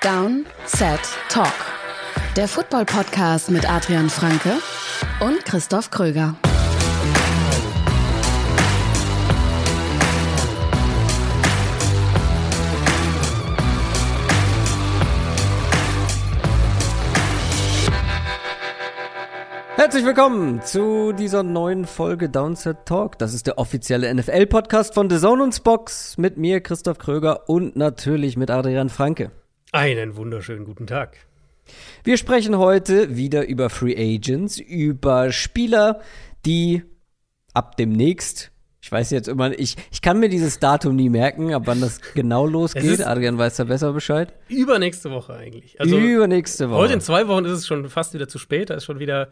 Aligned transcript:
Down, 0.00 0.46
Set, 0.64 1.00
Talk. 1.28 1.52
Der 2.36 2.46
Football-Podcast 2.46 3.50
mit 3.50 3.68
Adrian 3.68 4.08
Franke 4.08 4.52
und 5.18 5.44
Christoph 5.44 5.90
Kröger. 5.90 6.36
Herzlich 19.74 20.04
willkommen 20.04 20.62
zu 20.62 21.12
dieser 21.12 21.42
neuen 21.42 21.86
Folge 21.86 22.28
Downset 22.28 22.86
Talk. 22.86 23.18
Das 23.18 23.34
ist 23.34 23.48
der 23.48 23.58
offizielle 23.58 24.14
NFL-Podcast 24.14 24.94
von 24.94 25.10
The 25.10 25.18
Zone 25.18 25.42
und 25.42 25.56
Spox 25.56 26.16
mit 26.18 26.36
mir, 26.36 26.60
Christoph 26.60 26.98
Kröger 26.98 27.48
und 27.48 27.74
natürlich 27.74 28.36
mit 28.36 28.52
Adrian 28.52 28.90
Franke. 28.90 29.32
Einen 29.72 30.16
wunderschönen 30.16 30.64
guten 30.64 30.86
Tag. 30.86 31.16
Wir 32.02 32.16
sprechen 32.16 32.56
heute 32.56 33.16
wieder 33.16 33.46
über 33.46 33.68
Free 33.68 33.94
Agents, 33.96 34.58
über 34.58 35.30
Spieler, 35.32 36.00
die 36.46 36.82
ab 37.52 37.76
demnächst 37.76 38.50
ich 38.80 38.92
weiß 38.92 39.10
jetzt 39.10 39.28
immer, 39.28 39.58
ich, 39.58 39.76
ich 39.90 40.00
kann 40.00 40.18
mir 40.18 40.30
dieses 40.30 40.60
Datum 40.60 40.96
nie 40.96 41.10
merken, 41.10 41.52
ab 41.52 41.64
wann 41.66 41.80
das 41.80 42.00
genau 42.14 42.46
losgeht. 42.46 43.04
Adrian 43.04 43.36
weiß 43.36 43.56
da 43.56 43.64
besser 43.64 43.92
Bescheid. 43.92 44.32
Übernächste 44.48 45.10
Woche 45.10 45.34
eigentlich. 45.34 45.78
Also 45.78 45.98
Übernächste 45.98 46.70
Woche. 46.70 46.78
Heute 46.78 46.94
in 46.94 47.02
zwei 47.02 47.28
Wochen 47.28 47.44
ist 47.44 47.52
es 47.52 47.66
schon 47.66 47.90
fast 47.90 48.14
wieder 48.14 48.28
zu 48.28 48.38
spät. 48.38 48.70
Da 48.70 48.74
ist 48.74 48.84
schon 48.84 48.98
wieder 48.98 49.28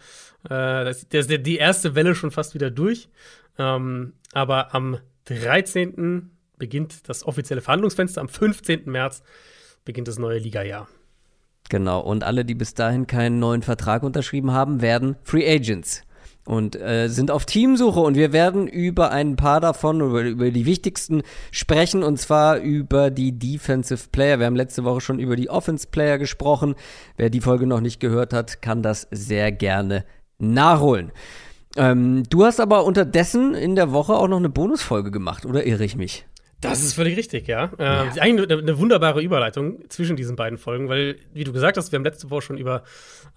äh, 0.51 0.91
ist 0.91 1.11
die 1.11 1.57
erste 1.57 1.95
Welle 1.95 2.15
schon 2.15 2.33
fast 2.33 2.55
wieder 2.55 2.71
durch. 2.71 3.09
Ähm, 3.57 4.13
aber 4.35 4.75
am 4.75 4.99
13. 5.25 6.31
beginnt 6.59 7.09
das 7.09 7.25
offizielle 7.25 7.63
Verhandlungsfenster. 7.63 8.21
Am 8.21 8.29
15. 8.29 8.83
März 8.85 9.23
beginnt 9.87 10.09
das 10.09 10.19
neue 10.19 10.39
Liga-Jahr. 10.39 10.87
Genau, 11.71 12.01
und 12.01 12.23
alle, 12.23 12.45
die 12.45 12.55
bis 12.55 12.75
dahin 12.75 13.07
keinen 13.07 13.39
neuen 13.39 13.63
Vertrag 13.63 14.03
unterschrieben 14.03 14.53
haben, 14.53 14.83
werden 14.83 15.17
Free 15.25 15.49
Agents 15.51 16.03
und 16.45 16.77
äh, 16.77 17.09
sind 17.09 17.31
auf 17.31 17.45
Teamsuche 17.45 18.01
und 18.01 18.15
wir 18.15 18.33
werden 18.33 18.69
über 18.69 19.11
ein 19.11 19.37
paar 19.37 19.61
davon, 19.61 20.01
über, 20.01 20.23
über 20.23 20.51
die 20.51 20.65
wichtigsten 20.65 21.23
sprechen 21.51 22.03
und 22.05 22.19
zwar 22.19 22.59
über 22.59 23.11
die 23.11 23.37
Defensive 23.37 24.09
Player. 24.13 24.39
Wir 24.39 24.47
haben 24.47 24.55
letzte 24.55 24.85
Woche 24.85 25.01
schon 25.01 25.19
über 25.19 25.35
die 25.35 25.51
Offense 25.51 25.89
Player 25.91 26.19
gesprochen. 26.19 26.77
Wer 27.17 27.31
die 27.31 27.41
Folge 27.41 27.67
noch 27.67 27.81
nicht 27.81 27.99
gehört 27.99 28.33
hat, 28.33 28.63
kann 28.63 28.83
das 28.83 29.09
sehr 29.11 29.51
gerne 29.51 30.05
nachholen. 30.39 31.11
Ähm, 31.77 32.23
du 32.31 32.45
hast 32.45 32.61
aber 32.61 32.85
unterdessen 32.85 33.55
in 33.55 33.75
der 33.75 33.93
Woche 33.93 34.15
auch 34.15 34.29
noch 34.29 34.39
eine 34.39 34.49
Bonusfolge 34.49 35.11
gemacht, 35.11 35.45
oder 35.45 35.67
irre 35.67 35.85
ich 35.85 35.97
mich? 35.97 36.27
Das 36.61 36.83
ist 36.83 36.95
völlig 36.95 37.19
richtig, 37.19 37.49
ja. 37.49 37.71
Äh, 37.79 37.85
ja. 37.85 38.13
Eigentlich 38.19 38.51
eine, 38.51 38.63
eine, 38.63 38.79
wunderbare 38.79 39.21
Überleitung 39.21 39.89
zwischen 39.91 40.17
diesen 40.17 40.37
beiden 40.37 40.57
Folgen, 40.57 40.89
weil, 40.89 41.17
wie 41.35 41.45
du 41.45 41.53
gesagt 41.53 41.77
hast, 41.77 41.93
wir 41.93 41.99
haben 41.99 42.05
letzte 42.05 42.31
Woche 42.31 42.41
schon 42.41 42.57
über, 42.57 42.83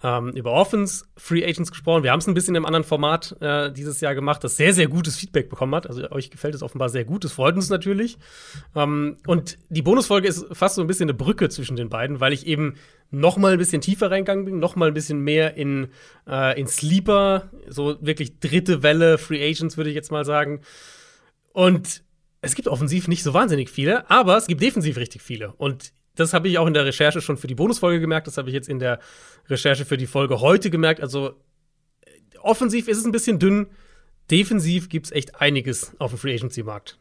ähm, 0.02 0.30
über 0.30 0.52
Offense 0.52 1.04
Free 1.18 1.44
Agents 1.44 1.70
gesprochen. 1.70 2.02
Wir 2.02 2.12
haben 2.12 2.20
es 2.20 2.26
ein 2.28 2.34
bisschen 2.34 2.54
im 2.54 2.64
anderen 2.64 2.84
Format 2.84 3.36
äh, 3.40 3.70
dieses 3.70 4.00
Jahr 4.00 4.14
gemacht, 4.14 4.42
das 4.42 4.56
sehr, 4.56 4.72
sehr 4.72 4.88
gutes 4.88 5.16
Feedback 5.16 5.50
bekommen 5.50 5.74
hat. 5.74 5.86
Also 5.86 6.10
euch 6.10 6.30
gefällt 6.30 6.54
es 6.54 6.62
offenbar 6.62 6.88
sehr 6.88 7.04
gut. 7.04 7.24
Das 7.24 7.32
freut 7.32 7.56
uns 7.56 7.68
natürlich. 7.68 8.16
Ähm, 8.74 9.18
und 9.26 9.58
die 9.68 9.82
Bonusfolge 9.82 10.26
ist 10.26 10.46
fast 10.52 10.76
so 10.76 10.80
ein 10.80 10.86
bisschen 10.86 11.10
eine 11.10 11.14
Brücke 11.14 11.50
zwischen 11.50 11.76
den 11.76 11.90
beiden, 11.90 12.20
weil 12.20 12.32
ich 12.32 12.46
eben 12.46 12.76
noch 13.10 13.36
mal 13.36 13.52
ein 13.52 13.58
bisschen 13.58 13.82
tiefer 13.82 14.10
reingegangen 14.10 14.46
bin, 14.46 14.58
noch 14.60 14.76
mal 14.76 14.88
ein 14.88 14.94
bisschen 14.94 15.20
mehr 15.20 15.56
in, 15.56 15.88
äh, 16.26 16.58
in 16.58 16.66
Sleeper, 16.66 17.50
so 17.68 17.98
wirklich 18.00 18.40
dritte 18.40 18.82
Welle 18.82 19.18
Free 19.18 19.46
Agents, 19.46 19.76
würde 19.76 19.90
ich 19.90 19.96
jetzt 19.96 20.10
mal 20.10 20.24
sagen. 20.24 20.62
Und 21.52 22.02
es 22.42 22.54
gibt 22.54 22.68
offensiv 22.68 23.08
nicht 23.08 23.22
so 23.22 23.34
wahnsinnig 23.34 23.70
viele, 23.70 24.08
aber 24.10 24.36
es 24.36 24.46
gibt 24.46 24.62
defensiv 24.62 24.96
richtig 24.96 25.22
viele. 25.22 25.52
Und 25.52 25.92
das 26.16 26.32
habe 26.32 26.48
ich 26.48 26.58
auch 26.58 26.66
in 26.66 26.74
der 26.74 26.84
Recherche 26.84 27.20
schon 27.20 27.36
für 27.36 27.46
die 27.46 27.54
Bonusfolge 27.54 28.00
gemerkt. 28.00 28.26
Das 28.26 28.36
habe 28.36 28.48
ich 28.48 28.54
jetzt 28.54 28.68
in 28.68 28.78
der 28.78 28.98
Recherche 29.48 29.84
für 29.84 29.96
die 29.96 30.06
Folge 30.06 30.40
heute 30.40 30.70
gemerkt. 30.70 31.00
Also 31.00 31.34
offensiv 32.40 32.88
ist 32.88 32.98
es 32.98 33.04
ein 33.04 33.12
bisschen 33.12 33.38
dünn. 33.38 33.66
Defensiv 34.30 34.88
gibt 34.88 35.06
es 35.06 35.12
echt 35.12 35.40
einiges 35.40 35.92
auf 35.98 36.12
dem 36.12 36.18
Free 36.18 36.34
Agency-Markt. 36.34 36.98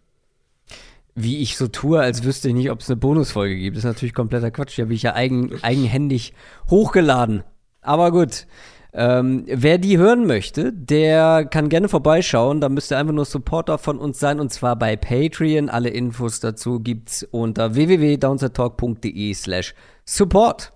Wie 1.16 1.42
ich 1.42 1.58
so 1.58 1.68
tue, 1.68 2.00
als 2.00 2.24
wüsste 2.24 2.50
ich 2.50 2.54
nicht, 2.54 2.72
ob 2.72 2.82
es 2.82 2.90
eine 2.90 2.98
Bonusfolge 2.98 3.58
gibt. 3.58 3.76
Das 3.76 3.84
ist 3.84 3.88
natürlich 3.88 4.14
kompletter 4.14 4.52
Quatsch. 4.52 4.78
Die 4.78 4.82
habe 4.82 4.94
ich 4.94 5.04
ja 5.04 5.16
eigen, 5.16 5.62
eigenhändig 5.64 6.34
hochgeladen. 6.70 7.44
Aber 7.82 8.12
gut. 8.12 8.46
Ähm, 8.92 9.46
wer 9.48 9.78
die 9.78 9.98
hören 9.98 10.26
möchte, 10.26 10.74
der 10.74 11.46
kann 11.46 11.70
gerne 11.70 11.90
vorbeischauen. 11.90 12.60
Da 12.60 12.70
müsst 12.70 12.92
ihr 12.92 12.98
einfach 12.98 13.14
nur 13.14 13.26
Supporter 13.26 13.78
von 13.78 14.00
uns 14.00 14.20
sein 14.20 14.40
und 14.40 14.52
zwar 14.52 14.76
bei 14.76 14.96
Patreon. 14.96 15.70
Alle 15.70 15.90
Infos 15.90 16.40
dazu 16.40 16.80
gibt's 16.80 17.24
unter 17.30 17.76
www.downsettalk.de 17.76 19.34
slash 19.34 19.76
support. 20.06 20.74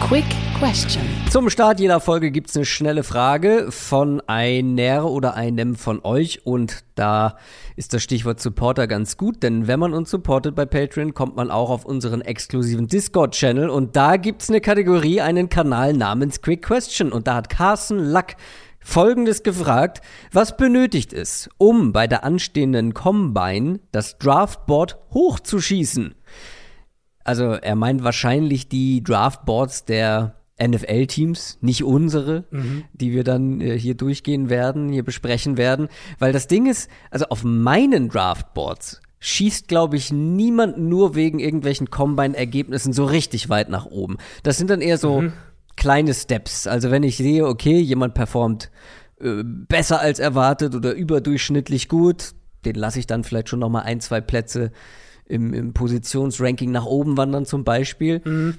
Quick 0.00 0.49
Question. 0.60 1.02
Zum 1.30 1.48
Start 1.48 1.80
jeder 1.80 2.00
Folge 2.00 2.30
gibt 2.30 2.50
es 2.50 2.56
eine 2.56 2.66
schnelle 2.66 3.02
Frage 3.02 3.68
von 3.72 4.20
einer 4.26 5.06
oder 5.06 5.32
einem 5.32 5.74
von 5.74 6.04
euch 6.04 6.44
und 6.44 6.84
da 6.96 7.38
ist 7.76 7.94
das 7.94 8.02
Stichwort 8.02 8.40
Supporter 8.40 8.86
ganz 8.86 9.16
gut, 9.16 9.42
denn 9.42 9.68
wenn 9.68 9.80
man 9.80 9.94
uns 9.94 10.10
supportet 10.10 10.54
bei 10.54 10.66
Patreon, 10.66 11.14
kommt 11.14 11.34
man 11.34 11.50
auch 11.50 11.70
auf 11.70 11.86
unseren 11.86 12.20
exklusiven 12.20 12.88
Discord-Channel 12.88 13.70
und 13.70 13.96
da 13.96 14.18
gibt 14.18 14.42
es 14.42 14.50
eine 14.50 14.60
Kategorie, 14.60 15.22
einen 15.22 15.48
Kanal 15.48 15.94
namens 15.94 16.42
Quick 16.42 16.60
Question 16.60 17.10
und 17.10 17.26
da 17.26 17.36
hat 17.36 17.48
Carsten 17.48 17.98
Lack 17.98 18.36
Folgendes 18.80 19.42
gefragt, 19.42 20.02
was 20.30 20.58
benötigt 20.58 21.14
es, 21.14 21.48
um 21.56 21.94
bei 21.94 22.06
der 22.06 22.22
anstehenden 22.22 22.92
Combine 22.92 23.80
das 23.92 24.18
Draftboard 24.18 24.98
hochzuschießen? 25.14 26.14
Also 27.24 27.44
er 27.44 27.76
meint 27.76 28.04
wahrscheinlich 28.04 28.68
die 28.68 29.02
Draftboards 29.02 29.86
der 29.86 30.39
NFL-Teams, 30.62 31.58
nicht 31.60 31.84
unsere, 31.84 32.44
mhm. 32.50 32.84
die 32.92 33.12
wir 33.12 33.24
dann 33.24 33.60
äh, 33.60 33.78
hier 33.78 33.94
durchgehen 33.94 34.50
werden, 34.50 34.88
hier 34.90 35.04
besprechen 35.04 35.56
werden. 35.56 35.88
Weil 36.18 36.32
das 36.32 36.46
Ding 36.46 36.66
ist, 36.66 36.90
also 37.10 37.26
auf 37.26 37.44
meinen 37.44 38.08
Draftboards 38.08 39.00
schießt, 39.20 39.68
glaube 39.68 39.96
ich, 39.96 40.12
niemand 40.12 40.78
nur 40.78 41.14
wegen 41.14 41.38
irgendwelchen 41.38 41.90
Combine-Ergebnissen 41.90 42.92
so 42.92 43.04
richtig 43.04 43.48
weit 43.48 43.68
nach 43.68 43.86
oben. 43.86 44.16
Das 44.42 44.56
sind 44.56 44.70
dann 44.70 44.80
eher 44.80 44.98
so 44.98 45.22
mhm. 45.22 45.32
kleine 45.76 46.14
Steps. 46.14 46.66
Also 46.66 46.90
wenn 46.90 47.02
ich 47.02 47.16
sehe, 47.16 47.46
okay, 47.46 47.78
jemand 47.78 48.14
performt 48.14 48.70
äh, 49.20 49.42
besser 49.44 50.00
als 50.00 50.18
erwartet 50.18 50.74
oder 50.74 50.94
überdurchschnittlich 50.94 51.88
gut, 51.88 52.32
den 52.64 52.74
lasse 52.74 52.98
ich 52.98 53.06
dann 53.06 53.24
vielleicht 53.24 53.48
schon 53.48 53.60
noch 53.60 53.68
mal 53.68 53.82
ein, 53.82 54.00
zwei 54.00 54.20
Plätze 54.20 54.72
im, 55.26 55.54
im 55.54 55.72
Positionsranking 55.72 56.70
nach 56.70 56.86
oben 56.86 57.16
wandern 57.16 57.46
zum 57.46 57.64
Beispiel. 57.64 58.20
Mhm. 58.24 58.54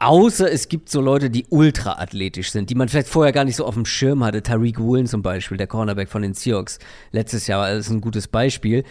Außer 0.00 0.50
es 0.50 0.68
gibt 0.68 0.90
so 0.90 1.00
Leute, 1.00 1.28
die 1.28 1.46
ultra 1.50 2.00
athletisch 2.00 2.52
sind, 2.52 2.70
die 2.70 2.76
man 2.76 2.88
vielleicht 2.88 3.08
vorher 3.08 3.32
gar 3.32 3.44
nicht 3.44 3.56
so 3.56 3.64
auf 3.64 3.74
dem 3.74 3.84
Schirm 3.84 4.22
hatte. 4.22 4.42
Tariq 4.42 4.78
Woolen 4.78 5.06
zum 5.06 5.22
Beispiel, 5.22 5.56
der 5.56 5.66
Cornerback 5.66 6.08
von 6.08 6.22
den 6.22 6.34
Seahawks. 6.34 6.78
Letztes 7.10 7.48
Jahr 7.48 7.72
ist 7.72 7.90
ein 7.90 8.00
gutes 8.00 8.28
Beispiel. 8.28 8.84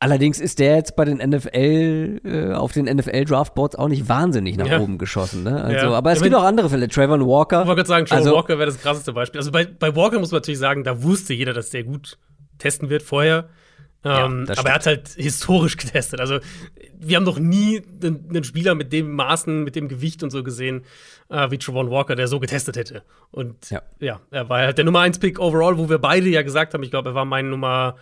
Allerdings 0.00 0.40
ist 0.40 0.58
der 0.58 0.74
jetzt 0.74 0.96
bei 0.96 1.04
den 1.04 1.18
NFL, 1.18 2.20
äh, 2.24 2.52
auf 2.52 2.72
den 2.72 2.86
NFL-Draftboards 2.86 3.76
auch 3.76 3.88
nicht 3.88 4.08
wahnsinnig 4.08 4.56
nach 4.56 4.66
ja. 4.66 4.80
oben 4.80 4.98
geschossen. 4.98 5.44
Ne? 5.44 5.62
Also, 5.62 5.86
ja. 5.86 5.92
Aber 5.92 6.10
es 6.10 6.18
ja, 6.18 6.24
gibt 6.24 6.36
auch 6.36 6.42
andere 6.42 6.68
Fälle. 6.68 6.88
Trayvon 6.88 7.24
Walker. 7.24 7.62
Ich 7.62 7.68
wollte 7.68 7.76
gerade 7.76 7.88
sagen, 7.88 8.06
Trayvon 8.06 8.26
also, 8.26 8.36
Walker 8.36 8.58
wäre 8.58 8.66
das 8.66 8.80
krasseste 8.80 9.12
Beispiel. 9.12 9.38
Also 9.38 9.52
bei, 9.52 9.64
bei 9.64 9.94
Walker 9.94 10.18
muss 10.18 10.32
man 10.32 10.38
natürlich 10.38 10.58
sagen, 10.58 10.82
da 10.82 11.02
wusste 11.02 11.32
jeder, 11.32 11.52
dass 11.52 11.70
der 11.70 11.84
gut 11.84 12.18
testen 12.58 12.90
wird 12.90 13.02
vorher. 13.02 13.48
Ähm, 14.04 14.46
ja, 14.48 14.58
aber 14.58 14.68
er 14.68 14.74
hat 14.74 14.86
halt 14.86 15.08
historisch 15.16 15.76
getestet. 15.78 16.20
Also, 16.20 16.38
wir 16.98 17.16
haben 17.16 17.24
noch 17.24 17.38
nie 17.38 17.82
einen, 18.02 18.26
einen, 18.28 18.44
Spieler 18.44 18.74
mit 18.74 18.92
dem 18.92 19.12
Maßen, 19.12 19.64
mit 19.64 19.76
dem 19.76 19.88
Gewicht 19.88 20.22
und 20.22 20.30
so 20.30 20.42
gesehen, 20.42 20.84
äh, 21.30 21.50
wie 21.50 21.58
Travon 21.58 21.90
Walker, 21.90 22.14
der 22.14 22.28
so 22.28 22.38
getestet 22.40 22.76
hätte. 22.76 23.02
Und 23.30 23.70
ja. 23.70 23.82
ja, 24.00 24.20
er 24.30 24.48
war 24.48 24.60
halt 24.60 24.78
der 24.78 24.84
Nummer 24.84 25.00
1 25.00 25.18
Pick 25.18 25.38
overall, 25.38 25.78
wo 25.78 25.88
wir 25.88 25.98
beide 25.98 26.28
ja 26.28 26.42
gesagt 26.42 26.74
haben, 26.74 26.82
ich 26.82 26.90
glaube, 26.90 27.10
er 27.10 27.14
war 27.14 27.24
mein 27.24 27.48
Nummer 27.50 27.96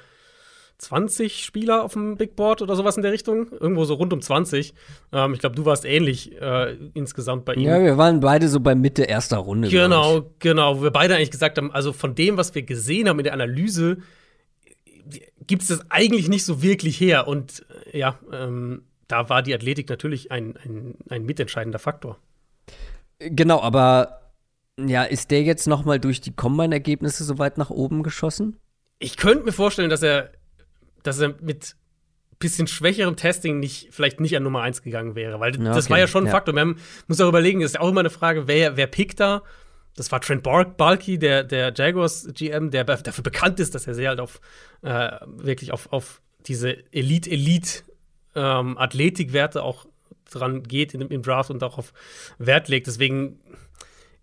20 0.82 1.44
Spieler 1.44 1.84
auf 1.84 1.92
dem 1.92 2.16
Big 2.16 2.34
Board 2.34 2.60
oder 2.60 2.74
sowas 2.74 2.96
in 2.96 3.04
der 3.04 3.12
Richtung. 3.12 3.52
Irgendwo 3.52 3.84
so 3.84 3.94
rund 3.94 4.12
um 4.12 4.20
20. 4.20 4.74
Ähm, 5.12 5.34
ich 5.34 5.38
glaube, 5.38 5.54
du 5.54 5.64
warst 5.64 5.84
ähnlich 5.84 6.40
äh, 6.40 6.76
insgesamt 6.94 7.44
bei 7.44 7.54
ihm. 7.54 7.68
Ja, 7.68 7.80
wir 7.80 7.96
waren 7.96 8.18
beide 8.18 8.48
so 8.48 8.58
bei 8.58 8.74
Mitte 8.74 9.04
erster 9.04 9.38
Runde. 9.38 9.68
Genau, 9.68 10.32
genau. 10.40 10.78
Wo 10.78 10.82
wir 10.82 10.90
beide 10.90 11.14
eigentlich 11.14 11.30
gesagt 11.30 11.58
haben, 11.58 11.70
also 11.70 11.92
von 11.92 12.16
dem, 12.16 12.36
was 12.36 12.56
wir 12.56 12.62
gesehen 12.62 13.08
haben 13.08 13.20
in 13.20 13.24
der 13.24 13.32
Analyse, 13.32 13.98
gibt 15.46 15.62
es 15.62 15.68
das 15.68 15.90
eigentlich 15.90 16.28
nicht 16.28 16.44
so 16.44 16.62
wirklich 16.62 17.00
her. 17.00 17.28
Und 17.28 17.64
äh, 17.92 17.98
ja, 17.98 18.18
ähm, 18.32 18.82
da 19.08 19.28
war 19.28 19.42
die 19.42 19.54
Athletik 19.54 19.88
natürlich 19.88 20.30
ein, 20.30 20.56
ein, 20.64 20.94
ein 21.08 21.24
mitentscheidender 21.24 21.78
Faktor. 21.78 22.18
Genau, 23.18 23.60
aber 23.60 24.32
ja, 24.78 25.04
ist 25.04 25.30
der 25.30 25.42
jetzt 25.42 25.66
noch 25.66 25.84
mal 25.84 26.00
durch 26.00 26.20
die 26.20 26.34
Combine-Ergebnisse 26.34 27.24
so 27.24 27.38
weit 27.38 27.58
nach 27.58 27.70
oben 27.70 28.02
geschossen? 28.02 28.58
Ich 28.98 29.16
könnte 29.16 29.44
mir 29.44 29.52
vorstellen, 29.52 29.90
dass 29.90 30.02
er, 30.02 30.32
dass 31.02 31.20
er 31.20 31.34
mit 31.40 31.76
bisschen 32.38 32.66
schwächerem 32.66 33.16
Testing 33.16 33.60
nicht, 33.60 33.88
vielleicht 33.92 34.20
nicht 34.20 34.36
an 34.36 34.42
Nummer 34.42 34.62
1 34.62 34.82
gegangen 34.82 35.14
wäre, 35.14 35.38
weil 35.38 35.56
ja, 35.56 35.72
das 35.72 35.88
war 35.88 35.98
ja 35.98 36.08
schon 36.08 36.24
ein 36.24 36.26
ja. 36.26 36.32
Faktor. 36.32 36.54
Man 36.54 36.76
muss 37.06 37.20
auch 37.20 37.28
überlegen, 37.28 37.60
ist 37.60 37.78
auch 37.78 37.88
immer 37.88 38.00
eine 38.00 38.10
Frage, 38.10 38.48
wer, 38.48 38.76
wer 38.76 38.88
pickt 38.88 39.20
da? 39.20 39.42
Das 39.96 40.10
war 40.10 40.20
Trent 40.20 40.42
Balky, 40.42 41.18
der, 41.18 41.44
der 41.44 41.72
Jaguars 41.74 42.28
GM, 42.34 42.70
der 42.70 42.84
dafür 42.84 43.22
bekannt 43.22 43.60
ist, 43.60 43.74
dass 43.74 43.86
er 43.86 43.94
sehr 43.94 44.10
halt 44.10 44.20
auf 44.20 44.40
äh, 44.82 45.10
wirklich 45.26 45.72
auf, 45.72 45.92
auf 45.92 46.22
diese 46.46 46.76
Elite-Elite 46.92 47.84
ähm, 48.34 48.78
auch 48.78 49.86
dran 50.30 50.62
geht 50.62 50.94
im, 50.94 51.08
im 51.08 51.22
Draft 51.22 51.50
und 51.50 51.62
auch 51.62 51.78
auf 51.78 51.92
Wert 52.38 52.68
legt. 52.68 52.86
Deswegen, 52.86 53.40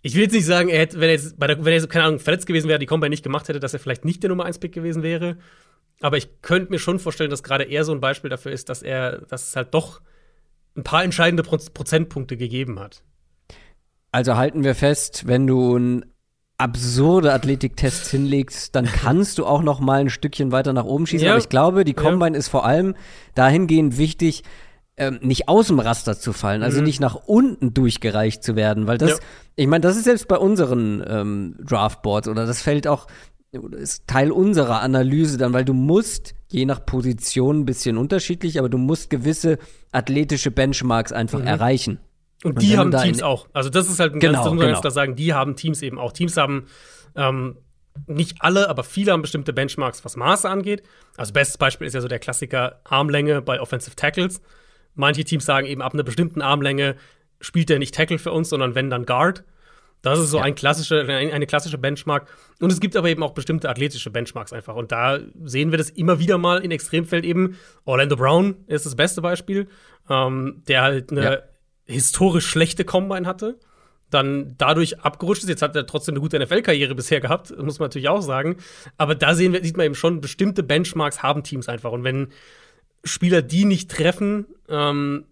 ich 0.02 0.16
will 0.16 0.24
jetzt 0.24 0.34
nicht 0.34 0.46
sagen, 0.46 0.70
er 0.70 0.80
hätte, 0.80 1.00
wenn 1.00 1.10
er 1.10 1.16
jetzt, 1.16 1.40
bei 1.40 1.48
der, 1.48 1.64
wenn 1.64 1.74
er, 1.74 1.88
keine 1.88 2.06
Ahnung, 2.06 2.20
verletzt 2.20 2.48
gewesen 2.48 2.68
wäre, 2.68 2.80
die 2.80 2.88
Combine 2.88 3.12
nicht 3.12 3.24
gemacht 3.24 3.48
hätte, 3.48 3.60
dass 3.60 3.74
er 3.74 3.80
vielleicht 3.80 4.06
nicht 4.06 4.24
der 4.24 4.30
Nummer 4.30 4.46
1 4.46 4.60
Pick 4.60 4.72
gewesen 4.72 5.04
wäre. 5.04 5.38
Aber 6.02 6.18
ich 6.18 6.42
könnte 6.42 6.72
mir 6.72 6.80
schon 6.80 6.98
vorstellen, 6.98 7.30
dass 7.30 7.44
gerade 7.44 7.66
er 7.66 7.84
so 7.84 7.92
ein 7.92 8.00
Beispiel 8.00 8.30
dafür 8.30 8.52
ist, 8.52 8.70
dass 8.70 8.82
er, 8.82 9.20
dass 9.26 9.50
es 9.50 9.56
halt 9.56 9.74
doch 9.74 10.02
ein 10.76 10.84
paar 10.84 11.04
entscheidende 11.04 11.44
Pro 11.44 11.58
Prozentpunkte 11.58 12.38
gegeben 12.38 12.80
hat. 12.80 13.04
Also 14.12 14.36
halten 14.36 14.64
wir 14.64 14.76
fest, 14.76 15.28
wenn 15.28 15.46
du 15.48 15.76
einen 15.76 16.06
absurde 16.58 17.34
Athletiktests 17.34 18.12
hinlegst, 18.12 18.76
dann 18.76 18.86
kannst 19.04 19.38
du 19.38 19.46
auch 19.46 19.62
noch 19.62 19.80
mal 19.80 20.02
ein 20.02 20.10
Stückchen 20.10 20.52
weiter 20.52 20.74
nach 20.74 20.86
oben 20.86 21.08
schießen. 21.08 21.26
Ja. 21.26 21.34
Aber 21.34 21.40
ich 21.40 21.50
glaube, 21.50 21.86
die 21.86 21.94
Combine 21.94 22.34
ja. 22.34 22.40
ist 22.40 22.50
vor 22.50 22.66
allem 22.66 22.96
dahingehend 23.36 23.98
wichtig, 23.98 24.44
ähm, 24.98 25.20
nicht 25.22 25.48
aus 25.48 25.68
dem 25.68 25.80
Raster 25.80 26.20
zu 26.20 26.34
fallen, 26.34 26.62
also 26.62 26.80
mhm. 26.80 26.84
nicht 26.84 27.00
nach 27.00 27.16
unten 27.16 27.74
durchgereicht 27.74 28.44
zu 28.44 28.58
werden, 28.58 28.86
weil 28.86 28.98
das, 28.98 29.12
ja. 29.12 29.18
ich 29.56 29.68
meine, 29.68 29.82
das 29.82 29.96
ist 29.96 30.04
selbst 30.04 30.28
bei 30.28 30.38
unseren 30.38 31.02
ähm, 31.08 31.56
Draftboards 31.64 32.28
oder 32.28 32.46
das 32.46 32.62
fällt 32.62 32.86
auch 32.86 33.08
ist 33.52 34.06
Teil 34.08 34.32
unserer 34.32 34.82
Analyse 34.82 35.38
dann, 35.38 35.54
weil 35.54 35.66
du 35.66 35.74
musst 35.74 36.36
je 36.52 36.66
nach 36.66 36.86
Position 36.86 37.62
ein 37.62 37.66
bisschen 37.66 37.98
unterschiedlich, 37.98 38.60
aber 38.60 38.70
du 38.70 38.78
musst 38.78 39.10
gewisse 39.10 39.58
athletische 39.92 40.52
Benchmarks 40.52 41.12
einfach 41.12 41.40
mhm. 41.40 41.48
erreichen. 41.48 42.00
Und, 42.44 42.56
Und 42.56 42.62
die 42.62 42.78
haben 42.78 42.92
Teams 42.92 43.22
auch. 43.22 43.48
Also 43.54 43.70
das 43.70 43.90
ist 43.90 44.00
halt 44.00 44.14
ein 44.14 44.20
genau, 44.20 44.34
ganz, 44.34 44.44
das 44.44 44.54
muss 44.54 44.60
man 44.60 44.68
genau. 44.70 44.82
ganz 44.82 44.94
sagen, 44.94 45.16
die 45.16 45.34
haben 45.34 45.56
Teams 45.56 45.82
eben 45.82 46.00
auch. 46.00 46.14
Teams 46.14 46.38
haben 46.38 46.68
ähm, 47.16 47.58
nicht 48.08 48.38
alle, 48.40 48.70
aber 48.70 48.84
viele 48.84 49.12
haben 49.12 49.22
bestimmte 49.22 49.52
Benchmarks, 49.52 50.06
was 50.06 50.16
Maße 50.16 50.50
angeht. 50.50 50.84
Also 51.18 51.34
bestes 51.34 51.58
Beispiel 51.58 51.88
ist 51.88 51.94
ja 51.94 52.02
so 52.02 52.08
der 52.08 52.20
Klassiker 52.20 52.80
Armlänge 52.86 53.42
bei 53.42 53.60
Offensive 53.60 53.96
Tackles. 53.96 54.42
Manche 54.96 55.24
Teams 55.24 55.46
sagen 55.46 55.68
eben, 55.68 55.82
ab 55.82 55.94
einer 55.94 56.04
bestimmten 56.04 56.42
Armlänge 56.42 56.96
spielt 57.42 57.70
der 57.70 57.80
nicht 57.80 57.94
Tackle 57.94 58.20
für 58.20 58.32
uns, 58.32 58.50
sondern 58.50 58.76
wenn 58.76 58.90
dann 58.90 59.06
Guard. 59.06 59.44
Das 60.02 60.18
ist 60.18 60.30
so 60.30 60.38
ja. 60.38 60.44
ein 60.44 60.56
klassische, 60.56 61.06
eine 61.08 61.46
klassische 61.46 61.78
Benchmark. 61.78 62.28
Und 62.62 62.72
es 62.72 62.80
gibt 62.80 62.96
aber 62.96 63.10
eben 63.10 63.22
auch 63.22 63.34
bestimmte 63.34 63.68
athletische 63.68 64.10
Benchmarks 64.10 64.54
einfach. 64.54 64.76
Und 64.76 64.94
da 64.94 65.20
sehen 65.44 65.72
wir 65.72 65.78
das 65.78 65.90
immer 65.90 66.20
wieder 66.20 66.38
mal 66.38 66.64
in 66.64 66.72
Extremfeld 66.72 67.26
eben. 67.26 67.58
Orlando 67.84 68.16
Brown 68.16 68.56
ist 68.68 68.86
das 68.86 68.96
beste 68.96 69.22
Beispiel, 69.22 69.68
ähm, 70.10 70.64
der 70.70 70.84
halt 70.84 71.12
eine 71.12 71.24
ja. 71.24 71.38
Historisch 71.90 72.48
schlechte 72.48 72.86
Combine 72.86 73.28
hatte. 73.28 73.58
Dann 74.10 74.56
dadurch 74.58 75.02
abgerutscht 75.02 75.44
ist. 75.44 75.50
Jetzt 75.50 75.62
hat 75.62 75.76
er 75.76 75.86
trotzdem 75.86 76.14
eine 76.14 76.22
gute 76.22 76.40
NFL-Karriere 76.40 76.96
bisher 76.96 77.20
gehabt, 77.20 77.56
muss 77.58 77.80
man 77.80 77.88
natürlich 77.88 78.10
auch 78.10 78.22
sagen. 78.22 78.58
Aber 78.98 79.14
da 79.14 79.36
sehen 79.36 79.54
wir, 79.54 79.64
sieht 79.64 79.78
man 79.78 79.86
eben 79.86 79.96
schon, 79.96 80.22
bestimmte 80.22 80.64
Benchmarks 80.64 81.22
haben 81.22 81.44
Teams 81.44 81.70
einfach. 81.70 81.92
Und 81.92 82.04
wenn 82.04 82.30
Spieler 83.04 83.42
die 83.42 83.66
nicht 83.66 83.92
treffen, 83.92 84.48
ähm, 84.68 85.26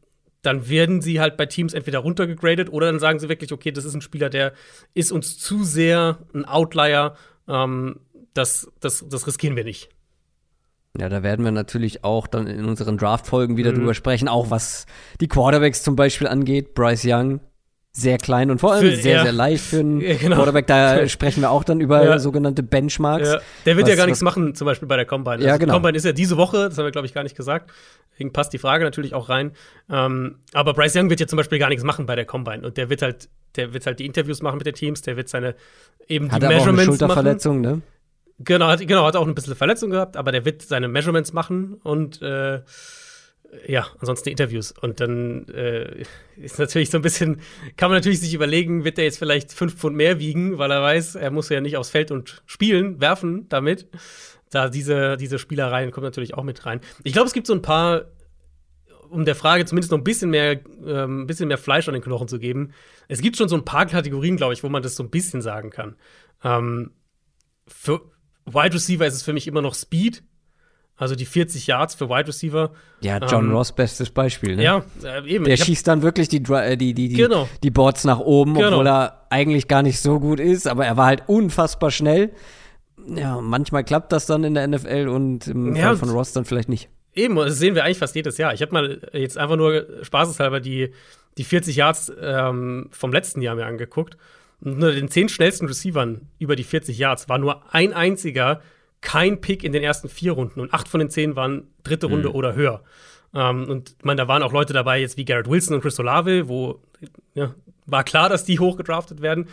dann 0.44 0.70
werden 0.70 1.02
sie 1.02 1.20
halt 1.20 1.38
bei 1.38 1.46
Teams 1.46 1.74
entweder 1.74 2.00
runtergegradet 2.00 2.72
oder 2.72 2.88
dann 2.88 3.00
sagen 3.00 3.20
sie 3.20 3.30
wirklich, 3.30 3.52
okay, 3.52 3.72
das 3.72 3.84
ist 3.84 3.96
ein 3.96 4.02
Spieler, 4.02 4.30
der 4.30 4.54
ist 4.94 5.12
uns 5.12 5.40
zu 5.40 5.64
sehr 5.64 6.20
ein 6.34 6.46
Outlier, 6.46 7.16
ähm, 7.48 8.00
das, 8.34 8.72
das, 8.80 9.06
das 9.10 9.26
riskieren 9.26 9.56
wir 9.56 9.64
nicht. 9.64 9.90
Ja, 10.98 11.10
da 11.10 11.24
werden 11.24 11.46
wir 11.46 11.52
natürlich 11.52 12.04
auch 12.04 12.28
dann 12.28 12.48
in 12.48 12.66
unseren 12.66 12.98
Draft-Folgen 12.98 13.58
wieder 13.58 13.72
mhm. 13.72 13.78
drüber 13.78 13.94
sprechen, 13.94 14.28
auch 14.28 14.50
was 14.50 14.86
die 15.22 15.28
Quarterbacks 15.28 15.84
zum 15.84 15.96
Beispiel 15.96 16.28
angeht. 16.28 16.74
Bryce 16.74 17.06
Young, 17.06 17.40
sehr 17.98 18.20
klein 18.20 18.52
und 18.52 18.60
vor 18.60 18.74
allem 18.74 18.92
für, 18.92 18.96
sehr, 18.96 19.18
ja. 19.18 19.24
sehr 19.24 19.32
leicht 19.32 19.64
für 19.64 19.80
einen 19.80 20.02
ja, 20.02 20.16
genau. 20.16 20.36
Quarterback. 20.36 20.68
Da 20.68 21.08
sprechen 21.10 21.42
wir 21.42 21.50
auch 21.50 21.64
dann 21.64 21.82
über 21.82 22.04
ja. 22.04 22.20
sogenannte 22.20 22.62
Benchmarks. 22.62 23.38
Der 23.66 23.76
wird 23.76 23.86
was, 23.86 23.90
ja 23.90 23.96
gar 23.96 24.06
nichts 24.06 24.22
machen, 24.22 24.54
zum 24.54 24.66
Beispiel 24.66 24.88
bei 24.88 24.96
der 24.96 25.06
Combine. 25.06 25.44
Ja, 25.44 25.54
also 25.54 25.60
genau. 25.60 25.74
Die 25.74 25.76
Combine 25.78 25.98
ist 25.98 26.06
ja 26.06 26.12
diese 26.12 26.38
Woche, 26.38 26.70
das 26.70 26.78
haben 26.78 26.86
wir, 26.86 26.92
glaube 26.92 27.08
ich, 27.08 27.14
gar 27.14 27.24
nicht 27.24 27.36
gesagt. 27.36 27.72
Deswegen 28.12 28.34
passt 28.34 28.54
die 28.54 28.60
Frage 28.60 28.84
natürlich 28.84 29.14
auch 29.14 29.30
rein. 29.30 29.52
Ähm, 29.92 30.38
aber 30.54 30.74
Bryce 30.74 30.96
Young 30.96 31.10
wird 31.10 31.20
ja 31.20 31.28
zum 31.28 31.38
Beispiel 31.38 31.60
gar 31.60 31.70
nichts 31.70 31.84
machen 31.84 32.06
bei 32.06 32.16
der 32.16 32.26
Combine. 32.26 32.66
Und 32.66 32.78
der 32.78 32.90
wird 32.90 33.02
halt, 33.02 33.30
der 33.56 33.74
wird 33.74 33.86
halt 33.86 34.00
die 34.00 34.06
Interviews 34.06 34.42
machen 34.42 34.58
mit 34.58 34.68
den 34.68 34.76
Teams, 34.76 35.02
der 35.02 35.18
wird 35.18 35.30
seine 35.30 35.56
eben 36.08 36.32
hat 36.32 36.42
die 36.42 36.48
Measurements 36.48 36.68
auch 36.68 36.88
eine 36.88 36.98
Schulterverletzung, 36.98 37.62
machen. 37.62 37.76
ne? 37.78 37.82
Genau 38.40 38.68
hat, 38.68 38.80
genau, 38.86 39.06
hat 39.06 39.16
auch 39.16 39.26
ein 39.26 39.34
bisschen 39.34 39.56
Verletzung 39.56 39.90
gehabt, 39.90 40.16
aber 40.16 40.32
der 40.32 40.46
wird 40.46 40.62
seine 40.62 40.88
Measurements 40.88 41.34
machen 41.34 41.74
und 41.84 42.22
äh, 42.22 42.62
ja, 43.66 43.88
ansonsten 44.00 44.30
Interviews. 44.30 44.72
Und 44.72 45.00
dann 45.00 45.48
äh, 45.50 46.04
ist 46.36 46.60
natürlich 46.60 46.90
so 46.90 46.98
ein 46.98 47.02
bisschen, 47.02 47.42
kann 47.78 47.90
man 47.90 47.98
natürlich 47.98 48.20
sich 48.20 48.34
überlegen, 48.34 48.84
wird 48.84 48.98
der 48.98 49.06
jetzt 49.06 49.20
vielleicht 49.20 49.52
fünf 49.54 49.76
Pfund 49.76 49.96
mehr 49.96 50.20
wiegen, 50.20 50.58
weil 50.58 50.72
er 50.72 50.82
weiß, 50.82 51.16
er 51.16 51.32
muss 51.32 51.50
ja 51.50 51.62
nicht 51.62 51.78
aufs 51.78 51.90
Feld 51.90 52.12
und 52.12 52.42
spielen, 52.46 53.00
werfen 53.02 53.48
damit. 53.50 53.88
Da 54.50 54.70
diese, 54.70 55.18
diese 55.18 55.40
Spielereien 55.40 55.92
kommen 55.92 56.06
natürlich 56.06 56.34
auch 56.34 56.44
mit 56.44 56.66
rein. 56.66 56.80
Ich 57.04 57.14
glaube, 57.14 57.28
es 57.28 57.34
gibt 57.34 57.48
so 57.48 57.54
ein 57.54 57.62
paar, 57.62 58.06
um 59.10 59.26
der 59.26 59.36
Frage 59.36 59.66
zumindest 59.66 59.92
noch 59.92 59.98
ein 59.98 60.04
bisschen 60.04 60.30
mehr, 60.30 60.60
ähm, 60.86 61.24
ein 61.24 61.28
bisschen 61.28 61.48
mehr 61.48 61.58
Fleisch 61.58 61.88
an 61.88 61.94
den 61.94 62.04
Knochen 62.04 62.28
zu 62.28 62.40
geben. 62.40 62.72
Es 63.08 63.22
gibt 63.22 63.38
schon 63.38 63.50
so 63.50 63.56
ein 63.56 63.66
paar 63.66 63.86
Kategorien, 63.86 64.38
glaube 64.38 64.54
ich, 64.54 64.64
wo 64.64 64.70
man 64.70 64.84
das 64.84 64.96
so 64.96 65.04
ein 65.04 65.10
bisschen 65.10 65.42
sagen 65.42 65.70
kann. 65.70 65.96
Ähm, 66.44 66.92
für 67.68 68.02
Wide 68.48 68.74
Receiver 68.74 69.06
ist 69.06 69.14
es 69.14 69.24
für 69.24 69.34
mich 69.34 69.48
immer 69.48 69.62
noch 69.62 69.76
Speed 69.76 70.24
also 70.98 71.14
die 71.14 71.26
40 71.26 71.68
Yards 71.68 71.94
für 71.94 72.10
Wide 72.10 72.28
Receiver. 72.28 72.72
Ja, 73.02 73.20
John 73.20 73.46
ähm, 73.46 73.52
Ross, 73.52 73.72
bestes 73.72 74.10
Beispiel. 74.10 74.56
Ne? 74.56 74.64
Ja, 74.64 74.84
äh, 75.04 75.30
eben. 75.30 75.46
Der 75.46 75.56
schießt 75.56 75.88
dann 75.88 76.02
wirklich 76.02 76.28
die, 76.28 76.38
äh, 76.52 76.76
die, 76.76 76.94
die, 76.94 77.10
die, 77.10 77.16
genau. 77.16 77.48
die 77.62 77.70
Boards 77.70 78.04
nach 78.04 78.20
oben, 78.20 78.56
genau. 78.56 78.70
obwohl 78.70 78.88
er 78.88 79.28
eigentlich 79.30 79.68
gar 79.68 79.84
nicht 79.84 80.00
so 80.00 80.20
gut 80.20 80.40
ist, 80.40 80.68
aber 80.68 80.86
er 80.88 80.98
war 80.98 81.06
halt 81.06 81.24
unfassbar 81.28 81.92
schnell. 81.92 82.32
Ja, 83.16 83.40
manchmal 83.40 83.84
klappt 83.84 84.12
das 84.12 84.26
dann 84.26 84.44
in 84.44 84.56
der 84.56 84.68
NFL 84.68 85.08
und 85.08 85.48
im 85.48 85.76
ja, 85.76 85.84
Fall 85.84 85.98
von 85.98 86.10
Ross 86.10 86.34
dann 86.34 86.46
vielleicht 86.46 86.68
nicht. 86.68 86.90
Eben, 87.14 87.36
das 87.36 87.60
sehen 87.60 87.76
wir 87.76 87.84
eigentlich 87.84 88.00
fast 88.00 88.16
jedes 88.16 88.38
Jahr. 88.38 88.54
Ich 88.54 88.62
habe 88.62 88.74
mal 88.74 89.10
jetzt 89.14 89.38
einfach 89.38 89.56
nur 89.56 89.86
spaßeshalber 90.02 90.60
die, 90.60 90.94
die 91.38 91.44
40 91.44 91.76
Yards 91.76 92.12
ähm, 92.20 92.90
vom 92.92 93.14
letzten 93.14 93.42
Jahr 93.42 93.56
mir 93.56 93.66
angeguckt. 93.66 94.18
Unter 94.60 94.92
den 94.92 95.10
zehn 95.10 95.30
schnellsten 95.30 95.68
Receivern 95.68 96.28
über 96.40 96.56
die 96.56 96.64
40 96.64 96.98
Yards 96.98 97.30
war 97.30 97.38
nur 97.38 97.74
ein 97.74 97.94
einziger, 97.94 98.62
kein 99.02 99.40
Pick 99.40 99.64
in 99.64 99.72
den 99.72 99.84
ersten 99.84 100.10
vier 100.10 100.32
Runden 100.32 100.60
und 100.60 100.74
acht 100.74 100.88
von 100.88 101.00
den 101.00 101.10
zehn 101.10 101.36
waren 101.36 101.68
dritte 101.84 102.08
Runde 102.08 102.30
mhm. 102.30 102.36
oder 102.36 102.56
höher. 102.56 102.84
Ähm, 103.34 103.70
und 103.70 103.96
ich 104.00 104.06
meine, 104.06 104.22
da 104.22 104.28
waren 104.28 104.44
auch 104.44 104.52
Leute 104.52 104.74
dabei, 104.74 105.00
jetzt 105.00 105.18
wie 105.18 105.26
Garrett 105.26 105.50
Wilson 105.50 105.76
und 105.76 105.82
Chris 105.82 106.00
Olave, 106.00 106.48
wo 106.48 106.82
ja, 107.36 107.54
war 107.86 108.04
klar, 108.04 108.30
dass 108.30 108.46
die 108.46 108.60
hochgedraftet 108.60 109.22
werden. 109.22 109.48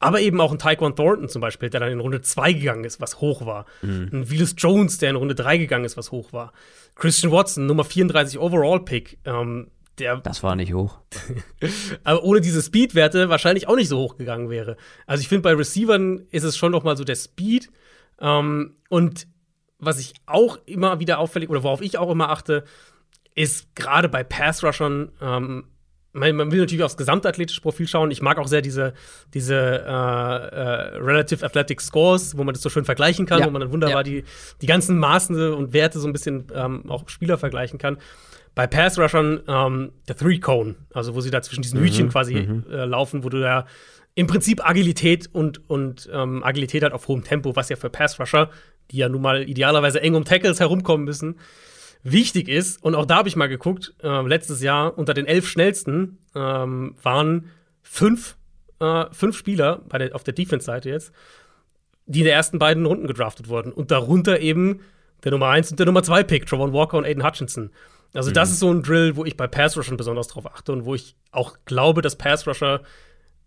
Aber 0.00 0.20
eben 0.20 0.40
auch 0.40 0.52
ein 0.52 0.58
Taekwon 0.58 0.96
Thornton 0.96 1.28
zum 1.30 1.40
Beispiel, 1.40 1.70
der 1.70 1.80
dann 1.80 1.90
in 1.90 2.00
Runde 2.00 2.20
2 2.20 2.52
gegangen 2.52 2.84
ist, 2.84 3.00
was 3.00 3.20
hoch 3.20 3.46
war. 3.46 3.64
Mhm. 3.80 4.10
Ein 4.12 4.30
Willis 4.30 4.54
Jones, 4.58 4.98
der 4.98 5.10
in 5.10 5.16
Runde 5.16 5.34
3 5.34 5.56
gegangen 5.56 5.86
ist, 5.86 5.96
was 5.96 6.10
hoch 6.10 6.32
war. 6.34 6.52
Christian 6.94 7.32
Watson, 7.32 7.64
Nummer 7.64 7.84
34 7.84 8.38
Overall-Pick. 8.38 9.18
Ähm, 9.24 9.68
der, 9.98 10.16
das 10.18 10.42
war 10.42 10.56
nicht 10.56 10.72
hoch. 10.72 10.98
aber 12.04 12.24
ohne 12.24 12.40
diese 12.40 12.62
Speed-Werte 12.62 13.28
wahrscheinlich 13.28 13.68
auch 13.68 13.76
nicht 13.76 13.88
so 13.88 13.98
hoch 13.98 14.16
gegangen 14.16 14.50
wäre. 14.50 14.76
Also 15.06 15.20
ich 15.20 15.28
finde, 15.28 15.42
bei 15.42 15.54
Receivern 15.54 16.26
ist 16.30 16.44
es 16.44 16.56
schon 16.56 16.72
noch 16.72 16.84
mal 16.84 16.96
so 16.96 17.04
der 17.04 17.16
Speed 17.16 17.70
ähm, 18.20 18.76
und 18.88 19.26
was 19.78 19.98
ich 19.98 20.14
auch 20.26 20.58
immer 20.66 21.00
wieder 21.00 21.18
auffällig 21.18 21.50
oder 21.50 21.62
worauf 21.62 21.80
ich 21.80 21.98
auch 21.98 22.10
immer 22.10 22.30
achte, 22.30 22.64
ist 23.34 23.74
gerade 23.74 24.08
bei 24.08 24.24
Pass-Rushern, 24.24 25.12
ähm, 25.20 25.64
man, 26.12 26.36
man, 26.36 26.52
will 26.52 26.60
natürlich 26.60 26.84
aufs 26.84 26.96
gesamtathletische 26.96 27.60
Profil 27.60 27.88
schauen. 27.88 28.12
Ich 28.12 28.22
mag 28.22 28.38
auch 28.38 28.46
sehr 28.46 28.62
diese, 28.62 28.94
diese 29.34 29.56
äh, 29.56 29.88
äh, 29.88 30.96
Relative 30.98 31.44
Athletic 31.44 31.80
Scores, 31.80 32.38
wo 32.38 32.44
man 32.44 32.54
das 32.54 32.62
so 32.62 32.70
schön 32.70 32.84
vergleichen 32.84 33.26
kann, 33.26 33.40
ja. 33.40 33.46
wo 33.46 33.50
man 33.50 33.60
dann 33.60 33.72
wunderbar 33.72 33.98
ja. 33.98 34.02
die, 34.04 34.24
die 34.62 34.66
ganzen 34.66 34.96
Maßen 34.98 35.52
und 35.52 35.72
Werte 35.72 35.98
so 35.98 36.06
ein 36.06 36.12
bisschen 36.12 36.46
ähm, 36.54 36.88
auch 36.88 37.08
Spieler 37.08 37.36
vergleichen 37.36 37.78
kann. 37.80 37.98
Bei 38.54 38.66
Pass-Rushern 38.66 39.42
ähm, 39.48 39.92
der 40.08 40.16
Three-Cone, 40.16 40.76
also 40.92 41.14
wo 41.14 41.20
sie 41.20 41.30
da 41.30 41.42
zwischen 41.42 41.62
diesen 41.62 41.80
mhm. 41.80 41.84
Hütchen 41.84 42.08
quasi 42.08 42.34
mhm. 42.34 42.64
äh, 42.70 42.84
laufen, 42.84 43.24
wo 43.24 43.28
du 43.28 43.40
da 43.40 43.66
im 44.14 44.26
Prinzip 44.26 44.64
Agilität 44.66 45.28
und, 45.32 45.68
und 45.68 46.08
ähm, 46.12 46.44
Agilität 46.44 46.82
halt 46.82 46.92
auf 46.92 47.08
hohem 47.08 47.24
Tempo, 47.24 47.56
was 47.56 47.68
ja 47.68 47.76
für 47.76 47.90
Pass-Rusher, 47.90 48.50
die 48.90 48.98
ja 48.98 49.08
nun 49.08 49.22
mal 49.22 49.48
idealerweise 49.48 50.00
eng 50.00 50.14
um 50.14 50.24
Tackles 50.24 50.60
herumkommen 50.60 51.04
müssen, 51.04 51.36
wichtig 52.04 52.48
ist. 52.48 52.82
Und 52.82 52.94
auch 52.94 53.06
da 53.06 53.16
habe 53.16 53.28
ich 53.28 53.34
mal 53.34 53.48
geguckt, 53.48 53.94
äh, 54.02 54.26
letztes 54.26 54.62
Jahr 54.62 54.96
unter 54.96 55.14
den 55.14 55.26
elf 55.26 55.48
schnellsten 55.48 56.18
ähm, 56.34 56.94
waren 57.02 57.50
fünf, 57.82 58.36
äh, 58.78 59.06
fünf 59.10 59.36
Spieler 59.36 59.82
bei 59.88 59.98
der, 59.98 60.14
auf 60.14 60.22
der 60.22 60.34
Defense-Seite 60.34 60.90
jetzt, 60.90 61.12
die 62.06 62.20
in 62.20 62.26
den 62.26 62.34
ersten 62.34 62.58
beiden 62.58 62.86
Runden 62.86 63.08
gedraftet 63.08 63.48
wurden. 63.48 63.72
Und 63.72 63.90
darunter 63.90 64.38
eben 64.40 64.80
der 65.24 65.32
Nummer 65.32 65.48
1 65.48 65.72
und 65.72 65.78
der 65.78 65.86
Nummer 65.86 66.02
2 66.02 66.22
Pick, 66.22 66.46
Travon 66.46 66.72
Walker 66.72 66.98
und 66.98 67.04
Aiden 67.04 67.24
Hutchinson. 67.24 67.70
Also, 68.14 68.30
mhm. 68.30 68.34
das 68.34 68.50
ist 68.50 68.60
so 68.60 68.72
ein 68.72 68.82
Drill, 68.82 69.16
wo 69.16 69.24
ich 69.24 69.36
bei 69.36 69.46
Pass-Rushern 69.46 69.96
besonders 69.96 70.28
drauf 70.28 70.46
achte 70.46 70.72
und 70.72 70.84
wo 70.84 70.94
ich 70.94 71.16
auch 71.32 71.56
glaube, 71.66 72.00
dass 72.00 72.16
Pass-Rusher 72.16 72.80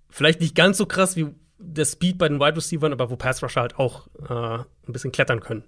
vielleicht 0.09 0.41
nicht 0.41 0.55
ganz 0.55 0.77
so 0.77 0.85
krass 0.85 1.15
wie 1.15 1.27
der 1.59 1.85
Speed 1.85 2.17
bei 2.17 2.27
den 2.27 2.39
Wide 2.39 2.55
Receivers, 2.55 2.91
aber 2.91 3.09
wo 3.09 3.15
Pass 3.15 3.41
Rusher 3.41 3.61
halt 3.61 3.79
auch 3.79 4.07
äh, 4.29 4.59
ein 4.59 4.93
bisschen 4.93 5.11
klettern 5.11 5.39
können. 5.39 5.63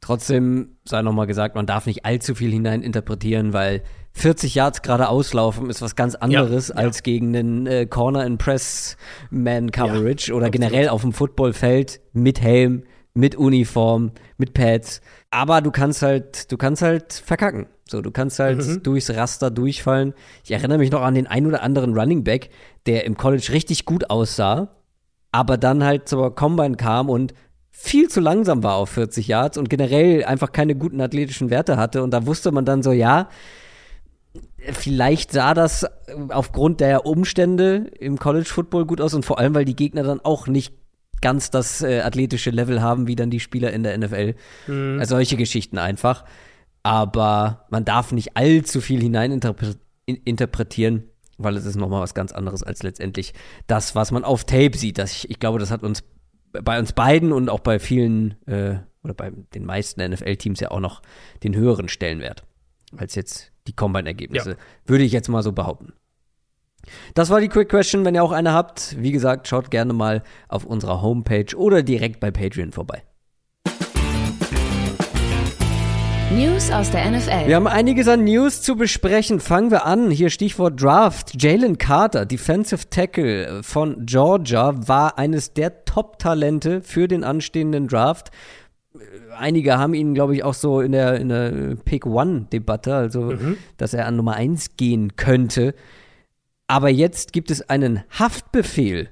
Trotzdem 0.00 0.76
sei 0.84 1.02
nochmal 1.02 1.26
gesagt, 1.26 1.54
man 1.54 1.66
darf 1.66 1.86
nicht 1.86 2.04
allzu 2.04 2.34
viel 2.34 2.50
hineininterpretieren, 2.50 3.52
weil 3.52 3.82
40 4.12 4.54
Yards 4.54 4.82
gerade 4.82 5.08
auslaufen 5.08 5.68
ist 5.70 5.82
was 5.82 5.96
ganz 5.96 6.14
anderes 6.14 6.68
ja, 6.68 6.76
ja. 6.76 6.80
als 6.80 7.02
gegen 7.02 7.36
einen 7.36 7.66
äh, 7.66 7.86
Corner 7.86 8.20
and 8.20 8.38
Press 8.38 8.96
Man 9.30 9.70
Coverage 9.70 10.30
ja, 10.30 10.34
oder 10.36 10.50
generell 10.50 10.88
auf 10.88 11.02
dem 11.02 11.12
Footballfeld 11.12 12.00
mit 12.12 12.40
Helm 12.40 12.84
mit 13.14 13.36
Uniform, 13.36 14.12
mit 14.36 14.54
Pads. 14.54 15.00
Aber 15.30 15.60
du 15.60 15.70
kannst 15.70 16.02
halt, 16.02 16.50
du 16.52 16.56
kannst 16.56 16.82
halt 16.82 17.12
verkacken. 17.12 17.66
So, 17.88 18.02
du 18.02 18.10
kannst 18.10 18.38
halt 18.38 18.66
mhm. 18.66 18.82
durchs 18.82 19.10
Raster 19.10 19.50
durchfallen. 19.50 20.14
Ich 20.44 20.50
erinnere 20.50 20.78
mich 20.78 20.90
noch 20.90 21.02
an 21.02 21.14
den 21.14 21.26
ein 21.26 21.46
oder 21.46 21.62
anderen 21.62 21.98
Running 21.98 22.22
Back, 22.22 22.50
der 22.86 23.04
im 23.04 23.16
College 23.16 23.48
richtig 23.52 23.84
gut 23.86 24.10
aussah, 24.10 24.68
aber 25.32 25.56
dann 25.56 25.82
halt 25.82 26.08
zur 26.08 26.34
Combine 26.34 26.76
kam 26.76 27.08
und 27.08 27.34
viel 27.70 28.08
zu 28.08 28.20
langsam 28.20 28.62
war 28.62 28.74
auf 28.74 28.90
40 28.90 29.28
Yards 29.28 29.56
und 29.56 29.70
generell 29.70 30.24
einfach 30.24 30.52
keine 30.52 30.74
guten 30.74 31.00
athletischen 31.00 31.48
Werte 31.48 31.76
hatte. 31.76 32.02
Und 32.02 32.10
da 32.10 32.26
wusste 32.26 32.50
man 32.50 32.64
dann 32.64 32.82
so, 32.82 32.92
ja, 32.92 33.28
vielleicht 34.72 35.32
sah 35.32 35.54
das 35.54 35.86
aufgrund 36.30 36.80
der 36.80 37.06
Umstände 37.06 37.86
im 37.98 38.18
College 38.18 38.48
Football 38.48 38.86
gut 38.86 39.00
aus 39.00 39.14
und 39.14 39.24
vor 39.24 39.38
allem, 39.38 39.54
weil 39.54 39.64
die 39.64 39.76
Gegner 39.76 40.02
dann 40.02 40.20
auch 40.20 40.46
nicht 40.46 40.74
ganz 41.20 41.50
das 41.50 41.82
äh, 41.82 42.00
athletische 42.00 42.50
Level 42.50 42.82
haben 42.82 43.06
wie 43.06 43.16
dann 43.16 43.30
die 43.30 43.40
Spieler 43.40 43.72
in 43.72 43.82
der 43.82 43.96
NFL. 43.96 44.34
Mhm. 44.66 44.98
Also 45.00 45.16
solche 45.16 45.36
Geschichten 45.36 45.78
einfach. 45.78 46.24
Aber 46.82 47.66
man 47.70 47.84
darf 47.84 48.12
nicht 48.12 48.36
allzu 48.36 48.80
viel 48.80 49.00
hineininterpretieren, 49.00 51.04
weil 51.36 51.56
es 51.56 51.66
ist 51.66 51.76
nochmal 51.76 52.00
was 52.00 52.14
ganz 52.14 52.32
anderes 52.32 52.62
als 52.62 52.82
letztendlich 52.82 53.34
das, 53.66 53.94
was 53.94 54.10
man 54.10 54.24
auf 54.24 54.44
Tape 54.44 54.76
sieht. 54.76 54.98
Das, 54.98 55.12
ich, 55.12 55.30
ich 55.30 55.38
glaube, 55.38 55.58
das 55.58 55.70
hat 55.70 55.82
uns 55.82 56.02
bei 56.52 56.78
uns 56.78 56.92
beiden 56.92 57.32
und 57.32 57.50
auch 57.50 57.60
bei 57.60 57.78
vielen 57.78 58.36
äh, 58.46 58.78
oder 59.02 59.14
bei 59.14 59.30
den 59.54 59.64
meisten 59.64 60.02
NFL-Teams 60.02 60.60
ja 60.60 60.70
auch 60.70 60.80
noch 60.80 61.02
den 61.42 61.54
höheren 61.54 61.88
Stellenwert 61.88 62.44
als 62.96 63.14
jetzt 63.14 63.52
die 63.66 63.74
Combine-Ergebnisse. 63.74 64.52
Ja. 64.52 64.56
Würde 64.86 65.04
ich 65.04 65.12
jetzt 65.12 65.28
mal 65.28 65.42
so 65.42 65.52
behaupten. 65.52 65.92
Das 67.14 67.30
war 67.30 67.40
die 67.40 67.48
Quick 67.48 67.68
Question. 67.68 68.04
Wenn 68.04 68.14
ihr 68.14 68.22
auch 68.22 68.32
eine 68.32 68.52
habt, 68.52 68.96
wie 68.98 69.12
gesagt, 69.12 69.48
schaut 69.48 69.70
gerne 69.70 69.92
mal 69.92 70.22
auf 70.48 70.64
unserer 70.64 71.02
Homepage 71.02 71.56
oder 71.56 71.82
direkt 71.82 72.20
bei 72.20 72.30
Patreon 72.30 72.72
vorbei. 72.72 73.02
News 76.30 76.70
aus 76.70 76.90
der 76.90 77.10
NFL. 77.10 77.46
Wir 77.46 77.56
haben 77.56 77.66
einiges 77.66 78.06
an 78.06 78.22
News 78.24 78.60
zu 78.60 78.76
besprechen. 78.76 79.40
Fangen 79.40 79.70
wir 79.70 79.86
an. 79.86 80.10
Hier 80.10 80.28
Stichwort 80.28 80.80
Draft. 80.80 81.42
Jalen 81.42 81.78
Carter, 81.78 82.26
Defensive 82.26 82.90
Tackle 82.90 83.62
von 83.62 84.04
Georgia, 84.04 84.74
war 84.86 85.16
eines 85.18 85.54
der 85.54 85.86
Top-Talente 85.86 86.82
für 86.82 87.08
den 87.08 87.24
anstehenden 87.24 87.88
Draft. 87.88 88.30
Einige 89.38 89.78
haben 89.78 89.94
ihn, 89.94 90.12
glaube 90.12 90.34
ich, 90.34 90.44
auch 90.44 90.54
so 90.54 90.80
in 90.82 90.92
der, 90.92 91.18
in 91.18 91.30
der 91.30 91.76
Pick-One-Debatte, 91.84 92.94
also 92.94 93.22
mhm. 93.22 93.56
dass 93.78 93.94
er 93.94 94.06
an 94.06 94.16
Nummer 94.16 94.34
1 94.34 94.76
gehen 94.76 95.16
könnte. 95.16 95.74
Aber 96.68 96.90
jetzt 96.90 97.32
gibt 97.32 97.50
es 97.50 97.68
einen 97.68 98.04
Haftbefehl 98.10 99.08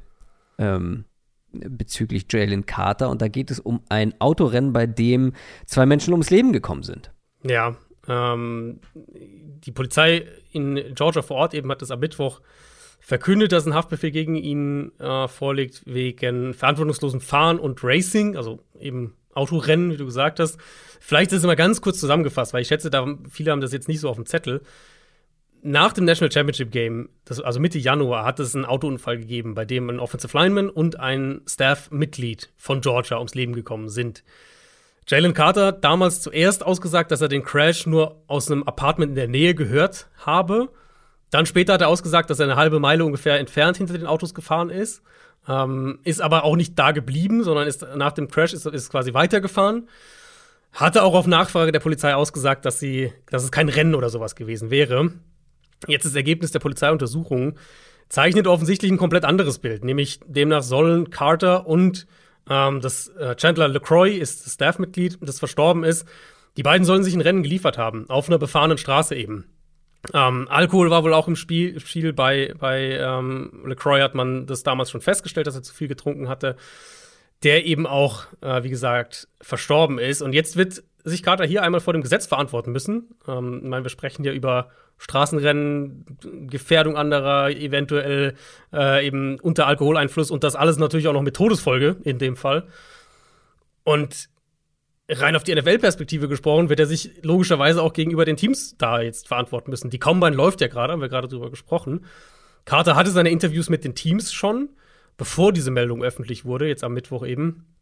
ähm, 0.59 1.07
bezüglich 1.53 2.27
Jalen 2.31 2.67
Carter 2.67 3.09
und 3.09 3.23
da 3.23 3.29
geht 3.29 3.51
es 3.51 3.59
um 3.59 3.81
ein 3.89 4.15
Autorennen, 4.21 4.73
bei 4.73 4.87
dem 4.87 5.33
zwei 5.65 5.87
Menschen 5.87 6.13
ums 6.13 6.31
Leben 6.31 6.53
gekommen 6.53 6.83
sind. 6.83 7.13
Ja, 7.43 7.77
ähm, 8.09 8.81
die 8.95 9.73
Polizei 9.73 10.27
in 10.53 10.95
Georgia 10.95 11.23
vor 11.23 11.39
Ort 11.39 11.55
eben 11.55 11.71
hat 11.71 11.83
es 11.83 11.91
am 11.91 12.01
Mittwoch 12.01 12.41
verkündet, 13.01 13.53
dass 13.53 13.67
ein 13.67 13.75
Haftbefehl 13.75 14.11
gegen 14.11 14.35
ihn 14.37 14.93
äh, 14.99 15.27
vorliegt 15.27 15.83
wegen 15.87 16.53
verantwortungslosen 16.53 17.21
Fahren 17.21 17.59
und 17.59 17.83
Racing, 17.83 18.37
also 18.37 18.61
eben 18.79 19.15
Autorennen, 19.33 19.93
wie 19.93 19.97
du 19.97 20.05
gesagt 20.05 20.41
hast. 20.41 20.59
Vielleicht 21.01 21.33
ist 21.33 21.39
es 21.39 21.47
mal 21.47 21.57
ganz 21.57 21.81
kurz 21.81 22.01
zusammengefasst, 22.01 22.53
weil 22.53 22.63
ich 22.63 22.69
schätze, 22.69 22.91
da 22.91 23.07
viele 23.31 23.53
haben 23.53 23.61
das 23.61 23.73
jetzt 23.73 23.89
nicht 23.89 24.01
so 24.01 24.09
auf 24.09 24.17
dem 24.17 24.27
Zettel 24.27 24.63
nach 25.67 25.93
dem 25.93 26.05
National 26.05 26.31
Championship 26.31 26.71
Game, 26.71 27.09
das, 27.25 27.41
also 27.41 27.61
Mitte 27.61 27.79
Januar, 27.79 28.25
hat 28.25 28.39
es 28.41 28.55
einen 28.55 28.65
Autounfall 28.65 29.19
gegeben, 29.19 29.55
bei 29.55 29.65
dem 29.65 29.91
ein 29.91 29.99
Offensive 29.99 30.37
Lineman 30.37 30.71
und 30.71 31.01
ein 31.01 31.43
Staff-Mitglied 31.47 32.51
von 32.57 32.81
Georgia 32.81 33.19
ums 33.19 33.35
Leben 33.35 33.53
gekommen 33.53 33.89
sind. 33.89 34.23
Jalen 35.09 35.35
Carter 35.35 35.67
hat 35.67 35.85
damals 35.85 36.21
zuerst 36.21 36.65
ausgesagt, 36.65 37.11
dass 37.11 37.21
er 37.21 37.29
den 37.29 37.43
Crash 37.45 37.87
nur 37.87 38.23
aus 38.27 38.51
einem 38.51 38.63
Apartment 38.63 39.11
in 39.11 39.17
der 39.17 39.29
Nähe 39.29 39.55
gehört 39.55 40.09
habe. 40.19 40.69
Dann 41.31 41.47
später 41.47 41.75
hat 41.75 41.81
er 41.81 41.89
ausgesagt, 41.89 42.31
dass 42.31 42.41
er 42.41 42.47
eine 42.47 42.57
halbe 42.57 42.81
Meile 42.81 43.05
ungefähr 43.05 43.39
entfernt 43.39 43.77
hinter 43.77 43.99
den 43.99 44.07
Autos 44.07 44.35
gefahren 44.35 44.71
ist. 44.71 45.03
Ähm, 45.49 46.01
ist 46.05 46.21
aber 46.21 46.45
auch 46.45 46.57
nicht 46.57 46.79
da 46.79 46.93
geblieben, 46.93 47.45
sondern 47.45 47.69
ist 47.69 47.87
nach 47.97 48.13
dem 48.13 48.29
Crash 48.29 48.53
ist, 48.53 48.67
ist 48.67 48.91
quasi 48.91 49.15
weitergefahren. 49.15 49.89
Hatte 50.73 51.03
auch 51.03 51.15
auf 51.15 51.27
Nachfrage 51.27 51.73
der 51.73 51.81
Polizei 51.81 52.15
ausgesagt, 52.15 52.65
dass, 52.65 52.81
sie, 52.81 53.13
dass 53.31 53.45
es 53.45 53.53
kein 53.53 53.69
Rennen 53.69 53.95
oder 53.95 54.11
sowas 54.11 54.35
gewesen 54.35 54.71
wäre. 54.71 55.13
Jetzt 55.87 56.05
das 56.05 56.15
Ergebnis 56.15 56.51
der 56.53 56.59
Polizeiuntersuchung 56.61 57.59
zeichnet 58.09 58.47
offensichtlich 58.47 58.91
ein 58.91 58.99
komplett 58.99 59.25
anderes 59.25 59.59
Bild. 59.59 59.85
Nämlich 59.85 60.21
demnach 60.27 60.63
sollen 60.63 61.11
Carter 61.11 61.67
und 61.67 62.07
ähm, 62.49 62.81
das 62.81 63.09
äh, 63.09 63.35
Chandler 63.37 63.69
LeCroy 63.69 64.17
ist 64.17 64.49
Staffmitglied, 64.51 65.19
das 65.21 65.39
verstorben 65.39 65.85
ist. 65.85 66.07
Die 66.57 66.63
beiden 66.63 66.85
sollen 66.85 67.03
sich 67.03 67.15
ein 67.15 67.21
Rennen 67.21 67.43
geliefert 67.43 67.77
haben, 67.77 68.09
auf 68.09 68.29
einer 68.29 68.39
befahrenen 68.39 68.79
Straße 68.79 69.15
eben. 69.15 69.47
Ähm, 70.15 70.47
Alkohol 70.49 70.91
war 70.91 71.03
wohl 71.03 71.13
auch 71.13 71.29
im 71.29 71.37
Spiel, 71.37 71.81
Spiel 71.81 72.13
bei, 72.13 72.55
bei 72.59 72.99
ähm, 72.99 73.65
LeCroy 73.67 74.01
hat 74.01 74.15
man 74.15 74.47
das 74.47 74.63
damals 74.63 74.91
schon 74.91 75.01
festgestellt, 75.01 75.47
dass 75.47 75.57
er 75.57 75.63
zu 75.63 75.75
viel 75.75 75.89
getrunken 75.89 76.29
hatte. 76.29 76.57
Der 77.43 77.67
eben 77.67 77.87
auch, 77.87 78.25
äh, 78.41 78.63
wie 78.63 78.71
gesagt, 78.71 79.29
verstorben 79.43 79.99
ist. 79.99 80.23
Und 80.23 80.33
jetzt 80.33 80.57
wird 80.57 80.85
sich 81.09 81.23
Carter 81.23 81.45
hier 81.45 81.63
einmal 81.63 81.81
vor 81.81 81.93
dem 81.93 82.03
Gesetz 82.03 82.27
verantworten 82.27 82.73
müssen. 82.73 83.15
Ähm, 83.29 83.61
ich 83.63 83.69
meine, 83.69 83.85
wir 83.85 83.91
sprechen 83.91 84.25
hier 84.25 84.33
über 84.33 84.71
Straßenrennen, 84.99 86.05
Gefährdung 86.49 86.97
anderer, 86.97 87.51
eventuell 87.51 88.35
äh, 88.73 89.07
eben 89.07 89.39
unter 89.41 89.67
Alkoholeinfluss 89.67 90.31
und 90.31 90.43
das 90.43 90.57
alles 90.57 90.79
natürlich 90.79 91.07
auch 91.07 91.13
noch 91.13 91.23
mit 91.23 91.37
Todesfolge 91.37 91.97
in 92.03 92.19
dem 92.19 92.37
Fall. 92.37 92.67
Und 93.85 94.29
rein 95.09 95.37
auf 95.37 95.45
die 95.45 95.55
NFL-Perspektive 95.55 96.29
gesprochen, 96.29 96.69
wird 96.69 96.81
er 96.81 96.87
sich 96.87 97.23
logischerweise 97.23 97.83
auch 97.83 97.93
gegenüber 97.93 98.25
den 98.25 98.37
Teams 98.37 98.77
da 98.77 99.01
jetzt 99.01 99.29
verantworten 99.29 99.71
müssen. 99.71 99.91
Die 99.91 100.01
Combine 100.01 100.35
läuft 100.35 100.61
ja 100.61 100.67
gerade, 100.67 100.93
haben 100.93 101.01
wir 101.01 101.09
gerade 101.09 101.29
drüber 101.29 101.51
gesprochen. 101.51 102.05
Carter 102.65 102.97
hatte 102.97 103.11
seine 103.11 103.31
Interviews 103.31 103.69
mit 103.69 103.85
den 103.85 103.95
Teams 103.95 104.33
schon, 104.33 104.71
bevor 105.17 105.53
diese 105.53 105.71
Meldung 105.71 106.03
öffentlich 106.03 106.45
wurde, 106.45 106.67
jetzt 106.67 106.83
am 106.83 106.95
Mittwoch 106.95 107.25
eben. 107.25 107.76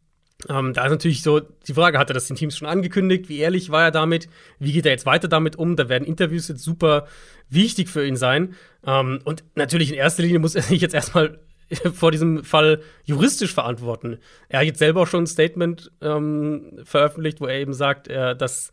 Ähm, 0.49 0.73
da 0.73 0.85
ist 0.85 0.91
natürlich 0.91 1.23
so 1.23 1.39
die 1.39 1.73
Frage, 1.73 1.97
hat 1.97 2.09
er 2.09 2.13
das 2.13 2.27
den 2.27 2.35
Teams 2.35 2.57
schon 2.57 2.67
angekündigt? 2.67 3.29
Wie 3.29 3.39
ehrlich 3.39 3.69
war 3.69 3.83
er 3.83 3.91
damit? 3.91 4.27
Wie 4.59 4.73
geht 4.73 4.85
er 4.85 4.91
jetzt 4.91 5.05
weiter 5.05 5.27
damit 5.27 5.55
um? 5.55 5.75
Da 5.75 5.89
werden 5.89 6.05
Interviews 6.05 6.47
jetzt 6.47 6.63
super 6.63 7.07
wichtig 7.49 7.89
für 7.89 8.05
ihn 8.05 8.17
sein. 8.17 8.55
Ähm, 8.85 9.21
und 9.23 9.43
natürlich 9.55 9.89
in 9.91 9.95
erster 9.95 10.23
Linie 10.23 10.39
muss 10.39 10.55
er 10.55 10.61
sich 10.61 10.81
jetzt 10.81 10.93
erstmal 10.93 11.39
vor 11.93 12.11
diesem 12.11 12.43
Fall 12.43 12.81
juristisch 13.05 13.53
verantworten. 13.53 14.19
Er 14.49 14.59
hat 14.59 14.65
jetzt 14.65 14.79
selber 14.79 15.01
auch 15.01 15.07
schon 15.07 15.23
ein 15.23 15.27
Statement 15.27 15.91
ähm, 16.01 16.79
veröffentlicht, 16.83 17.41
wo 17.41 17.45
er 17.45 17.59
eben 17.59 17.73
sagt, 17.73 18.07
äh, 18.07 18.35
dass, 18.35 18.71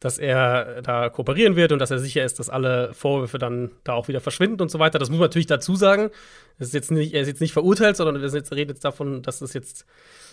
dass 0.00 0.18
er 0.18 0.82
da 0.82 1.08
kooperieren 1.08 1.56
wird 1.56 1.72
und 1.72 1.78
dass 1.78 1.90
er 1.90 1.98
sicher 1.98 2.24
ist, 2.24 2.38
dass 2.38 2.50
alle 2.50 2.92
Vorwürfe 2.92 3.38
dann 3.38 3.70
da 3.82 3.94
auch 3.94 4.08
wieder 4.08 4.20
verschwinden 4.20 4.60
und 4.60 4.70
so 4.70 4.78
weiter. 4.78 4.98
Das 4.98 5.08
muss 5.08 5.18
man 5.18 5.26
natürlich 5.26 5.46
dazu 5.46 5.74
sagen. 5.74 6.10
Das 6.58 6.68
ist 6.68 6.74
jetzt 6.74 6.90
nicht, 6.90 7.14
er 7.14 7.22
ist 7.22 7.28
jetzt 7.28 7.40
nicht 7.40 7.52
verurteilt, 7.52 7.96
sondern 7.96 8.20
wir 8.20 8.28
jetzt, 8.28 8.52
reden 8.52 8.70
jetzt 8.70 8.84
davon, 8.84 9.22
dass 9.22 9.40
es 9.40 9.54
jetzt 9.54 9.86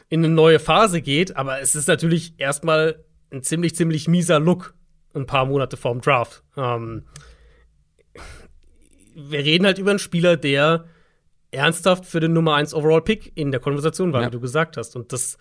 in 0.09 0.23
eine 0.23 0.33
neue 0.33 0.59
Phase 0.59 1.01
geht. 1.01 1.37
Aber 1.37 1.61
es 1.61 1.75
ist 1.75 1.87
natürlich 1.87 2.33
erstmal 2.37 3.03
ein 3.31 3.41
ziemlich, 3.41 3.75
ziemlich 3.75 4.07
mieser 4.07 4.39
Look 4.39 4.73
ein 5.13 5.25
paar 5.25 5.45
Monate 5.45 5.77
vorm 5.77 6.01
Draft. 6.01 6.43
Ähm, 6.57 7.03
wir 9.15 9.39
reden 9.39 9.65
halt 9.65 9.77
über 9.77 9.91
einen 9.91 9.99
Spieler, 9.99 10.37
der 10.37 10.85
ernsthaft 11.51 12.05
für 12.05 12.19
den 12.19 12.33
Nummer 12.33 12.55
1 12.55 12.73
Overall 12.73 13.01
Pick 13.01 13.31
in 13.35 13.51
der 13.51 13.59
Konversation 13.59 14.11
war, 14.11 14.21
ja. 14.21 14.27
wie 14.27 14.31
du 14.31 14.39
gesagt 14.39 14.75
hast. 14.75 14.95
Und 14.95 15.13
das, 15.13 15.37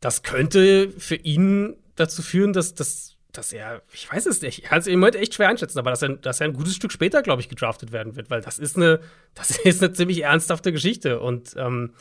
das 0.00 0.22
könnte 0.22 0.90
für 0.90 1.16
ihn 1.16 1.76
dazu 1.96 2.22
führen, 2.22 2.52
dass, 2.52 2.74
dass, 2.74 3.09
dass 3.32 3.52
er, 3.52 3.82
ich 3.92 4.10
weiß 4.10 4.26
es 4.26 4.42
nicht, 4.42 4.58
ich 4.58 4.64
kann 4.64 4.78
es 4.78 4.86
im 4.86 5.00
Moment 5.00 5.16
echt 5.16 5.34
schwer 5.34 5.48
einschätzen, 5.48 5.78
aber 5.78 5.90
dass 5.90 6.02
er, 6.02 6.10
dass 6.10 6.40
er 6.40 6.46
ein 6.46 6.52
gutes 6.52 6.74
Stück 6.74 6.92
später, 6.92 7.22
glaube 7.22 7.42
ich, 7.42 7.48
gedraftet 7.48 7.92
werden 7.92 8.16
wird, 8.16 8.30
weil 8.30 8.40
das 8.40 8.58
ist 8.58 8.76
eine, 8.76 9.00
das 9.34 9.50
ist 9.50 9.82
eine 9.82 9.92
ziemlich 9.92 10.22
ernsthafte 10.22 10.72
Geschichte. 10.72 11.20
Und 11.20 11.54
ähm, 11.56 11.94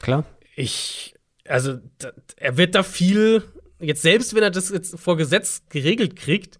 klar. 0.00 0.24
Ich, 0.56 1.14
also 1.46 1.78
da, 1.98 2.12
er 2.36 2.56
wird 2.56 2.74
da 2.74 2.82
viel, 2.82 3.42
jetzt 3.78 4.02
selbst 4.02 4.34
wenn 4.34 4.42
er 4.42 4.50
das 4.50 4.70
jetzt 4.70 4.98
vor 4.98 5.16
Gesetz 5.16 5.62
geregelt 5.68 6.16
kriegt, 6.16 6.58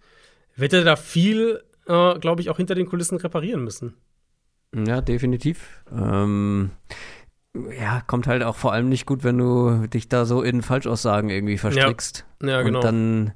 wird 0.57 0.73
er 0.73 0.85
da 0.85 0.97
viel, 0.97 1.62
äh, 1.87 2.19
glaube 2.19 2.41
ich, 2.41 2.50
auch 2.50 2.57
hinter 2.57 2.75
den 2.75 2.87
Kulissen 2.87 3.19
reparieren 3.19 3.65
müssen. 3.65 3.95
Ja, 4.75 5.00
definitiv. 5.00 5.83
Ähm, 5.93 6.71
ja, 7.55 8.00
kommt 8.07 8.27
halt 8.27 8.43
auch 8.43 8.57
vor 8.57 8.73
allem 8.73 8.89
nicht 8.89 9.07
gut, 9.07 9.25
wenn 9.25 9.39
du 9.39 9.87
dich 9.89 10.09
da 10.09 10.25
so 10.25 10.43
in 10.43 10.62
Falschaussagen 10.62 11.31
irgendwie 11.31 11.59
verstrickst. 11.59 12.25
Ja, 12.43 12.49
ja 12.49 12.62
genau. 12.62 12.79
Und 12.79 12.85
dann, 12.85 13.33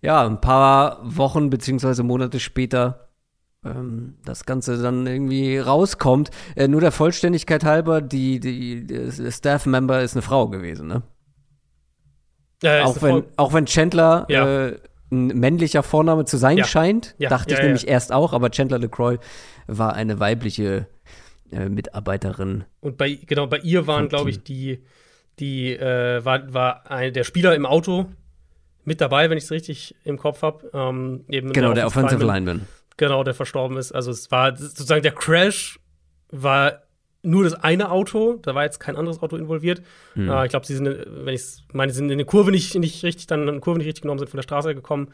ja, 0.00 0.24
ein 0.26 0.40
paar 0.40 1.00
Wochen 1.02 1.50
beziehungsweise 1.50 2.02
Monate 2.02 2.40
später 2.40 3.08
ähm, 3.64 4.16
das 4.24 4.44
Ganze 4.44 4.80
dann 4.80 5.06
irgendwie 5.06 5.58
rauskommt. 5.58 6.30
Äh, 6.54 6.68
nur 6.68 6.80
der 6.80 6.92
Vollständigkeit 6.92 7.64
halber, 7.64 8.00
die, 8.00 8.40
die, 8.40 8.86
die 8.86 9.32
Staff-Member 9.32 10.02
ist 10.02 10.14
eine 10.14 10.22
Frau 10.22 10.48
gewesen, 10.48 10.88
ne? 10.88 11.02
Ja, 12.62 12.84
auch, 12.84 13.00
wenn, 13.02 13.24
auch 13.36 13.52
wenn 13.52 13.66
Chandler 13.66 14.26
ja. 14.28 14.66
äh, 14.66 14.80
ein 15.12 15.28
männlicher 15.28 15.84
Vorname 15.84 16.24
zu 16.24 16.36
sein 16.36 16.58
ja. 16.58 16.64
scheint, 16.64 17.14
dachte 17.20 17.54
ich 17.54 17.60
nämlich 17.62 17.86
erst 17.86 18.12
auch, 18.12 18.32
aber 18.32 18.50
Chandler 18.50 18.78
LeCroy 18.78 19.18
war 19.68 19.94
eine 19.94 20.18
weibliche 20.18 20.88
äh, 21.52 21.68
Mitarbeiterin. 21.68 22.64
Und 22.80 22.96
bei, 22.96 23.12
genau, 23.14 23.46
bei 23.46 23.58
ihr 23.58 23.86
waren, 23.86 24.08
glaube 24.08 24.30
ich, 24.30 24.42
die, 24.42 24.82
die 25.38 25.72
äh, 25.72 26.24
war, 26.24 26.52
war 26.52 26.90
ein, 26.90 27.12
der 27.12 27.24
Spieler 27.24 27.54
im 27.54 27.64
Auto 27.64 28.06
mit 28.88 29.00
dabei, 29.00 29.30
wenn 29.30 29.38
ich 29.38 29.44
es 29.44 29.50
richtig 29.50 29.94
im 30.04 30.18
Kopf 30.18 30.42
habe. 30.42 30.70
Ähm, 30.72 31.24
genau, 31.28 31.74
der 31.74 31.86
Offensive 31.86 32.24
Lineman. 32.24 32.66
Genau, 32.96 33.22
der 33.22 33.34
verstorben 33.34 33.76
ist. 33.76 33.92
Also 33.92 34.10
es 34.10 34.30
war 34.30 34.56
sozusagen 34.56 35.02
der 35.02 35.12
Crash 35.12 35.78
war 36.30 36.82
nur 37.22 37.44
das 37.44 37.54
eine 37.54 37.90
Auto, 37.90 38.38
da 38.42 38.54
war 38.54 38.64
jetzt 38.64 38.78
kein 38.80 38.96
anderes 38.96 39.22
Auto 39.22 39.36
involviert. 39.36 39.82
Hm. 40.14 40.28
Äh, 40.28 40.44
ich 40.46 40.50
glaube, 40.50 40.66
sie 40.66 40.74
sind, 40.74 40.88
wenn 40.88 41.34
ich 41.34 41.64
meine, 41.72 41.92
sie 41.92 41.98
sind 41.98 42.10
in 42.10 42.18
der 42.18 42.26
Kurve 42.26 42.50
nicht, 42.50 42.74
nicht 42.74 43.04
richtig, 43.04 43.26
dann 43.26 43.40
in 43.40 43.46
der 43.46 43.60
Kurve 43.60 43.78
nicht 43.78 43.86
richtig 43.86 44.02
genommen, 44.02 44.18
sind 44.18 44.30
von 44.30 44.38
der 44.38 44.42
Straße 44.42 44.74
gekommen. 44.74 45.08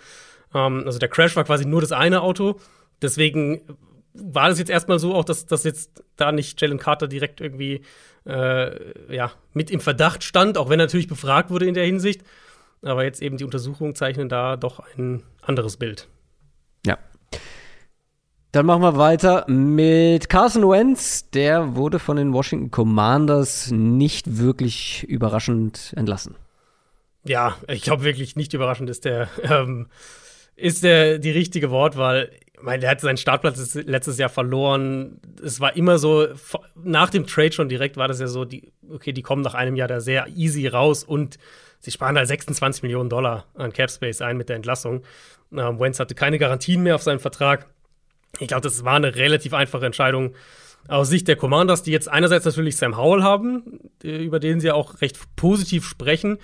Ähm, 0.54 0.83
also 0.87 0.99
der 0.99 1.09
Crash 1.09 1.37
war 1.37 1.45
quasi 1.45 1.66
nur 1.66 1.81
das 1.81 1.93
eine 1.93 2.23
Auto. 2.23 2.61
Deswegen 3.02 3.62
war 4.14 4.49
das 4.49 4.59
jetzt 4.59 4.71
erstmal 4.71 4.99
so 4.99 5.14
auch, 5.14 5.25
dass, 5.25 5.47
dass 5.47 5.64
jetzt 5.64 6.04
da 6.16 6.31
nicht 6.31 6.61
Jalen 6.61 6.78
Carter 6.78 7.09
direkt 7.09 7.40
irgendwie 7.40 7.83
äh, 8.26 9.14
ja, 9.14 9.33
mit 9.52 9.71
im 9.71 9.81
Verdacht 9.81 10.23
stand, 10.23 10.57
auch 10.57 10.69
wenn 10.69 10.81
er 10.81 10.87
natürlich 10.87 11.09
befragt 11.09 11.50
wurde 11.50 11.66
in 11.66 11.75
der 11.75 11.85
Hinsicht. 11.85 12.23
Aber 12.85 13.05
jetzt 13.05 13.23
eben 13.23 13.37
die 13.37 13.45
Untersuchungen 13.45 13.95
zeichnen 13.95 14.29
da 14.29 14.57
doch 14.57 14.83
ein 14.97 15.23
anderes 15.43 15.76
Bild. 15.76 16.09
Ja, 16.87 16.99
dann 18.55 18.67
machen 18.67 18.83
wir 18.83 18.97
weiter 18.97 19.45
mit 19.49 20.29
Carson 20.29 20.62
Wentz. 20.71 21.29
Der 21.31 21.75
wurde 21.75 21.99
von 21.99 22.17
den 22.17 22.33
Washington 22.33 22.71
Commanders 22.71 23.73
nicht 23.73 24.38
wirklich 24.38 25.03
überraschend 25.09 25.93
entlassen. 25.97 26.37
Ja, 27.25 27.57
ich 27.67 27.83
glaube 27.83 28.05
wirklich 28.05 28.37
nicht 28.37 28.55
überraschend 28.55 28.88
ist 28.91 29.07
der, 29.07 29.29
ähm, 29.43 29.88
ist 30.55 30.85
der 30.85 31.19
die 31.19 31.33
richtige 31.33 31.73
Wortwahl. 31.73 32.31
Ich 32.53 32.62
meine, 32.62 32.79
der 32.79 32.91
hat 32.91 33.00
seinen 33.00 33.17
Startplatz 33.17 33.75
letztes 33.75 34.19
Jahr 34.19 34.29
verloren. 34.29 35.21
Es 35.43 35.59
war 35.59 35.75
immer 35.75 35.99
so, 35.99 36.29
nach 36.76 37.11
dem 37.11 37.26
Trade 37.26 37.50
schon 37.50 37.69
direkt 37.69 37.97
war 37.97 38.07
das 38.07 38.21
ja 38.21 38.29
so, 38.29 38.45
die, 38.45 38.73
okay, 38.88 39.12
die 39.12 39.23
kommen 39.23 39.43
nach 39.43 39.55
einem 39.55 39.75
Jahr 39.75 39.88
da 39.88 39.99
sehr 39.99 40.29
easy 40.29 40.69
raus 40.69 41.03
und 41.03 41.41
sie 41.85 41.91
sparen 41.91 42.14
da 42.14 42.25
26 42.25 42.83
Millionen 42.83 43.11
Dollar 43.11 43.47
an 43.55 43.73
Cap 43.73 43.91
Space 43.91 44.23
ein 44.23 44.37
mit 44.37 44.49
der 44.49 44.57
Entlassung. 44.57 45.03
Ähm, 45.53 45.79
Wentz 45.79 46.00
hatte 46.00 46.14
keine 46.14 46.38
Garantien 46.38 46.83
mehr 46.83 46.95
auf 46.95 47.03
seinen 47.03 47.21
Vertrag. 47.21 47.67
Ich 48.41 48.49
glaube, 48.49 48.62
das 48.62 48.85
war 48.85 48.95
eine 48.95 49.14
relativ 49.14 49.55
einfache 49.55 49.87
Entscheidung 49.87 50.35
aus 50.88 51.09
Sicht 51.09 51.29
der 51.29 51.37
Commanders, 51.37 51.83
die 51.83 51.93
jetzt 51.93 52.09
einerseits 52.09 52.45
natürlich 52.45 52.76
Sam 52.76 52.97
Howell 52.97 53.23
haben, 53.23 53.81
über 54.03 54.38
den 54.38 54.61
sie 54.61 54.71
auch 54.71 55.00
recht 55.00 55.19
positiv 55.37 55.87
sprechen. 55.87 56.38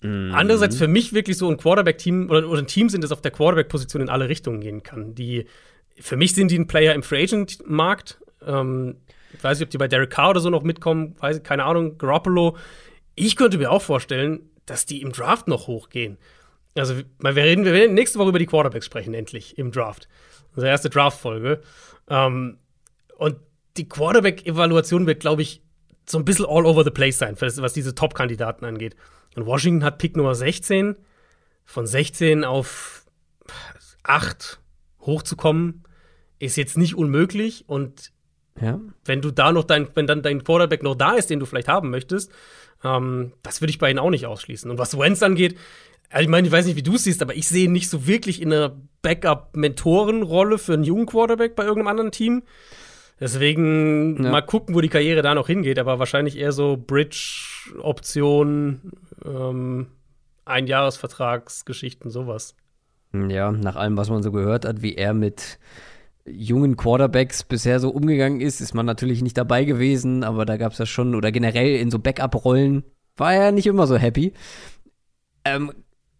Mhm. 0.00 0.32
Andererseits 0.34 0.76
für 0.76 0.86
mich 0.86 1.12
wirklich 1.12 1.38
so 1.38 1.48
ein 1.48 1.56
Quarterback-Team 1.56 2.30
oder, 2.30 2.48
oder, 2.48 2.60
ein 2.60 2.66
Team 2.66 2.88
sind, 2.88 3.02
das 3.02 3.10
auf 3.10 3.22
der 3.22 3.30
Quarterback-Position 3.30 4.02
in 4.02 4.08
alle 4.08 4.28
Richtungen 4.28 4.60
gehen 4.60 4.82
kann. 4.82 5.14
Die, 5.14 5.46
für 5.98 6.16
mich 6.16 6.34
sind 6.34 6.50
die 6.50 6.58
ein 6.58 6.66
Player 6.66 6.94
im 6.94 7.02
Free 7.02 7.22
Agent-Markt. 7.22 8.20
Ähm, 8.46 8.96
ich 9.32 9.42
weiß 9.42 9.58
nicht, 9.58 9.66
ob 9.66 9.70
die 9.70 9.78
bei 9.78 9.88
Derek 9.88 10.10
Carr 10.10 10.30
oder 10.30 10.40
so 10.40 10.50
noch 10.50 10.62
mitkommen, 10.62 11.16
weiß 11.18 11.42
keine 11.42 11.64
Ahnung, 11.64 11.98
Garoppolo. 11.98 12.56
Ich 13.16 13.34
könnte 13.34 13.58
mir 13.58 13.70
auch 13.70 13.82
vorstellen, 13.82 14.50
dass 14.66 14.86
die 14.86 15.02
im 15.02 15.12
Draft 15.12 15.48
noch 15.48 15.66
hochgehen. 15.66 16.18
Also, 16.76 16.96
wir 16.96 17.36
reden, 17.36 17.64
wir 17.64 17.72
werden 17.72 17.94
nächste 17.94 18.18
Woche 18.18 18.30
über 18.30 18.38
die 18.38 18.46
Quarterbacks 18.46 18.86
sprechen, 18.86 19.14
endlich 19.14 19.58
im 19.58 19.70
Draft 19.70 20.08
unsere 20.54 20.70
erste 20.70 20.90
Draft-Folge. 20.90 21.60
Ähm, 22.08 22.58
und 23.16 23.36
die 23.76 23.88
Quarterback-Evaluation 23.88 25.06
wird, 25.06 25.20
glaube 25.20 25.42
ich, 25.42 25.62
so 26.08 26.18
ein 26.18 26.24
bisschen 26.24 26.46
all 26.46 26.66
over 26.66 26.84
the 26.84 26.90
place 26.90 27.18
sein, 27.18 27.36
was 27.40 27.72
diese 27.72 27.94
Top-Kandidaten 27.94 28.64
angeht. 28.64 28.94
Und 29.36 29.46
Washington 29.46 29.84
hat 29.84 29.98
Pick 29.98 30.16
Nummer 30.16 30.34
16. 30.34 30.96
Von 31.64 31.86
16 31.86 32.44
auf 32.44 33.06
8 34.02 34.60
hochzukommen, 35.00 35.84
ist 36.38 36.56
jetzt 36.56 36.76
nicht 36.76 36.94
unmöglich. 36.94 37.64
Und 37.66 38.12
ja. 38.60 38.78
wenn 39.06 39.22
du 39.22 39.30
da 39.30 39.50
noch 39.50 39.64
dein, 39.64 39.88
wenn 39.94 40.06
dann 40.06 40.22
dein 40.22 40.44
Quarterback 40.44 40.82
noch 40.82 40.94
da 40.94 41.14
ist, 41.14 41.30
den 41.30 41.40
du 41.40 41.46
vielleicht 41.46 41.68
haben 41.68 41.88
möchtest, 41.88 42.30
ähm, 42.84 43.32
das 43.42 43.60
würde 43.60 43.70
ich 43.70 43.78
bei 43.78 43.90
ihnen 43.90 43.98
auch 43.98 44.10
nicht 44.10 44.26
ausschließen. 44.26 44.70
Und 44.70 44.78
was 44.78 44.98
Wentz 44.98 45.22
angeht, 45.22 45.56
also 46.10 46.22
ich 46.22 46.28
meine, 46.28 46.46
ich 46.46 46.52
weiß 46.52 46.66
nicht, 46.66 46.76
wie 46.76 46.82
du 46.82 46.94
es 46.94 47.04
siehst, 47.04 47.22
aber 47.22 47.34
ich 47.34 47.48
sehe 47.48 47.64
ihn 47.64 47.72
nicht 47.72 47.90
so 47.90 48.06
wirklich 48.06 48.40
in 48.40 48.52
einer 48.52 48.76
Backup-Mentorenrolle 49.02 50.58
für 50.58 50.74
einen 50.74 50.84
jungen 50.84 51.06
Quarterback 51.06 51.56
bei 51.56 51.64
irgendeinem 51.64 51.88
anderen 51.88 52.12
Team. 52.12 52.42
Deswegen 53.18 54.22
ja. 54.22 54.30
mal 54.30 54.42
gucken, 54.42 54.74
wo 54.74 54.80
die 54.80 54.88
Karriere 54.88 55.22
da 55.22 55.34
noch 55.34 55.46
hingeht, 55.46 55.78
aber 55.78 55.98
wahrscheinlich 55.98 56.36
eher 56.36 56.52
so 56.52 56.76
Bridge-Option, 56.76 58.92
ähm, 59.24 59.86
Einjahresvertragsgeschichten, 60.44 62.10
sowas. 62.10 62.54
Ja, 63.12 63.52
nach 63.52 63.76
allem, 63.76 63.96
was 63.96 64.10
man 64.10 64.22
so 64.22 64.32
gehört 64.32 64.64
hat, 64.64 64.82
wie 64.82 64.96
er 64.96 65.14
mit 65.14 65.58
jungen 66.26 66.76
Quarterbacks 66.76 67.44
bisher 67.44 67.80
so 67.80 67.90
umgegangen 67.90 68.40
ist, 68.40 68.60
ist 68.60 68.74
man 68.74 68.86
natürlich 68.86 69.22
nicht 69.22 69.36
dabei 69.36 69.64
gewesen, 69.64 70.24
aber 70.24 70.44
da 70.44 70.56
gab 70.56 70.72
es 70.72 70.78
ja 70.78 70.86
schon, 70.86 71.14
oder 71.14 71.32
generell 71.32 71.76
in 71.76 71.90
so 71.90 71.98
Backup-Rollen 71.98 72.84
war 73.16 73.34
er 73.34 73.52
nicht 73.52 73.66
immer 73.66 73.86
so 73.86 73.96
happy. 73.96 74.32
Ähm, 75.44 75.72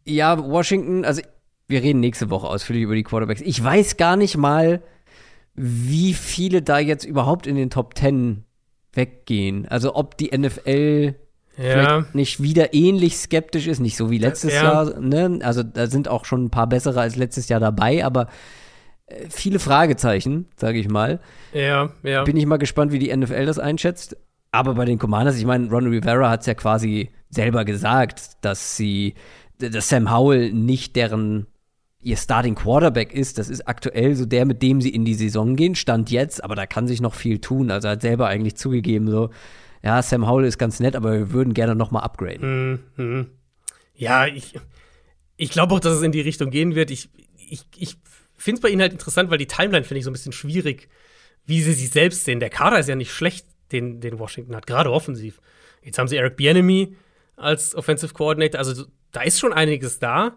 ja, 0.05 0.39
Washington, 0.39 1.05
also 1.05 1.23
wir 1.67 1.83
reden 1.83 2.01
nächste 2.01 2.31
Woche 2.31 2.47
ausführlich 2.47 2.85
über 2.85 2.95
die 2.95 3.03
Quarterbacks. 3.03 3.41
Ich 3.41 3.63
weiß 3.63 3.97
gar 3.97 4.17
nicht 4.17 4.37
mal, 4.37 4.83
wie 5.55 6.13
viele 6.13 6.63
da 6.63 6.79
jetzt 6.79 7.05
überhaupt 7.05 7.47
in 7.47 7.57
den 7.57 7.71
Top 7.71 7.95
Ten 7.95 8.45
weggehen. 8.93 9.67
Also 9.67 9.95
ob 9.95 10.17
die 10.19 10.37
NFL 10.37 11.15
ja. 11.57 11.63
vielleicht 11.63 12.15
nicht 12.15 12.43
wieder 12.43 12.75
ähnlich 12.75 13.17
skeptisch 13.17 13.67
ist, 13.67 13.81
nicht 13.81 13.97
so 13.97 14.11
wie 14.11 14.19
letztes 14.19 14.53
ja. 14.55 14.63
Jahr. 14.63 15.01
Ne? 15.01 15.39
Also 15.43 15.63
da 15.63 15.87
sind 15.87 16.09
auch 16.09 16.25
schon 16.25 16.45
ein 16.45 16.51
paar 16.51 16.69
bessere 16.69 17.01
als 17.01 17.17
letztes 17.17 17.49
Jahr 17.49 17.61
dabei, 17.61 18.05
aber 18.05 18.29
viele 19.29 19.59
Fragezeichen, 19.59 20.47
sage 20.57 20.79
ich 20.79 20.89
mal. 20.89 21.21
Ja, 21.53 21.91
ja. 22.03 22.25
Bin 22.25 22.37
ich 22.37 22.47
mal 22.47 22.57
gespannt, 22.57 22.93
wie 22.93 22.99
die 22.99 23.15
NFL 23.15 23.47
das 23.47 23.59
einschätzt. 23.59 24.17
Aber 24.51 24.75
bei 24.75 24.85
den 24.85 24.99
Commanders, 24.99 25.37
ich 25.37 25.45
meine, 25.45 25.69
Ron 25.69 25.89
Rivera 25.89 26.31
hat 26.31 26.41
es 26.41 26.47
ja 26.47 26.55
quasi 26.55 27.11
selber 27.29 27.65
gesagt, 27.65 28.45
dass 28.45 28.77
sie 28.77 29.15
dass 29.59 29.89
Sam 29.89 30.13
Howell 30.13 30.53
nicht 30.53 30.97
deren 30.97 31.47
ihr 32.01 32.17
Starting 32.17 32.55
Quarterback 32.55 33.15
ist. 33.15 33.39
Das 33.39 33.49
ist 33.49 33.67
aktuell 33.67 34.15
so 34.15 34.27
der, 34.27 34.45
mit 34.45 34.63
dem 34.63 34.81
sie 34.81 34.91
in 34.91 35.05
die 35.05 35.15
Saison 35.15 35.57
gehen, 35.57 35.75
stand 35.75 36.11
jetzt, 36.11 36.45
aber 36.45 36.55
da 36.55 36.67
kann 36.67 36.87
sich 36.87 37.01
noch 37.01 37.15
viel 37.15 37.41
tun. 37.41 37.71
Also 37.71 37.89
hat 37.89 38.03
selber 38.03 38.27
eigentlich 38.27 38.57
zugegeben, 38.57 39.09
so, 39.11 39.31
ja, 39.83 40.03
Sam 40.03 40.29
Howell 40.29 40.45
ist 40.45 40.59
ganz 40.59 40.81
nett, 40.81 40.97
aber 40.97 41.13
wir 41.13 41.33
würden 41.33 41.55
gerne 41.55 41.75
noch 41.75 41.91
mal 41.91 42.01
upgraden. 42.01 42.81
Mhm. 42.97 43.27
Ja, 43.95 44.27
ich, 44.27 44.59
ich 45.37 45.51
glaube 45.51 45.75
auch, 45.75 45.81
dass 45.81 45.95
es 45.97 46.03
in 46.03 46.13
die 46.13 46.21
Richtung 46.21 46.51
gehen 46.51 46.75
wird. 46.75 46.91
Ich, 46.91 47.09
ich, 47.37 47.65
ich 47.77 47.97
finde 48.45 48.59
es 48.59 48.61
bei 48.61 48.69
ihnen 48.69 48.83
halt 48.83 48.93
interessant, 48.93 49.31
weil 49.31 49.39
die 49.39 49.47
Timeline 49.47 49.85
finde 49.85 49.99
ich 49.99 50.05
so 50.05 50.11
ein 50.11 50.13
bisschen 50.13 50.33
schwierig, 50.33 50.89
wie 51.47 51.63
sie 51.63 51.73
sich 51.73 51.91
selbst 51.91 52.25
sehen. 52.25 52.41
Der 52.41 52.51
Kader 52.51 52.79
ist 52.79 52.89
ja 52.89 52.95
nicht 52.95 53.13
schlecht, 53.13 53.47
den, 53.73 54.01
den 54.01 54.19
Washington 54.19 54.55
hat, 54.55 54.67
gerade 54.67 54.93
offensiv. 54.93 55.41
Jetzt 55.83 55.99
haben 55.99 56.09
sie 56.09 56.17
Eric 56.17 56.37
Bienemy 56.37 56.95
als 57.37 57.75
Offensive 57.75 58.13
Coordinator, 58.13 58.59
also 58.59 58.85
da 59.13 59.23
ist 59.23 59.41
schon 59.41 59.53
einiges 59.53 59.99
da. 59.99 60.37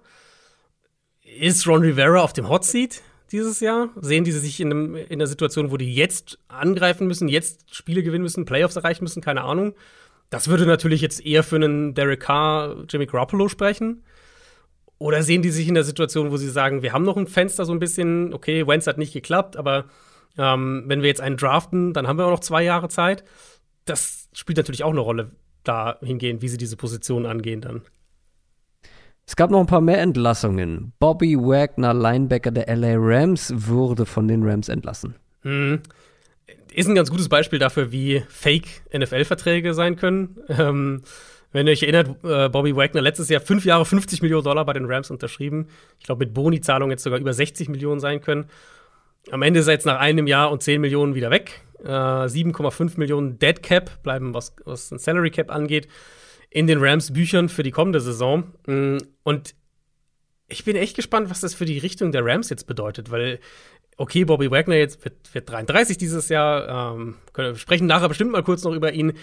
Ist 1.40 1.68
Ron 1.68 1.82
Rivera 1.82 2.22
auf 2.22 2.34
dem 2.34 2.48
Hot 2.48 2.64
Seat 2.64 3.02
dieses 3.32 3.60
Jahr? 3.60 3.90
Sehen 4.00 4.24
die 4.24 4.32
sich 4.32 4.60
in, 4.62 4.72
einem, 4.72 4.96
in 4.96 5.14
einer 5.14 5.28
Situation, 5.28 5.72
wo 5.72 5.78
die 5.78 5.94
jetzt 5.94 6.40
angreifen 6.48 7.08
müssen, 7.08 7.28
jetzt 7.28 7.76
Spiele 7.76 8.04
gewinnen 8.04 8.24
müssen, 8.24 8.46
Playoffs 8.46 8.78
erreichen 8.78 9.04
müssen? 9.04 9.22
Keine 9.22 9.44
Ahnung. 9.44 9.76
Das 10.30 10.48
würde 10.48 10.66
natürlich 10.66 11.02
jetzt 11.02 11.26
eher 11.26 11.44
für 11.44 11.58
einen 11.58 11.94
Derek 11.94 12.22
Carr, 12.22 12.86
Jimmy 12.90 13.06
Garoppolo 13.06 13.50
sprechen. 13.50 14.04
Oder 15.00 15.22
sehen 15.22 15.42
die 15.42 15.52
sich 15.52 15.68
in 15.68 15.76
der 15.76 15.84
Situation, 15.84 16.32
wo 16.32 16.38
sie 16.38 16.50
sagen, 16.50 16.82
wir 16.82 16.94
haben 16.94 17.04
noch 17.04 17.18
ein 17.18 17.28
Fenster 17.28 17.66
so 17.66 17.74
ein 17.74 17.80
bisschen, 17.80 18.34
okay, 18.34 18.66
Wentz 18.68 18.88
hat 18.88 18.98
nicht 18.98 19.14
geklappt, 19.14 19.56
aber 19.56 19.86
ähm, 20.38 20.84
wenn 20.88 21.02
wir 21.02 21.08
jetzt 21.08 21.22
einen 21.22 21.38
draften, 21.38 21.94
dann 21.94 22.08
haben 22.08 22.18
wir 22.18 22.26
auch 22.26 22.32
noch 22.32 22.40
zwei 22.40 22.64
Jahre 22.64 22.90
Zeit. 22.90 23.24
Das 23.86 24.30
spielt 24.34 24.58
natürlich 24.58 24.84
auch 24.84 24.92
eine 24.92 25.00
Rolle 25.00 25.32
dahingehend, 25.64 26.42
wie 26.42 26.48
sie 26.48 26.58
diese 26.58 26.78
Position 26.78 27.26
angehen 27.26 27.62
dann. 27.62 27.82
Es 29.28 29.36
gab 29.36 29.52
noch 29.52 29.60
ein 29.60 29.68
paar 29.68 29.82
mehr 29.82 30.00
Entlassungen. 30.00 30.94
Bobby 31.00 31.36
Wagner, 31.36 31.94
Linebacker 31.94 32.52
der 32.52 32.74
LA 32.74 32.96
Rams, 32.96 33.54
wurde 33.56 34.06
von 34.06 34.28
den 34.28 34.44
Rams 34.44 34.70
entlassen. 34.70 35.16
Mhm. 35.44 35.82
Ist 36.74 36.88
ein 36.88 36.96
ganz 36.96 37.10
gutes 37.10 37.28
Beispiel 37.28 37.60
dafür, 37.60 37.92
wie 37.92 38.24
fake 38.30 38.84
NFL-Verträge 38.94 39.74
sein 39.74 39.98
können. 39.98 40.38
Ähm, 40.48 41.02
wenn 41.52 41.68
ihr 41.68 41.74
euch 41.74 41.84
erinnert, 41.84 42.10
äh, 42.24 42.50
Bobby 42.50 42.76
Wagner 42.76 43.02
letztes 43.02 43.30
Jahr 43.30 43.42
fünf 43.42 43.66
Jahre 43.66 43.86
50 43.86 44.22
Millionen 44.22 44.44
Dollar 44.44 44.66
bei 44.66 44.74
den 44.74 44.86
Rams 44.86 45.10
unterschrieben. 45.10 45.68
Ich 46.00 46.06
glaube, 46.06 46.26
mit 46.26 46.34
Boni-Zahlungen 46.34 46.92
jetzt 46.92 47.04
sogar 47.04 47.20
über 47.20 47.34
60 47.34 47.70
Millionen 47.70 48.00
sein 48.00 48.22
können. 48.22 48.46
Am 49.32 49.42
Ende 49.42 49.60
ist 49.60 49.68
er 49.68 49.74
jetzt 49.74 49.86
nach 49.86 50.00
einem 50.00 50.28
Jahr 50.28 50.52
und 50.52 50.62
10 50.62 50.82
Millionen 50.82 51.16
wieder 51.16 51.32
weg. 51.32 51.62
Äh, 51.84 51.88
7,5 52.28 52.98
Millionen 52.98 53.40
Dead 53.40 53.62
Cap 53.62 54.04
bleiben, 54.04 54.34
was, 54.34 54.56
was 54.66 54.92
ein 54.92 55.00
Salary 55.00 55.32
Cap 55.32 55.52
angeht 55.52 55.88
in 56.50 56.68
den 56.68 56.80
Rams-Büchern 56.80 57.50
für 57.50 57.64
die 57.64 57.72
kommende 57.72 58.00
Saison. 58.00 58.54
Mm, 58.66 58.98
und 59.24 59.56
ich 60.48 60.64
bin 60.64 60.76
echt 60.76 60.96
gespannt, 60.96 61.30
was 61.30 61.42
das 61.42 61.54
für 61.54 61.66
die 61.66 61.78
Richtung 61.78 62.12
der 62.12 62.26
Rams 62.26 62.50
jetzt 62.50 62.68
bedeutet, 62.68 63.12
weil, 63.12 63.40
okay, 63.98 64.24
Bobby 64.24 64.50
Wagner 64.50 64.76
jetzt 64.76 65.04
wird, 65.04 65.34
wird 65.34 65.50
33 65.50 65.98
dieses 65.98 66.30
Jahr, 66.30 66.96
ähm, 66.96 67.16
können 67.34 67.54
wir 67.54 67.60
sprechen 67.60 67.88
nachher 67.88 68.08
bestimmt 68.08 68.32
mal 68.32 68.44
kurz 68.44 68.64
noch 68.64 68.74
über 68.74 68.94
ihn. 68.94 69.14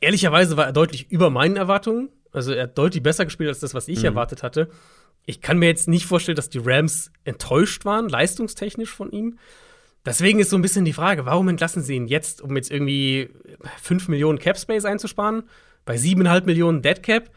Ehrlicherweise 0.00 0.56
war 0.56 0.66
er 0.66 0.72
deutlich 0.72 1.10
über 1.10 1.30
meinen 1.30 1.56
Erwartungen. 1.56 2.10
Also 2.32 2.52
er 2.52 2.64
hat 2.64 2.78
deutlich 2.78 3.02
besser 3.02 3.24
gespielt 3.24 3.48
als 3.48 3.60
das, 3.60 3.74
was 3.74 3.88
ich 3.88 4.00
mhm. 4.00 4.06
erwartet 4.06 4.42
hatte. 4.42 4.68
Ich 5.24 5.40
kann 5.40 5.58
mir 5.58 5.66
jetzt 5.66 5.88
nicht 5.88 6.06
vorstellen, 6.06 6.36
dass 6.36 6.50
die 6.50 6.60
Rams 6.62 7.10
enttäuscht 7.24 7.84
waren, 7.84 8.08
leistungstechnisch 8.08 8.90
von 8.90 9.10
ihm. 9.10 9.38
Deswegen 10.04 10.38
ist 10.38 10.50
so 10.50 10.56
ein 10.56 10.62
bisschen 10.62 10.84
die 10.84 10.92
Frage, 10.92 11.26
warum 11.26 11.48
entlassen 11.48 11.82
sie 11.82 11.96
ihn 11.96 12.06
jetzt, 12.06 12.40
um 12.40 12.54
jetzt 12.54 12.70
irgendwie 12.70 13.30
5 13.82 14.08
Millionen 14.08 14.38
Cap 14.38 14.56
Space 14.56 14.84
einzusparen? 14.84 15.44
bei 15.86 15.96
siebeneinhalb 15.96 16.44
Millionen 16.44 16.82
Deadcap, 16.82 17.30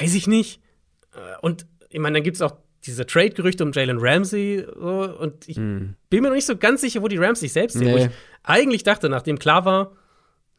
weiß 0.00 0.16
ich 0.16 0.26
nicht. 0.26 0.60
Äh, 1.14 1.38
und 1.42 1.66
ich 1.90 2.00
meine, 2.00 2.14
dann 2.14 2.24
gibt 2.24 2.34
es 2.34 2.42
auch 2.42 2.56
diese 2.84 3.06
Trade-Gerüchte 3.06 3.62
um 3.62 3.70
Jalen 3.70 3.98
Ramsey 4.00 4.66
so, 4.74 5.16
und 5.18 5.48
ich 5.48 5.56
mm. 5.56 5.94
bin 6.10 6.22
mir 6.22 6.28
noch 6.28 6.34
nicht 6.34 6.46
so 6.46 6.56
ganz 6.56 6.80
sicher, 6.80 7.02
wo 7.02 7.08
die 7.08 7.16
Rams 7.16 7.40
sich 7.40 7.52
selbst 7.52 7.74
sehen. 7.74 7.86
Nee. 7.86 7.92
Wo 7.92 7.96
ich 7.98 8.10
eigentlich 8.42 8.82
dachte, 8.82 9.08
nachdem 9.08 9.38
klar 9.38 9.64
war, 9.64 9.92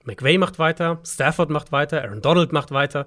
McVay 0.05 0.37
macht 0.37 0.59
weiter, 0.59 0.99
Stafford 1.05 1.49
macht 1.49 1.71
weiter, 1.71 2.01
Aaron 2.03 2.21
Donald 2.21 2.51
macht 2.51 2.71
weiter, 2.71 3.05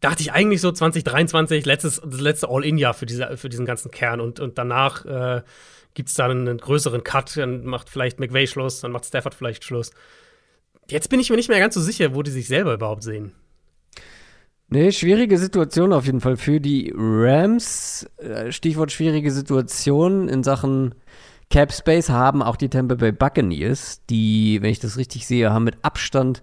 dachte 0.00 0.22
ich 0.22 0.32
eigentlich 0.32 0.60
so 0.60 0.70
2023, 0.70 1.64
letztes, 1.64 2.00
das 2.04 2.20
letzte 2.20 2.48
All-In-Jahr 2.48 2.94
für, 2.94 3.06
diese, 3.06 3.36
für 3.36 3.48
diesen 3.48 3.66
ganzen 3.66 3.90
Kern 3.90 4.20
und, 4.20 4.40
und 4.40 4.58
danach 4.58 5.04
äh, 5.04 5.42
gibt 5.94 6.08
es 6.08 6.14
dann 6.14 6.30
einen 6.30 6.58
größeren 6.58 7.04
Cut, 7.04 7.36
dann 7.36 7.64
macht 7.64 7.88
vielleicht 7.88 8.20
McVay 8.20 8.46
Schluss, 8.46 8.80
dann 8.80 8.92
macht 8.92 9.06
Stafford 9.06 9.34
vielleicht 9.34 9.64
Schluss. 9.64 9.92
Jetzt 10.88 11.08
bin 11.08 11.20
ich 11.20 11.30
mir 11.30 11.36
nicht 11.36 11.48
mehr 11.48 11.60
ganz 11.60 11.74
so 11.74 11.80
sicher, 11.80 12.14
wo 12.14 12.22
die 12.22 12.30
sich 12.30 12.48
selber 12.48 12.74
überhaupt 12.74 13.02
sehen. 13.02 13.32
Nee, 14.68 14.92
schwierige 14.92 15.38
Situation 15.38 15.92
auf 15.92 16.06
jeden 16.06 16.20
Fall 16.20 16.36
für 16.36 16.60
die 16.60 16.92
Rams. 16.96 18.06
Äh, 18.16 18.50
Stichwort 18.50 18.92
schwierige 18.92 19.30
Situation 19.30 20.28
in 20.28 20.42
Sachen 20.42 20.94
Cap 21.50 21.72
Space 21.72 22.08
haben 22.08 22.42
auch 22.42 22.56
die 22.56 22.68
Tampa 22.68 22.94
Bay 22.94 23.12
Buccaneers, 23.12 24.02
die, 24.10 24.58
wenn 24.62 24.70
ich 24.70 24.80
das 24.80 24.96
richtig 24.96 25.26
sehe, 25.26 25.52
haben 25.52 25.64
mit 25.64 25.76
Abstand, 25.82 26.42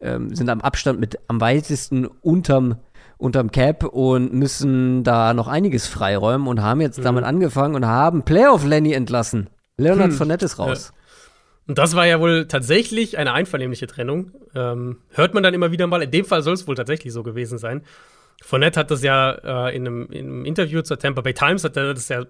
ähm, 0.00 0.34
sind 0.34 0.48
am 0.48 0.60
Abstand 0.60 1.00
mit 1.00 1.18
am 1.28 1.40
weitesten 1.40 2.06
unterm, 2.06 2.76
unterm 3.18 3.50
Cap 3.50 3.84
und 3.84 4.32
müssen 4.32 5.04
da 5.04 5.34
noch 5.34 5.48
einiges 5.48 5.86
freiräumen 5.86 6.46
und 6.46 6.62
haben 6.62 6.80
jetzt 6.80 6.98
mhm. 6.98 7.04
damit 7.04 7.24
angefangen 7.24 7.74
und 7.74 7.86
haben 7.86 8.24
Playoff 8.24 8.64
Lenny 8.64 8.92
entlassen. 8.92 9.48
Leonard 9.78 10.10
hm. 10.10 10.12
Fournette 10.12 10.44
ist 10.44 10.58
raus. 10.58 10.92
Ja. 10.92 10.98
Und 11.68 11.78
das 11.78 11.94
war 11.94 12.06
ja 12.06 12.20
wohl 12.20 12.46
tatsächlich 12.46 13.18
eine 13.18 13.32
einvernehmliche 13.32 13.86
Trennung. 13.86 14.32
Ähm, 14.54 14.98
hört 15.10 15.34
man 15.34 15.42
dann 15.42 15.54
immer 15.54 15.70
wieder 15.70 15.86
mal. 15.86 16.02
In 16.02 16.10
dem 16.10 16.24
Fall 16.24 16.42
soll 16.42 16.54
es 16.54 16.66
wohl 16.66 16.74
tatsächlich 16.74 17.12
so 17.12 17.22
gewesen 17.22 17.58
sein. 17.58 17.82
Fournette 18.42 18.80
hat 18.80 18.90
das 18.90 19.02
ja 19.02 19.30
äh, 19.30 19.76
in, 19.76 19.86
einem, 19.86 20.06
in, 20.10 20.26
einem, 20.26 20.44
Interview 20.44 20.82
zur 20.82 20.98
Tampa 20.98 21.20
Bay 21.20 21.34
Times, 21.34 21.62
hat 21.62 21.76
er 21.76 21.94
das 21.94 22.08
ja 22.08 22.24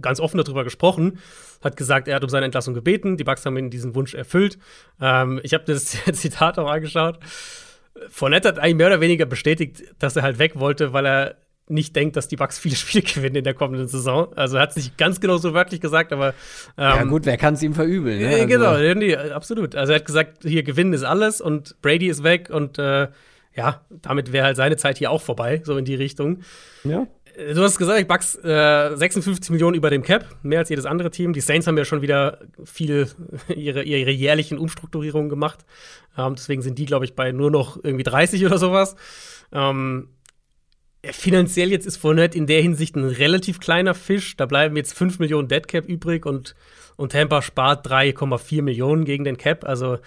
ganz 0.00 0.20
offen 0.20 0.38
darüber 0.38 0.64
gesprochen, 0.64 1.18
hat 1.62 1.76
gesagt, 1.76 2.08
er 2.08 2.16
hat 2.16 2.24
um 2.24 2.28
seine 2.28 2.46
Entlassung 2.46 2.74
gebeten, 2.74 3.16
die 3.16 3.24
Bucks 3.24 3.44
haben 3.46 3.56
ihm 3.56 3.70
diesen 3.70 3.94
Wunsch 3.94 4.14
erfüllt. 4.14 4.58
Ähm, 5.00 5.40
ich 5.42 5.54
habe 5.54 5.64
das 5.64 5.96
Zitat 6.12 6.58
auch 6.58 6.70
angeschaut. 6.70 7.18
Fournette 8.10 8.48
hat 8.48 8.58
eigentlich 8.58 8.76
mehr 8.76 8.88
oder 8.88 9.00
weniger 9.00 9.26
bestätigt, 9.26 9.82
dass 9.98 10.16
er 10.16 10.22
halt 10.22 10.38
weg 10.38 10.58
wollte, 10.58 10.92
weil 10.92 11.06
er 11.06 11.36
nicht 11.68 11.96
denkt, 11.96 12.16
dass 12.16 12.28
die 12.28 12.36
Bucks 12.36 12.58
viele 12.58 12.76
Spiele 12.76 13.02
gewinnen 13.02 13.36
in 13.36 13.44
der 13.44 13.54
kommenden 13.54 13.88
Saison. 13.88 14.32
Also 14.36 14.58
hat 14.58 14.70
es 14.70 14.76
nicht 14.76 14.98
ganz 14.98 15.20
genau 15.20 15.36
so 15.38 15.54
wörtlich 15.54 15.80
gesagt, 15.80 16.12
aber 16.12 16.28
ähm, 16.28 16.34
ja 16.76 17.04
gut, 17.04 17.26
wer 17.26 17.36
kann 17.36 17.54
es 17.54 17.62
ihm 17.62 17.74
verübeln? 17.74 18.20
Ne? 18.20 18.28
Also. 18.28 18.46
Genau, 18.46 18.94
nee, 18.94 19.16
absolut. 19.16 19.74
Also 19.74 19.92
er 19.92 19.98
hat 19.98 20.06
gesagt, 20.06 20.42
hier 20.42 20.62
gewinnen 20.62 20.92
ist 20.92 21.02
alles 21.02 21.40
und 21.40 21.80
Brady 21.82 22.08
ist 22.08 22.22
weg 22.22 22.50
und 22.50 22.78
äh, 22.78 23.08
ja, 23.54 23.80
damit 23.90 24.32
wäre 24.32 24.46
halt 24.46 24.56
seine 24.56 24.76
Zeit 24.76 24.98
hier 24.98 25.10
auch 25.10 25.22
vorbei, 25.22 25.62
so 25.64 25.76
in 25.78 25.84
die 25.86 25.94
Richtung. 25.94 26.40
Ja. 26.84 27.06
Äh, 27.36 27.54
du 27.54 27.62
hast 27.62 27.78
gesagt, 27.78 28.08
Bucks 28.08 28.36
äh, 28.36 28.96
56 28.96 29.50
Millionen 29.50 29.76
über 29.76 29.90
dem 29.90 30.02
Cap, 30.02 30.26
mehr 30.42 30.60
als 30.60 30.68
jedes 30.68 30.86
andere 30.86 31.10
Team. 31.10 31.32
Die 31.32 31.40
Saints 31.40 31.66
haben 31.66 31.78
ja 31.78 31.84
schon 31.84 32.02
wieder 32.02 32.40
viel 32.64 33.08
ihre, 33.54 33.82
ihre 33.82 34.10
jährlichen 34.10 34.58
Umstrukturierungen 34.58 35.28
gemacht. 35.28 35.64
Ähm, 36.16 36.34
deswegen 36.34 36.62
sind 36.62 36.78
die, 36.78 36.86
glaube 36.86 37.04
ich, 37.04 37.14
bei 37.14 37.32
nur 37.32 37.50
noch 37.50 37.78
irgendwie 37.82 38.04
30 38.04 38.44
oder 38.44 38.58
sowas. 38.58 38.96
Ähm, 39.52 40.08
finanziell 41.04 41.70
jetzt 41.70 41.86
ist 41.86 41.98
Fournette 41.98 42.36
in 42.36 42.46
der 42.46 42.62
Hinsicht 42.62 42.96
ein 42.96 43.04
relativ 43.04 43.60
kleiner 43.60 43.94
Fisch. 43.94 44.36
Da 44.36 44.46
bleiben 44.46 44.76
jetzt 44.76 44.94
5 44.94 45.18
Millionen 45.18 45.48
Deadcap 45.48 45.86
übrig 45.86 46.26
und, 46.26 46.54
und 46.96 47.12
Tampa 47.12 47.42
spart 47.42 47.86
3,4 47.86 48.62
Millionen 48.62 49.04
gegen 49.04 49.24
den 49.24 49.36
Cap. 49.36 49.64
Also, 49.64 49.98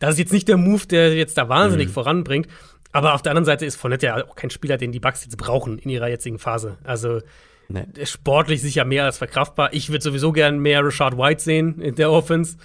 das 0.00 0.12
ist 0.14 0.18
jetzt 0.18 0.32
nicht 0.32 0.48
der 0.48 0.56
Move, 0.56 0.86
der 0.86 1.14
jetzt 1.14 1.36
da 1.36 1.48
wahnsinnig 1.48 1.88
mhm. 1.88 1.92
voranbringt. 1.92 2.48
Aber 2.92 3.14
auf 3.14 3.22
der 3.22 3.32
anderen 3.32 3.44
Seite 3.44 3.66
ist 3.66 3.76
Fournette 3.76 4.06
ja 4.06 4.26
auch 4.26 4.34
kein 4.34 4.50
Spieler, 4.50 4.76
den 4.76 4.92
die 4.92 5.00
Bucks 5.00 5.24
jetzt 5.24 5.36
brauchen 5.36 5.78
in 5.78 5.90
ihrer 5.90 6.08
jetzigen 6.08 6.38
Phase. 6.38 6.78
Also, 6.82 7.20
nee. 7.68 7.84
sportlich 8.04 8.60
sicher 8.62 8.84
mehr 8.84 9.04
als 9.04 9.18
verkraftbar. 9.18 9.72
Ich 9.72 9.90
würde 9.90 10.02
sowieso 10.02 10.32
gern 10.32 10.58
mehr 10.58 10.84
Richard 10.84 11.16
White 11.16 11.42
sehen 11.42 11.80
in 11.80 11.94
der 11.94 12.10
Offense. 12.10 12.56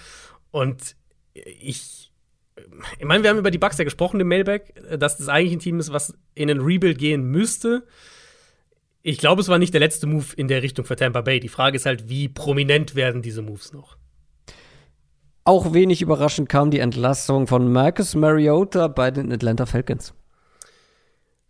Und 0.50 0.96
ich 1.60 2.06
ich 2.98 3.04
meine, 3.04 3.22
wir 3.22 3.30
haben 3.30 3.38
über 3.38 3.50
die 3.50 3.58
Bucks 3.58 3.78
ja 3.78 3.84
gesprochen 3.84 4.20
im 4.20 4.28
Mailback, 4.28 4.74
dass 4.98 5.18
das 5.18 5.28
eigentlich 5.28 5.52
ein 5.52 5.58
Team 5.60 5.78
ist, 5.78 5.92
was 5.92 6.14
in 6.34 6.50
einen 6.50 6.60
Rebuild 6.60 6.98
gehen 6.98 7.24
müsste. 7.24 7.86
Ich 9.02 9.18
glaube, 9.18 9.40
es 9.40 9.48
war 9.48 9.58
nicht 9.58 9.72
der 9.72 9.80
letzte 9.80 10.06
Move 10.06 10.26
in 10.36 10.48
der 10.48 10.62
Richtung 10.62 10.84
für 10.84 10.96
Tampa 10.96 11.20
Bay. 11.20 11.38
Die 11.40 11.48
Frage 11.48 11.76
ist 11.76 11.86
halt, 11.86 12.08
wie 12.08 12.28
prominent 12.28 12.94
werden 12.94 13.22
diese 13.22 13.42
Moves 13.42 13.72
noch? 13.72 13.95
Auch 15.46 15.72
wenig 15.72 16.02
überraschend 16.02 16.48
kam 16.48 16.72
die 16.72 16.80
Entlassung 16.80 17.46
von 17.46 17.70
Marcus 17.70 18.16
Mariota 18.16 18.88
bei 18.88 19.12
den 19.12 19.32
Atlanta 19.32 19.64
Falcons. 19.64 20.12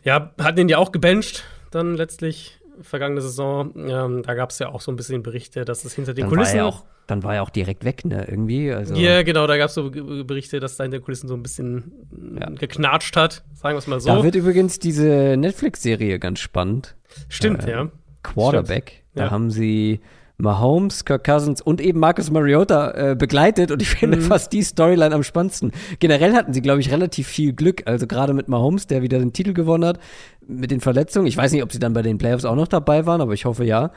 Ja, 0.02 0.34
hatten 0.38 0.60
ihn 0.60 0.68
ja 0.68 0.76
auch 0.76 0.92
gebencht, 0.92 1.44
dann 1.70 1.94
letztlich 1.94 2.60
vergangene 2.82 3.22
Saison. 3.22 3.72
Ähm, 3.74 4.22
da 4.22 4.34
gab 4.34 4.50
es 4.50 4.58
ja 4.58 4.68
auch 4.68 4.82
so 4.82 4.92
ein 4.92 4.96
bisschen 4.96 5.22
Berichte, 5.22 5.64
dass 5.64 5.86
es 5.86 5.94
hinter 5.94 6.12
den 6.12 6.24
dann 6.24 6.28
Kulissen 6.28 6.58
war 6.58 6.66
auch, 6.66 6.84
dann 7.06 7.22
war 7.22 7.36
er 7.36 7.42
auch 7.42 7.48
direkt 7.48 7.86
weg, 7.86 8.04
ne? 8.04 8.26
Irgendwie. 8.28 8.70
Also. 8.70 8.94
Ja, 8.96 9.22
genau, 9.22 9.46
da 9.46 9.56
gab 9.56 9.68
es 9.70 9.74
so 9.74 9.90
Berichte, 9.90 10.60
dass 10.60 10.76
da 10.76 10.84
hinter 10.84 10.98
den 10.98 11.04
Kulissen 11.04 11.28
so 11.28 11.34
ein 11.34 11.42
bisschen 11.42 11.92
ja. 12.38 12.50
geknatscht 12.50 13.16
hat, 13.16 13.44
sagen 13.54 13.76
wir 13.76 13.78
es 13.78 13.86
mal 13.86 13.98
so. 13.98 14.10
Da 14.10 14.22
wird 14.22 14.34
übrigens 14.34 14.78
diese 14.78 15.38
Netflix-Serie 15.38 16.18
ganz 16.18 16.40
spannend. 16.40 16.96
Stimmt, 17.30 17.64
äh, 17.64 17.70
ja. 17.70 17.90
Quarterback. 18.22 18.90
Stimmt. 18.90 19.06
Da 19.14 19.24
ja. 19.24 19.30
haben 19.30 19.50
sie 19.50 20.00
Mahomes, 20.38 21.04
Kirk 21.06 21.24
Cousins 21.24 21.62
und 21.62 21.80
eben 21.80 21.98
Marcus 21.98 22.30
Mariota 22.30 22.90
äh, 22.90 23.16
begleitet 23.16 23.70
und 23.70 23.80
ich 23.80 23.88
finde 23.88 24.18
mhm. 24.18 24.22
fast 24.22 24.52
die 24.52 24.62
Storyline 24.62 25.14
am 25.14 25.22
spannendsten. 25.22 25.72
Generell 25.98 26.34
hatten 26.34 26.52
sie, 26.52 26.60
glaube 26.60 26.80
ich, 26.80 26.90
relativ 26.90 27.26
viel 27.26 27.54
Glück. 27.54 27.82
Also 27.86 28.06
gerade 28.06 28.34
mit 28.34 28.48
Mahomes, 28.48 28.86
der 28.86 29.02
wieder 29.02 29.18
den 29.18 29.32
Titel 29.32 29.54
gewonnen 29.54 29.84
hat, 29.84 29.98
mit 30.46 30.70
den 30.70 30.80
Verletzungen. 30.80 31.26
Ich 31.26 31.36
weiß 31.36 31.52
nicht, 31.52 31.62
ob 31.62 31.72
sie 31.72 31.78
dann 31.78 31.94
bei 31.94 32.02
den 32.02 32.18
Playoffs 32.18 32.44
auch 32.44 32.54
noch 32.54 32.68
dabei 32.68 33.06
waren, 33.06 33.20
aber 33.20 33.32
ich 33.32 33.44
hoffe 33.44 33.64
ja. 33.64 33.92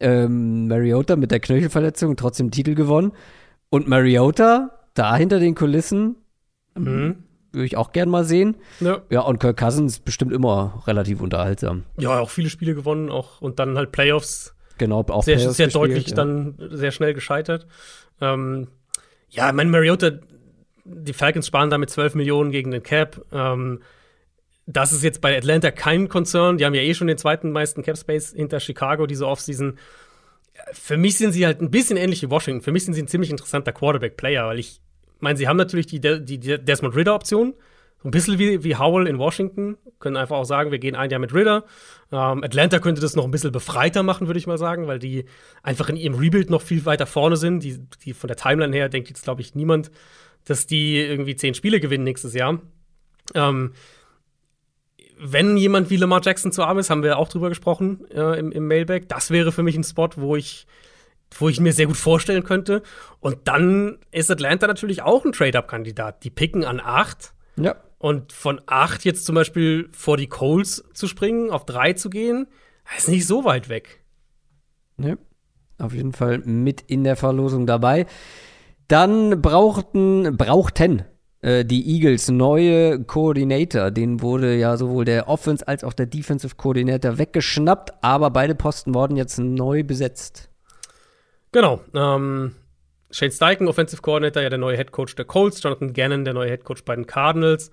Ähm, 0.00 0.66
Mariota 0.66 1.16
mit 1.16 1.30
der 1.30 1.40
Knöchelverletzung 1.40 2.16
trotzdem 2.16 2.50
Titel 2.50 2.74
gewonnen. 2.74 3.12
Und 3.68 3.86
Mariota, 3.86 4.70
da 4.94 5.16
hinter 5.16 5.38
den 5.38 5.54
Kulissen, 5.54 6.16
mhm. 6.74 7.16
würde 7.52 7.66
ich 7.66 7.76
auch 7.76 7.92
gern 7.92 8.08
mal 8.08 8.24
sehen. 8.24 8.56
Ja. 8.80 9.02
ja, 9.10 9.20
und 9.20 9.38
Kirk 9.38 9.58
Cousins 9.58 10.00
bestimmt 10.00 10.32
immer 10.32 10.82
relativ 10.86 11.20
unterhaltsam. 11.20 11.84
Ja, 11.98 12.18
auch 12.18 12.30
viele 12.30 12.48
Spiele 12.48 12.74
gewonnen 12.74 13.10
auch 13.10 13.40
und 13.40 13.58
dann 13.58 13.76
halt 13.76 13.92
Playoffs 13.92 14.53
Genau, 14.78 15.04
auch 15.08 15.22
sehr, 15.22 15.38
sehr 15.38 15.68
deutlich 15.68 16.08
ja. 16.08 16.16
dann 16.16 16.54
sehr 16.58 16.90
schnell 16.90 17.14
gescheitert. 17.14 17.66
Ähm, 18.20 18.68
ja, 19.30 19.52
mein 19.52 19.70
Mariota, 19.70 20.12
die 20.84 21.12
Falcons 21.12 21.46
sparen 21.46 21.70
damit 21.70 21.90
12 21.90 22.14
Millionen 22.14 22.50
gegen 22.50 22.70
den 22.70 22.82
Cap. 22.82 23.24
Ähm, 23.32 23.80
das 24.66 24.92
ist 24.92 25.02
jetzt 25.02 25.20
bei 25.20 25.36
Atlanta 25.36 25.70
kein 25.70 26.08
Konzern. 26.08 26.58
Die 26.58 26.64
haben 26.64 26.74
ja 26.74 26.82
eh 26.82 26.94
schon 26.94 27.06
den 27.06 27.18
zweiten 27.18 27.50
meisten 27.50 27.82
Cap 27.82 27.98
Space 27.98 28.32
hinter 28.32 28.60
Chicago 28.60 29.06
diese 29.06 29.26
Offseason. 29.26 29.78
Für 30.72 30.96
mich 30.96 31.18
sind 31.18 31.32
sie 31.32 31.44
halt 31.46 31.60
ein 31.60 31.70
bisschen 31.70 31.96
ähnlich 31.96 32.22
wie 32.22 32.30
Washington. 32.30 32.62
Für 32.62 32.72
mich 32.72 32.84
sind 32.84 32.94
sie 32.94 33.02
ein 33.02 33.08
ziemlich 33.08 33.30
interessanter 33.30 33.72
Quarterback-Player, 33.72 34.46
weil 34.46 34.58
ich 34.58 34.80
meine, 35.20 35.36
sie 35.36 35.48
haben 35.48 35.56
natürlich 35.56 35.86
die, 35.86 36.00
die, 36.00 36.38
die 36.38 36.58
Desmond 36.58 36.96
Ritter-Option. 36.96 37.54
Ein 38.04 38.10
bisschen 38.10 38.38
wie, 38.38 38.62
wie 38.62 38.76
Howell 38.76 39.06
in 39.06 39.18
Washington. 39.18 39.78
Können 39.98 40.16
einfach 40.16 40.36
auch 40.36 40.44
sagen, 40.44 40.70
wir 40.70 40.78
gehen 40.78 40.94
ein 40.94 41.10
Jahr 41.10 41.20
mit 41.20 41.32
Ritter. 41.32 41.64
Ähm, 42.12 42.44
Atlanta 42.44 42.78
könnte 42.78 43.00
das 43.00 43.16
noch 43.16 43.24
ein 43.24 43.30
bisschen 43.30 43.50
befreiter 43.50 44.02
machen, 44.02 44.26
würde 44.26 44.38
ich 44.38 44.46
mal 44.46 44.58
sagen, 44.58 44.86
weil 44.86 44.98
die 44.98 45.24
einfach 45.62 45.88
in 45.88 45.96
ihrem 45.96 46.14
Rebuild 46.14 46.50
noch 46.50 46.60
viel 46.60 46.84
weiter 46.84 47.06
vorne 47.06 47.36
sind. 47.36 47.64
Die, 47.64 47.78
die 48.04 48.12
von 48.12 48.28
der 48.28 48.36
Timeline 48.36 48.76
her 48.76 48.90
denkt 48.90 49.08
jetzt, 49.08 49.24
glaube 49.24 49.40
ich, 49.40 49.54
niemand, 49.54 49.90
dass 50.44 50.66
die 50.66 50.98
irgendwie 50.98 51.34
zehn 51.34 51.54
Spiele 51.54 51.80
gewinnen 51.80 52.04
nächstes 52.04 52.34
Jahr. 52.34 52.60
Ähm, 53.34 53.72
wenn 55.18 55.56
jemand 55.56 55.88
wie 55.88 55.96
Lamar 55.96 56.20
Jackson 56.22 56.52
zu 56.52 56.62
arm 56.62 56.78
ist, 56.78 56.90
haben 56.90 57.02
wir 57.02 57.16
auch 57.16 57.28
drüber 57.28 57.48
gesprochen 57.48 58.04
äh, 58.10 58.38
im, 58.38 58.52
im 58.52 58.66
Mailback. 58.66 59.08
Das 59.08 59.30
wäre 59.30 59.50
für 59.50 59.62
mich 59.62 59.76
ein 59.76 59.84
Spot, 59.84 60.10
wo 60.16 60.36
ich 60.36 60.66
wo 61.36 61.48
ich 61.48 61.58
mir 61.58 61.72
sehr 61.72 61.86
gut 61.86 61.96
vorstellen 61.96 62.44
könnte. 62.44 62.82
Und 63.18 63.48
dann 63.48 63.98
ist 64.12 64.30
Atlanta 64.30 64.66
natürlich 64.66 65.02
auch 65.02 65.24
ein 65.24 65.32
Trade-Up-Kandidat. 65.32 66.22
Die 66.22 66.30
picken 66.30 66.64
an 66.64 66.80
acht. 66.80 67.32
Ja. 67.56 67.76
Und 68.04 68.34
von 68.34 68.60
acht 68.66 69.06
jetzt 69.06 69.24
zum 69.24 69.34
Beispiel 69.34 69.88
vor 69.92 70.18
die 70.18 70.26
Coles 70.26 70.84
zu 70.92 71.08
springen, 71.08 71.48
auf 71.48 71.64
drei 71.64 71.94
zu 71.94 72.10
gehen, 72.10 72.46
ist 72.98 73.08
nicht 73.08 73.26
so 73.26 73.46
weit 73.46 73.70
weg. 73.70 74.04
Ne, 74.98 75.16
auf 75.78 75.94
jeden 75.94 76.12
Fall 76.12 76.40
mit 76.40 76.82
in 76.82 77.02
der 77.02 77.16
Verlosung 77.16 77.64
dabei. 77.66 78.04
Dann 78.88 79.40
brauchten, 79.40 80.36
brauchten 80.36 81.04
äh, 81.40 81.64
die 81.64 81.94
Eagles 81.94 82.28
neue 82.28 83.02
Koordinator. 83.04 83.90
Den 83.90 84.20
wurde 84.20 84.54
ja 84.54 84.76
sowohl 84.76 85.06
der 85.06 85.26
Offense 85.26 85.66
als 85.66 85.82
auch 85.82 85.94
der 85.94 86.04
Defensive 86.04 86.56
Koordinator 86.56 87.16
weggeschnappt, 87.16 88.04
aber 88.04 88.28
beide 88.28 88.54
Posten 88.54 88.92
wurden 88.92 89.16
jetzt 89.16 89.38
neu 89.38 89.82
besetzt. 89.82 90.50
Genau. 91.52 91.80
Ähm, 91.94 92.54
Shane 93.14 93.30
Steichen, 93.30 93.68
Offensive 93.68 94.02
Coordinator, 94.02 94.42
ja 94.42 94.50
der 94.50 94.58
neue 94.58 94.76
Head 94.76 94.90
Coach 94.90 95.14
der 95.14 95.24
Colts, 95.24 95.62
Jonathan 95.62 95.92
Gannon, 95.92 96.24
der 96.24 96.34
neue 96.34 96.48
Head 96.48 96.64
Coach 96.64 96.82
bei 96.82 96.96
den 96.96 97.06
Cardinals. 97.06 97.70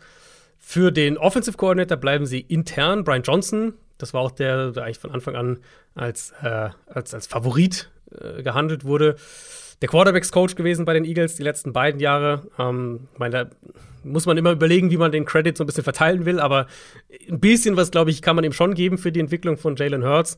Für 0.60 0.91
den 0.91 1.17
Offensive 1.17 1.58
Coordinator 1.58 1.97
bleiben 1.97 2.27
sie 2.27 2.41
intern. 2.41 3.04
Brian 3.04 3.23
Johnson, 3.23 3.73
das 3.97 4.13
war 4.13 4.21
auch 4.21 4.30
der, 4.30 4.69
der 4.69 4.84
eigentlich 4.84 4.99
von 4.99 5.10
Anfang 5.10 5.36
an 5.36 5.58
als, 5.95 6.32
äh, 6.43 6.69
als, 6.86 7.15
als 7.15 7.25
Favorit 7.25 7.89
äh, 8.12 8.43
gehandelt 8.43 8.86
wurde. 8.86 9.15
Der 9.82 9.89
Quarterbacks-Coach 9.89 10.54
gewesen 10.54 10.86
bei 10.86 10.93
den 10.93 11.06
Eagles 11.06 11.38
die 11.38 11.43
letzten 11.43 11.73
beiden 11.73 11.99
Jahre. 11.99 12.43
Ähm, 12.60 13.08
ich 13.13 13.19
meine, 13.19 13.32
da 13.32 13.49
muss 14.04 14.27
man 14.27 14.38
immer 14.38 14.51
überlegen, 14.51 14.91
wie 14.91 14.97
man 14.97 15.12
den 15.12 15.25
Credit 15.25 15.58
so 15.58 15.63
ein 15.63 15.67
bisschen 15.67 15.84
verteilen 15.84 16.25
will, 16.25 16.39
aber 16.39 16.67
ein 17.27 17.39
bisschen 17.39 17.77
was, 17.77 17.89
glaube 17.89 18.12
ich, 18.12 18.21
kann 18.21 18.36
man 18.36 18.45
ihm 18.45 18.54
schon 18.54 18.75
geben 18.75 18.99
für 18.99 19.12
die 19.12 19.19
Entwicklung 19.19 19.58
von 19.58 19.75
Jalen 19.75 20.04
Hurts. 20.04 20.38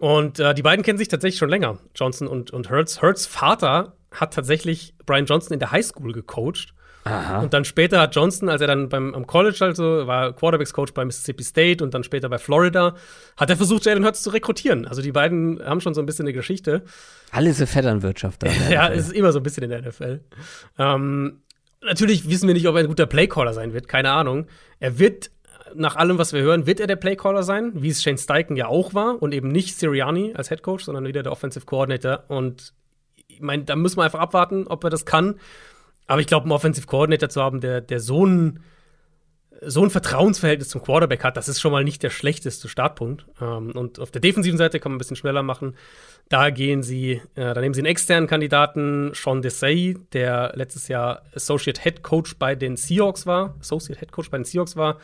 Und 0.00 0.40
äh, 0.40 0.52
die 0.52 0.62
beiden 0.62 0.84
kennen 0.84 0.98
sich 0.98 1.06
tatsächlich 1.06 1.38
schon 1.38 1.48
länger, 1.48 1.78
Johnson 1.94 2.26
und, 2.26 2.50
und 2.50 2.70
Hurts. 2.70 3.00
Hurts 3.02 3.24
Vater 3.24 3.95
hat 4.10 4.34
tatsächlich 4.34 4.94
Brian 5.04 5.26
Johnson 5.26 5.54
in 5.54 5.58
der 5.58 5.72
Highschool 5.72 6.12
gecoacht. 6.12 6.74
Aha. 7.04 7.40
Und 7.40 7.54
dann 7.54 7.64
später 7.64 8.00
hat 8.00 8.16
Johnson, 8.16 8.48
als 8.48 8.60
er 8.60 8.66
dann 8.66 8.88
beim 8.88 9.14
am 9.14 9.28
College 9.28 9.58
also 9.60 10.08
war 10.08 10.32
Quarterbacks 10.32 10.72
Coach 10.72 10.92
bei 10.92 11.04
Mississippi 11.04 11.44
State 11.44 11.84
und 11.84 11.94
dann 11.94 12.02
später 12.02 12.28
bei 12.28 12.38
Florida, 12.38 12.96
hat 13.36 13.48
er 13.48 13.56
versucht 13.56 13.86
Jalen 13.86 14.04
Hurts 14.04 14.22
zu 14.22 14.30
rekrutieren. 14.30 14.86
Also 14.86 15.02
die 15.02 15.12
beiden 15.12 15.64
haben 15.64 15.80
schon 15.80 15.94
so 15.94 16.00
ein 16.00 16.06
bisschen 16.06 16.24
eine 16.24 16.32
Geschichte. 16.32 16.82
Alles 17.30 17.58
eine 17.58 17.68
Vetternwirtschaft 17.68 18.42
da. 18.42 18.48
ja, 18.70 18.88
es 18.88 19.06
ist 19.06 19.12
immer 19.12 19.30
so 19.30 19.38
ein 19.38 19.44
bisschen 19.44 19.62
in 19.62 19.70
der 19.70 19.82
NFL. 19.82 20.20
Ähm, 20.78 21.42
natürlich 21.80 22.28
wissen 22.28 22.48
wir 22.48 22.54
nicht, 22.54 22.66
ob 22.66 22.74
er 22.74 22.80
ein 22.80 22.88
guter 22.88 23.06
Playcaller 23.06 23.54
sein 23.54 23.72
wird, 23.72 23.86
keine 23.86 24.10
Ahnung. 24.10 24.46
Er 24.80 24.98
wird 24.98 25.30
nach 25.74 25.94
allem, 25.94 26.18
was 26.18 26.32
wir 26.32 26.42
hören, 26.42 26.66
wird 26.66 26.80
er 26.80 26.86
der 26.86 26.96
Playcaller 26.96 27.44
sein, 27.44 27.72
wie 27.74 27.90
es 27.90 28.02
Shane 28.02 28.18
Steichen 28.18 28.56
ja 28.56 28.66
auch 28.66 28.94
war 28.94 29.22
und 29.22 29.32
eben 29.32 29.48
nicht 29.48 29.76
Sirianni 29.76 30.34
als 30.34 30.48
Head 30.48 30.62
Coach, 30.62 30.84
sondern 30.84 31.06
wieder 31.06 31.22
der 31.22 31.32
Offensive 31.32 31.66
Coordinator. 31.66 32.24
Und 32.28 32.72
ich 33.36 33.42
meine, 33.42 33.64
da 33.64 33.76
müssen 33.76 33.98
wir 33.98 34.04
einfach 34.04 34.20
abwarten, 34.20 34.66
ob 34.66 34.82
er 34.84 34.90
das 34.90 35.04
kann. 35.04 35.38
Aber 36.06 36.20
ich 36.20 36.26
glaube, 36.26 36.44
einen 36.44 36.52
Offensive 36.52 36.86
Coordinator 36.86 37.28
zu 37.28 37.42
haben, 37.42 37.60
der, 37.60 37.80
der 37.80 38.00
so 38.00 38.24
ein 38.24 38.60
so 39.62 39.82
ein 39.82 39.90
Vertrauensverhältnis 39.90 40.68
zum 40.68 40.82
Quarterback 40.82 41.24
hat, 41.24 41.36
das 41.36 41.48
ist 41.48 41.60
schon 41.60 41.72
mal 41.72 41.82
nicht 41.82 42.02
der 42.02 42.10
schlechteste 42.10 42.68
Startpunkt. 42.68 43.26
Ähm, 43.40 43.72
und 43.72 43.98
auf 43.98 44.10
der 44.10 44.20
defensiven 44.20 44.58
Seite 44.58 44.80
kann 44.80 44.92
man 44.92 44.96
ein 44.96 44.98
bisschen 44.98 45.16
schneller 45.16 45.42
machen. 45.42 45.76
Da 46.28 46.50
gehen 46.50 46.82
sie, 46.82 47.22
äh, 47.34 47.54
da 47.54 47.60
nehmen 47.60 47.72
sie 47.72 47.80
einen 47.80 47.86
externen 47.86 48.28
Kandidaten, 48.28 49.12
Sean 49.14 49.42
Desai, 49.42 49.96
der 50.12 50.52
letztes 50.56 50.88
Jahr 50.88 51.22
Associate 51.34 51.80
Head 51.80 52.02
Coach 52.02 52.36
bei 52.38 52.54
den 52.54 52.76
Seahawks 52.76 53.26
war, 53.26 53.56
Associate 53.60 53.98
Head 53.98 54.12
Coach 54.12 54.30
bei 54.30 54.38
den 54.38 54.44
Seahawks 54.44 54.76
war. 54.76 54.98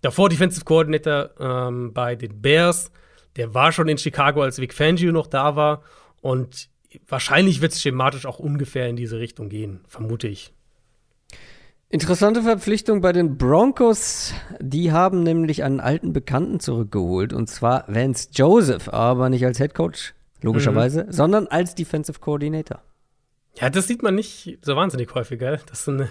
Davor 0.00 0.28
Defensive 0.30 0.64
Coordinator 0.64 1.30
ähm, 1.38 1.92
bei 1.92 2.16
den 2.16 2.40
Bears. 2.40 2.90
Der 3.36 3.54
war 3.54 3.72
schon 3.72 3.88
in 3.88 3.98
Chicago, 3.98 4.42
als 4.42 4.58
Vic 4.58 4.74
Fangio 4.74 5.12
noch 5.12 5.26
da 5.26 5.54
war. 5.54 5.82
Und 6.20 6.68
wahrscheinlich 7.06 7.60
wird 7.60 7.72
es 7.72 7.82
schematisch 7.82 8.26
auch 8.26 8.38
ungefähr 8.38 8.88
in 8.88 8.96
diese 8.96 9.18
Richtung 9.18 9.48
gehen, 9.48 9.80
vermute 9.88 10.28
ich. 10.28 10.52
Interessante 11.88 12.42
Verpflichtung 12.42 13.02
bei 13.02 13.12
den 13.12 13.36
Broncos. 13.36 14.32
Die 14.60 14.92
haben 14.92 15.22
nämlich 15.22 15.62
einen 15.62 15.78
alten 15.78 16.14
Bekannten 16.14 16.58
zurückgeholt, 16.58 17.34
und 17.34 17.48
zwar 17.48 17.84
Vance 17.86 18.30
Joseph, 18.32 18.88
aber 18.88 19.28
nicht 19.28 19.44
als 19.44 19.58
Head 19.58 19.74
Coach, 19.74 20.14
logischerweise, 20.40 21.04
mhm. 21.04 21.12
sondern 21.12 21.46
als 21.48 21.74
Defensive 21.74 22.18
Coordinator. 22.18 22.82
Ja, 23.56 23.68
das 23.68 23.86
sieht 23.86 24.02
man 24.02 24.14
nicht 24.14 24.58
so 24.62 24.74
wahnsinnig 24.74 25.14
häufig, 25.14 25.38
gell? 25.38 25.60
Das 25.66 25.80
ist 25.80 25.88
eine 25.90 26.08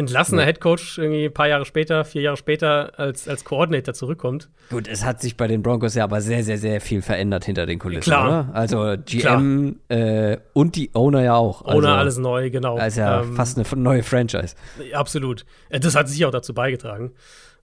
entlassener 0.00 0.42
ja. 0.42 0.48
Headcoach 0.48 0.98
irgendwie 0.98 1.26
ein 1.26 1.32
paar 1.32 1.48
Jahre 1.48 1.64
später, 1.64 2.04
vier 2.04 2.22
Jahre 2.22 2.36
später 2.36 2.98
als, 2.98 3.28
als 3.28 3.44
Coordinator 3.44 3.94
zurückkommt. 3.94 4.48
Gut, 4.70 4.88
es 4.88 5.04
hat 5.04 5.20
sich 5.20 5.36
bei 5.36 5.46
den 5.46 5.62
Broncos 5.62 5.94
ja 5.94 6.04
aber 6.04 6.20
sehr, 6.20 6.42
sehr, 6.42 6.58
sehr 6.58 6.80
viel 6.80 7.02
verändert 7.02 7.44
hinter 7.44 7.66
den 7.66 7.78
Kulissen, 7.78 8.10
Klar. 8.10 8.26
oder? 8.26 8.54
Also 8.54 8.94
GM 9.04 9.76
äh, 9.88 10.38
und 10.52 10.76
die 10.76 10.90
Owner 10.94 11.22
ja 11.22 11.34
auch. 11.34 11.62
Also, 11.62 11.78
Owner 11.78 11.96
alles 11.96 12.18
neu, 12.18 12.50
genau. 12.50 12.76
Also 12.76 13.00
ja 13.00 13.22
ähm, 13.22 13.36
fast 13.36 13.58
eine 13.58 13.82
neue 13.82 14.02
Franchise. 14.02 14.56
Absolut. 14.92 15.44
Äh, 15.68 15.80
das 15.80 15.94
hat 15.94 16.08
sich 16.08 16.24
auch 16.24 16.30
dazu 16.30 16.54
beigetragen. 16.54 17.12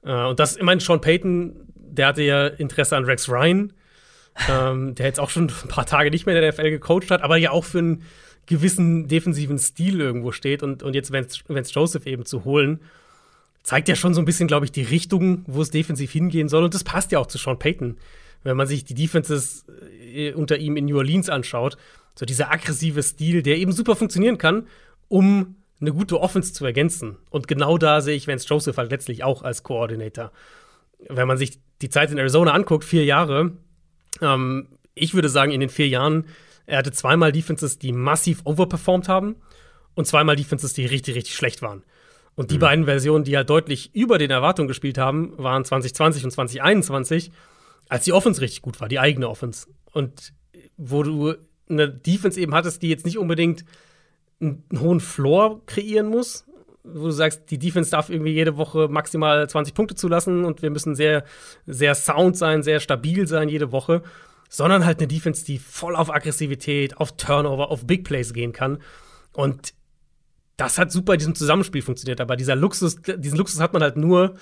Äh, 0.04 0.26
und 0.26 0.39
das, 0.39 0.56
ich 0.56 0.63
meine, 0.63 0.80
Sean 0.80 1.02
Payton, 1.02 1.56
der 1.76 2.08
hatte 2.08 2.23
ja 2.23 2.47
Interesse 2.47 2.95
an 2.95 3.06
Rex 3.06 3.30
Ryan, 3.30 3.73
ähm, 4.50 4.95
der 4.95 5.08
jetzt 5.08 5.19
auch 5.19 5.30
schon 5.30 5.45
ein 5.45 5.67
paar 5.67 5.86
Tage 5.86 6.12
nicht 6.12 6.26
mehr 6.26 6.36
in 6.36 6.41
der 6.41 6.52
NFL 6.54 6.69
gecoacht 6.69 7.12
hat, 7.12 7.23
aber 7.23 7.38
ja 7.38 7.52
auch 7.52 7.65
für 7.65 7.80
einen 7.80 8.04
gewissen 8.48 9.08
defensiven 9.08 9.60
Stil 9.60 10.00
irgendwo 10.02 10.32
steht 10.32 10.64
und, 10.64 10.82
und 10.82 10.96
jetzt 10.96 11.12
Vance, 11.12 11.72
Joseph 11.72 12.06
eben 12.08 12.26
zu 12.26 12.46
holen, 12.46 12.80
zeigt 13.62 13.90
ja 13.90 13.96
schon 13.96 14.14
so 14.14 14.22
ein 14.22 14.26
bisschen, 14.26 14.48
glaube 14.48 14.66
ich, 14.66 14.72
die 14.72 14.84
Richtung, 14.84 15.44
wo 15.46 15.62
es 15.62 15.70
defensiv 15.70 16.12
hingehen 16.12 16.48
soll. 16.50 16.64
Und 16.64 16.74
das 16.74 16.84
passt 16.84 17.12
ja 17.12 17.20
auch 17.20 17.28
zu 17.28 17.38
Sean 17.38 17.60
Payton. 17.60 17.98
Wenn 18.44 18.58
man 18.58 18.66
sich 18.66 18.86
die 18.86 18.94
Defenses 18.94 19.66
äh, 20.02 20.32
unter 20.34 20.58
ihm 20.58 20.78
in 20.78 20.86
New 20.86 20.98
Orleans 20.98 21.30
anschaut, 21.30 21.78
so 22.16 22.26
dieser 22.26 22.52
aggressive 22.52 23.04
Stil, 23.04 23.44
der 23.44 23.58
eben 23.58 23.74
super 23.74 23.96
funktionieren 23.96 24.38
kann, 24.38 24.68
um 25.10 25.56
eine 25.80 25.92
gute 25.92 26.20
Offense 26.20 26.54
zu 26.54 26.66
ergänzen. 26.66 27.18
Und 27.30 27.48
genau 27.48 27.78
da 27.78 28.02
sehe 28.02 28.16
ich 28.16 28.28
Vance 28.28 28.48
Joseph 28.48 28.78
halt 28.78 28.90
letztlich 28.90 29.24
auch 29.24 29.44
als 29.44 29.64
Koordinator. 29.64 30.32
Wenn 31.10 31.28
man 31.28 31.38
sich 31.38 31.60
die 31.82 31.90
Zeit 31.90 32.12
in 32.12 32.18
Arizona 32.18 32.54
anguckt, 32.54 32.84
vier 32.84 33.06
Jahre, 33.06 33.52
ähm, 34.22 34.70
ich 34.96 35.14
würde 35.14 35.30
sagen, 35.30 35.52
in 35.52 35.60
den 35.60 35.70
vier 35.70 35.88
Jahren 35.88 36.26
er 36.68 36.80
hatte 36.80 36.92
zweimal 36.92 37.32
Defenses, 37.32 37.80
die 37.80 37.94
massiv 37.94 38.42
overperformed 38.44 39.08
haben 39.08 39.38
und 39.96 40.06
zweimal 40.06 40.36
Defenses, 40.36 40.74
die 40.74 40.86
richtig, 40.86 41.16
richtig 41.16 41.36
schlecht 41.36 41.62
waren. 41.62 41.84
Und 42.36 42.52
die 42.52 42.56
mhm. 42.56 42.60
beiden 42.60 42.86
Versionen, 42.86 43.24
die 43.24 43.36
halt 43.36 43.50
deutlich 43.50 43.96
über 43.96 44.20
den 44.20 44.30
Erwartungen 44.30 44.68
gespielt 44.68 44.98
haben, 44.98 45.34
waren 45.38 45.66
2020 45.66 46.26
und 46.26 46.32
2021, 46.32 47.32
als 47.90 48.04
die 48.04 48.14
Offense 48.14 48.42
richtig 48.42 48.62
gut 48.62 48.80
war, 48.80 48.90
die 48.90 49.00
eigene 49.00 49.30
Offense. 49.30 49.68
Und 49.94 50.34
wo 50.76 51.02
du 51.04 51.36
eine 51.70 51.90
Defense 51.90 52.40
eben 52.40 52.54
hattest, 52.54 52.82
die 52.84 52.90
jetzt 52.90 53.06
nicht 53.06 53.18
unbedingt 53.18 53.66
einen 54.40 54.64
hohen 54.78 55.00
Floor 55.00 55.66
kreieren 55.66 56.08
muss, 56.08 56.46
wo 56.84 57.06
du 57.06 57.12
sagst, 57.12 57.50
die 57.50 57.60
Defense 57.60 57.92
darf 57.92 58.10
irgendwie 58.10 58.34
jede 58.34 58.58
Woche 58.58 58.88
maximal 58.90 59.50
20 59.50 59.74
Punkte 59.74 59.96
zulassen 59.96 60.46
und 60.46 60.62
wir 60.62 60.70
müssen 60.70 60.96
sehr, 60.96 61.24
sehr 61.66 61.96
sound 61.96 62.38
sein, 62.38 62.62
sehr 62.62 62.80
stabil 62.80 63.28
sein 63.28 63.50
jede 63.50 63.72
Woche 63.72 64.04
sondern 64.50 64.86
halt 64.86 65.00
eine 65.00 65.08
Defense, 65.08 65.46
die 65.46 65.60
voll 65.60 65.96
auf 65.96 66.14
Aggressivität, 66.14 66.98
auf 66.98 67.18
Turnover, 67.18 67.70
auf 67.70 67.86
Big 67.86 68.04
Plays 68.04 68.34
gehen 68.34 68.54
kann. 68.54 68.80
Und 69.34 69.74
das 70.58 70.78
hat 70.78 70.92
super 70.92 71.14
in 71.14 71.20
diesem 71.20 71.36
Zusammenspiel 71.36 71.82
funktioniert. 71.82 72.22
Aber 72.22 72.36
dieser 72.36 72.56
Luxus, 72.56 72.98
diesen 73.02 73.38
Luxus 73.38 73.60
hat 73.60 73.74
man 73.74 73.84
halt 73.84 73.98
nur, 73.98 74.36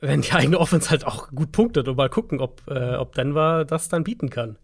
wenn 0.00 0.22
die 0.22 0.32
eigene 0.32 0.58
Offense 0.58 0.90
halt 0.90 1.06
auch 1.06 1.30
gut 1.30 1.52
punktet 1.52 1.88
und 1.88 1.96
mal 1.96 2.08
gucken, 2.08 2.40
ob, 2.40 2.62
äh, 2.68 2.94
ob 2.94 3.14
Denver 3.14 3.64
das 3.64 3.88
dann 3.88 4.04
bieten 4.04 4.30
kann. 4.30 4.56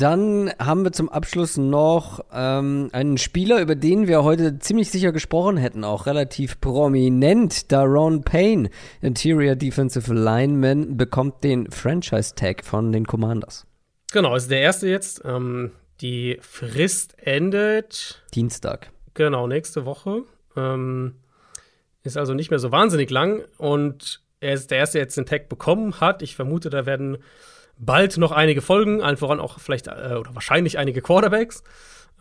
Dann 0.00 0.50
haben 0.58 0.82
wir 0.82 0.92
zum 0.92 1.10
Abschluss 1.10 1.58
noch 1.58 2.24
ähm, 2.32 2.88
einen 2.92 3.18
Spieler, 3.18 3.60
über 3.60 3.74
den 3.74 4.08
wir 4.08 4.24
heute 4.24 4.58
ziemlich 4.58 4.90
sicher 4.90 5.12
gesprochen 5.12 5.58
hätten, 5.58 5.84
auch 5.84 6.06
relativ 6.06 6.58
prominent. 6.58 7.70
Daron 7.70 8.22
Payne, 8.22 8.70
Interior 9.02 9.56
Defensive 9.56 10.14
Lineman, 10.14 10.96
bekommt 10.96 11.44
den 11.44 11.70
Franchise-Tag 11.70 12.64
von 12.64 12.92
den 12.92 13.04
Commanders. 13.04 13.66
Genau, 14.10 14.34
ist 14.34 14.50
der 14.50 14.62
erste 14.62 14.88
jetzt. 14.88 15.20
Ähm, 15.26 15.72
die 16.00 16.38
Frist 16.40 17.18
endet 17.18 18.22
Dienstag. 18.32 18.90
Genau, 19.12 19.46
nächste 19.46 19.84
Woche. 19.84 20.22
Ähm, 20.56 21.16
ist 22.04 22.16
also 22.16 22.32
nicht 22.32 22.48
mehr 22.48 22.58
so 22.58 22.72
wahnsinnig 22.72 23.10
lang 23.10 23.44
und 23.58 24.22
er 24.40 24.54
ist 24.54 24.70
der 24.70 24.78
erste, 24.78 24.96
der 24.96 25.02
jetzt 25.02 25.18
den 25.18 25.26
Tag 25.26 25.50
bekommen 25.50 26.00
hat. 26.00 26.22
Ich 26.22 26.36
vermute, 26.36 26.70
da 26.70 26.86
werden 26.86 27.18
bald 27.80 28.18
noch 28.18 28.32
einige 28.32 28.62
Folgen, 28.62 29.02
allen 29.02 29.16
voran 29.16 29.40
auch 29.40 29.58
vielleicht 29.58 29.88
äh, 29.88 30.14
oder 30.18 30.34
wahrscheinlich 30.34 30.78
einige 30.78 31.02
Quarterbacks. 31.02 31.62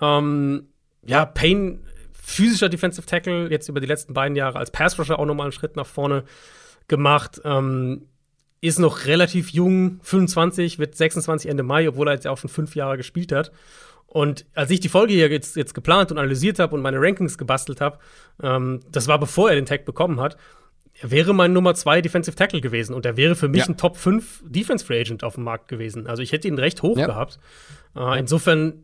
Ähm, 0.02 0.70
ja, 1.06 1.26
Payne, 1.26 1.80
physischer 2.14 2.70
Defensive 2.70 3.06
Tackle, 3.06 3.50
jetzt 3.50 3.70
über 3.70 3.80
die 3.80 3.88
letzten 3.88 4.14
beiden 4.14 4.36
Jahre 4.36 4.58
als 4.58 4.72
Pass 4.72 4.98
Rusher 4.98 5.20
auch 5.20 5.26
nochmal 5.26 5.46
einen 5.46 5.52
Schritt 5.52 5.76
nach 5.76 5.86
vorne 5.86 6.24
gemacht. 6.88 7.42
Ähm, 7.44 8.08
ist 8.62 8.80
noch 8.80 9.06
relativ 9.06 9.52
jung, 9.52 10.00
25, 10.04 10.80
wird 10.80 10.96
26 10.96 11.50
Ende 11.50 11.64
Mai, 11.64 11.88
obwohl 11.88 12.08
er 12.10 12.14
jetzt 12.14 12.28
auch 12.28 12.38
schon 12.38 12.50
fünf 12.50 12.76
Jahre 12.76 12.98
gespielt 12.98 13.32
hat. 13.32 13.52
Und 14.06 14.46
als 14.54 14.72
ich 14.72 14.80
die 14.80 14.90
Folge 14.90 15.14
hier 15.14 15.30
jetzt, 15.30 15.56
jetzt 15.56 15.74
geplant 15.74 16.12
und 16.12 16.18
analysiert 16.18 16.60
habe 16.60 16.76
und 16.76 16.82
meine 16.82 17.00
Rankings 17.00 17.38
gebastelt 17.38 17.80
habe, 17.80 18.00
ähm, 18.42 18.82
das 18.92 19.08
war 19.08 19.20
bevor 19.20 19.50
er 19.50 19.56
den 19.56 19.66
Tag 19.66 19.86
bekommen 19.86 20.20
hat, 20.20 20.36
er 21.02 21.12
wäre 21.12 21.34
mein 21.34 21.54
Nummer 21.54 21.76
zwei 21.76 22.02
Defensive 22.02 22.36
Tackle 22.36 22.62
gewesen 22.62 22.94
und 22.94 23.06
er 23.06 23.16
wäre 23.16 23.36
für 23.36 23.48
mich 23.48 23.62
ja. 23.62 23.68
ein 23.68 23.78
Top 23.78 23.96
5 23.96 24.44
Defense 24.46 24.86
Free 24.86 25.00
Agent 25.00 25.24
auf 25.24 25.36
dem 25.36 25.46
Markt 25.46 25.68
gewesen. 25.70 26.08
Also 26.08 26.22
ich 26.22 26.32
hätte 26.32 26.48
ihn 26.48 26.58
recht 26.58 26.82
hoch 26.82 26.98
ja. 26.98 27.06
gehabt. 27.06 27.40
Äh, 27.96 28.20
insofern 28.20 28.84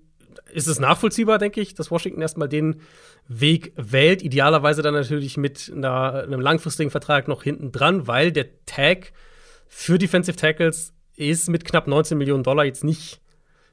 ist 0.54 0.68
es 0.68 0.80
nachvollziehbar, 0.80 1.40
denke 1.40 1.60
ich, 1.60 1.74
dass 1.74 1.92
Washington 1.92 2.22
erstmal 2.22 2.48
den 2.48 2.82
Weg 3.28 3.74
wählt. 3.76 4.22
Idealerweise 4.22 4.82
dann 4.82 4.94
natürlich 4.94 5.36
mit 5.36 5.72
einer, 5.76 6.24
einem 6.24 6.40
langfristigen 6.40 6.90
Vertrag 6.90 7.28
noch 7.28 7.44
hinten 7.44 7.72
dran, 7.72 8.08
weil 8.08 8.32
der 8.32 8.48
Tag 8.66 9.12
für 9.68 9.98
Defensive 9.98 10.38
Tackles 10.38 10.94
ist 11.16 11.50
mit 11.50 11.66
knapp 11.66 11.88
19 11.88 12.18
Millionen 12.18 12.44
Dollar 12.44 12.64
jetzt 12.64 12.84
nicht, 12.84 13.20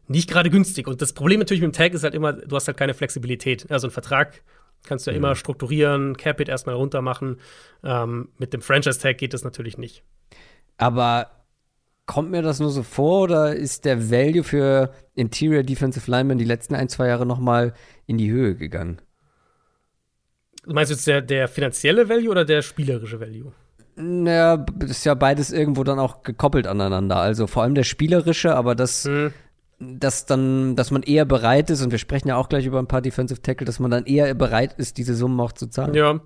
nicht 0.09 0.29
gerade 0.29 0.51
günstig. 0.51 0.89
Und 0.89 1.01
das 1.01 1.13
Problem 1.13 1.39
natürlich 1.39 1.63
mit 1.63 1.73
dem 1.73 1.77
Tag 1.77 1.95
ist 1.95 2.03
halt 2.03 2.15
immer, 2.15 2.33
du 2.33 2.57
hast 2.57 2.67
halt 2.67 2.77
keine 2.77 2.95
Flexibilität. 2.95 3.71
Also 3.71 3.87
ein 3.87 3.93
Vertrag 3.93 4.43
Kannst 4.85 5.07
du 5.07 5.11
ja 5.11 5.17
mhm. 5.17 5.25
immer 5.25 5.37
strukturieren, 5.37 6.17
Capit 6.17 6.49
erstmal 6.49 6.75
runter 6.75 7.03
machen. 7.03 7.39
Ähm, 7.85 8.29
mit 8.39 8.53
dem 8.53 8.61
Franchise-Tag 8.61 9.19
geht 9.19 9.35
das 9.35 9.45
natürlich 9.45 9.79
nicht. 9.79 10.03
Aber 10.77 11.31
kommt 12.07 12.31
mir 12.31 12.43
das 12.43 12.61
nur 12.61 12.71
so 12.71 12.83
vor 12.83 13.23
oder 13.23 13.55
ist 13.55 13.85
der 13.85 14.11
Value 14.11 14.43
für 14.43 14.93
Interior 15.15 15.63
Defensive 15.63 16.11
Linemen 16.11 16.39
die 16.39 16.45
letzten 16.45 16.75
ein, 16.75 16.89
zwei 16.89 17.09
Jahre 17.09 17.27
nochmal 17.27 17.75
in 18.07 18.19
die 18.19 18.31
Höhe 18.31 18.57
gegangen? 18.57 19.01
Du 20.65 20.73
meinst 20.73 20.91
jetzt 20.91 21.07
der, 21.07 21.23
der 21.23 21.49
finanzielle 21.49 22.09
Value 22.09 22.31
oder 22.31 22.45
der 22.45 22.63
spielerische 22.63 23.21
Value? 23.21 23.53
Naja, 23.95 24.57
das 24.57 24.91
ist 24.91 25.05
ja 25.05 25.15
beides 25.15 25.53
irgendwo 25.53 25.85
dann 25.85 25.99
auch 25.99 26.23
gekoppelt 26.23 26.67
aneinander. 26.67 27.17
Also 27.17 27.47
vor 27.47 27.63
allem 27.63 27.75
der 27.75 27.85
spielerische, 27.85 28.55
aber 28.57 28.75
das. 28.75 29.05
Hm 29.05 29.33
dass 29.99 30.27
dann, 30.27 30.77
dass 30.77 30.91
man 30.91 31.03
eher 31.03 31.25
bereit 31.25 31.71
ist, 31.71 31.83
und 31.83 31.91
wir 31.91 31.99
sprechen 31.99 32.29
ja 32.29 32.37
auch 32.37 32.49
gleich 32.49 32.67
über 32.67 32.79
ein 32.79 32.87
paar 32.87 33.03
Defensive 33.03 33.43
Tackle, 33.43 33.65
dass 33.65 33.81
man 33.81 33.91
dann 33.91 34.05
eher 34.05 34.33
bereit 34.35 34.75
ist, 34.79 34.99
diese 34.99 35.15
Summen 35.15 35.39
auch 35.41 35.53
zu 35.53 35.67
zahlen. 35.69 35.95
Ja. 35.95 36.21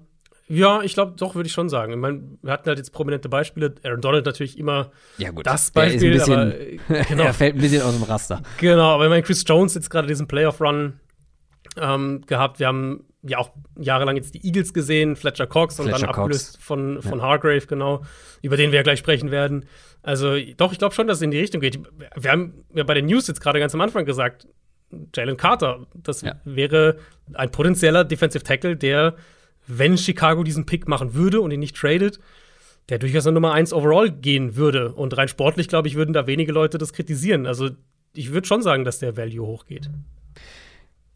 Ja, 0.49 0.83
ich 0.83 0.95
glaube, 0.95 1.15
doch, 1.17 1.35
würde 1.35 1.49
ich 1.49 1.53
schon 1.53 1.69
sagen. 1.69 1.93
Ich 1.93 1.99
meine, 1.99 2.23
wir 2.41 2.53
hatten 2.53 2.69
halt 2.69 2.79
jetzt 2.79 2.93
prominente 2.93 3.29
Beispiele. 3.29 3.75
Aaron 3.83 4.01
Donald 4.01 4.27
natürlich 4.27 4.57
immer 4.59 4.93
ja, 5.19 5.33
gut. 5.33 5.45
das 5.45 5.73
Beispiel, 5.73 6.13
bisschen, 6.13 6.79
aber 6.89 7.03
genau. 7.09 7.25
er 7.25 7.35
fällt 7.35 7.57
ein 7.57 7.61
bisschen 7.61 7.83
aus 7.83 7.95
dem 7.95 8.05
Raster. 8.05 8.43
Genau, 8.59 8.95
aber 8.95 9.05
ich 9.05 9.11
meine, 9.11 9.23
Chris 9.25 9.43
Jones 9.45 9.75
jetzt 9.75 9.91
gerade 9.91 10.07
diesen 10.07 10.29
Playoff-Run 10.29 11.01
ähm, 11.77 12.21
gehabt. 12.27 12.61
Wir 12.61 12.69
haben 12.69 13.05
ja 13.29 13.39
auch 13.39 13.51
jahrelang 13.79 14.17
jetzt 14.17 14.35
die 14.35 14.47
Eagles 14.47 14.73
gesehen, 14.73 15.17
Fletcher 15.17 15.47
Cox 15.47 15.79
und 15.81 15.87
Fletcher 15.87 16.07
dann 16.07 16.09
abgelöst 16.11 16.59
von, 16.61 17.03
von 17.03 17.19
ja. 17.19 17.25
Hargrave, 17.25 17.67
genau, 17.67 18.05
über 18.43 18.57
den 18.57 18.71
wir 18.71 18.77
ja 18.77 18.83
gleich 18.83 18.99
sprechen 18.99 19.31
werden. 19.31 19.67
Also 20.03 20.37
doch, 20.57 20.73
ich 20.73 20.79
glaube 20.79 20.95
schon, 20.95 21.07
dass 21.07 21.19
es 21.19 21.23
in 21.23 21.31
die 21.31 21.41
Richtung 21.41 21.61
geht. 21.61 21.81
Wir 22.17 22.31
haben 22.31 22.65
ja 22.75 22.85
bei 22.85 22.95
den 22.95 23.07
News 23.07 23.27
jetzt 23.27 23.41
gerade 23.41 23.59
ganz 23.59 23.75
am 23.75 23.81
Anfang 23.81 24.05
gesagt, 24.05 24.47
Jalen 25.15 25.37
Carter, 25.37 25.87
das 25.95 26.23
ja. 26.23 26.37
wäre 26.45 26.99
ein 27.35 27.51
potenzieller 27.51 28.05
Defensive 28.05 28.45
Tackle, 28.45 28.77
der, 28.77 29.17
wenn 29.67 29.99
Chicago 29.99 30.45
diesen 30.45 30.67
Pick 30.67 30.87
machen 30.87 31.15
würde 31.15 31.41
und 31.41 31.51
ihn 31.51 31.61
nicht 31.61 31.77
tradet, 31.77 32.21
der 32.89 32.99
durchaus 32.99 33.27
eine 33.27 33.35
Nummer 33.35 33.53
1 33.53 33.73
overall 33.73 34.11
gehen 34.11 34.55
würde. 34.55 34.93
Und 34.93 35.17
rein 35.17 35.29
sportlich, 35.29 35.67
glaube 35.67 35.89
ich, 35.89 35.97
würden 35.97 36.13
da 36.13 36.27
wenige 36.27 36.53
Leute 36.53 36.79
das 36.79 36.93
kritisieren. 36.93 37.47
Also 37.47 37.71
ich 38.15 38.33
würde 38.33 38.47
schon 38.47 38.63
sagen, 38.63 38.85
dass 38.85 39.01
der 39.01 39.17
Value 39.17 39.45
hochgeht. 39.45 39.91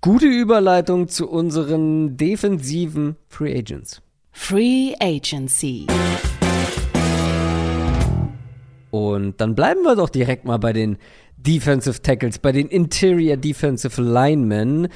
Gute 0.02 0.24
Überleitung 0.24 1.08
zu 1.08 1.28
unseren 1.28 2.16
defensiven 2.16 3.16
Free 3.28 3.54
Agents. 3.58 4.00
Free 4.32 4.94
Agency. 4.98 5.88
Und 8.90 9.38
dann 9.42 9.54
bleiben 9.54 9.82
wir 9.82 9.96
doch 9.96 10.08
direkt 10.08 10.46
mal 10.46 10.56
bei 10.56 10.72
den 10.72 10.96
Defensive 11.36 12.00
Tackles, 12.00 12.38
bei 12.38 12.50
den 12.50 12.68
Interior 12.68 13.36
Defensive 13.36 14.00
Linemen. 14.00 14.88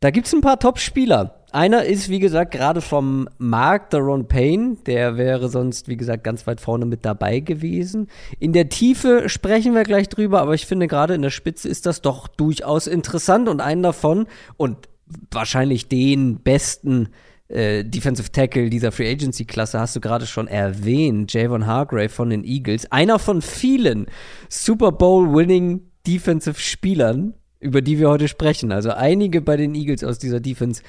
Da 0.00 0.10
gibt 0.10 0.26
es 0.26 0.34
ein 0.34 0.42
paar 0.42 0.58
Top-Spieler. 0.58 1.44
Einer 1.52 1.84
ist, 1.84 2.10
wie 2.10 2.18
gesagt, 2.18 2.50
gerade 2.50 2.82
vom 2.82 3.28
Mark, 3.38 3.88
der 3.90 4.00
Ron 4.00 4.28
Payne. 4.28 4.76
Der 4.84 5.16
wäre 5.16 5.48
sonst, 5.48 5.88
wie 5.88 5.96
gesagt, 5.96 6.22
ganz 6.22 6.46
weit 6.46 6.60
vorne 6.60 6.84
mit 6.84 7.06
dabei 7.06 7.40
gewesen. 7.40 8.08
In 8.38 8.52
der 8.52 8.68
Tiefe 8.68 9.28
sprechen 9.28 9.74
wir 9.74 9.84
gleich 9.84 10.08
drüber, 10.08 10.42
aber 10.42 10.54
ich 10.54 10.66
finde, 10.66 10.86
gerade 10.86 11.14
in 11.14 11.22
der 11.22 11.30
Spitze 11.30 11.68
ist 11.68 11.86
das 11.86 12.02
doch 12.02 12.28
durchaus 12.28 12.86
interessant. 12.86 13.48
Und 13.48 13.60
einen 13.60 13.82
davon 13.82 14.26
und 14.58 14.88
wahrscheinlich 15.30 15.88
den 15.88 16.40
besten 16.40 17.08
äh, 17.48 17.84
Defensive 17.84 18.32
Tackle 18.32 18.68
dieser 18.68 18.92
Free 18.92 19.10
Agency 19.10 19.44
Klasse 19.44 19.78
hast 19.80 19.96
du 19.96 20.00
gerade 20.00 20.26
schon 20.26 20.48
erwähnt, 20.48 21.32
Javon 21.32 21.66
Hargrave 21.66 22.08
von 22.08 22.28
den 22.30 22.44
Eagles, 22.44 22.90
einer 22.90 23.18
von 23.18 23.40
vielen 23.40 24.06
Super 24.48 24.92
Bowl 24.92 25.32
winning 25.32 25.90
Defensive 26.06 26.60
Spielern, 26.60 27.34
über 27.60 27.82
die 27.82 27.98
wir 27.98 28.08
heute 28.08 28.28
sprechen. 28.28 28.72
Also 28.72 28.90
einige 28.90 29.40
bei 29.40 29.56
den 29.56 29.74
Eagles 29.74 30.04
aus 30.04 30.18
dieser 30.18 30.40
Defense 30.40 30.82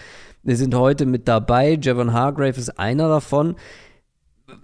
sind 0.43 0.75
heute 0.75 1.05
mit 1.05 1.27
dabei. 1.27 1.77
Javon 1.81 2.13
Hargrave 2.13 2.59
ist 2.59 2.79
einer 2.79 3.07
davon. 3.07 3.55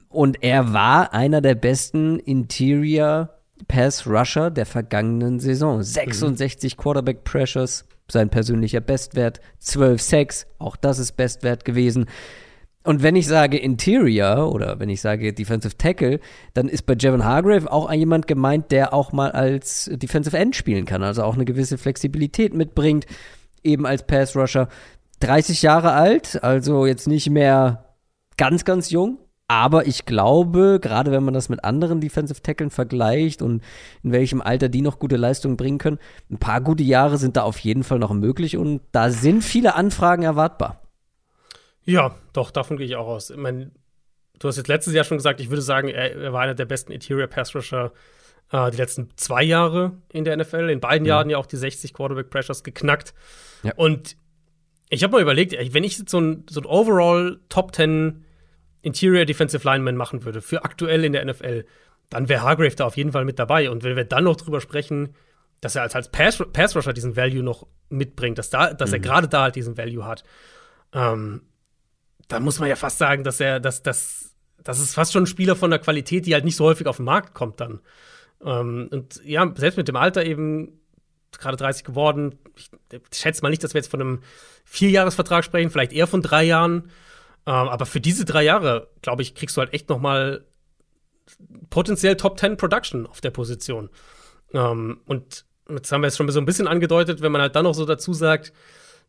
Und 0.10 0.44
er 0.44 0.74
war 0.74 1.14
einer 1.14 1.42
der 1.42 1.56
besten 1.56 2.20
Interior 2.20 3.30
Pass 3.68 4.06
Rusher 4.08 4.52
der 4.52 4.66
vergangenen 4.66 5.40
Saison. 5.40 5.82
66 5.82 6.78
mhm. 6.78 6.82
Quarterback 6.82 7.24
Pressures, 7.24 7.86
sein 8.10 8.30
persönlicher 8.30 8.82
Bestwert, 8.82 9.40
12 9.60 10.02
Sacks, 10.02 10.48
auch 10.60 10.76
das 10.76 11.00
ist 11.00 11.14
Bestwert 11.14 11.66
gewesen. 11.66 12.08
Und 12.84 13.02
wenn 13.02 13.16
ich 13.16 13.28
sage 13.28 13.58
Interior 13.58 14.54
oder 14.54 14.80
wenn 14.80 14.90
ich 14.90 15.00
sage 15.00 15.34
Defensive 15.34 15.78
Tackle, 15.78 16.20
dann 16.54 16.68
ist 16.68 16.86
bei 16.86 16.96
Javon 17.00 17.24
Hargrave 17.24 17.72
auch 17.72 17.92
jemand 17.92 18.28
gemeint, 18.28 18.72
der 18.72 18.94
auch 18.94 19.14
mal 19.14 19.32
als 19.32 19.90
Defensive 19.94 20.38
End 20.38 20.56
spielen 20.56 20.86
kann, 20.86 21.02
also 21.02 21.24
auch 21.24 21.36
eine 21.36 21.46
gewisse 21.46 21.78
Flexibilität 21.78 22.54
mitbringt, 22.54 23.06
eben 23.64 23.86
als 23.86 24.06
Pass 24.06 24.36
Rusher. 24.36 24.68
30 25.22 25.62
Jahre 25.62 25.94
alt, 25.94 26.44
also 26.44 26.86
jetzt 26.86 27.08
nicht 27.08 27.30
mehr 27.30 27.96
ganz, 28.36 28.66
ganz 28.66 28.90
jung. 28.90 29.20
Aber 29.48 29.88
ich 29.88 30.06
glaube, 30.06 30.80
gerade 30.82 31.12
wenn 31.12 31.24
man 31.24 31.34
das 31.34 31.48
mit 31.48 31.64
anderen 31.64 32.02
Defensive 32.02 32.42
Tackeln 32.42 32.70
vergleicht 32.70 33.42
und 33.42 33.62
in 34.02 34.12
welchem 34.12 34.42
Alter 34.42 34.68
die 34.68 34.82
noch 34.82 35.00
gute 35.00 35.16
Leistungen 35.16 35.58
bringen 35.58 35.78
können, 35.78 36.00
ein 36.30 36.40
paar 36.40 36.60
gute 36.60 36.84
Jahre 36.84 37.18
sind 37.18 37.38
da 37.38 37.44
auf 37.44 37.60
jeden 37.60 37.84
Fall 37.84 38.00
noch 38.00 38.14
möglich 38.14 38.58
und 38.58 38.82
da 38.92 39.10
sind 39.10 39.44
viele 39.44 39.76
Anfragen 39.76 40.24
erwartbar. 40.24 40.83
Ja, 41.86 42.16
doch, 42.34 42.52
davon 42.52 42.78
gehe 42.78 42.86
ich 42.86 42.96
auch 42.96 43.08
aus. 43.08 43.30
Ich 43.30 43.38
meine, 43.38 43.72
du 44.40 44.48
hast 44.48 44.58
jetzt 44.58 44.68
letztes 44.68 44.94
Jahr 44.94 45.04
schon 45.04 45.18
gesagt, 45.18 45.40
ich 45.40 45.50
würde 45.50 45.62
sagen, 45.62 45.90
er, 45.90 46.16
er 46.16 46.34
war 46.34 46.42
einer 46.42 46.56
der 46.56 46.66
besten 46.66 46.92
Interior 46.92 47.28
Pass 47.28 47.54
Rusher 47.56 47.92
äh, 48.52 48.72
die 48.72 48.78
letzten 48.78 49.10
zwei 49.18 49.44
Jahre 49.44 49.94
in 50.12 50.24
der 50.24 50.38
NFL. 50.38 50.70
In 50.70 50.80
beiden 50.80 51.06
ja. 51.06 51.16
Jahren 51.16 51.30
ja 51.30 51.38
auch 51.38 51.46
die 51.46 51.58
60 51.58 51.94
Quarterback 51.94 52.30
Pressures 52.30 52.64
geknackt. 52.64 53.14
Ja. 53.64 53.74
Und 53.76 54.16
ich 54.90 55.04
habe 55.04 55.14
mal 55.14 55.22
überlegt, 55.22 55.54
wenn 55.74 55.84
ich 55.84 55.98
so 55.98 56.20
ein, 56.20 56.46
so 56.50 56.62
ein 56.62 56.66
Overall 56.66 57.40
Top 57.50 57.76
10 57.76 58.26
Interior 58.82 59.26
Defensive 59.26 59.68
Lineman 59.68 59.96
machen 59.96 60.24
würde, 60.24 60.42
für 60.42 60.64
aktuell 60.64 61.04
in 61.04 61.14
der 61.14 61.26
NFL, 61.26 61.66
dann 62.10 62.30
wäre 62.30 62.44
Hargrave 62.44 62.76
da 62.76 62.86
auf 62.86 62.98
jeden 62.98 63.12
Fall 63.12 63.26
mit 63.26 63.40
dabei. 63.40 63.70
Und 63.70 63.84
wenn 63.84 63.96
wir 63.96 64.04
dann 64.04 64.26
noch 64.26 64.36
drüber 64.36 64.62
sprechen, 64.62 65.16
dass 65.62 65.76
er 65.76 65.84
als, 65.84 65.96
als 65.96 66.10
Pass, 66.12 66.44
Pass 66.52 66.76
Rusher 66.76 66.94
diesen 66.94 67.16
Value 67.16 67.42
noch 67.42 67.66
mitbringt, 67.90 68.38
dass, 68.38 68.50
da, 68.50 68.74
dass 68.74 68.90
mhm. 68.90 68.96
er 68.96 69.00
gerade 69.00 69.28
da 69.30 69.44
halt 69.44 69.56
diesen 69.56 69.78
Value 69.78 70.06
hat, 70.06 70.24
ähm, 70.94 71.42
dann 72.28 72.44
muss 72.44 72.60
man 72.60 72.70
ja 72.70 72.76
fast 72.76 72.98
sagen, 72.98 73.24
dass 73.24 73.40
er, 73.40 73.60
dass, 73.60 73.84
dass, 73.84 74.32
das 74.64 74.80
ist 74.80 74.96
fast 74.96 75.14
schon 75.14 75.24
ein 75.24 75.28
Spieler 75.28 75.56
von 75.56 75.70
der 75.70 75.80
Qualität, 75.80 76.26
die 76.26 76.34
halt 76.34 76.46
nicht 76.46 76.56
so 76.56 76.66
häufig 76.66 76.88
auf 76.88 76.98
den 76.98 77.06
Markt 77.06 77.34
kommt 77.34 77.60
dann. 77.60 77.82
Ähm, 78.44 78.88
und 78.92 79.22
ja, 79.24 79.52
selbst 79.56 79.78
mit 79.78 79.88
dem 79.88 79.96
Alter 79.96 80.26
eben 80.26 80.80
gerade 81.32 81.58
30 81.58 81.84
geworden. 81.84 82.38
Ich 82.56 82.70
schätze 83.12 83.42
mal 83.42 83.50
nicht, 83.50 83.64
dass 83.64 83.74
wir 83.74 83.80
jetzt 83.80 83.90
von 83.90 84.02
einem 84.02 84.20
Vierjahresvertrag 84.66 85.44
sprechen, 85.44 85.70
vielleicht 85.70 85.94
eher 85.94 86.08
von 86.08 86.22
drei 86.22 86.44
Jahren. 86.44 86.92
Ähm, 87.46 87.54
aber 87.54 87.86
für 87.86 88.00
diese 88.00 88.26
drei 88.26 88.44
Jahre, 88.44 88.90
glaube 89.02 89.22
ich, 89.22 89.36
kriegst 89.36 89.58
du 89.58 89.62
halt 89.62 89.74
echt 89.74 89.90
noch 89.90 90.00
mal 90.00 90.46
potenziell 91.70 92.16
Top 92.16 92.40
10 92.40 92.58
Production 92.58 93.08
auf 93.08 93.22
der 93.22 93.32
Position. 93.32 93.90
Ähm, 94.54 95.02
und 95.06 95.46
jetzt 95.70 95.92
haben 95.92 96.02
wir 96.02 96.08
es 96.08 96.18
schon 96.18 96.30
so 96.30 96.40
ein 96.40 96.46
bisschen 96.46 96.68
angedeutet, 96.68 97.22
wenn 97.22 97.32
man 97.32 97.42
halt 97.42 97.56
dann 97.56 97.64
noch 97.64 97.74
so 97.74 97.86
dazu 97.86 98.14
sagt, 98.14 98.54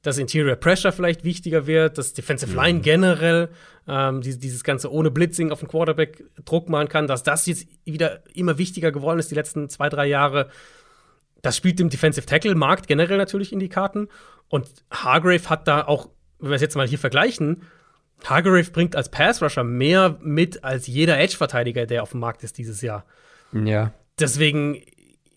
dass 0.04 0.18
Interior 0.18 0.54
Pressure 0.54 0.92
vielleicht 0.92 1.24
wichtiger 1.24 1.66
wird, 1.66 1.98
dass 1.98 2.12
Defensive 2.12 2.54
Line 2.54 2.80
generell 2.80 3.48
ähm, 3.88 4.20
dieses, 4.20 4.38
dieses 4.38 4.62
ganze 4.62 4.92
ohne 4.92 5.10
Blitzing 5.10 5.50
auf 5.50 5.60
den 5.60 5.68
Quarterback 5.68 6.22
Druck 6.44 6.68
machen 6.68 6.88
kann, 6.88 7.06
dass 7.06 7.22
das 7.22 7.46
jetzt 7.46 7.66
wieder 7.84 8.20
immer 8.34 8.58
wichtiger 8.58 8.92
geworden 8.92 9.18
ist 9.18 9.30
die 9.30 9.34
letzten 9.34 9.68
zwei, 9.70 9.88
drei 9.88 10.06
Jahre. 10.06 10.50
Das 11.40 11.56
spielt 11.56 11.78
dem 11.78 11.88
Defensive 11.88 12.26
Tackle 12.26 12.54
Markt 12.54 12.86
generell 12.86 13.16
natürlich 13.16 13.52
in 13.52 13.58
die 13.58 13.70
Karten. 13.70 14.08
Und 14.48 14.68
Hargrave 14.90 15.48
hat 15.48 15.66
da 15.66 15.86
auch, 15.86 16.10
wenn 16.38 16.50
wir 16.50 16.56
es 16.56 16.62
jetzt 16.62 16.76
mal 16.76 16.86
hier 16.86 16.98
vergleichen, 16.98 17.62
Hargrave 18.24 18.70
bringt 18.70 18.96
als 18.96 19.08
Pass 19.08 19.42
Rusher 19.42 19.64
mehr 19.64 20.18
mit 20.20 20.64
als 20.64 20.86
jeder 20.86 21.18
Edge-Verteidiger, 21.18 21.86
der 21.86 22.02
auf 22.02 22.10
dem 22.10 22.20
Markt 22.20 22.44
ist 22.44 22.58
dieses 22.58 22.82
Jahr. 22.82 23.04
Ja. 23.52 23.92
Deswegen, 24.18 24.80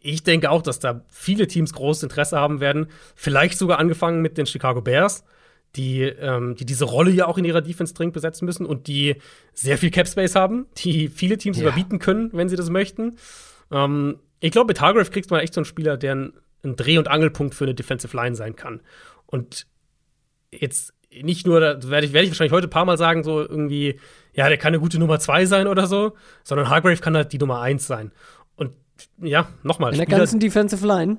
ich 0.08 0.24
denke 0.24 0.52
auch, 0.52 0.62
dass 0.62 0.80
da 0.80 1.02
viele 1.10 1.48
Teams 1.48 1.74
großes 1.74 2.04
Interesse 2.04 2.40
haben 2.40 2.62
werden. 2.62 2.88
Vielleicht 3.16 3.58
sogar 3.58 3.78
angefangen 3.78 4.22
mit 4.22 4.38
den 4.38 4.46
Chicago 4.46 4.82
Bears, 4.82 5.26
die, 5.76 6.02
ähm, 6.04 6.56
die 6.56 6.66
diese 6.66 6.86
Rolle 6.86 7.12
ja 7.12 7.28
auch 7.28 7.38
in 7.38 7.44
ihrer 7.44 7.62
Defense 7.62 7.94
dringend 7.94 8.14
besetzen 8.14 8.46
müssen 8.46 8.66
und 8.66 8.88
die 8.88 9.18
sehr 9.54 9.78
viel 9.78 9.92
Cap 9.92 10.08
Space 10.08 10.34
haben, 10.34 10.66
die 10.78 11.10
viele 11.10 11.38
Teams 11.38 11.58
ja. 11.58 11.64
überbieten 11.64 12.00
können, 12.00 12.30
wenn 12.32 12.48
sie 12.48 12.56
das 12.56 12.70
möchten. 12.70 13.18
Ähm, 13.70 14.20
ich 14.40 14.52
glaube, 14.52 14.68
mit 14.68 14.80
Hargrave 14.80 15.12
kriegst 15.12 15.30
du 15.30 15.36
mal 15.36 15.42
echt 15.42 15.54
so 15.54 15.60
einen 15.60 15.66
Spieler, 15.66 15.98
der 15.98 16.16
ein, 16.16 16.34
ein 16.64 16.78
Dreh- 16.78 17.00
und 17.00 17.10
Angelpunkt 17.10 17.54
für 17.54 17.66
eine 17.66 17.76
Defensive 17.76 18.16
Line 18.16 18.36
sein 18.36 18.56
kann. 18.56 18.80
Und 19.26 19.68
jetzt 20.52 20.94
nicht 21.24 21.46
nur, 21.46 21.60
da 21.60 21.90
werde 21.90 22.08
ich, 22.08 22.14
werd 22.14 22.24
ich 22.24 22.32
wahrscheinlich 22.32 22.54
heute 22.54 22.68
ein 22.68 22.72
paar 22.72 22.86
Mal 22.86 22.98
sagen, 22.98 23.24
so 23.24 23.42
irgendwie, 23.42 24.00
ja, 24.34 24.48
der 24.48 24.58
kann 24.58 24.70
eine 24.70 24.80
gute 24.80 25.00
Nummer 25.00 25.20
zwei 25.20 25.46
sein 25.46 25.68
oder 25.68 25.88
so, 25.88 26.14
sondern 26.44 26.70
Hargrave 26.70 26.98
kann 26.98 27.16
halt 27.16 27.34
die 27.34 27.38
Nummer 27.38 27.62
eins 27.62 27.88
sein. 27.88 28.12
Ja, 29.22 29.50
nochmal. 29.64 29.92
In 29.92 29.98
der 29.98 30.08
ganzen 30.08 30.40
Defensive 30.40 30.86
Line? 30.86 31.18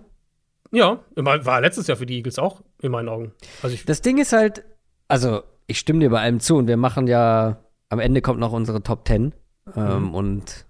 Ja, 0.70 1.00
war 1.16 1.60
letztes 1.60 1.86
Jahr 1.86 1.96
für 1.96 2.06
die 2.06 2.16
Eagles 2.16 2.38
auch, 2.38 2.62
in 2.82 2.92
meinen 2.92 3.08
Augen. 3.08 3.32
Also 3.62 3.76
das 3.86 4.02
Ding 4.02 4.18
ist 4.18 4.32
halt, 4.32 4.64
also 5.08 5.42
ich 5.66 5.78
stimme 5.78 6.00
dir 6.00 6.10
bei 6.10 6.20
allem 6.20 6.40
zu 6.40 6.56
und 6.56 6.66
wir 6.66 6.76
machen 6.76 7.06
ja, 7.06 7.62
am 7.88 8.00
Ende 8.00 8.20
kommt 8.20 8.40
noch 8.40 8.52
unsere 8.52 8.82
Top 8.82 9.04
Ten 9.04 9.34
ähm, 9.76 10.08
mhm. 10.08 10.14
und 10.14 10.66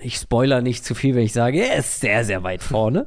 ich 0.00 0.16
spoiler 0.16 0.60
nicht 0.60 0.84
zu 0.84 0.94
viel, 0.94 1.14
wenn 1.14 1.24
ich 1.24 1.32
sage, 1.32 1.64
er 1.64 1.76
ist 1.76 2.00
sehr, 2.00 2.24
sehr 2.24 2.42
weit 2.42 2.62
vorne. 2.62 3.06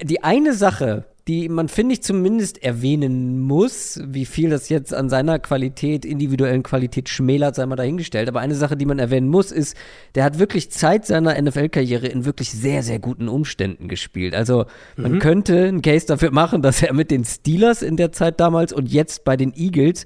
Die 0.00 0.22
eine 0.22 0.54
Sache, 0.54 1.04
die 1.28 1.48
man, 1.48 1.68
finde 1.68 1.94
ich, 1.94 2.02
zumindest 2.02 2.62
erwähnen 2.62 3.40
muss, 3.40 4.00
wie 4.04 4.24
viel 4.24 4.50
das 4.50 4.68
jetzt 4.68 4.92
an 4.92 5.08
seiner 5.08 5.38
Qualität, 5.38 6.04
individuellen 6.04 6.62
Qualität 6.62 7.08
schmälert, 7.08 7.54
sei 7.54 7.66
mal 7.66 7.76
dahingestellt. 7.76 8.28
Aber 8.28 8.40
eine 8.40 8.56
Sache, 8.56 8.76
die 8.76 8.86
man 8.86 8.98
erwähnen 8.98 9.28
muss, 9.28 9.52
ist, 9.52 9.76
der 10.16 10.24
hat 10.24 10.38
wirklich 10.38 10.70
Zeit 10.70 11.06
seiner 11.06 11.40
NFL-Karriere 11.40 12.08
in 12.08 12.24
wirklich 12.24 12.50
sehr, 12.50 12.82
sehr 12.82 12.98
guten 12.98 13.28
Umständen 13.28 13.86
gespielt. 13.86 14.34
Also 14.34 14.66
man 14.96 15.12
mhm. 15.12 15.18
könnte 15.20 15.68
einen 15.68 15.82
Case 15.82 16.06
dafür 16.06 16.32
machen, 16.32 16.60
dass 16.60 16.82
er 16.82 16.92
mit 16.92 17.10
den 17.10 17.24
Steelers 17.24 17.82
in 17.82 17.96
der 17.96 18.10
Zeit 18.10 18.40
damals 18.40 18.72
und 18.72 18.90
jetzt 18.90 19.24
bei 19.24 19.36
den 19.36 19.52
Eagles 19.54 20.04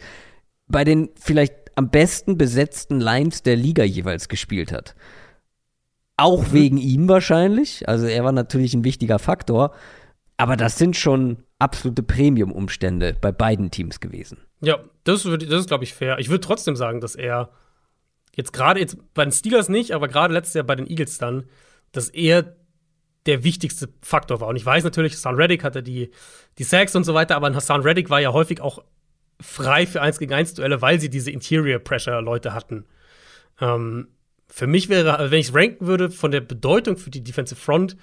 bei 0.69 0.85
den 0.85 1.11
vielleicht 1.19 1.55
am 1.77 1.91
besten 1.91 2.39
besetzten 2.39 3.01
Lines 3.01 3.43
der 3.43 3.57
Liga 3.57 3.85
jeweils 3.85 4.29
gespielt 4.29 4.73
hat. 4.73 4.95
Auch 6.17 6.53
wegen 6.53 6.79
ihm 6.79 7.09
wahrscheinlich. 7.09 7.89
Also 7.89 8.07
er 8.07 8.25
war 8.25 8.33
natürlich 8.33 8.73
ein 8.75 8.85
wichtiger 8.85 9.19
Faktor. 9.19 9.73
Aber 10.37 10.57
das 10.57 10.79
sind 10.79 10.97
schon 10.97 11.39
absolute 11.59 12.03
Premium-Umstände 12.03 13.17
bei 13.21 13.33
beiden 13.33 13.71
Teams 13.71 14.01
gewesen. 14.01 14.39
Ja, 14.61 14.79
das, 15.05 15.23
das 15.23 15.61
ist, 15.61 15.69
glaube 15.69 15.85
ich, 15.85 15.95
fair. 15.95 16.19
Ich 16.19 16.29
würde 16.29 16.41
trotzdem 16.41 16.77
sagen, 16.77 17.01
dass 17.01 17.15
er 17.15 17.51
jetzt 18.35 18.53
gerade 18.53 18.81
jetzt 18.81 18.99
bei 19.15 19.25
den 19.25 19.33
Steelers 19.33 19.69
nicht, 19.69 19.93
aber 19.93 20.09
gerade 20.09 20.35
letztes 20.35 20.55
Jahr 20.55 20.65
bei 20.65 20.75
den 20.75 20.87
Eagles 20.87 21.19
dann, 21.19 21.45
dass 21.93 22.11
er 22.11 22.57
der 23.25 23.45
wichtigste 23.45 23.89
Faktor 24.03 24.41
war. 24.41 24.49
Und 24.49 24.57
ich 24.57 24.65
weiß 24.65 24.85
natürlich, 24.85 25.15
Hassan 25.15 25.35
Reddick 25.35 25.65
hatte 25.65 25.83
die, 25.83 26.11
die 26.59 26.65
Sacks 26.65 26.95
und 26.95 27.05
so 27.05 27.15
weiter, 27.15 27.37
aber 27.37 27.53
Hassan 27.55 27.81
Reddick 27.81 28.11
war 28.11 28.21
ja 28.21 28.33
häufig 28.33 28.61
auch 28.61 28.85
frei 29.41 29.87
für 29.87 30.01
1 30.01 30.19
gegen 30.19 30.33
1 30.33 30.55
Duelle, 30.55 30.81
weil 30.81 31.01
sie 31.01 31.11
diese 31.11 31.31
Interior 31.31 31.79
Pressure 31.79 32.21
Leute 32.23 32.55
hatten. 32.55 32.85
Ähm, 33.61 34.09
für 34.49 34.67
mich 34.67 34.89
wäre, 34.89 35.31
wenn 35.31 35.41
ich 35.41 35.49
es 35.49 35.55
ranken 35.55 35.87
würde 35.87 36.11
von 36.11 36.31
der 36.31 36.41
Bedeutung 36.41 36.97
für 36.97 37.11
die 37.11 37.25
Defensive 37.25 37.61
Front, 37.61 37.97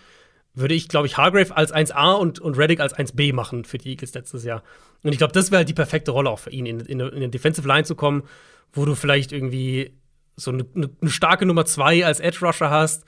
würde 0.55 0.75
ich, 0.75 0.87
glaube 0.87 1.07
ich, 1.07 1.17
Hargrave 1.17 1.55
als 1.55 1.73
1A 1.73 2.13
und, 2.13 2.39
und 2.39 2.57
Reddick 2.57 2.79
als 2.79 2.95
1B 2.95 3.33
machen 3.33 3.65
für 3.65 3.77
die 3.77 3.89
Eagles 3.89 4.13
letztes 4.13 4.43
Jahr. 4.43 4.63
Und 5.01 5.11
ich 5.11 5.17
glaube, 5.17 5.33
das 5.33 5.51
wäre 5.51 5.59
halt 5.59 5.69
die 5.69 5.73
perfekte 5.73 6.11
Rolle 6.11 6.29
auch 6.29 6.39
für 6.39 6.51
ihn, 6.51 6.65
in, 6.65 6.79
in, 6.81 6.99
in 6.99 7.15
eine 7.15 7.29
Defensive 7.29 7.67
Line 7.67 7.83
zu 7.83 7.95
kommen, 7.95 8.23
wo 8.71 8.85
du 8.85 8.95
vielleicht 8.95 9.31
irgendwie 9.31 9.93
so 10.35 10.51
eine, 10.51 10.65
eine, 10.75 11.09
starke 11.09 11.45
Nummer 11.45 11.65
2 11.65 12.05
als 12.05 12.19
Edge 12.19 12.45
Rusher 12.45 12.69
hast, 12.69 13.05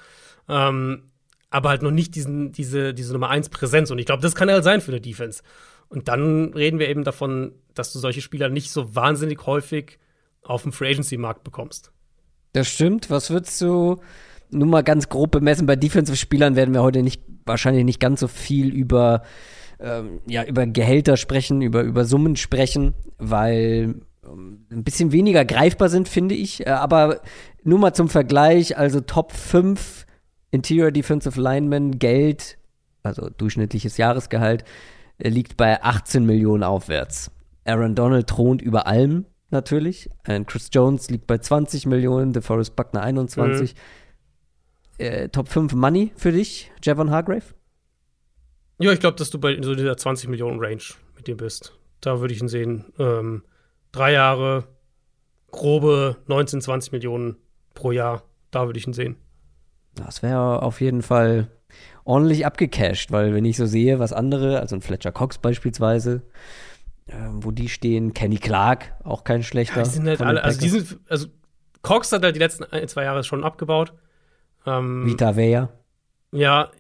ähm, 0.50 1.04
aber 1.50 1.70
halt 1.70 1.84
noch 1.84 1.92
nicht 1.92 2.16
diesen, 2.16 2.52
diese, 2.52 2.94
diese 2.94 3.14
Nummer 3.14 3.30
1 3.30 3.50
Präsenz. 3.50 3.92
Und 3.92 4.00
ich 4.00 4.06
glaube, 4.06 4.22
das 4.22 4.36
kann 4.36 4.50
halt 4.50 4.64
sein 4.64 4.82
für 4.82 4.92
eine 4.92 5.02
Defense. 5.02 5.44
Und 5.88 6.08
dann 6.08 6.54
reden 6.54 6.80
wir 6.80 6.90
eben 6.90 7.04
davon, 7.04 7.54
dass 7.74 7.94
du 7.94 8.00
solche 8.00 8.22
Spieler 8.22 8.50
nicht 8.50 8.72
so 8.72 8.96
wahnsinnig 8.96 9.46
häufig 9.46 10.00
auf 10.42 10.64
dem 10.64 10.72
Free 10.72 10.92
Agency 10.92 11.18
Markt 11.18 11.44
bekommst. 11.44 11.92
Das 12.54 12.68
stimmt. 12.68 13.10
Was 13.10 13.30
würdest 13.30 13.62
du 13.62 14.02
nur 14.52 14.68
mal 14.68 14.84
ganz 14.84 15.10
grob 15.10 15.32
bemessen? 15.32 15.66
Bei 15.66 15.76
Defensive-Spielern 15.76 16.56
werden 16.56 16.74
wir 16.74 16.84
heute 16.84 17.04
nicht, 17.04 17.22
wahrscheinlich 17.46 17.86
nicht 17.86 18.00
ganz 18.00 18.20
so 18.20 18.28
viel 18.28 18.74
über, 18.74 19.24
ähm, 19.80 20.22
ja, 20.28 20.44
über 20.44 20.66
Gehälter 20.66 21.18
sprechen, 21.18 21.62
über, 21.62 21.82
über 21.82 22.06
Summen 22.06 22.36
sprechen, 22.36 22.94
weil 23.18 23.96
ähm, 24.26 24.66
ein 24.72 24.84
bisschen 24.84 25.12
weniger 25.12 25.46
greifbar 25.46 25.90
sind, 25.90 26.08
finde 26.08 26.36
ich. 26.36 26.66
Äh, 26.66 26.70
aber 26.70 27.22
nur 27.64 27.80
mal 27.80 27.94
zum 27.94 28.10
Vergleich, 28.10 28.78
also 28.78 29.02
Top 29.02 29.32
5 29.32 30.06
Interior 30.52 30.92
Defensive 30.92 31.40
Linemen 31.40 32.00
Geld, 32.00 32.58
also 33.04 33.30
durchschnittliches 33.30 33.98
Jahresgehalt, 33.98 34.64
äh, 35.18 35.30
liegt 35.30 35.58
bei 35.58 35.82
18 35.82 36.26
Millionen 36.26 36.64
aufwärts. 36.64 37.32
Aaron 37.66 37.96
Donald 37.96 38.28
thront 38.28 38.62
über 38.62 38.88
allem 38.88 39.26
natürlich. 39.50 40.10
Und 40.28 40.48
Chris 40.48 40.70
Jones 40.72 41.10
liegt 41.10 41.28
bei 41.28 41.38
20 41.38 41.86
Millionen, 41.88 42.34
DeForest 42.34 42.76
Buckner 42.76 43.02
21. 43.02 43.74
Mhm. 43.74 43.80
Äh, 44.98 45.30
Top 45.30 45.50
5 45.50 45.74
Money 45.74 46.12
für 46.16 46.32
dich, 46.32 46.72
Javon 46.84 47.12
Hargrave? 47.12 47.44
Ja, 48.80 48.92
ich 48.92 49.00
glaube, 49.00 49.18
dass 49.18 49.30
du 49.30 49.40
bei 49.40 49.62
so 49.62 49.76
dieser 49.76 49.98
20 49.98 50.30
Millionen 50.30 50.60
Range 50.60 50.84
mit 51.16 51.28
dir 51.28 51.38
bist. 51.38 51.74
Da 52.02 52.20
würde 52.20 52.34
ich 52.34 52.42
ihn 52.42 52.48
sehen. 52.48 52.86
Ähm, 53.00 53.44
drei 53.92 54.12
Jahre, 54.12 54.66
grobe 55.52 56.18
19, 56.28 56.62
20 56.62 56.92
Millionen 56.92 57.38
pro 57.74 57.92
Jahr. 57.92 58.24
Da 58.52 58.66
würde 58.66 58.80
ich 58.80 58.88
ihn 58.88 58.94
sehen. 58.94 59.16
Das 59.96 60.22
wäre 60.24 60.62
auf 60.62 60.82
jeden 60.82 61.02
Fall 61.02 61.50
ordentlich 62.04 62.46
abgecasht, 62.46 63.12
weil 63.12 63.34
wenn 63.34 63.46
ich 63.46 63.58
so 63.58 63.66
sehe, 63.66 64.00
was 64.00 64.14
andere, 64.14 64.60
also 64.60 64.76
ein 64.76 64.82
Fletcher 64.82 65.12
Cox 65.12 65.38
beispielsweise, 65.38 66.22
ähm, 67.08 67.44
wo 67.44 67.52
die 67.52 67.70
stehen. 67.70 68.14
Kenny 68.14 68.38
Clark, 68.38 68.94
auch 69.04 69.24
kein 69.24 69.44
schlechter. 69.44 69.78
Ja, 69.78 69.84
die 69.84 69.90
sind 69.90 70.08
halt 70.08 70.22
alle, 70.22 70.44
also, 70.44 70.60
die 70.60 70.70
sind, 70.70 71.00
also 71.08 71.28
Cox 71.82 72.12
hat 72.12 72.24
halt 72.24 72.36
die 72.36 72.40
letzten 72.40 72.64
ein, 72.66 72.88
zwei 72.88 73.04
Jahre 73.04 73.24
schon 73.24 73.44
abgebaut. 73.44 73.94
Ähm, 74.66 75.06
Vita 75.06 75.36
Vea. 75.36 75.70
Ja, 76.32 76.72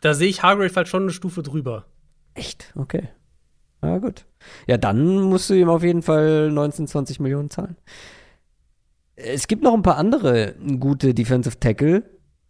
da 0.00 0.14
sehe 0.14 0.28
ich 0.28 0.42
Hargrave 0.42 0.74
halt 0.74 0.88
schon 0.88 1.02
eine 1.02 1.12
Stufe 1.12 1.42
drüber. 1.42 1.86
Echt? 2.34 2.72
Okay. 2.76 3.08
Na 3.80 3.98
gut. 3.98 4.26
Ja, 4.66 4.76
dann 4.76 5.22
musst 5.22 5.50
du 5.50 5.54
ihm 5.54 5.68
auf 5.68 5.82
jeden 5.82 6.02
Fall 6.02 6.50
19, 6.50 6.86
20 6.86 7.20
Millionen 7.20 7.50
zahlen. 7.50 7.76
Es 9.16 9.48
gibt 9.48 9.62
noch 9.62 9.74
ein 9.74 9.82
paar 9.82 9.98
andere 9.98 10.54
gute 10.78 11.14
Defensive 11.14 11.58
Tackle, 11.58 12.04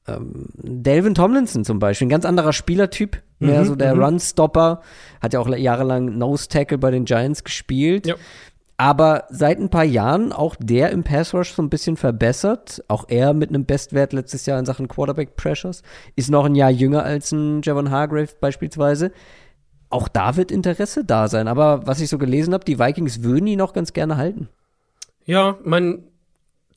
ähm, 0.06 0.48
Delvin 0.54 1.14
Tomlinson 1.14 1.64
zum 1.64 1.78
Beispiel, 1.78 2.06
ein 2.06 2.10
ganz 2.10 2.24
anderer 2.24 2.52
Spielertyp, 2.52 3.22
mehr 3.38 3.60
mhm, 3.60 3.64
so 3.66 3.74
der 3.74 3.94
mhm. 3.94 4.02
Run-Stopper, 4.02 4.82
hat 5.20 5.32
ja 5.32 5.40
auch 5.40 5.48
jahrelang 5.48 6.16
Nose-Tackle 6.18 6.78
bei 6.78 6.90
den 6.90 7.04
Giants 7.04 7.44
gespielt. 7.44 8.06
Ja. 8.06 8.16
Aber 8.82 9.26
seit 9.30 9.60
ein 9.60 9.70
paar 9.70 9.84
Jahren 9.84 10.32
auch 10.32 10.56
der 10.58 10.90
im 10.90 11.04
Pass 11.04 11.32
Rush 11.32 11.52
so 11.52 11.62
ein 11.62 11.70
bisschen 11.70 11.96
verbessert. 11.96 12.82
Auch 12.88 13.04
er 13.06 13.32
mit 13.32 13.50
einem 13.50 13.64
Bestwert 13.64 14.12
letztes 14.12 14.44
Jahr 14.44 14.58
in 14.58 14.66
Sachen 14.66 14.88
Quarterback 14.88 15.36
Pressures. 15.36 15.84
Ist 16.16 16.32
noch 16.32 16.46
ein 16.46 16.56
Jahr 16.56 16.72
jünger 16.72 17.04
als 17.04 17.30
ein 17.30 17.62
Javon 17.62 17.92
Hargrave 17.92 18.30
beispielsweise. 18.40 19.12
Auch 19.88 20.08
da 20.08 20.36
wird 20.36 20.50
Interesse 20.50 21.04
da 21.04 21.28
sein. 21.28 21.46
Aber 21.46 21.86
was 21.86 22.00
ich 22.00 22.08
so 22.08 22.18
gelesen 22.18 22.54
habe, 22.54 22.64
die 22.64 22.80
Vikings 22.80 23.22
würden 23.22 23.46
ihn 23.46 23.60
auch 23.60 23.72
ganz 23.72 23.92
gerne 23.92 24.16
halten. 24.16 24.48
Ja, 25.26 25.58
man, 25.62 26.02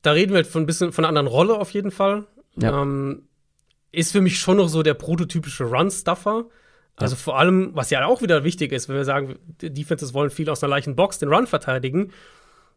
da 0.02 0.12
reden 0.12 0.32
wir 0.32 0.44
von 0.44 0.62
ein 0.62 0.66
bisschen 0.66 0.92
von 0.92 1.04
einer 1.04 1.08
anderen 1.08 1.26
Rolle 1.26 1.58
auf 1.58 1.72
jeden 1.72 1.90
Fall. 1.90 2.26
Ja. 2.54 2.82
Ähm, 2.82 3.24
ist 3.90 4.12
für 4.12 4.20
mich 4.20 4.38
schon 4.38 4.58
noch 4.58 4.68
so 4.68 4.84
der 4.84 4.94
prototypische 4.94 5.64
Run-Stuffer. 5.64 6.44
Also 6.96 7.14
ja. 7.14 7.20
vor 7.20 7.38
allem, 7.38 7.70
was 7.74 7.90
ja 7.90 8.04
auch 8.06 8.22
wieder 8.22 8.42
wichtig 8.42 8.72
ist, 8.72 8.88
wenn 8.88 8.96
wir 8.96 9.04
sagen, 9.04 9.38
die 9.60 9.72
Defenses 9.72 10.14
wollen 10.14 10.30
viel 10.30 10.48
aus 10.48 10.62
einer 10.62 10.70
leichten 10.70 10.96
Box 10.96 11.18
den 11.18 11.28
Run 11.28 11.46
verteidigen, 11.46 12.12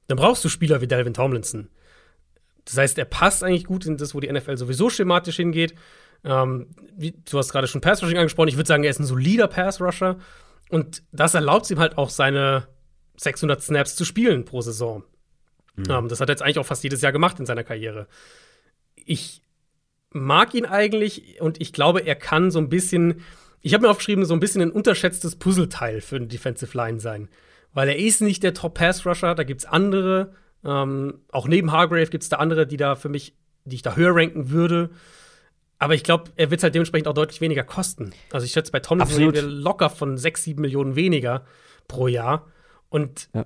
dann 0.08 0.18
brauchst 0.18 0.44
du 0.44 0.50
Spieler 0.50 0.82
wie 0.82 0.88
Delvin 0.88 1.14
Tomlinson. 1.14 1.70
Das 2.66 2.78
heißt, 2.78 2.98
er 2.98 3.06
passt 3.06 3.44
eigentlich 3.44 3.66
gut 3.66 3.86
in 3.86 3.98
das, 3.98 4.14
wo 4.14 4.20
die 4.20 4.32
NFL 4.32 4.58
sowieso 4.58 4.90
schematisch 4.90 5.38
hingeht. 5.38 5.74
Ähm, 6.24 6.68
wie, 6.96 7.12
du 7.12 7.38
hast 7.38 7.52
gerade 7.52 7.68
schon 7.68 7.82
Pass 7.82 8.04
Rushing 8.04 8.18
angesprochen. 8.18 8.50
Ich 8.50 8.58
würde 8.58 8.68
sagen, 8.68 8.84
er 8.84 8.90
ist 8.90 9.00
ein 9.00 9.06
solider 9.06 9.48
Pass 9.48 9.82
Rusher. 9.82 10.18
Und 10.70 11.02
das 11.12 11.34
erlaubt 11.34 11.66
es 11.66 11.72
ihm 11.72 11.80
halt 11.80 11.98
auch, 11.98 12.10
seine 12.10 12.68
600 13.18 13.62
Snaps 13.62 13.96
zu 13.96 14.06
spielen 14.06 14.46
pro 14.46 14.62
Saison. 14.62 15.04
Mhm. 15.76 15.86
Ähm, 15.90 16.08
das 16.10 16.20
hat 16.20 16.30
er 16.30 16.34
jetzt 16.34 16.42
eigentlich 16.42 16.60
auch 16.60 16.66
fast 16.66 16.84
jedes 16.84 17.02
Jahr 17.02 17.12
gemacht 17.12 17.40
in 17.40 17.46
seiner 17.46 17.64
Karriere. 17.64 18.08
Ich 18.96 19.42
mag 20.12 20.54
ihn 20.54 20.66
eigentlich 20.66 21.42
und 21.42 21.62
ich 21.62 21.74
glaube, 21.74 22.02
er 22.02 22.16
kann 22.16 22.52
so 22.52 22.60
ein 22.60 22.70
bisschen, 22.70 23.22
ich 23.62 23.74
habe 23.74 23.84
mir 23.84 23.92
aufgeschrieben, 23.92 24.26
so 24.26 24.34
ein 24.34 24.40
bisschen 24.40 24.62
ein 24.62 24.72
unterschätztes 24.72 25.36
Puzzleteil 25.36 26.02
für 26.02 26.16
eine 26.16 26.28
Defensive 26.28 26.78
Line 26.78 27.00
sein. 27.00 27.30
Weil 27.74 27.90
er 27.90 27.98
ist 27.98 28.22
nicht 28.22 28.44
der 28.44 28.54
Top-Pass-Rusher, 28.54 29.36
da 29.36 29.44
gibt 29.44 29.62
es 29.62 29.66
andere, 29.66 30.34
ähm, 30.64 31.22
auch 31.32 31.48
neben 31.48 31.72
Hargrave 31.72 32.08
gibt 32.08 32.24
es 32.24 32.30
da 32.30 32.38
andere, 32.38 32.68
die 32.68 32.78
da 32.78 32.96
für 32.96 33.10
mich, 33.10 33.34
die 33.66 33.76
ich 33.76 33.82
da 33.82 33.96
höher 33.96 34.16
ranken 34.16 34.50
würde. 34.50 34.90
Aber 35.78 35.94
ich 35.94 36.04
glaube, 36.04 36.32
er 36.36 36.52
wird 36.52 36.62
halt 36.64 36.76
dementsprechend 36.76 37.08
auch 37.08 37.14
deutlich 37.14 37.40
weniger 37.40 37.64
kosten. 37.64 38.12
Also 38.32 38.46
ich 38.46 38.52
schätze, 38.52 38.72
bei 38.72 38.80
Tomlinson 38.80 39.18
reden 39.18 39.34
wir 39.34 39.42
locker 39.44 39.90
von 39.90 40.18
6, 40.18 40.44
7 40.44 40.62
Millionen 40.62 40.96
weniger 40.96 41.46
pro 41.88 42.08
Jahr. 42.08 42.48
Und 42.90 43.30
ja. 43.34 43.46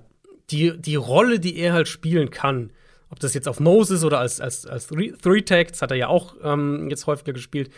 die, 0.50 0.80
die 0.80 0.96
Rolle, 0.96 1.40
die 1.40 1.58
er 1.58 1.74
halt 1.74 1.88
spielen 1.88 2.32
kann, 2.32 2.72
ob 3.10 3.20
das 3.20 3.36
jetzt 3.36 3.48
auf 3.48 3.60
Moses 3.60 4.04
oder 4.04 4.20
als, 4.20 4.42
als, 4.42 4.66
als 4.66 4.88
Three-Tag, 4.88 5.68
das 5.70 5.84
hat 5.84 5.92
er 5.92 5.98
ja 5.98 6.08
auch 6.08 6.36
ähm, 6.42 6.90
jetzt 6.90 7.06
häufiger 7.06 7.34
gespielt, 7.34 7.70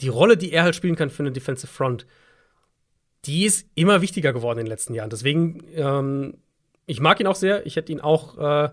die 0.00 0.08
Rolle, 0.08 0.36
die 0.36 0.52
er 0.52 0.64
halt 0.64 0.74
spielen 0.74 0.96
kann 0.96 1.10
für 1.10 1.22
eine 1.22 1.32
Defensive 1.32 1.72
Front, 1.72 2.06
die 3.24 3.44
ist 3.44 3.66
immer 3.74 4.02
wichtiger 4.02 4.32
geworden 4.32 4.58
in 4.58 4.66
den 4.66 4.70
letzten 4.70 4.94
Jahren. 4.94 5.10
Deswegen, 5.10 5.62
ähm, 5.74 6.38
ich 6.86 7.00
mag 7.00 7.20
ihn 7.20 7.26
auch 7.26 7.36
sehr. 7.36 7.64
Ich 7.66 7.76
hätte 7.76 7.92
ihn 7.92 8.00
auch, 8.00 8.38
äh, 8.38 8.70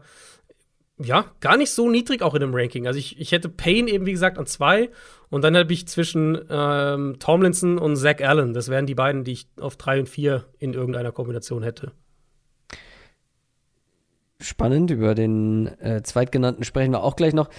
ja, 1.03 1.25
gar 1.39 1.57
nicht 1.57 1.71
so 1.71 1.89
niedrig 1.89 2.21
auch 2.21 2.35
in 2.35 2.41
dem 2.41 2.53
Ranking. 2.53 2.85
Also 2.85 2.99
ich, 2.99 3.19
ich 3.19 3.31
hätte 3.31 3.49
Payne 3.49 3.89
eben, 3.89 4.05
wie 4.05 4.11
gesagt, 4.11 4.37
an 4.37 4.45
zwei. 4.45 4.89
Und 5.29 5.43
dann 5.43 5.55
habe 5.55 5.71
ich 5.71 5.87
zwischen 5.87 6.39
ähm, 6.49 7.15
Tomlinson 7.19 7.77
und 7.77 7.95
Zach 7.95 8.19
Allen. 8.19 8.53
Das 8.53 8.69
wären 8.69 8.85
die 8.85 8.95
beiden, 8.95 9.23
die 9.23 9.31
ich 9.31 9.47
auf 9.59 9.77
drei 9.77 9.99
und 9.99 10.09
vier 10.09 10.45
in 10.59 10.73
irgendeiner 10.73 11.11
Kombination 11.11 11.63
hätte 11.63 11.93
spannend. 14.43 14.91
Über 14.91 15.15
den 15.15 15.67
äh, 15.79 16.01
Zweitgenannten 16.03 16.63
sprechen 16.63 16.91
wir 16.91 17.03
auch 17.03 17.15
gleich 17.15 17.33
noch. 17.33 17.49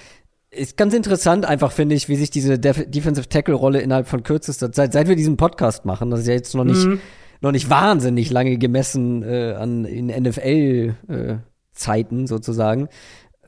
Ist 0.55 0.77
ganz 0.77 0.93
interessant, 0.93 1.47
einfach 1.47 1.73
finde 1.73 1.95
ich, 1.95 2.11
wie 2.11 2.17
sich 2.17 2.29
diese 2.29 2.59
Def 2.59 2.85
Defensive 2.87 3.27
Tackle-Rolle 3.27 3.81
innerhalb 3.81 4.07
von 4.07 4.23
kürzester 4.23 4.71
Zeit, 4.71 4.93
seit 4.93 5.09
wir 5.09 5.17
diesen 5.17 5.39
Podcast 5.39 5.87
machen, 5.87 6.11
das 6.11 6.21
ist 6.21 6.27
ja 6.27 6.35
jetzt 6.35 6.55
noch 6.55 6.65
nicht, 6.65 6.85
mhm. 6.85 7.01
noch 7.41 7.53
nicht 7.53 7.71
wahnsinnig 7.71 8.31
lange 8.31 8.59
gemessen 8.59 9.23
äh, 9.23 9.55
an 9.55 9.87
in 9.87 10.09
NFL-Zeiten 10.09 12.25
äh, 12.25 12.27
sozusagen, 12.27 12.89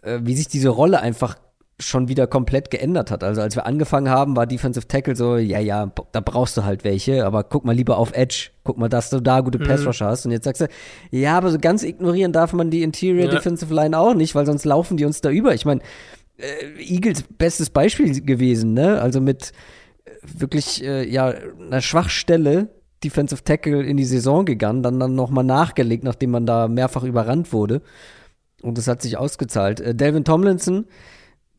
äh, 0.01 0.21
wie 0.23 0.35
sich 0.35 0.49
diese 0.49 0.71
Rolle 0.71 1.01
einfach 1.01 1.37
schon 1.79 2.09
wieder 2.09 2.27
komplett 2.27 2.71
geändert 2.71 3.11
hat. 3.11 3.25
Also 3.25 3.43
als 3.43 3.57
wir 3.57 3.67
angefangen 3.67 4.09
haben, 4.09 4.37
war 4.37 4.47
Defensive 4.47 4.87
Tackle 4.87 5.17
so, 5.17 5.37
ja, 5.37 5.59
ja, 5.59 5.91
da 6.13 6.21
brauchst 6.21 6.57
du 6.57 6.65
halt 6.65 6.85
welche, 6.85 7.27
aber 7.27 7.45
guck 7.45 7.65
mal 7.65 7.75
lieber 7.75 7.99
auf 7.99 8.13
Edge, 8.15 8.51
guck 8.63 8.79
mal, 8.79 8.89
dass 8.89 9.11
du 9.11 9.21
da 9.21 9.41
gute 9.41 9.59
mhm. 9.59 9.65
Pass 9.65 9.85
Rusher 9.85 10.07
hast. 10.07 10.25
Und 10.25 10.33
jetzt 10.33 10.45
sagst 10.45 10.63
du, 10.63 10.69
ja, 11.11 11.37
aber 11.37 11.51
so 11.51 11.59
ganz 11.59 11.83
ignorieren 11.83 12.33
darf 12.33 12.53
man 12.53 12.71
die 12.71 12.83
Interior 12.83 13.27
ja. 13.27 13.31
Defensive 13.31 13.75
Line 13.75 13.99
auch 13.99 14.15
nicht, 14.15 14.35
weil 14.35 14.47
sonst 14.47 14.65
laufen 14.65 14.97
die 14.97 15.05
uns 15.05 15.21
da 15.21 15.31
über. 15.31 15.55
Ich 15.55 15.65
meine, 15.65 15.81
äh, 16.39 16.82
Eagles 16.82 17.24
bestes 17.39 17.70
Beispiel 17.70 18.20
gewesen, 18.22 18.74
ne? 18.74 19.01
Also 19.01 19.20
mit 19.20 19.53
äh, 20.05 20.11
wirklich, 20.22 20.82
äh, 20.82 21.09
ja, 21.09 21.35
einer 21.61 21.80
Schwachstelle 21.80 22.70
Defensive 23.03 23.45
Tackle 23.45 23.82
in 23.82 23.97
die 23.97 24.05
Saison 24.05 24.45
gegangen, 24.45 24.82
dann 24.82 24.99
dann 24.99 25.14
nochmal 25.14 25.45
nachgelegt, 25.45 26.05
nachdem 26.05 26.30
man 26.30 26.47
da 26.47 26.68
mehrfach 26.68 27.05
überrannt 27.05 27.53
wurde. 27.53 27.82
Und 28.62 28.78
das 28.78 28.89
hat 28.89 29.03
sich 29.03 29.18
ausgezahlt. 29.18 29.80
Äh, 29.80 29.95
Delvin 29.95 30.24
Tomlinson, 30.24 30.87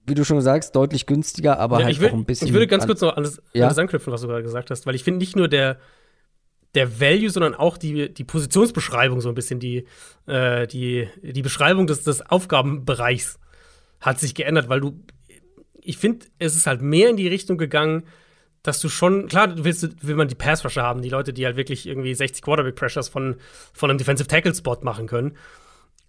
wie 0.08 0.16
du 0.16 0.26
schon 0.26 0.42
sagst, 0.42 0.76
deutlich 0.76 1.06
günstiger, 1.06 1.60
aber 1.60 1.80
ja, 1.80 1.86
halt 1.86 2.00
will, 2.00 2.10
auch 2.10 2.14
ein 2.14 2.26
bisschen. 2.26 2.48
Ich 2.48 2.54
würde 2.54 2.68
ganz 2.68 2.86
kurz 2.86 3.02
noch 3.02 3.16
alles, 3.16 3.42
ja? 3.54 3.66
alles 3.66 3.78
anknüpfen, 3.78 4.12
was 4.12 4.22
du 4.22 4.28
gerade 4.28 4.44
gesagt 4.44 4.72
hast, 4.72 4.86
weil 4.86 4.96
ich 4.96 5.04
finde 5.04 5.20
nicht 5.20 5.36
nur 5.36 5.48
der, 5.48 5.78
der 6.74 7.00
Value, 7.00 7.30
sondern 7.30 7.54
auch 7.54 7.78
die, 7.78 8.14
die 8.14 8.24
Positionsbeschreibung 8.24 9.22
so 9.22 9.30
ein 9.30 9.36
bisschen, 9.36 9.60
die, 9.60 9.86
äh, 10.26 10.68
die, 10.68 11.08
die 11.22 11.42
Beschreibung 11.42 11.88
des, 11.88 12.04
des 12.04 12.26
Aufgabenbereichs 12.26 13.40
hat 14.00 14.20
sich 14.20 14.36
geändert, 14.36 14.70
weil 14.70 14.82
du, 14.82 15.00
ich 15.82 15.98
finde, 15.98 16.26
es 16.40 16.56
ist 16.56 16.68
halt 16.68 16.82
mehr 16.82 17.10
in 17.10 17.18
die 17.18 17.28
Richtung 17.28 17.58
gegangen, 17.58 18.04
dass 18.64 18.80
du 18.80 18.90
schon, 18.90 19.28
klar, 19.28 19.64
willst, 19.64 20.08
will 20.08 20.16
man 20.16 20.28
die 20.28 20.36
Pass-Rusher 20.36 20.82
haben, 20.82 21.02
die 21.02 21.10
Leute, 21.10 21.34
die 21.34 21.46
halt 21.46 21.56
wirklich 21.56 21.86
irgendwie 21.86 22.14
60 22.14 22.44
Quarterback-Pressures 22.44 23.10
von, 23.10 23.36
von 23.74 23.90
einem 23.90 24.00
Defensive 24.00 24.28
Tackle-Spot 24.28 24.78
machen 24.82 25.08
können. 25.08 25.38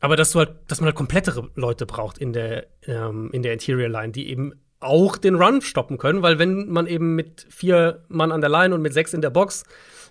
Aber 0.00 0.16
dass 0.16 0.32
du 0.32 0.38
halt, 0.38 0.52
dass 0.68 0.80
man 0.80 0.86
halt 0.86 0.96
komplettere 0.96 1.50
Leute 1.54 1.86
braucht 1.86 2.18
in 2.18 2.32
der, 2.32 2.66
ähm, 2.86 3.30
in 3.32 3.42
der 3.42 3.52
Interior 3.52 3.88
Line, 3.88 4.12
die 4.12 4.28
eben 4.28 4.54
auch 4.80 5.16
den 5.16 5.34
Run 5.34 5.62
stoppen 5.62 5.98
können, 5.98 6.22
weil 6.22 6.38
wenn 6.38 6.68
man 6.68 6.86
eben 6.86 7.14
mit 7.14 7.46
vier 7.48 8.04
Mann 8.08 8.32
an 8.32 8.40
der 8.40 8.50
Line 8.50 8.74
und 8.74 8.82
mit 8.82 8.92
sechs 8.92 9.14
in 9.14 9.22
der 9.22 9.30
Box 9.30 9.64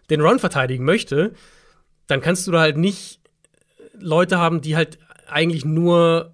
den 0.10 0.22
Run 0.22 0.40
verteidigen 0.40 0.86
möchte, 0.86 1.34
dann 2.08 2.22
kannst 2.22 2.46
du 2.48 2.52
da 2.52 2.60
halt 2.60 2.78
nicht 2.78 3.22
Leute 3.94 4.38
haben, 4.38 4.62
die 4.62 4.76
halt 4.76 5.00
eigentlich 5.28 5.66
nur 5.66 6.34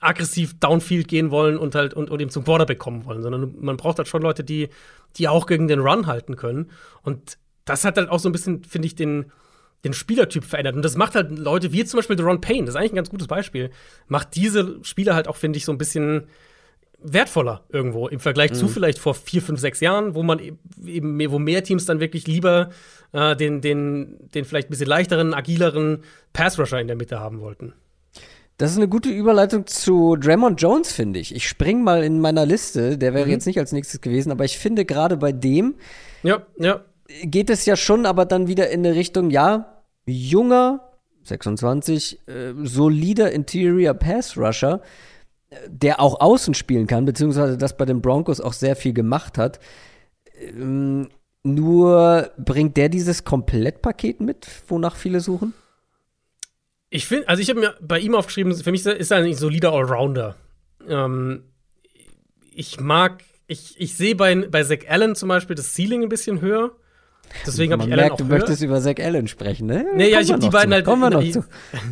aggressiv 0.00 0.58
downfield 0.58 1.08
gehen 1.08 1.30
wollen 1.30 1.56
und 1.58 1.74
halt 1.74 1.94
und, 1.94 2.10
und 2.10 2.20
eben 2.20 2.30
zum 2.30 2.44
Quarterback 2.44 2.78
kommen 2.78 3.04
wollen, 3.04 3.22
sondern 3.22 3.54
man 3.60 3.76
braucht 3.76 3.98
halt 3.98 4.08
schon 4.08 4.22
Leute, 4.22 4.44
die, 4.44 4.68
die 5.16 5.28
auch 5.28 5.46
gegen 5.46 5.68
den 5.68 5.80
Run 5.80 6.06
halten 6.06 6.36
können. 6.36 6.70
Und 7.02 7.38
das 7.64 7.84
hat 7.84 7.96
halt 7.96 8.08
auch 8.08 8.18
so 8.18 8.28
ein 8.28 8.32
bisschen, 8.32 8.64
finde 8.64 8.86
ich, 8.86 8.94
den, 8.94 9.32
den 9.84 9.92
Spielertyp 9.92 10.44
verändert. 10.44 10.76
Und 10.76 10.84
das 10.84 10.96
macht 10.96 11.14
halt 11.14 11.36
Leute 11.38 11.72
wie 11.72 11.84
zum 11.84 11.98
Beispiel 11.98 12.16
Deron 12.16 12.40
Payne, 12.40 12.64
das 12.64 12.74
ist 12.74 12.76
eigentlich 12.76 12.92
ein 12.92 12.96
ganz 12.96 13.10
gutes 13.10 13.26
Beispiel, 13.26 13.70
macht 14.06 14.34
diese 14.34 14.78
Spieler 14.82 15.14
halt 15.14 15.28
auch, 15.28 15.36
finde 15.36 15.56
ich, 15.56 15.64
so 15.64 15.72
ein 15.72 15.78
bisschen 15.78 16.26
wertvoller 17.00 17.64
irgendwo 17.68 18.08
im 18.08 18.18
Vergleich 18.18 18.50
mhm. 18.50 18.56
zu 18.56 18.68
vielleicht 18.68 18.98
vor 18.98 19.14
vier, 19.14 19.40
fünf, 19.40 19.60
sechs 19.60 19.80
Jahren, 19.80 20.14
wo 20.14 20.22
man 20.22 20.40
e-, 20.40 20.52
eben 20.84 21.16
mehr, 21.16 21.30
wo 21.30 21.38
mehr 21.38 21.62
Teams 21.62 21.86
dann 21.86 22.00
wirklich 22.00 22.26
lieber 22.26 22.70
äh, 23.12 23.36
den, 23.36 23.60
den, 23.60 24.16
den 24.34 24.44
vielleicht 24.44 24.68
ein 24.68 24.70
bisschen 24.70 24.88
leichteren, 24.88 25.32
agileren 25.32 26.02
Pass-Rusher 26.32 26.80
in 26.80 26.88
der 26.88 26.96
Mitte 26.96 27.20
haben 27.20 27.40
wollten. 27.40 27.72
Das 28.58 28.72
ist 28.72 28.76
eine 28.76 28.88
gute 28.88 29.08
Überleitung 29.08 29.66
zu 29.66 30.16
Draymond 30.16 30.60
Jones, 30.60 30.92
finde 30.92 31.20
ich. 31.20 31.34
Ich 31.34 31.48
spring 31.48 31.82
mal 31.82 32.02
in 32.02 32.20
meiner 32.20 32.44
Liste, 32.44 32.98
der 32.98 33.14
wäre 33.14 33.26
mhm. 33.26 33.32
jetzt 33.32 33.46
nicht 33.46 33.58
als 33.58 33.72
nächstes 33.72 34.00
gewesen, 34.00 34.32
aber 34.32 34.44
ich 34.44 34.58
finde 34.58 34.84
gerade 34.84 35.16
bei 35.16 35.32
dem 35.32 35.76
ja, 36.22 36.42
ja 36.58 36.84
geht 37.22 37.50
es 37.50 37.64
ja 37.66 37.76
schon 37.76 38.06
aber 38.06 38.24
dann 38.26 38.48
wieder 38.48 38.70
in 38.70 38.84
eine 38.84 38.94
Richtung, 38.94 39.30
ja, 39.30 39.82
junger, 40.06 40.92
26, 41.24 42.20
äh, 42.26 42.52
solider 42.62 43.32
Interior 43.32 43.94
Pass 43.94 44.36
Rusher, 44.36 44.80
der 45.66 46.00
auch 46.00 46.20
außen 46.20 46.54
spielen 46.54 46.86
kann, 46.86 47.04
beziehungsweise 47.04 47.56
das 47.56 47.76
bei 47.76 47.84
den 47.84 48.02
Broncos 48.02 48.40
auch 48.40 48.52
sehr 48.52 48.76
viel 48.76 48.92
gemacht 48.92 49.38
hat. 49.38 49.60
Ähm, 50.40 51.08
nur 51.42 52.30
bringt 52.36 52.76
der 52.76 52.88
dieses 52.88 53.24
Komplettpaket 53.24 54.20
mit, 54.20 54.46
wonach 54.66 54.96
viele 54.96 55.20
suchen? 55.20 55.54
Ich 56.90 57.06
finde, 57.06 57.28
also 57.28 57.42
ich 57.42 57.50
habe 57.50 57.60
mir 57.60 57.74
bei 57.80 57.98
ihm 57.98 58.14
aufgeschrieben, 58.14 58.54
für 58.54 58.70
mich 58.70 58.86
ist 58.86 59.10
er 59.10 59.18
ein 59.18 59.34
solider 59.34 59.72
Allrounder. 59.72 60.36
Ähm, 60.88 61.44
ich 62.54 62.80
mag, 62.80 63.22
ich, 63.46 63.78
ich 63.78 63.94
sehe 63.94 64.14
bei, 64.14 64.34
bei 64.34 64.62
Zach 64.64 64.88
Allen 64.88 65.14
zum 65.14 65.28
Beispiel 65.28 65.54
das 65.54 65.74
Ceiling 65.74 66.02
ein 66.02 66.08
bisschen 66.08 66.40
höher. 66.40 66.72
Deswegen 67.46 67.72
habe 67.72 67.82
ich 67.82 67.88
Allen 67.88 68.00
merkt, 68.00 68.12
auch 68.12 68.16
du 68.16 68.24
höher. 68.24 68.38
möchtest 68.38 68.62
über 68.62 68.80
Zach 68.80 68.96
Allen 68.98 69.28
sprechen, 69.28 69.66
ne? 69.66 69.84
Nee, 69.94 70.10
ja, 70.10 70.20
ich 70.20 70.30
habe 70.30 70.40
die 70.40 70.48
beiden 70.48 70.70
zu. 70.70 70.76
halt. 70.76 70.84
Kommen 70.86 71.02
wir 71.02 71.10
noch 71.10 71.30
zu. 71.30 71.44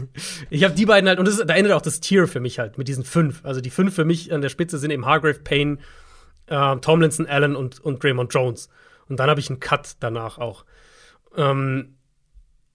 ich 0.50 0.64
habe 0.64 0.74
die 0.74 0.86
beiden 0.86 1.08
halt, 1.08 1.18
und 1.18 1.28
das, 1.28 1.42
da 1.46 1.54
endet 1.54 1.72
auch 1.72 1.82
das 1.82 2.00
Tier 2.00 2.26
für 2.26 2.40
mich 2.40 2.58
halt 2.58 2.78
mit 2.78 2.88
diesen 2.88 3.04
fünf. 3.04 3.44
Also 3.44 3.60
die 3.60 3.70
fünf 3.70 3.94
für 3.94 4.06
mich 4.06 4.32
an 4.32 4.40
der 4.40 4.48
Spitze 4.48 4.78
sind 4.78 4.90
eben 4.90 5.04
Hargrave, 5.04 5.40
Payne, 5.40 5.76
äh, 6.46 6.76
Tomlinson, 6.76 7.26
Allen 7.26 7.54
und, 7.54 7.80
und 7.80 8.02
Draymond 8.02 8.32
Jones. 8.32 8.70
Und 9.08 9.20
dann 9.20 9.28
habe 9.28 9.40
ich 9.40 9.50
einen 9.50 9.60
Cut 9.60 9.96
danach 10.00 10.38
auch. 10.38 10.64
Ähm, 11.36 11.95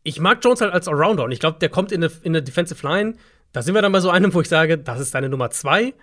ich 0.03 0.19
mag 0.19 0.39
Jones 0.43 0.61
halt 0.61 0.73
als 0.73 0.87
Allrounder 0.87 1.23
und 1.23 1.31
ich 1.31 1.39
glaube, 1.39 1.59
der 1.59 1.69
kommt 1.69 1.91
in 1.91 2.03
eine, 2.03 2.11
in 2.23 2.31
eine 2.31 2.43
Defensive 2.43 2.85
Line. 2.85 3.15
Da 3.51 3.61
sind 3.61 3.73
wir 3.75 3.81
dann 3.81 3.91
bei 3.91 3.99
so 3.99 4.09
einem, 4.09 4.33
wo 4.33 4.41
ich 4.41 4.49
sage, 4.49 4.77
das 4.77 4.99
ist 4.99 5.13
deine 5.13 5.29
Nummer 5.29 5.51
zwei. 5.51 5.93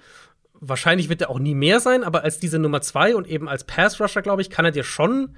Wahrscheinlich 0.60 1.08
wird 1.08 1.22
er 1.22 1.30
auch 1.30 1.38
nie 1.38 1.54
mehr 1.54 1.80
sein, 1.80 2.04
aber 2.04 2.24
als 2.24 2.38
diese 2.38 2.58
Nummer 2.58 2.80
zwei 2.80 3.14
und 3.16 3.26
eben 3.26 3.48
als 3.48 3.64
Pass 3.64 4.00
Rusher, 4.00 4.22
glaube 4.22 4.42
ich, 4.42 4.50
kann 4.50 4.64
er 4.64 4.70
dir 4.70 4.84
schon 4.84 5.36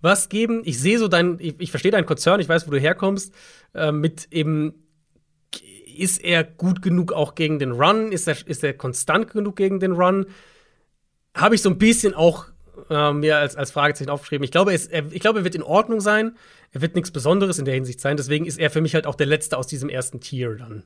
was 0.00 0.28
geben. 0.28 0.62
Ich 0.64 0.80
sehe 0.80 0.98
so 0.98 1.08
dein, 1.08 1.36
ich, 1.38 1.54
ich 1.58 1.70
verstehe 1.70 1.92
deinen 1.92 2.06
Konzern, 2.06 2.40
ich 2.40 2.48
weiß, 2.48 2.66
wo 2.66 2.70
du 2.70 2.80
herkommst, 2.80 3.32
äh, 3.74 3.92
mit 3.92 4.28
eben, 4.30 4.74
ist 5.96 6.24
er 6.24 6.42
gut 6.42 6.82
genug 6.82 7.12
auch 7.12 7.34
gegen 7.34 7.58
den 7.58 7.72
Run? 7.72 8.12
Ist 8.12 8.26
er, 8.26 8.36
ist 8.46 8.64
er 8.64 8.72
konstant 8.72 9.30
genug 9.30 9.56
gegen 9.56 9.78
den 9.78 9.92
Run? 9.92 10.26
Habe 11.36 11.54
ich 11.54 11.62
so 11.62 11.68
ein 11.68 11.78
bisschen 11.78 12.14
auch 12.14 12.46
äh, 12.90 13.12
mir 13.12 13.36
als, 13.38 13.56
als 13.56 13.70
Fragezeichen 13.70 14.10
aufgeschrieben. 14.10 14.44
Ich 14.44 14.50
glaube, 14.50 14.72
es, 14.72 14.86
er, 14.86 15.10
ich 15.12 15.20
glaube, 15.20 15.40
er 15.40 15.44
wird 15.44 15.54
in 15.54 15.62
Ordnung 15.62 16.00
sein. 16.00 16.36
Er 16.72 16.80
wird 16.80 16.94
nichts 16.94 17.10
Besonderes 17.10 17.58
in 17.58 17.64
der 17.64 17.74
Hinsicht 17.74 18.00
sein. 18.00 18.16
Deswegen 18.16 18.46
ist 18.46 18.58
er 18.58 18.70
für 18.70 18.80
mich 18.80 18.94
halt 18.94 19.06
auch 19.06 19.14
der 19.14 19.26
Letzte 19.26 19.58
aus 19.58 19.66
diesem 19.66 19.88
ersten 19.88 20.20
Tier 20.20 20.56
dann 20.56 20.84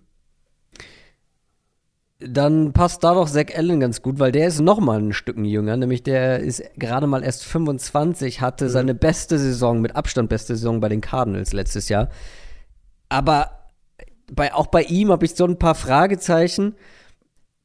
dann 2.18 2.72
passt 2.72 3.04
da 3.04 3.14
doch 3.14 3.28
Zack 3.28 3.56
Allen 3.56 3.80
ganz 3.80 4.00
gut, 4.00 4.18
weil 4.18 4.32
der 4.32 4.48
ist 4.48 4.60
noch 4.60 4.80
mal 4.80 4.98
ein 4.98 5.12
Stück 5.12 5.36
jünger, 5.38 5.76
nämlich 5.76 6.02
der 6.02 6.40
ist 6.40 6.62
gerade 6.76 7.06
mal 7.06 7.22
erst 7.22 7.44
25, 7.44 8.40
hatte 8.40 8.64
mhm. 8.64 8.68
seine 8.70 8.94
beste 8.94 9.38
Saison, 9.38 9.80
mit 9.80 9.96
Abstand 9.96 10.28
beste 10.28 10.56
Saison 10.56 10.80
bei 10.80 10.88
den 10.88 11.00
Cardinals 11.02 11.52
letztes 11.52 11.88
Jahr. 11.88 12.08
Aber 13.08 13.50
bei, 14.32 14.54
auch 14.54 14.68
bei 14.68 14.82
ihm 14.82 15.10
habe 15.10 15.24
ich 15.24 15.34
so 15.34 15.44
ein 15.44 15.58
paar 15.58 15.74
Fragezeichen. 15.74 16.74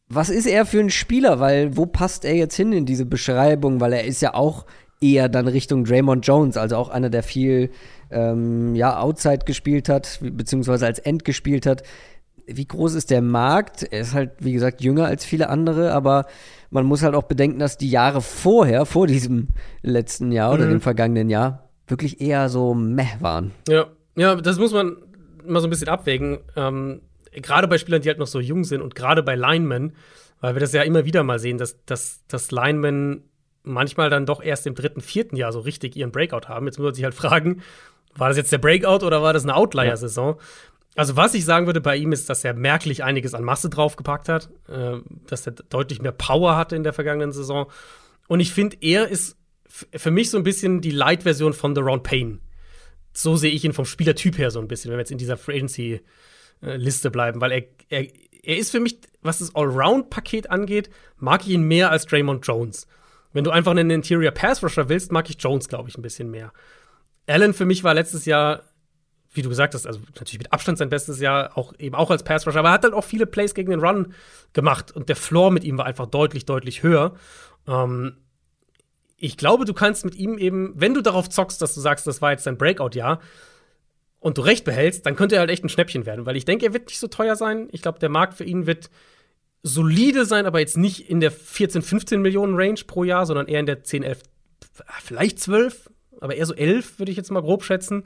Was 0.08 0.30
ist 0.30 0.46
er 0.46 0.66
für 0.66 0.82
ein 0.82 0.90
Spieler? 0.90 1.40
Weil 1.40 1.78
wo 1.78 1.86
passt 1.86 2.26
er 2.26 2.36
jetzt 2.36 2.56
hin 2.56 2.74
in 2.74 2.86
diese 2.86 3.06
Beschreibung? 3.06 3.80
Weil 3.80 3.94
er 3.94 4.04
ist 4.04 4.22
ja 4.22 4.34
auch 4.34 4.66
eher 5.00 5.30
dann 5.30 5.48
Richtung 5.48 5.86
Draymond 5.86 6.28
Jones, 6.28 6.58
also 6.58 6.76
auch 6.76 6.90
einer, 6.90 7.10
der 7.10 7.24
viel 7.24 7.72
ähm, 8.12 8.76
ja, 8.76 9.00
Outside 9.00 9.46
gespielt 9.46 9.90
hat, 9.90 10.20
beziehungsweise 10.22 10.86
als 10.86 11.00
End 11.00 11.26
gespielt 11.26 11.66
hat 11.66 11.84
wie 12.48 12.66
groß 12.66 12.96
ist 12.96 13.12
der 13.12 13.22
Markt? 13.22 13.84
Er 13.84 14.02
ist 14.02 14.14
halt, 14.14 14.32
wie 14.40 14.54
gesagt, 14.54 14.82
jünger 14.82 15.06
als 15.06 15.26
viele 15.26 15.50
andere, 15.50 15.92
aber 15.92 16.26
man 16.70 16.86
muss 16.86 17.04
halt 17.04 17.16
auch 17.16 17.24
bedenken, 17.24 17.60
dass 17.60 17.78
die 17.78 17.90
Jahre 17.90 18.22
vorher, 18.22 18.86
vor 18.86 19.08
diesem 19.08 19.50
letzten 19.82 20.32
Jahr 20.32 20.54
oder 20.54 20.66
mhm. 20.66 20.72
dem 20.72 20.82
vergangenen 20.82 21.30
Jahr, 21.30 21.70
wirklich 21.88 22.22
eher 22.22 22.50
so 22.50 22.74
meh 22.74 23.08
waren. 23.20 23.52
Ja, 23.68 23.88
ja, 24.16 24.36
das 24.36 24.58
muss 24.58 24.74
man 24.74 24.98
mal 25.46 25.60
so 25.60 25.68
ein 25.68 25.70
bisschen 25.70 25.90
abwägen. 25.90 26.40
Ähm, 26.56 27.02
gerade 27.32 27.68
bei 27.68 27.78
Spielern, 27.78 28.02
die 28.02 28.10
halt 28.10 28.20
noch 28.20 28.28
so 28.28 28.40
jung 28.40 28.64
sind 28.64 28.82
und 28.82 28.96
gerade 28.96 29.24
bei 29.24 29.36
Linemen, 29.36 29.94
weil 30.40 30.56
wir 30.56 30.60
das 30.60 30.74
ja 30.74 30.84
immer 30.84 31.06
wieder 31.06 31.24
mal 31.24 31.40
sehen, 31.40 31.58
dass, 31.58 31.84
dass, 31.86 32.26
dass 32.28 32.52
Linemen 32.52 33.24
manchmal 33.64 34.10
dann 34.10 34.26
doch 34.26 34.42
erst 34.42 34.66
im 34.66 34.76
dritten, 34.76 35.02
vierten 35.02 35.36
Jahr 35.36 35.52
so 35.52 35.60
richtig 35.60 35.96
ihren 35.96 36.12
Breakout 36.12 36.48
haben. 36.48 36.66
Jetzt 36.66 36.80
muss 36.80 36.86
man 36.86 36.94
sich 36.96 37.04
halt 37.04 37.14
fragen, 37.14 37.62
war 38.16 38.30
das 38.30 38.38
jetzt 38.38 38.52
der 38.52 38.58
Breakout 38.58 39.06
oder 39.06 39.22
war 39.22 39.34
das 39.34 39.44
eine 39.44 39.56
Outlier-Saison? 39.56 40.36
Ja. 40.38 40.44
Also, 40.96 41.16
was 41.16 41.34
ich 41.34 41.46
sagen 41.46 41.68
würde 41.68 41.80
bei 41.80 41.96
ihm 41.96 42.12
ist, 42.12 42.30
dass 42.30 42.44
er 42.44 42.54
merklich 42.54 43.04
einiges 43.04 43.34
an 43.34 43.44
Masse 43.44 43.70
draufgepackt 43.70 44.28
hat, 44.28 44.50
äh, 44.68 44.98
dass 45.28 45.48
er 45.48 45.54
deutlich 45.54 46.02
mehr 46.02 46.12
Power 46.12 46.58
hatte 46.58 46.76
in 46.76 46.84
der 46.84 46.94
vergangenen 46.94 47.32
Saison. 47.32 47.72
Und 48.28 48.42
ich 48.42 48.52
finde, 48.52 48.78
er 48.82 49.08
ist 49.08 49.38
für 49.66 50.12
mich 50.12 50.30
so 50.30 50.38
ein 50.38 50.44
bisschen 50.44 50.82
die 50.82 50.92
Light-Version 50.92 51.54
von 51.54 51.76
The 51.76 51.82
Ron 51.82 52.04
Payne. 52.04 52.40
So 53.14 53.38
sehe 53.38 53.52
ich 53.52 53.64
ihn 53.64 53.74
vom 53.74 53.86
Spielertyp 53.86 54.38
her 54.38 54.52
so 54.52 54.60
ein 54.60 54.68
bisschen, 54.68 54.92
wenn 54.92 54.98
wir 54.98 55.02
jetzt 55.02 55.12
in 55.12 55.18
dieser 55.18 55.38
Free 55.38 55.56
Agency-Liste 55.56 57.08
äh, 57.08 57.12
bleiben, 57.12 57.40
weil 57.42 57.52
er, 57.52 57.64
er, 57.90 58.08
er 58.44 58.58
ist 58.58 58.72
für 58.72 58.80
mich, 58.80 59.00
was 59.22 59.40
das 59.40 59.56
Allround-Paket 59.56 60.50
angeht, 60.50 60.90
mag 61.18 61.42
ich 61.44 61.50
ihn 61.50 61.64
mehr 61.64 61.90
als 61.90 62.06
Draymond 62.06 62.46
Jones. 62.46 62.88
Wenn 63.34 63.44
du 63.44 63.52
einfach 63.52 63.72
einen 63.72 63.90
Interior 63.90 64.32
Pass 64.32 64.62
Rusher 64.62 64.90
willst, 64.90 65.12
mag 65.12 65.30
ich 65.30 65.38
Jones, 65.40 65.70
glaube 65.70 65.90
ich, 65.90 65.98
ein 65.98 66.02
bisschen 66.02 66.30
mehr. 66.30 66.52
Allen 67.28 67.54
für 67.54 67.66
mich 67.66 67.84
war 67.84 67.94
letztes 67.94 68.26
Jahr 68.26 68.64
wie 69.34 69.42
du 69.42 69.50
gesagt 69.50 69.74
hast, 69.74 69.88
also 69.88 70.00
natürlich 70.08 70.40
mit 70.40 70.52
Abstand 70.52 70.78
sein 70.78 70.90
bestes 70.90 71.20
Jahr, 71.20 71.58
auch 71.58 71.74
eben 71.80 71.96
auch 71.96 72.12
als 72.12 72.24
Pass 72.24 72.46
Rusher, 72.46 72.60
aber 72.60 72.70
er 72.70 72.74
hat 72.74 72.84
halt 72.84 72.94
auch 72.94 73.04
viele 73.04 73.26
Plays 73.26 73.54
gegen 73.54 73.72
den 73.72 73.80
Run 73.80 74.14
gemacht 74.54 74.92
und 74.92 75.10
der 75.10 75.16
Floor 75.16 75.52
mit 75.52 75.64
ihm 75.64 75.78
war 75.78 75.86
einfach 75.86 76.08
deutlich, 76.08 76.46
deutlich 76.46 76.84
höher. 76.84 77.16
Ähm, 77.68 78.18
ich 79.18 79.38
glaube, 79.38 79.66
du 79.66 79.74
kannst 79.74 80.04
mit 80.04 80.16
ihm 80.16 80.38
eben, 80.38 80.74
wenn 80.76 80.94
du 80.94 81.02
darauf 81.02 81.30
zockst, 81.30 81.62
dass 81.62 81.76
du 81.76 81.80
sagst, 81.80 82.08
das 82.08 82.22
war 82.22 82.32
jetzt 82.32 82.46
dein 82.46 82.58
Breakout-Jahr 82.58 83.22
und 84.20 84.38
du 84.38 84.42
recht 84.42 84.66
behältst, 84.66 85.06
dann 85.06 85.16
könnte 85.16 85.36
er 85.36 85.42
halt 85.42 85.52
echt 85.52 85.64
ein 85.64 85.70
Schnäppchen 85.70 86.06
werden, 86.06 86.26
weil 86.26 86.36
ich 86.36 86.46
denke, 86.46 86.66
er 86.66 86.74
wird 86.74 86.88
nicht 86.88 87.00
so 87.00 87.08
teuer 87.08 87.36
sein. 87.36 87.70
Ich 87.72 87.82
glaube, 87.82 88.00
der 88.00 88.10
Markt 88.10 88.34
für 88.34 88.44
ihn 88.44 88.66
wird 88.66 88.90
solide 89.64 90.26
sein, 90.26 90.46
aber 90.46 90.60
jetzt 90.60 90.76
nicht 90.76 91.10
in 91.10 91.20
der 91.20 91.32
14, 91.32 91.84
15 91.84 92.22
Millionen 92.22 92.56
Range 92.56 92.80
pro 92.86 93.04
Jahr, 93.04 93.26
sondern 93.26 93.48
eher 93.48 93.60
in 93.60 93.68
der 93.68 93.84
10, 93.84 94.04
11, 94.04 94.24
vielleicht 95.02 95.40
12, 95.40 95.91
aber 96.22 96.36
eher 96.36 96.46
so 96.46 96.54
11, 96.54 97.00
würde 97.00 97.12
ich 97.12 97.18
jetzt 97.18 97.32
mal 97.32 97.42
grob 97.42 97.66
schätzen. 97.66 98.06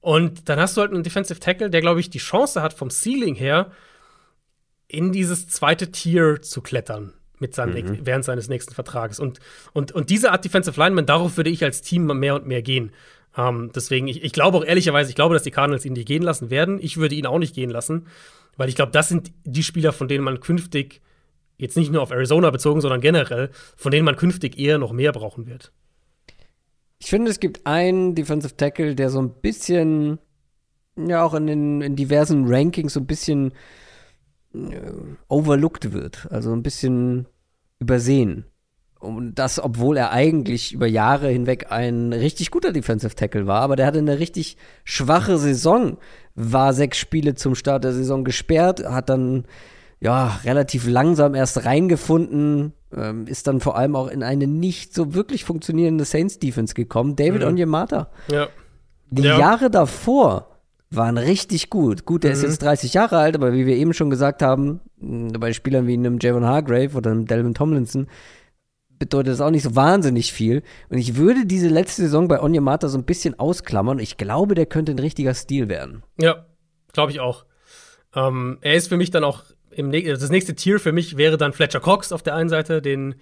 Und 0.00 0.48
dann 0.48 0.58
hast 0.58 0.76
du 0.76 0.80
halt 0.80 0.90
einen 0.90 1.04
Defensive 1.04 1.38
Tackle, 1.38 1.70
der, 1.70 1.80
glaube 1.80 2.00
ich, 2.00 2.10
die 2.10 2.18
Chance 2.18 2.60
hat, 2.60 2.72
vom 2.72 2.90
Ceiling 2.90 3.36
her 3.36 3.70
in 4.88 5.12
dieses 5.12 5.48
zweite 5.48 5.92
Tier 5.92 6.42
zu 6.42 6.60
klettern 6.60 7.12
mit 7.38 7.54
seinem, 7.54 7.74
mhm. 7.74 7.98
während 8.02 8.24
seines 8.24 8.48
nächsten 8.48 8.74
Vertrages. 8.74 9.20
Und, 9.20 9.38
und, 9.72 9.92
und 9.92 10.10
diese 10.10 10.32
Art 10.32 10.44
Defensive 10.44 10.78
Lineman, 10.78 11.06
darauf 11.06 11.36
würde 11.36 11.50
ich 11.50 11.62
als 11.62 11.82
Team 11.82 12.06
mehr 12.06 12.34
und 12.34 12.46
mehr 12.46 12.62
gehen. 12.62 12.92
Ähm, 13.36 13.70
deswegen, 13.74 14.08
ich, 14.08 14.24
ich 14.24 14.32
glaube 14.32 14.58
auch 14.58 14.64
ehrlicherweise, 14.64 15.10
ich 15.10 15.16
glaube, 15.16 15.34
dass 15.34 15.42
die 15.42 15.50
Cardinals 15.50 15.84
ihn 15.84 15.92
nicht 15.92 16.08
gehen 16.08 16.22
lassen 16.22 16.50
werden. 16.50 16.78
Ich 16.80 16.96
würde 16.96 17.14
ihn 17.14 17.26
auch 17.26 17.38
nicht 17.38 17.54
gehen 17.54 17.70
lassen, 17.70 18.06
weil 18.56 18.68
ich 18.68 18.74
glaube, 18.74 18.92
das 18.92 19.08
sind 19.08 19.32
die 19.44 19.62
Spieler, 19.62 19.92
von 19.92 20.08
denen 20.08 20.24
man 20.24 20.40
künftig 20.40 21.00
jetzt 21.58 21.76
nicht 21.76 21.92
nur 21.92 22.02
auf 22.02 22.10
Arizona 22.10 22.50
bezogen, 22.50 22.80
sondern 22.80 23.00
generell, 23.00 23.50
von 23.76 23.92
denen 23.92 24.04
man 24.04 24.16
künftig 24.16 24.58
eher 24.58 24.78
noch 24.78 24.92
mehr 24.92 25.12
brauchen 25.12 25.46
wird? 25.46 25.72
Ich 27.04 27.10
finde, 27.10 27.32
es 27.32 27.40
gibt 27.40 27.66
einen 27.66 28.14
Defensive 28.14 28.56
Tackle, 28.56 28.94
der 28.94 29.10
so 29.10 29.20
ein 29.20 29.32
bisschen, 29.42 30.20
ja, 30.96 31.24
auch 31.24 31.34
in 31.34 31.48
den 31.48 31.80
in 31.80 31.96
diversen 31.96 32.44
Rankings 32.46 32.92
so 32.92 33.00
ein 33.00 33.08
bisschen 33.08 33.54
äh, 34.54 34.92
overlooked 35.28 35.92
wird. 35.92 36.28
Also 36.30 36.52
ein 36.52 36.62
bisschen 36.62 37.26
übersehen. 37.80 38.44
Und 39.00 39.34
das, 39.34 39.58
obwohl 39.58 39.96
er 39.96 40.12
eigentlich 40.12 40.72
über 40.74 40.86
Jahre 40.86 41.28
hinweg 41.28 41.72
ein 41.72 42.12
richtig 42.12 42.52
guter 42.52 42.72
Defensive 42.72 43.16
Tackle 43.16 43.48
war, 43.48 43.62
aber 43.62 43.74
der 43.74 43.86
hatte 43.86 43.98
eine 43.98 44.20
richtig 44.20 44.56
schwache 44.84 45.38
Saison, 45.38 45.98
war 46.36 46.72
sechs 46.72 46.98
Spiele 46.98 47.34
zum 47.34 47.56
Start 47.56 47.82
der 47.82 47.94
Saison 47.94 48.22
gesperrt, 48.22 48.84
hat 48.84 49.08
dann 49.08 49.46
ja 49.98 50.38
relativ 50.44 50.86
langsam 50.86 51.34
erst 51.34 51.64
reingefunden, 51.64 52.74
ähm, 52.96 53.26
ist 53.26 53.46
dann 53.46 53.60
vor 53.60 53.76
allem 53.76 53.96
auch 53.96 54.08
in 54.08 54.22
eine 54.22 54.46
nicht 54.46 54.94
so 54.94 55.14
wirklich 55.14 55.44
funktionierende 55.44 56.04
Saints 56.04 56.38
Defense 56.38 56.74
gekommen. 56.74 57.16
David 57.16 57.42
mhm. 57.42 57.48
Onyemata. 57.48 58.10
Ja. 58.30 58.48
Die 59.10 59.22
ja. 59.22 59.38
Jahre 59.38 59.70
davor 59.70 60.48
waren 60.90 61.18
richtig 61.18 61.70
gut. 61.70 62.04
Gut, 62.04 62.24
der 62.24 62.30
mhm. 62.30 62.36
ist 62.36 62.42
jetzt 62.42 62.62
30 62.62 62.94
Jahre 62.94 63.18
alt, 63.18 63.34
aber 63.34 63.52
wie 63.52 63.66
wir 63.66 63.76
eben 63.76 63.94
schon 63.94 64.10
gesagt 64.10 64.42
haben, 64.42 64.80
bei 64.98 65.52
Spielern 65.52 65.86
wie 65.86 65.94
einem 65.94 66.18
Javon 66.20 66.44
Hargrave 66.44 66.96
oder 66.96 67.10
einem 67.10 67.26
Delvin 67.26 67.54
Tomlinson, 67.54 68.08
bedeutet 68.98 69.32
das 69.32 69.40
auch 69.40 69.50
nicht 69.50 69.64
so 69.64 69.74
wahnsinnig 69.74 70.32
viel. 70.32 70.62
Und 70.88 70.98
ich 70.98 71.16
würde 71.16 71.44
diese 71.44 71.68
letzte 71.68 72.02
Saison 72.02 72.28
bei 72.28 72.40
Onyemata 72.40 72.88
so 72.88 72.98
ein 72.98 73.04
bisschen 73.04 73.38
ausklammern. 73.38 73.98
Ich 73.98 74.16
glaube, 74.16 74.54
der 74.54 74.66
könnte 74.66 74.92
ein 74.92 74.98
richtiger 74.98 75.34
Stil 75.34 75.68
werden. 75.68 76.04
Ja, 76.18 76.46
glaube 76.92 77.10
ich 77.10 77.20
auch. 77.20 77.44
Ähm, 78.14 78.58
er 78.60 78.74
ist 78.74 78.88
für 78.88 78.96
mich 78.96 79.10
dann 79.10 79.24
auch 79.24 79.42
im 79.74 79.90
das 79.90 80.30
nächste 80.30 80.54
Tier 80.54 80.80
für 80.80 80.92
mich 80.92 81.16
wäre 81.16 81.36
dann 81.36 81.52
Fletcher 81.52 81.80
Cox 81.80 82.12
auf 82.12 82.22
der 82.22 82.34
einen 82.34 82.48
Seite, 82.48 82.82
den 82.82 83.16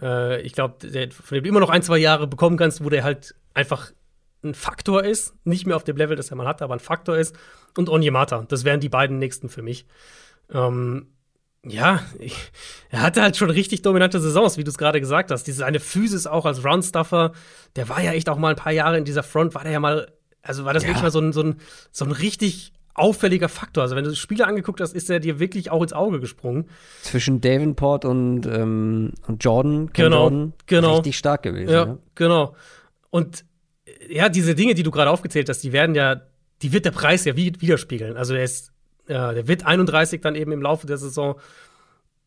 äh, 0.00 0.40
ich 0.42 0.52
glaube, 0.52 0.76
von 0.80 1.34
dem 1.34 1.44
du 1.44 1.48
immer 1.48 1.60
noch 1.60 1.70
ein, 1.70 1.82
zwei 1.82 1.98
Jahre 1.98 2.26
bekommen 2.26 2.56
kannst, 2.56 2.84
wo 2.84 2.88
der 2.88 3.04
halt 3.04 3.34
einfach 3.54 3.92
ein 4.44 4.54
Faktor 4.54 5.04
ist, 5.04 5.34
nicht 5.44 5.66
mehr 5.66 5.76
auf 5.76 5.84
dem 5.84 5.96
Level, 5.96 6.16
das 6.16 6.30
er 6.30 6.36
mal 6.36 6.46
hatte, 6.46 6.64
aber 6.64 6.74
ein 6.74 6.80
Faktor 6.80 7.16
ist. 7.16 7.36
Und 7.76 7.88
Onyemata, 7.88 8.44
das 8.48 8.64
wären 8.64 8.80
die 8.80 8.88
beiden 8.88 9.18
nächsten 9.18 9.48
für 9.48 9.62
mich. 9.62 9.86
Ähm, 10.52 11.06
ja, 11.64 12.02
ich, 12.18 12.36
er 12.90 13.02
hatte 13.02 13.22
halt 13.22 13.36
schon 13.36 13.50
richtig 13.50 13.82
dominante 13.82 14.20
Saisons, 14.20 14.58
wie 14.58 14.64
du 14.64 14.70
es 14.70 14.78
gerade 14.78 15.00
gesagt 15.00 15.30
hast. 15.30 15.44
Diese 15.44 15.64
eine 15.64 15.78
Physis 15.78 16.26
auch 16.26 16.44
als 16.44 16.64
Runstuffer, 16.64 17.32
der 17.76 17.88
war 17.88 18.02
ja 18.02 18.12
echt 18.12 18.28
auch 18.28 18.38
mal 18.38 18.50
ein 18.50 18.56
paar 18.56 18.72
Jahre 18.72 18.98
in 18.98 19.04
dieser 19.04 19.22
Front, 19.22 19.54
war 19.54 19.62
der 19.62 19.72
ja 19.72 19.80
mal, 19.80 20.12
also 20.42 20.64
war 20.64 20.74
das 20.74 20.82
ja. 20.82 20.88
wirklich 20.88 21.04
mal 21.04 21.12
so 21.12 21.20
ein, 21.20 21.32
so, 21.32 21.42
ein, 21.42 21.60
so 21.92 22.04
ein 22.04 22.10
richtig 22.10 22.72
auffälliger 22.94 23.48
Faktor. 23.48 23.82
Also 23.82 23.96
wenn 23.96 24.04
du 24.04 24.14
Spiele 24.14 24.46
angeguckt 24.46 24.80
hast, 24.80 24.94
ist 24.94 25.08
er 25.10 25.20
dir 25.20 25.38
wirklich 25.38 25.70
auch 25.70 25.82
ins 25.82 25.92
Auge 25.92 26.20
gesprungen. 26.20 26.68
Zwischen 27.02 27.40
Davenport 27.40 28.04
und, 28.04 28.46
ähm, 28.46 29.12
und 29.26 29.42
Jordan, 29.42 29.92
Ken 29.92 30.04
genau, 30.04 30.22
Jordan, 30.22 30.52
genau. 30.66 30.94
richtig 30.96 31.16
stark 31.16 31.42
gewesen. 31.42 31.72
Ja, 31.72 31.86
ja, 31.86 31.98
genau. 32.14 32.54
Und 33.10 33.44
ja, 34.08 34.28
diese 34.28 34.54
Dinge, 34.54 34.74
die 34.74 34.82
du 34.82 34.90
gerade 34.90 35.10
aufgezählt 35.10 35.48
hast, 35.48 35.60
die 35.60 35.72
werden 35.72 35.94
ja, 35.94 36.20
die 36.62 36.72
wird 36.72 36.84
der 36.84 36.90
Preis 36.90 37.24
ja 37.24 37.36
widerspiegeln. 37.36 38.16
Also 38.16 38.34
er 38.34 38.44
ist 38.44 38.72
ja, 39.08 39.32
der 39.32 39.48
wird 39.48 39.66
31 39.66 40.20
dann 40.20 40.34
eben 40.34 40.52
im 40.52 40.62
Laufe 40.62 40.86
der 40.86 40.96
Saison. 40.96 41.36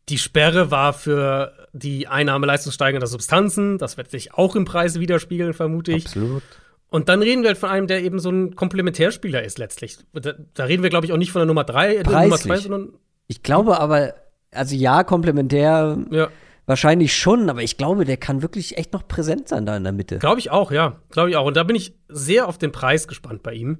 Die 0.08 0.18
Sperre 0.18 0.70
war 0.70 0.92
für 0.92 1.68
die 1.72 2.06
Einnahme 2.06 2.46
leistungssteigender 2.46 3.06
Substanzen. 3.06 3.78
Das 3.78 3.96
wird 3.96 4.10
sich 4.10 4.34
auch 4.34 4.54
im 4.54 4.64
Preis 4.64 5.00
widerspiegeln, 5.00 5.52
vermute 5.52 5.92
ich. 5.92 6.06
Absolut. 6.06 6.42
Und 6.88 7.08
dann 7.08 7.22
reden 7.22 7.42
wir 7.42 7.48
halt 7.48 7.58
von 7.58 7.68
einem, 7.68 7.86
der 7.86 8.02
eben 8.02 8.18
so 8.18 8.30
ein 8.30 8.54
Komplementärspieler 8.54 9.42
ist 9.42 9.58
letztlich. 9.58 9.98
Da, 10.12 10.34
da 10.54 10.64
reden 10.64 10.82
wir, 10.82 10.90
glaube 10.90 11.06
ich, 11.06 11.12
auch 11.12 11.16
nicht 11.16 11.32
von 11.32 11.40
der 11.40 11.46
Nummer 11.46 11.64
3, 11.64 11.96
äh, 11.96 12.02
Nummer 12.04 12.36
2, 12.36 12.56
sondern. 12.58 12.92
Ich 13.26 13.42
glaube 13.42 13.80
aber, 13.80 14.14
also 14.52 14.76
ja, 14.76 15.02
komplementär 15.02 15.98
ja. 16.10 16.28
wahrscheinlich 16.66 17.14
schon, 17.14 17.50
aber 17.50 17.62
ich 17.62 17.76
glaube, 17.76 18.04
der 18.04 18.16
kann 18.16 18.40
wirklich 18.40 18.78
echt 18.78 18.92
noch 18.92 19.06
präsent 19.08 19.48
sein 19.48 19.66
da 19.66 19.76
in 19.76 19.82
der 19.82 19.92
Mitte. 19.92 20.18
Glaube 20.18 20.38
ich 20.38 20.50
auch, 20.50 20.70
ja. 20.70 21.00
Glaube 21.10 21.30
ich 21.30 21.36
auch. 21.36 21.46
Und 21.46 21.56
da 21.56 21.64
bin 21.64 21.74
ich 21.74 21.94
sehr 22.08 22.46
auf 22.46 22.56
den 22.56 22.70
Preis 22.70 23.08
gespannt 23.08 23.42
bei 23.42 23.54
ihm. 23.54 23.78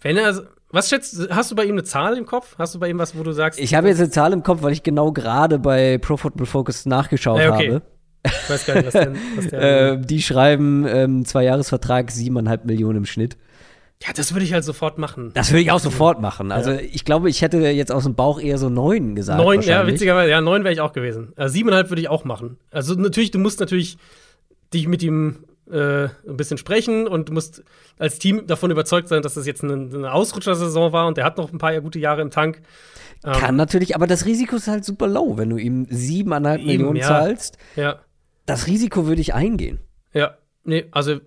Wenn 0.00 0.16
er 0.16 0.42
was 0.70 0.88
schätzt, 0.88 1.28
hast 1.30 1.50
du 1.52 1.54
bei 1.54 1.64
ihm 1.64 1.72
eine 1.72 1.84
Zahl 1.84 2.16
im 2.18 2.26
Kopf? 2.26 2.56
Hast 2.58 2.74
du 2.74 2.80
bei 2.80 2.88
ihm 2.88 2.98
was, 2.98 3.16
wo 3.16 3.22
du 3.22 3.32
sagst? 3.32 3.60
Ich 3.60 3.74
habe 3.74 3.88
jetzt 3.88 4.00
eine 4.00 4.10
Zahl 4.10 4.32
im 4.32 4.42
Kopf, 4.42 4.62
weil 4.62 4.72
ich 4.72 4.82
genau 4.82 5.12
gerade 5.12 5.58
bei 5.58 5.98
Pro 5.98 6.16
Football 6.16 6.46
Focus 6.46 6.86
nachgeschaut 6.86 7.38
ja, 7.40 7.54
okay. 7.54 7.74
habe. 7.74 7.82
Ich 8.26 8.50
weiß 8.50 8.66
gar 8.66 8.74
nicht, 8.74 8.86
was, 8.86 8.92
denn, 8.92 9.16
was 9.36 9.48
der. 9.48 9.60
äh, 9.92 9.98
die 9.98 10.22
schreiben 10.22 10.86
ähm, 10.88 11.24
zwei 11.24 11.44
Jahresvertrag, 11.44 12.10
siebeneinhalb 12.10 12.64
Millionen 12.64 12.98
im 12.98 13.06
Schnitt. 13.06 13.36
Ja, 14.02 14.12
das 14.14 14.34
würde 14.34 14.44
ich 14.44 14.52
halt 14.52 14.64
sofort 14.64 14.98
machen. 14.98 15.30
Das 15.32 15.50
würde 15.50 15.62
ich 15.62 15.70
auch 15.70 15.80
sofort 15.80 16.20
machen. 16.20 16.52
Also 16.52 16.72
ja. 16.72 16.80
ich 16.80 17.04
glaube, 17.04 17.30
ich 17.30 17.40
hätte 17.40 17.58
jetzt 17.58 17.90
aus 17.90 18.04
dem 18.04 18.14
Bauch 18.14 18.38
eher 18.38 18.58
so 18.58 18.68
neun 18.68 19.14
gesagt. 19.14 19.42
Neun, 19.42 19.62
ja, 19.62 19.86
witzigerweise, 19.86 20.30
ja, 20.30 20.40
neun 20.40 20.64
wäre 20.64 20.74
ich 20.74 20.80
auch 20.80 20.92
gewesen. 20.92 21.32
Also 21.36 21.54
siebeneinhalb 21.54 21.90
würde 21.90 22.02
ich 22.02 22.08
auch 22.08 22.24
machen. 22.24 22.58
Also 22.70 22.94
natürlich, 22.94 23.30
du 23.30 23.38
musst 23.38 23.58
natürlich 23.58 23.96
dich 24.74 24.86
mit 24.86 25.02
ihm 25.02 25.44
äh, 25.70 26.04
ein 26.28 26.36
bisschen 26.36 26.58
sprechen 26.58 27.08
und 27.08 27.30
du 27.30 27.32
musst 27.32 27.64
als 27.98 28.18
Team 28.18 28.46
davon 28.46 28.70
überzeugt 28.70 29.08
sein, 29.08 29.22
dass 29.22 29.34
das 29.34 29.46
jetzt 29.46 29.64
eine, 29.64 29.72
eine 29.72 30.12
Ausrutschersaison 30.12 30.92
war 30.92 31.06
und 31.06 31.16
der 31.16 31.24
hat 31.24 31.38
noch 31.38 31.52
ein 31.52 31.58
paar 31.58 31.80
gute 31.80 31.98
Jahre 31.98 32.20
im 32.20 32.30
Tank. 32.30 32.60
Ähm, 33.24 33.32
Kann 33.32 33.56
natürlich, 33.56 33.96
aber 33.96 34.06
das 34.06 34.26
Risiko 34.26 34.56
ist 34.56 34.68
halt 34.68 34.84
super 34.84 35.06
low, 35.06 35.38
wenn 35.38 35.50
du 35.50 35.56
ihm 35.56 35.86
siebeneinhalb 35.88 36.60
eben, 36.60 36.68
Millionen 36.68 36.96
ja. 36.96 37.08
zahlst. 37.08 37.56
Ja. 37.76 38.00
Das 38.46 38.66
Risiko 38.66 39.06
würde 39.06 39.20
ich 39.20 39.34
eingehen. 39.34 39.80
Ja, 40.12 40.38
nee, 40.64 40.86
also 40.92 41.20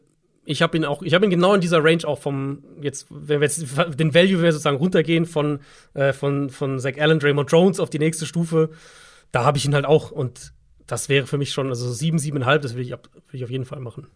ich 0.45 0.61
habe 0.63 0.78
ihn 0.78 0.86
auch, 0.86 1.03
ich 1.03 1.13
habe 1.13 1.26
ihn 1.26 1.30
genau 1.30 1.53
in 1.53 1.61
dieser 1.61 1.84
Range 1.84 2.05
auch 2.05 2.20
vom, 2.20 2.63
jetzt, 2.82 3.05
wenn 3.09 3.39
wir 3.39 3.47
jetzt 3.47 3.59
den 3.99 4.13
Value, 4.13 4.41
wir 4.41 4.51
sozusagen 4.51 4.78
runtergehen 4.78 5.26
von, 5.26 5.59
äh, 5.93 6.11
von, 6.11 6.49
von 6.49 6.80
Zach 6.80 6.97
Allen, 6.97 7.20
Draymond 7.20 7.51
Jones 7.51 7.80
auf 7.80 7.89
die 7.89 7.99
nächste 7.99 8.26
Stufe, 8.26 8.72
da 9.32 9.43
habe 9.43 9.59
ich 9.59 9.65
ihn 9.65 9.76
halt 9.76 9.86
auch 9.86 10.11
und 10.11 10.53
das 10.88 11.07
wäre 11.07 11.28
für 11.28 11.38
mich 11.38 11.51
schon, 11.51 11.70
also 11.70 11.91
sieben, 11.91 12.17
siebeneinhalb, 12.17 12.63
das 12.63 12.74
würde 12.74 12.82
ich, 12.82 12.89
würd 12.89 13.09
ich 13.32 13.43
auf 13.43 13.51
jeden 13.51 13.65
Fall 13.65 13.80
machen. 13.80 14.07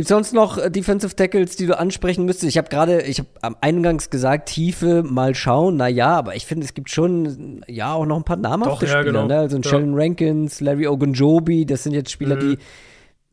Gibt 0.00 0.10
es 0.10 0.16
sonst 0.16 0.32
noch 0.32 0.56
äh, 0.56 0.70
Defensive 0.70 1.14
Tackles, 1.14 1.56
die 1.56 1.66
du 1.66 1.78
ansprechen 1.78 2.24
müsstest? 2.24 2.48
Ich 2.48 2.56
habe 2.56 2.70
gerade, 2.70 3.02
ich 3.02 3.18
habe 3.18 3.28
am 3.42 3.54
Eingangs 3.60 4.08
gesagt, 4.08 4.48
Tiefe, 4.48 5.02
mal 5.02 5.34
schauen. 5.34 5.76
Na 5.76 5.88
ja, 5.88 6.16
aber 6.16 6.34
ich 6.36 6.46
finde, 6.46 6.64
es 6.64 6.72
gibt 6.72 6.88
schon, 6.88 7.62
ja, 7.68 7.92
auch 7.92 8.06
noch 8.06 8.16
ein 8.16 8.24
paar 8.24 8.38
namhafte 8.38 8.86
Doch, 8.86 8.90
ja, 8.94 9.02
Spieler. 9.02 9.04
Genau. 9.04 9.26
Ne? 9.26 9.36
Also 9.40 9.58
ein 9.58 9.62
ja. 9.62 9.68
Sheldon 9.68 9.92
Rankins, 9.92 10.62
Larry 10.62 10.86
Ogunjobi, 10.86 11.66
das 11.66 11.82
sind 11.82 11.92
jetzt 11.92 12.10
Spieler, 12.10 12.36
mhm. 12.36 12.40
die 12.40 12.58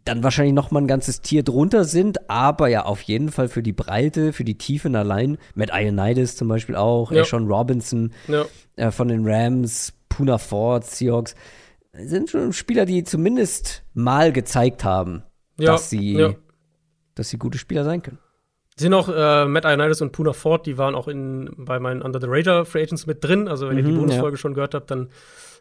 dann 0.04 0.24
wahrscheinlich 0.24 0.54
noch 0.54 0.70
mal 0.70 0.82
ein 0.82 0.88
ganzes 0.88 1.22
Tier 1.22 1.42
drunter 1.42 1.86
sind, 1.86 2.30
aber 2.30 2.68
ja 2.68 2.84
auf 2.84 3.02
jeden 3.04 3.32
Fall 3.32 3.48
für 3.48 3.64
die 3.64 3.72
Breite, 3.72 4.34
für 4.34 4.44
die 4.44 4.58
Tiefen 4.58 4.98
allein. 4.98 5.38
Matt 5.56 5.70
Ioannidis 5.72 6.36
zum 6.36 6.50
Beispiel 6.50 6.76
auch, 6.76 7.14
ja. 7.14 7.24
Sean 7.24 7.48
Robinson 7.48 8.12
ja. 8.28 8.44
äh, 8.76 8.92
von 8.92 9.08
den 9.08 9.26
Rams, 9.26 9.94
Puna 10.10 10.38
Ford, 10.38 10.84
Seahawks. 10.84 11.34
Sind 11.94 12.30
schon 12.30 12.52
Spieler, 12.52 12.86
die 12.86 13.06
zumindest 13.06 13.84
mal 13.94 14.34
gezeigt 14.34 14.84
haben, 14.84 15.24
ja. 15.58 15.72
dass 15.72 15.90
sie 15.90 16.36
dass 17.18 17.30
sie 17.30 17.38
gute 17.38 17.58
Spieler 17.58 17.84
sein 17.84 18.02
können. 18.02 18.20
Sind 18.76 18.94
auch 18.94 19.10
äh, 19.10 19.46
Matt 19.46 19.66
Ioannidis 19.66 20.02
und 20.02 20.12
Puna 20.12 20.34
Ford, 20.34 20.68
die 20.68 20.78
waren 20.78 20.94
auch 20.94 21.08
in, 21.08 21.50
bei 21.58 21.80
meinen 21.80 22.04
Under 22.04 22.22
the 22.22 22.28
Radar 22.30 22.64
Free 22.64 22.84
Agents 22.84 23.08
mit 23.08 23.24
drin. 23.24 23.48
Also, 23.48 23.68
wenn 23.68 23.74
mhm, 23.74 23.80
ihr 23.80 23.86
die 23.86 23.92
mhm, 23.92 24.00
Bonusfolge 24.02 24.38
ja. 24.38 24.40
schon 24.40 24.54
gehört 24.54 24.76
habt, 24.76 24.92
dann 24.92 25.10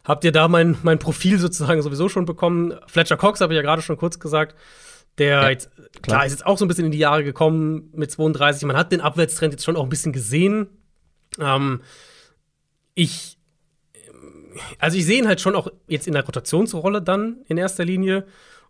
habt 0.03 0.23
ihr 0.23 0.31
da 0.31 0.47
mein, 0.47 0.77
mein 0.83 0.99
Profil 0.99 1.39
sozusagen 1.39 1.81
sowieso 1.81 2.09
schon 2.09 2.25
bekommen. 2.25 2.75
Fletcher 2.85 3.17
Cox 3.17 3.41
habe 3.41 3.53
ich 3.53 3.57
ja 3.57 3.63
gerade 3.63 3.81
schon 3.81 3.97
kurz 3.97 4.19
gesagt. 4.19 4.55
Der 5.17 5.41
ja, 5.41 5.49
jetzt, 5.49 5.71
klar. 5.75 5.89
klar, 6.01 6.25
ist 6.27 6.33
jetzt 6.33 6.45
auch 6.45 6.59
so 6.59 6.65
ein 6.65 6.67
bisschen 6.67 6.85
in 6.85 6.91
die 6.91 6.99
Jahre 6.99 7.23
gekommen 7.23 7.89
mit 7.95 8.11
32. 8.11 8.67
Man 8.67 8.77
hat 8.77 8.91
den 8.91 9.01
Abwärtstrend 9.01 9.53
jetzt 9.53 9.65
schon 9.65 9.75
auch 9.75 9.83
ein 9.83 9.89
bisschen 9.89 10.13
gesehen. 10.13 10.67
Ähm, 11.39 11.81
ich, 12.93 13.39
also 14.77 14.95
ich 14.95 15.05
sehe 15.05 15.17
ihn 15.17 15.27
halt 15.27 15.41
schon 15.41 15.55
auch 15.55 15.69
jetzt 15.87 16.07
in 16.07 16.13
der 16.13 16.23
Rotationsrolle 16.23 17.01
dann 17.01 17.37
in 17.47 17.57
erster 17.57 17.83
Linie. 17.83 18.27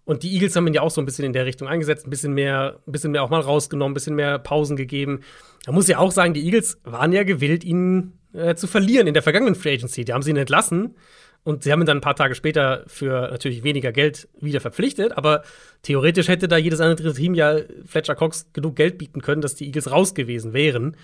Und 0.07 0.23
die 0.23 0.33
Eagles 0.33 0.55
haben 0.55 0.65
ihn 0.67 0.73
ja 0.73 0.81
auch 0.81 0.89
so 0.89 1.01
ein 1.01 1.05
bisschen 1.05 1.25
in 1.25 1.33
der 1.33 1.45
Richtung 1.45 1.67
eingesetzt, 1.67 2.07
ein 2.07 2.09
bisschen 2.09 2.33
mehr, 2.33 2.79
ein 2.87 2.91
bisschen 2.93 3.11
mehr 3.11 3.23
auch 3.23 3.29
mal 3.29 3.41
rausgenommen, 3.41 3.91
ein 3.91 3.93
bisschen 3.93 4.15
mehr 4.15 4.39
Pausen 4.39 4.77
gegeben. 4.77 5.19
Da 5.65 5.73
muss 5.73 5.89
ich 5.89 5.97
auch 5.97 6.13
sagen, 6.13 6.33
die 6.33 6.45
Eagles 6.45 6.79
waren 6.85 7.11
ja 7.11 7.23
gewillt, 7.23 7.65
ihn 7.65 8.13
äh, 8.31 8.55
zu 8.55 8.67
verlieren 8.67 9.07
in 9.07 9.13
der 9.13 9.21
vergangenen 9.21 9.53
Free 9.53 9.73
Agency. 9.73 10.05
Die 10.05 10.13
haben 10.13 10.21
sie 10.21 10.29
ihn 10.29 10.37
entlassen 10.37 10.95
und 11.43 11.63
sie 11.63 11.73
haben 11.73 11.81
ihn 11.81 11.85
dann 11.85 11.97
ein 11.97 12.01
paar 12.01 12.15
Tage 12.15 12.35
später 12.35 12.85
für 12.87 13.31
natürlich 13.31 13.63
weniger 13.63 13.91
Geld 13.91 14.29
wieder 14.39 14.61
verpflichtet. 14.61 15.17
Aber 15.17 15.43
theoretisch 15.81 16.29
hätte 16.29 16.47
da 16.47 16.55
jedes 16.55 16.79
andere 16.79 17.13
Team 17.13 17.33
ja 17.33 17.57
Fletcher 17.85 18.15
Cox 18.15 18.47
genug 18.53 18.77
Geld 18.77 18.97
bieten 18.97 19.21
können, 19.21 19.41
dass 19.41 19.55
die 19.55 19.65
Eagles 19.65 19.91
raus 19.91 20.13
gewesen 20.13 20.53
wären. 20.53 20.95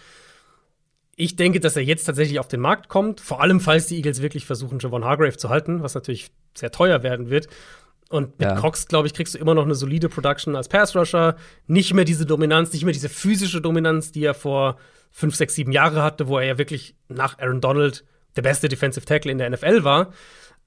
Ich 1.18 1.36
denke, 1.36 1.60
dass 1.60 1.76
er 1.76 1.84
jetzt 1.84 2.06
tatsächlich 2.06 2.39
auf 2.39 2.47
den 2.47 2.62
Markt 2.62 2.88
kommt, 2.88 3.20
vor 3.20 3.41
allem 3.41 3.60
falls 3.60 3.88
die 3.88 3.97
Eagles 3.97 4.22
wirklich 4.22 4.45
versuchen, 4.45 4.80
Javon 4.80 5.04
Hargrave 5.04 5.36
zu 5.36 5.49
halten, 5.49 5.84
was 5.84 5.93
natürlich 5.93 6.32
sehr 6.56 6.72
teuer 6.72 7.04
werden 7.04 7.30
wird. 7.30 7.49
Und 8.14 8.38
mit 8.39 8.47
ja. 8.47 8.55
Cox, 8.55 8.88
glaube 8.88 9.07
ich, 9.07 9.16
kriegst 9.16 9.34
du 9.34 9.39
immer 9.39 9.55
noch 9.55 9.66
eine 9.66 9.74
solide 9.74 10.07
Production 10.07 10.55
als 10.55 10.70
Pass-Rusher. 10.70 11.36
Nicht 11.66 11.95
mehr 11.95 12.05
diese 12.05 12.28
Dominanz, 12.28 12.72
nicht 12.72 12.84
mehr 12.84 12.93
diese 12.93 13.09
physische 13.09 13.59
Dominanz, 13.59 14.11
die 14.11 14.24
er 14.24 14.36
vor 14.36 14.78
fünf, 15.09 15.36
sechs, 15.36 15.55
sieben 15.55 15.72
Jahre 15.72 16.03
hatte, 16.03 16.28
wo 16.28 16.38
er 16.38 16.45
ja 16.45 16.57
wirklich 16.59 16.95
nach 17.09 17.39
Aaron 17.39 17.59
Donald 17.59 18.05
der 18.36 18.43
beste 18.43 18.70
Defensive 18.70 19.03
Tackle 19.03 19.32
in 19.32 19.39
der 19.39 19.49
NFL 19.49 19.84
war. 19.84 20.11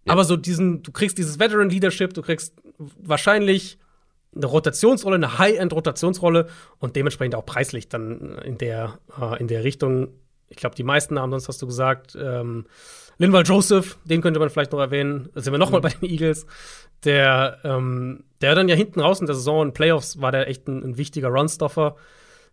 Ja. 0.07 0.13
Aber 0.13 0.25
so 0.25 0.37
diesen, 0.37 0.83
du 0.83 0.91
kriegst 0.91 1.19
dieses 1.19 1.39
Veteran 1.39 1.71
Leadership, 1.71 2.15
du 2.15 2.23
kriegst 2.23 2.53
wahrscheinlich 2.79 3.79
eine 4.35 4.47
Rotationsrolle, 4.47 5.15
eine 5.15 5.39
High-End-Rotationsrolle 5.39 6.49
und 6.81 6.97
dementsprechend 6.97 7.37
auch 7.37 7.47
preislich 7.47 7.89
dann 7.89 8.39
in 8.39 8.59
der, 8.59 8.99
äh, 9.21 9.39
in 9.39 9.47
der 9.47 9.63
Richtung. 9.63 10.09
Ich 10.49 10.57
glaube, 10.57 10.75
die 10.75 10.83
meisten 10.83 11.15
Namen, 11.15 11.31
sonst 11.31 11.47
hast 11.47 11.63
du 11.63 11.67
gesagt, 11.69 12.19
ähm, 12.21 12.67
Linval 13.19 13.45
Joseph, 13.45 13.99
den 14.05 14.21
könnte 14.21 14.41
man 14.41 14.51
vielleicht 14.51 14.73
noch 14.73 14.81
erwähnen. 14.81 15.31
Da 15.35 15.41
sind 15.41 15.53
wir 15.53 15.59
nochmal 15.59 15.81
mhm. 15.81 15.85
bei 15.85 15.89
den 15.91 16.11
Eagles. 16.11 16.47
Der, 17.05 17.59
ähm, 17.65 18.25
der 18.41 18.55
dann 18.55 18.69
ja 18.69 18.75
hinten 18.75 19.01
raus 19.01 19.21
in 19.21 19.27
der 19.27 19.35
Saison 19.35 19.67
in 19.67 19.73
Playoffs 19.73 20.21
war 20.21 20.33
der 20.33 20.49
echt 20.49 20.67
ein, 20.69 20.83
ein 20.83 20.97
wichtiger 20.97 21.29
Runstoffer. 21.29 21.97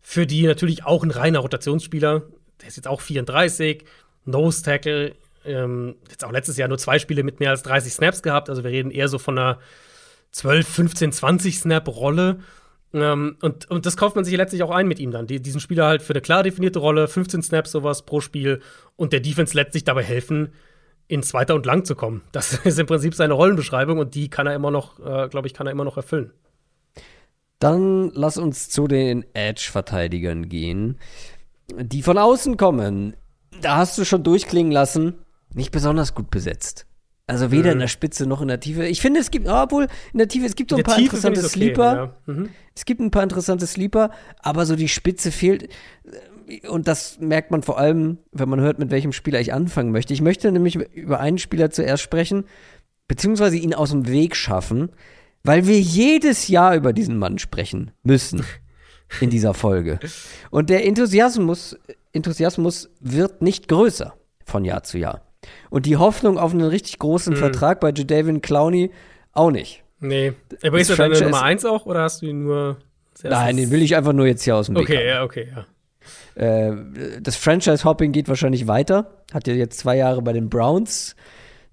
Für 0.01 0.27
die 0.27 0.45
natürlich 0.45 0.85
auch 0.85 1.03
ein 1.03 1.11
reiner 1.11 1.39
Rotationsspieler. 1.39 2.23
Der 2.61 2.67
ist 2.67 2.75
jetzt 2.75 2.87
auch 2.87 3.01
34, 3.01 3.85
Nose 4.25 4.63
Tackle. 4.63 5.15
Ähm, 5.45 5.95
jetzt 6.09 6.23
auch 6.23 6.31
letztes 6.31 6.57
Jahr 6.57 6.67
nur 6.67 6.77
zwei 6.77 6.99
Spiele 6.99 7.23
mit 7.23 7.39
mehr 7.39 7.49
als 7.49 7.63
30 7.63 7.93
Snaps 7.93 8.21
gehabt. 8.21 8.49
Also 8.49 8.63
wir 8.63 8.71
reden 8.71 8.91
eher 8.91 9.07
so 9.07 9.17
von 9.17 9.37
einer 9.37 9.59
12, 10.31 10.67
15, 10.67 11.11
20 11.11 11.59
Snap-Rolle. 11.59 12.39
Ähm, 12.93 13.37
und, 13.41 13.69
und 13.71 13.85
das 13.85 13.97
kauft 13.97 14.15
man 14.15 14.25
sich 14.25 14.35
letztlich 14.35 14.61
auch 14.63 14.71
ein 14.71 14.87
mit 14.87 14.99
ihm 14.99 15.11
dann. 15.11 15.27
Die, 15.27 15.41
diesen 15.41 15.61
Spieler 15.61 15.85
halt 15.85 16.01
für 16.01 16.13
eine 16.13 16.21
klar 16.21 16.43
definierte 16.43 16.79
Rolle, 16.79 17.07
15 17.07 17.41
Snaps, 17.41 17.71
sowas 17.71 18.05
pro 18.05 18.21
Spiel 18.21 18.61
und 18.95 19.13
der 19.13 19.19
Defense 19.19 19.55
letztlich 19.55 19.83
dabei 19.83 20.03
helfen, 20.03 20.53
in 21.07 21.23
Zweiter 21.23 21.55
und 21.55 21.65
Lang 21.65 21.85
zu 21.85 21.95
kommen. 21.95 22.21
Das 22.31 22.53
ist 22.65 22.79
im 22.79 22.85
Prinzip 22.85 23.15
seine 23.15 23.33
Rollenbeschreibung 23.33 23.97
und 23.99 24.15
die 24.15 24.29
kann 24.29 24.47
er 24.47 24.55
immer 24.55 24.71
noch, 24.71 24.99
äh, 24.99 25.27
glaube 25.29 25.47
ich, 25.47 25.53
kann 25.53 25.67
er 25.67 25.71
immer 25.71 25.85
noch 25.85 25.97
erfüllen. 25.97 26.31
Dann 27.59 28.11
lass 28.13 28.37
uns 28.37 28.69
zu 28.69 28.87
den 28.87 29.25
Edge-Verteidigern 29.33 30.49
gehen, 30.49 30.99
die 31.71 32.03
von 32.03 32.17
außen 32.17 32.57
kommen. 32.57 33.15
Da 33.61 33.77
hast 33.77 33.97
du 33.97 34.03
schon 34.03 34.23
durchklingen 34.23 34.71
lassen, 34.71 35.15
nicht 35.53 35.71
besonders 35.71 36.13
gut 36.13 36.29
besetzt. 36.29 36.87
Also 37.25 37.51
weder 37.51 37.69
mhm. 37.69 37.73
in 37.73 37.79
der 37.79 37.87
Spitze 37.87 38.25
noch 38.25 38.41
in 38.41 38.49
der 38.49 38.59
Tiefe. 38.59 38.85
Ich 38.85 38.99
finde, 38.99 39.21
es 39.21 39.31
gibt, 39.31 39.47
obwohl 39.47 39.87
in 40.11 40.17
der 40.17 40.27
Tiefe, 40.27 40.45
es 40.45 40.55
gibt 40.55 40.71
so 40.71 40.75
ein 40.75 40.83
paar 40.83 40.97
Tiefe 40.97 41.15
interessante 41.15 41.39
okay, 41.39 41.49
Sleeper. 41.49 41.95
Ja. 41.95 42.33
Mhm. 42.33 42.49
Es 42.75 42.83
gibt 42.83 42.99
ein 42.99 43.11
paar 43.11 43.23
interessante 43.23 43.65
Sleeper, 43.65 44.09
aber 44.39 44.65
so 44.65 44.75
die 44.75 44.89
Spitze 44.89 45.31
fehlt. 45.31 45.69
Und 46.67 46.87
das 46.87 47.19
merkt 47.19 47.51
man 47.51 47.63
vor 47.63 47.77
allem, 47.77 48.17
wenn 48.31 48.49
man 48.49 48.59
hört, 48.59 48.79
mit 48.79 48.91
welchem 48.91 49.11
Spieler 49.11 49.39
ich 49.39 49.53
anfangen 49.53 49.91
möchte. 49.91 50.13
Ich 50.13 50.21
möchte 50.21 50.51
nämlich 50.51 50.75
über 50.75 51.19
einen 51.19 51.37
Spieler 51.37 51.69
zuerst 51.69 52.03
sprechen, 52.03 52.45
beziehungsweise 53.07 53.57
ihn 53.57 53.73
aus 53.73 53.91
dem 53.91 54.07
Weg 54.07 54.35
schaffen, 54.35 54.89
weil 55.43 55.67
wir 55.67 55.79
jedes 55.79 56.47
Jahr 56.47 56.75
über 56.75 56.93
diesen 56.93 57.17
Mann 57.17 57.37
sprechen 57.37 57.91
müssen 58.03 58.45
in 59.21 59.29
dieser 59.29 59.53
Folge. 59.53 59.99
Und 60.51 60.69
der 60.69 60.85
Enthusiasmus, 60.85 61.77
Enthusiasmus 62.13 62.89
wird 62.99 63.41
nicht 63.41 63.67
größer 63.67 64.13
von 64.45 64.65
Jahr 64.65 64.83
zu 64.83 64.97
Jahr. 64.97 65.21
Und 65.69 65.85
die 65.85 65.97
Hoffnung 65.97 66.37
auf 66.37 66.53
einen 66.53 66.67
richtig 66.67 66.99
großen 66.99 67.33
mhm. 67.33 67.37
Vertrag 67.37 67.79
bei 67.79 67.91
Jadavion 67.91 68.41
Clowney 68.41 68.91
auch 69.33 69.51
nicht. 69.51 69.83
Nee. 69.99 70.33
Aber 70.63 70.79
ist 70.79 70.89
das 70.89 70.97
deine 70.97 71.19
Nummer 71.19 71.41
1 71.41 71.65
auch 71.65 71.85
oder 71.85 72.01
hast 72.01 72.21
du 72.21 72.27
ihn 72.27 72.43
nur. 72.43 72.77
Nein, 73.23 73.57
den 73.57 73.71
will 73.71 73.81
ich 73.81 73.95
einfach 73.95 74.13
nur 74.13 74.25
jetzt 74.25 74.43
hier 74.43 74.55
aus 74.55 74.65
dem 74.67 74.75
Weg. 74.75 74.83
Okay, 74.83 74.97
haben. 74.97 75.07
ja, 75.07 75.23
okay, 75.23 75.47
ja. 75.55 75.65
Äh, 76.35 76.71
das 77.21 77.35
Franchise-Hopping 77.35 78.11
geht 78.11 78.27
wahrscheinlich 78.27 78.67
weiter. 78.67 79.23
Hat 79.33 79.47
ja 79.47 79.53
jetzt 79.53 79.79
zwei 79.79 79.97
Jahre 79.97 80.21
bei 80.21 80.33
den 80.33 80.49
Browns, 80.49 81.15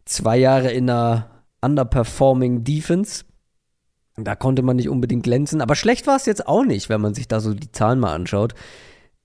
zwei 0.04 0.36
Jahre 0.38 0.70
in 0.70 0.88
einer 0.88 1.30
underperforming 1.60 2.64
Defense. 2.64 3.24
Da 4.16 4.34
konnte 4.34 4.62
man 4.62 4.76
nicht 4.76 4.88
unbedingt 4.88 5.22
glänzen. 5.22 5.60
Aber 5.60 5.74
schlecht 5.74 6.06
war 6.06 6.16
es 6.16 6.26
jetzt 6.26 6.46
auch 6.46 6.64
nicht, 6.64 6.88
wenn 6.88 7.00
man 7.00 7.14
sich 7.14 7.28
da 7.28 7.40
so 7.40 7.54
die 7.54 7.72
Zahlen 7.72 8.00
mal 8.00 8.14
anschaut. 8.14 8.54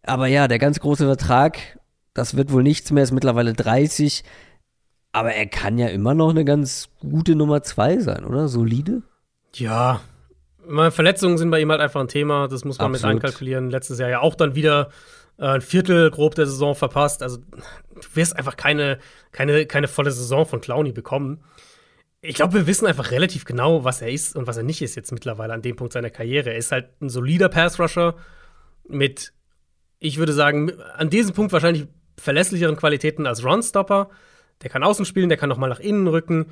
Aber 0.03 0.27
ja, 0.27 0.47
der 0.47 0.59
ganz 0.59 0.79
große 0.79 1.05
Vertrag 1.05 1.59
das 2.15 2.37
wird 2.37 2.51
wohl 2.51 2.63
nichts 2.63 2.91
mehr, 2.91 3.03
ist 3.03 3.11
mittlerweile 3.11 3.53
30. 3.53 4.23
Aber 5.11 5.33
er 5.33 5.45
kann 5.45 5.77
ja 5.77 5.87
immer 5.87 6.15
noch 6.15 6.29
eine 6.29 6.45
ganz 6.45 6.89
gute 6.99 7.35
Nummer 7.35 7.61
2 7.61 7.99
sein, 7.99 8.25
oder? 8.25 8.47
Solide? 8.47 9.03
Ja. 9.53 10.01
Verletzungen 10.91 11.37
sind 11.37 11.51
bei 11.51 11.59
ihm 11.59 11.71
halt 11.71 11.81
einfach 11.81 12.01
ein 12.01 12.07
Thema. 12.07 12.47
Das 12.47 12.65
muss 12.65 12.77
man 12.77 12.93
Absolut. 12.93 13.15
mit 13.15 13.23
einkalkulieren. 13.23 13.69
Letztes 13.69 13.99
Jahr 13.99 14.09
ja 14.09 14.19
auch 14.19 14.35
dann 14.35 14.55
wieder 14.55 14.89
äh, 15.37 15.45
ein 15.47 15.61
Viertel 15.61 16.11
grob 16.11 16.35
der 16.35 16.45
Saison 16.45 16.75
verpasst. 16.75 17.23
Also 17.23 17.37
du 17.37 18.01
wirst 18.13 18.35
einfach 18.35 18.57
keine, 18.57 18.99
keine, 19.31 19.65
keine 19.65 19.87
volle 19.87 20.11
Saison 20.11 20.45
von 20.45 20.61
Clowny 20.61 20.91
bekommen. 20.91 21.43
Ich 22.21 22.35
glaube, 22.35 22.53
wir 22.53 22.67
wissen 22.67 22.87
einfach 22.87 23.11
relativ 23.11 23.45
genau, 23.45 23.83
was 23.83 24.01
er 24.01 24.09
ist 24.09 24.35
und 24.35 24.47
was 24.47 24.57
er 24.57 24.63
nicht 24.63 24.81
ist 24.81 24.95
jetzt 24.95 25.11
mittlerweile 25.11 25.53
an 25.53 25.61
dem 25.61 25.75
Punkt 25.75 25.93
seiner 25.93 26.09
Karriere. 26.09 26.51
Er 26.51 26.57
ist 26.57 26.71
halt 26.71 26.89
ein 27.01 27.09
solider 27.09 27.49
Pass-Rusher 27.49 28.15
mit, 28.87 29.33
ich 29.99 30.17
würde 30.17 30.33
sagen, 30.33 30.71
an 30.95 31.09
diesem 31.09 31.35
Punkt 31.35 31.53
wahrscheinlich 31.53 31.87
verlässlicheren 32.17 32.77
Qualitäten 32.77 33.27
als 33.27 33.43
Runstopper. 33.43 34.09
Der 34.63 34.69
kann 34.69 34.83
außen 34.83 35.05
spielen, 35.05 35.29
der 35.29 35.37
kann 35.37 35.49
noch 35.49 35.57
mal 35.57 35.69
nach 35.69 35.79
innen 35.79 36.07
rücken. 36.07 36.47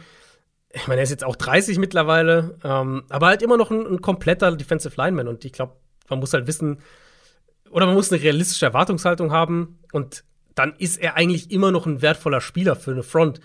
Ich 0.75 0.87
meine, 0.87 1.01
er 1.01 1.03
ist 1.03 1.11
jetzt 1.11 1.23
auch 1.23 1.35
30 1.35 1.77
mittlerweile, 1.77 2.57
ähm, 2.63 3.03
aber 3.09 3.27
halt 3.27 3.41
immer 3.41 3.57
noch 3.57 3.69
ein, 3.69 3.85
ein 3.85 4.01
kompletter 4.01 4.55
Defensive 4.55 4.95
Lineman. 4.97 5.27
Und 5.27 5.45
ich 5.45 5.53
glaube, 5.53 5.73
man 6.09 6.19
muss 6.19 6.33
halt 6.33 6.47
wissen, 6.47 6.79
oder 7.69 7.85
man 7.85 7.95
muss 7.95 8.11
eine 8.11 8.21
realistische 8.21 8.65
Erwartungshaltung 8.65 9.31
haben. 9.31 9.79
Und 9.91 10.23
dann 10.55 10.73
ist 10.77 10.97
er 10.97 11.15
eigentlich 11.15 11.51
immer 11.51 11.71
noch 11.71 11.85
ein 11.85 12.01
wertvoller 12.01 12.41
Spieler 12.41 12.75
für 12.75 12.91
eine 12.91 13.03
Front. 13.03 13.39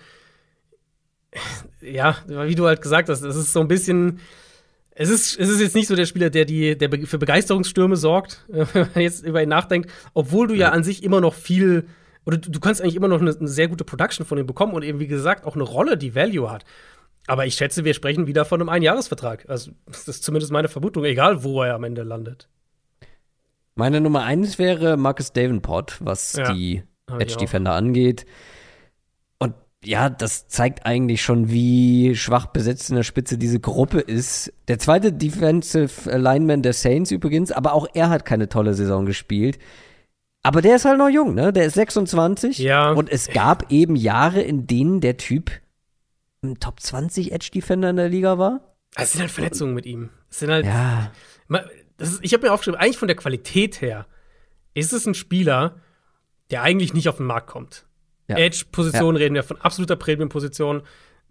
Ja, 1.80 2.16
wie 2.26 2.54
du 2.54 2.66
halt 2.66 2.80
gesagt 2.80 3.08
hast, 3.08 3.22
es 3.22 3.36
ist 3.36 3.52
so 3.52 3.60
ein 3.60 3.68
bisschen. 3.68 4.20
Es 5.00 5.10
ist, 5.10 5.38
es 5.38 5.48
ist 5.48 5.60
jetzt 5.60 5.76
nicht 5.76 5.86
so 5.86 5.94
der 5.94 6.06
Spieler, 6.06 6.28
der, 6.28 6.44
die, 6.44 6.76
der 6.76 6.90
für 7.06 7.18
Begeisterungsstürme 7.18 7.96
sorgt, 7.96 8.44
wenn 8.48 8.88
man 8.94 9.02
jetzt 9.02 9.24
über 9.24 9.40
ihn 9.40 9.48
nachdenkt, 9.48 9.90
obwohl 10.12 10.48
du 10.48 10.54
ja 10.54 10.70
an 10.70 10.82
sich 10.82 11.04
immer 11.04 11.20
noch 11.20 11.34
viel 11.34 11.86
oder 12.26 12.36
du, 12.36 12.60
kannst 12.60 12.82
eigentlich 12.82 12.96
immer 12.96 13.08
noch 13.08 13.22
eine, 13.22 13.34
eine, 13.34 13.48
sehr 13.48 13.68
gute 13.68 13.84
Production 13.84 14.26
von 14.26 14.36
ihm 14.36 14.46
bekommen 14.46 14.74
und 14.74 14.82
eben, 14.82 14.98
wie 14.98 15.06
gesagt, 15.06 15.46
auch 15.46 15.54
eine 15.54 15.64
Rolle, 15.64 15.96
die 15.96 16.14
Value 16.14 16.50
hat. 16.50 16.64
Aber 17.28 17.44
ich 17.44 17.54
schätze, 17.54 17.84
wir 17.84 17.92
sprechen 17.92 18.26
wieder 18.26 18.46
von 18.46 18.60
einem 18.60 18.70
Einjahresvertrag. 18.70 19.44
Also, 19.48 19.72
das 19.86 20.08
ist 20.08 20.24
zumindest 20.24 20.50
meine 20.50 20.68
Vermutung, 20.68 21.04
egal 21.04 21.44
wo 21.44 21.62
er 21.62 21.74
am 21.74 21.84
Ende 21.84 22.02
landet. 22.02 22.48
Meine 23.74 24.00
Nummer 24.00 24.24
eins 24.24 24.58
wäre 24.58 24.96
Marcus 24.96 25.32
Davenport, 25.32 25.98
was 26.00 26.32
ja, 26.32 26.52
die 26.52 26.82
Edge 27.18 27.36
Defender 27.36 27.74
angeht. 27.74 28.24
Und 29.38 29.54
ja, 29.84 30.08
das 30.08 30.48
zeigt 30.48 30.86
eigentlich 30.86 31.22
schon, 31.22 31.50
wie 31.50 32.16
schwach 32.16 32.46
besetzt 32.46 32.88
in 32.88 32.96
der 32.96 33.02
Spitze 33.02 33.36
diese 33.36 33.60
Gruppe 33.60 34.00
ist. 34.00 34.52
Der 34.66 34.78
zweite 34.78 35.12
Defensive 35.12 36.16
Lineman 36.16 36.62
der 36.62 36.72
Saints 36.72 37.10
übrigens, 37.10 37.52
aber 37.52 37.74
auch 37.74 37.86
er 37.92 38.08
hat 38.08 38.24
keine 38.24 38.48
tolle 38.48 38.72
Saison 38.72 39.04
gespielt. 39.04 39.58
Aber 40.42 40.62
der 40.62 40.76
ist 40.76 40.86
halt 40.86 40.98
noch 40.98 41.10
jung, 41.10 41.34
ne? 41.34 41.52
Der 41.52 41.66
ist 41.66 41.74
26. 41.74 42.58
Ja. 42.58 42.92
Und 42.92 43.10
es 43.10 43.28
gab 43.28 43.70
eben 43.70 43.96
Jahre, 43.96 44.40
in 44.40 44.66
denen 44.66 45.02
der 45.02 45.18
Typ 45.18 45.50
ein 46.42 46.58
Top 46.60 46.80
20 46.80 47.32
Edge 47.32 47.50
Defender 47.52 47.90
in 47.90 47.96
der 47.96 48.08
Liga 48.08 48.38
war. 48.38 48.60
Es 48.94 49.12
sind 49.12 49.20
halt 49.20 49.30
Verletzungen 49.30 49.74
mit 49.74 49.86
ihm. 49.86 50.10
Es 50.30 50.40
sind 50.40 50.50
halt. 50.50 50.66
Ja. 50.66 51.10
Ist, 51.98 52.20
ich 52.22 52.32
habe 52.32 52.46
mir 52.46 52.52
aufgeschrieben, 52.52 52.80
eigentlich 52.80 52.98
von 52.98 53.08
der 53.08 53.16
Qualität 53.16 53.80
her 53.80 54.06
ist 54.74 54.92
es 54.92 55.06
ein 55.06 55.14
Spieler, 55.14 55.76
der 56.50 56.62
eigentlich 56.62 56.94
nicht 56.94 57.08
auf 57.08 57.16
den 57.16 57.26
Markt 57.26 57.48
kommt. 57.48 57.86
Ja. 58.28 58.36
Edge-Position 58.36 59.16
ja. 59.16 59.18
reden 59.20 59.34
wir 59.34 59.42
von 59.42 59.60
absoluter 59.60 59.96
Premium-Position. 59.96 60.82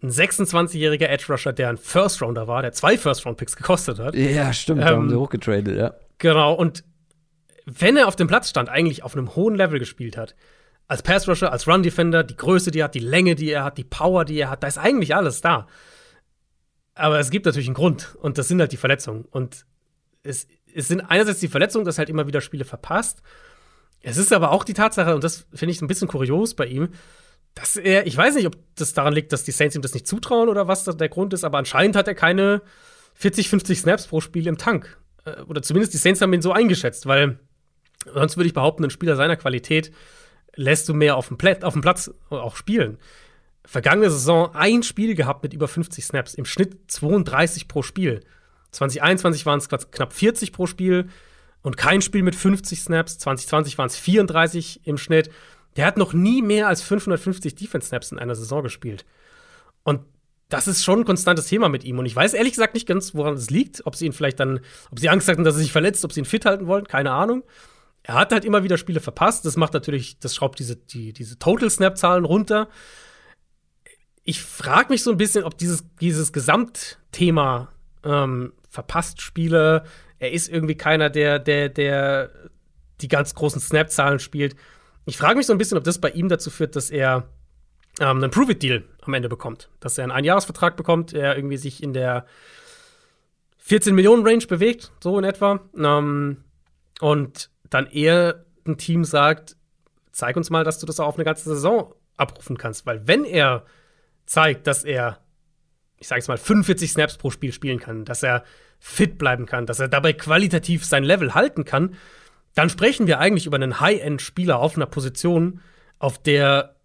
Ein 0.02 0.10
26-jähriger 0.10 1.06
Edge-Rusher, 1.06 1.52
der 1.52 1.70
ein 1.70 1.76
First-Rounder 1.76 2.46
war, 2.46 2.62
der 2.62 2.72
zwei 2.72 2.98
First-Round-Picks 2.98 3.56
gekostet 3.56 3.98
hat. 3.98 4.14
Ja, 4.14 4.52
stimmt, 4.52 4.80
ähm, 4.80 4.86
da 4.86 4.92
haben 4.92 5.10
sie 5.10 5.16
hochgetradet, 5.16 5.76
ja. 5.76 5.94
Genau, 6.18 6.54
und 6.54 6.84
wenn 7.64 7.96
er 7.96 8.08
auf 8.08 8.16
dem 8.16 8.26
Platz 8.26 8.48
stand, 8.48 8.68
eigentlich 8.68 9.02
auf 9.02 9.16
einem 9.16 9.34
hohen 9.34 9.54
Level 9.54 9.78
gespielt 9.78 10.16
hat, 10.16 10.34
als 10.88 11.02
Pass 11.02 11.28
Rusher, 11.28 11.52
als 11.52 11.68
Run 11.68 11.82
Defender, 11.82 12.24
die 12.24 12.36
Größe, 12.36 12.70
die 12.70 12.80
er 12.80 12.84
hat, 12.84 12.94
die 12.94 13.00
Länge, 13.00 13.34
die 13.34 13.50
er 13.50 13.64
hat, 13.64 13.78
die 13.78 13.84
Power, 13.84 14.24
die 14.24 14.38
er 14.38 14.50
hat, 14.50 14.62
da 14.62 14.66
ist 14.66 14.78
eigentlich 14.78 15.14
alles 15.14 15.42
da. 15.42 15.66
Aber 16.94 17.20
es 17.20 17.30
gibt 17.30 17.46
natürlich 17.46 17.68
einen 17.68 17.74
Grund 17.74 18.16
und 18.20 18.38
das 18.38 18.48
sind 18.48 18.60
halt 18.60 18.72
die 18.72 18.78
Verletzungen. 18.78 19.26
Und 19.30 19.66
es, 20.22 20.48
es 20.74 20.88
sind 20.88 21.02
einerseits 21.02 21.40
die 21.40 21.48
Verletzungen, 21.48 21.84
dass 21.84 21.96
er 21.96 22.00
halt 22.00 22.10
immer 22.10 22.26
wieder 22.26 22.40
Spiele 22.40 22.64
verpasst. 22.64 23.22
Es 24.00 24.16
ist 24.16 24.32
aber 24.32 24.50
auch 24.50 24.64
die 24.64 24.74
Tatsache, 24.74 25.14
und 25.14 25.22
das 25.22 25.46
finde 25.52 25.72
ich 25.72 25.82
ein 25.82 25.88
bisschen 25.88 26.08
kurios 26.08 26.54
bei 26.54 26.66
ihm, 26.66 26.88
dass 27.54 27.76
er, 27.76 28.06
ich 28.06 28.16
weiß 28.16 28.34
nicht, 28.34 28.46
ob 28.46 28.56
das 28.76 28.94
daran 28.94 29.12
liegt, 29.12 29.32
dass 29.32 29.44
die 29.44 29.52
Saints 29.52 29.76
ihm 29.76 29.82
das 29.82 29.94
nicht 29.94 30.06
zutrauen 30.06 30.48
oder 30.48 30.68
was 30.68 30.84
der 30.84 31.08
Grund 31.08 31.34
ist, 31.34 31.44
aber 31.44 31.58
anscheinend 31.58 31.96
hat 31.96 32.08
er 32.08 32.14
keine 32.14 32.62
40, 33.14 33.48
50 33.48 33.80
Snaps 33.80 34.06
pro 34.06 34.20
Spiel 34.20 34.46
im 34.46 34.58
Tank. 34.58 34.98
Äh, 35.24 35.42
oder 35.42 35.62
zumindest 35.62 35.92
die 35.92 35.98
Saints 35.98 36.20
haben 36.20 36.32
ihn 36.32 36.42
so 36.42 36.52
eingeschätzt, 36.52 37.06
weil 37.06 37.38
Sonst 38.14 38.36
würde 38.36 38.46
ich 38.46 38.54
behaupten, 38.54 38.84
ein 38.84 38.90
Spieler 38.90 39.16
seiner 39.16 39.36
Qualität 39.36 39.92
lässt 40.58 40.88
du 40.88 40.94
mehr 40.94 41.16
auf 41.16 41.28
dem, 41.28 41.38
Pla 41.38 41.56
auf 41.62 41.72
dem 41.72 41.82
Platz 41.82 42.10
auch 42.30 42.56
spielen. 42.56 42.98
Vergangene 43.64 44.10
Saison 44.10 44.54
ein 44.54 44.82
Spiel 44.82 45.14
gehabt 45.14 45.42
mit 45.42 45.54
über 45.54 45.68
50 45.68 46.04
Snaps, 46.04 46.34
im 46.34 46.44
Schnitt 46.44 46.76
32 46.88 47.68
pro 47.68 47.82
Spiel. 47.82 48.20
2021 48.72 49.46
waren 49.46 49.58
es 49.58 49.68
knapp 49.68 50.12
40 50.12 50.52
pro 50.52 50.66
Spiel 50.66 51.08
und 51.62 51.76
kein 51.76 52.02
Spiel 52.02 52.22
mit 52.22 52.34
50 52.34 52.80
Snaps. 52.80 53.18
2020 53.18 53.78
waren 53.78 53.86
es 53.86 53.96
34 53.96 54.80
im 54.84 54.98
Schnitt. 54.98 55.30
Der 55.76 55.86
hat 55.86 55.96
noch 55.96 56.12
nie 56.12 56.42
mehr 56.42 56.66
als 56.66 56.82
550 56.82 57.54
Defense-Snaps 57.54 58.10
in 58.10 58.18
einer 58.18 58.34
Saison 58.34 58.62
gespielt. 58.62 59.04
Und 59.84 60.00
das 60.48 60.66
ist 60.66 60.82
schon 60.82 61.00
ein 61.00 61.04
konstantes 61.04 61.46
Thema 61.46 61.68
mit 61.68 61.84
ihm. 61.84 61.98
Und 61.98 62.06
ich 62.06 62.16
weiß 62.16 62.34
ehrlich 62.34 62.54
gesagt 62.54 62.74
nicht 62.74 62.88
ganz, 62.88 63.14
woran 63.14 63.34
es 63.34 63.50
liegt. 63.50 63.86
Ob 63.86 63.94
sie 63.94 64.06
ihn 64.06 64.12
vielleicht 64.12 64.40
dann, 64.40 64.60
ob 64.90 64.98
sie 64.98 65.08
Angst 65.08 65.28
hatten, 65.28 65.44
dass 65.44 65.54
er 65.54 65.60
sich 65.60 65.72
verletzt, 65.72 66.04
ob 66.04 66.12
sie 66.12 66.20
ihn 66.20 66.26
fit 66.26 66.46
halten 66.46 66.66
wollen, 66.66 66.88
keine 66.88 67.12
Ahnung 67.12 67.44
er 68.02 68.14
hat 68.14 68.32
halt 68.32 68.44
immer 68.44 68.62
wieder 68.62 68.78
Spiele 68.78 69.00
verpasst. 69.00 69.44
Das 69.44 69.56
macht 69.56 69.74
natürlich, 69.74 70.18
das 70.18 70.34
schraubt 70.34 70.58
diese, 70.58 70.76
die, 70.76 71.12
diese 71.12 71.38
Total-Snap-Zahlen 71.38 72.24
runter. 72.24 72.68
Ich 74.24 74.42
frage 74.42 74.90
mich 74.90 75.02
so 75.02 75.10
ein 75.10 75.16
bisschen, 75.16 75.44
ob 75.44 75.56
dieses, 75.58 75.84
dieses 76.00 76.32
Gesamtthema 76.32 77.72
ähm, 78.04 78.52
verpasst 78.68 79.20
Spiele, 79.22 79.84
er 80.18 80.32
ist 80.32 80.48
irgendwie 80.48 80.76
keiner, 80.76 81.10
der, 81.10 81.38
der, 81.38 81.68
der 81.68 82.30
die 83.00 83.08
ganz 83.08 83.34
großen 83.34 83.60
Snap-Zahlen 83.60 84.18
spielt. 84.18 84.56
ich 85.06 85.16
frage 85.16 85.36
mich 85.36 85.46
so 85.46 85.52
ein 85.52 85.58
bisschen, 85.58 85.78
ob 85.78 85.84
das 85.84 86.00
bei 86.00 86.10
ihm 86.10 86.28
dazu 86.28 86.50
führt, 86.50 86.76
dass 86.76 86.90
er 86.90 87.28
ähm, 88.00 88.18
einen 88.18 88.30
Prove-It-Deal 88.30 88.84
am 89.02 89.14
Ende 89.14 89.28
bekommt. 89.28 89.68
Dass 89.80 89.98
er 89.98 90.04
einen 90.04 90.12
Einjahresvertrag 90.12 90.76
bekommt, 90.76 91.12
der 91.12 91.36
irgendwie 91.36 91.56
sich 91.56 91.82
in 91.82 91.92
der 91.92 92.26
14 93.58 93.94
Millionen 93.94 94.26
Range 94.26 94.44
bewegt, 94.46 94.92
so 95.02 95.18
in 95.18 95.24
etwa. 95.24 95.60
Ähm, 95.76 96.44
und 97.00 97.50
dann 97.70 97.86
eher 97.86 98.44
ein 98.66 98.78
Team 98.78 99.04
sagt, 99.04 99.56
zeig 100.12 100.36
uns 100.36 100.50
mal, 100.50 100.64
dass 100.64 100.78
du 100.78 100.86
das 100.86 101.00
auch 101.00 101.06
auf 101.06 101.16
eine 101.16 101.24
ganze 101.24 101.48
Saison 101.48 101.94
abrufen 102.16 102.58
kannst. 102.58 102.86
Weil 102.86 103.06
wenn 103.06 103.24
er 103.24 103.64
zeigt, 104.26 104.66
dass 104.66 104.84
er, 104.84 105.18
ich 105.96 106.08
sage 106.08 106.20
jetzt 106.20 106.28
mal, 106.28 106.38
45 106.38 106.92
Snaps 106.92 107.16
pro 107.16 107.30
Spiel 107.30 107.52
spielen 107.52 107.80
kann, 107.80 108.04
dass 108.04 108.22
er 108.22 108.44
fit 108.78 109.18
bleiben 109.18 109.46
kann, 109.46 109.66
dass 109.66 109.80
er 109.80 109.88
dabei 109.88 110.12
qualitativ 110.12 110.84
sein 110.84 111.04
Level 111.04 111.34
halten 111.34 111.64
kann, 111.64 111.94
dann 112.54 112.70
sprechen 112.70 113.06
wir 113.06 113.18
eigentlich 113.18 113.46
über 113.46 113.56
einen 113.56 113.80
High-End-Spieler 113.80 114.58
auf 114.58 114.76
einer 114.76 114.86
Position, 114.86 115.60
auf 115.98 116.18
der 116.20 116.76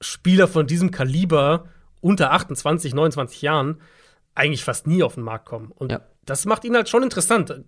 Spieler 0.00 0.48
von 0.48 0.66
diesem 0.66 0.90
Kaliber 0.90 1.68
unter 2.00 2.32
28, 2.32 2.94
29 2.94 3.42
Jahren 3.42 3.80
eigentlich 4.34 4.64
fast 4.64 4.86
nie 4.86 5.02
auf 5.02 5.14
den 5.14 5.24
Markt 5.24 5.46
kommen. 5.46 5.70
Und 5.70 5.92
ja. 5.92 6.00
Das 6.26 6.46
macht 6.46 6.64
ihn 6.64 6.74
halt 6.74 6.88
schon 6.88 7.02
interessant. 7.02 7.62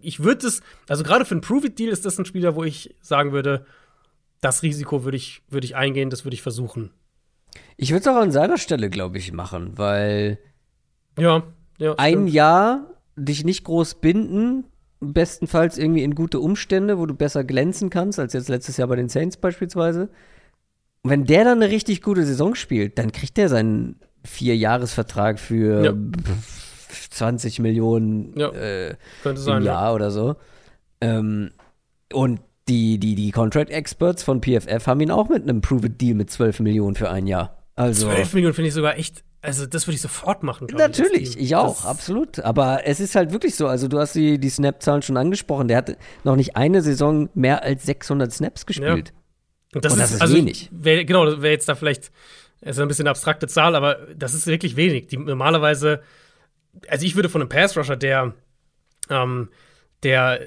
Ich 0.00 0.22
würde 0.22 0.46
es, 0.46 0.62
also 0.88 1.02
gerade 1.04 1.24
für 1.24 1.34
einen 1.34 1.40
Prove-It-Deal 1.40 1.90
ist 1.90 2.04
das 2.04 2.18
ein 2.18 2.24
Spieler, 2.24 2.54
wo 2.54 2.64
ich 2.64 2.94
sagen 3.00 3.32
würde, 3.32 3.66
das 4.40 4.62
Risiko 4.62 5.04
würde 5.04 5.16
ich, 5.16 5.42
würd 5.48 5.64
ich 5.64 5.76
eingehen, 5.76 6.10
das 6.10 6.24
würde 6.24 6.34
ich 6.34 6.42
versuchen. 6.42 6.90
Ich 7.76 7.90
würde 7.90 8.00
es 8.00 8.08
auch 8.08 8.20
an 8.20 8.32
seiner 8.32 8.58
Stelle, 8.58 8.90
glaube 8.90 9.18
ich, 9.18 9.32
machen, 9.32 9.78
weil 9.78 10.38
ja, 11.18 11.42
ja 11.78 11.94
ein 11.96 12.26
Jahr 12.26 12.90
dich 13.16 13.44
nicht 13.44 13.64
groß 13.64 13.96
binden, 13.96 14.64
bestenfalls 15.00 15.78
irgendwie 15.78 16.02
in 16.02 16.14
gute 16.14 16.40
Umstände, 16.40 16.98
wo 16.98 17.06
du 17.06 17.14
besser 17.14 17.44
glänzen 17.44 17.90
kannst, 17.90 18.18
als 18.18 18.34
jetzt 18.34 18.48
letztes 18.48 18.76
Jahr 18.76 18.88
bei 18.88 18.96
den 18.96 19.08
Saints 19.08 19.36
beispielsweise. 19.38 20.10
Und 21.02 21.10
wenn 21.10 21.24
der 21.24 21.44
dann 21.44 21.62
eine 21.62 21.70
richtig 21.70 22.02
gute 22.02 22.26
Saison 22.26 22.54
spielt, 22.54 22.98
dann 22.98 23.12
kriegt 23.12 23.36
der 23.36 23.48
seinen 23.48 24.00
Vierjahresvertrag 24.24 25.38
für 25.38 25.84
ja. 25.84 25.94
20 27.10 27.58
Millionen 27.60 28.38
ja. 28.38 28.50
äh, 28.50 28.96
im 29.24 29.36
sein, 29.36 29.62
Jahr 29.62 29.88
ja. 29.88 29.94
oder 29.94 30.10
so. 30.10 30.36
Ähm, 31.00 31.50
und 32.12 32.40
die, 32.68 32.98
die, 32.98 33.14
die 33.14 33.30
Contract 33.30 33.70
Experts 33.70 34.22
von 34.22 34.42
PFF 34.42 34.86
haben 34.86 35.00
ihn 35.00 35.10
auch 35.10 35.28
mit 35.28 35.42
einem 35.42 35.60
Prove-It-Deal 35.60 36.14
mit 36.14 36.30
12 36.30 36.60
Millionen 36.60 36.96
für 36.96 37.10
ein 37.10 37.26
Jahr. 37.26 37.62
Also, 37.76 38.08
12 38.08 38.34
Millionen 38.34 38.54
finde 38.54 38.68
ich 38.68 38.74
sogar 38.74 38.98
echt 38.98 39.22
also, 39.42 39.64
das 39.64 39.86
würde 39.86 39.94
ich 39.94 40.00
sofort 40.00 40.42
machen. 40.42 40.66
Natürlich, 40.72 41.36
ich, 41.36 41.38
ich 41.38 41.54
auch, 41.54 41.76
das 41.76 41.86
absolut. 41.86 42.40
Aber 42.40 42.80
es 42.84 42.98
ist 42.98 43.14
halt 43.14 43.30
wirklich 43.30 43.54
so. 43.54 43.68
Also, 43.68 43.86
du 43.86 44.00
hast 44.00 44.16
die, 44.16 44.40
die 44.40 44.48
Snap-Zahlen 44.48 45.02
schon 45.02 45.16
angesprochen. 45.16 45.68
Der 45.68 45.76
hat 45.76 45.96
noch 46.24 46.34
nicht 46.34 46.56
eine 46.56 46.82
Saison 46.82 47.28
mehr 47.34 47.62
als 47.62 47.84
600 47.84 48.32
Snaps 48.32 48.66
gespielt. 48.66 49.12
Ja. 49.12 49.14
Und 49.74 49.84
das, 49.84 49.92
Und 49.92 50.00
das 50.00 50.10
ist, 50.10 50.16
ist, 50.16 50.22
also, 50.22 50.34
wenig. 50.34 50.68
Wär, 50.72 51.04
genau, 51.04 51.26
das 51.26 51.42
wäre 51.42 51.52
jetzt 51.52 51.68
da 51.68 51.76
vielleicht 51.76 52.10
ist 52.62 52.80
ein 52.80 52.88
bisschen 52.88 53.04
eine 53.04 53.10
abstrakte 53.10 53.46
Zahl, 53.46 53.76
aber 53.76 53.98
das 54.16 54.34
ist 54.34 54.46
wirklich 54.46 54.76
wenig. 54.76 55.08
Die 55.08 55.16
normalerweise, 55.16 56.00
also 56.88 57.06
ich 57.06 57.16
würde 57.16 57.28
von 57.28 57.40
einem 57.40 57.48
Pass-Rusher, 57.48 57.96
der, 57.96 58.34
ähm, 59.10 59.48
der 60.02 60.40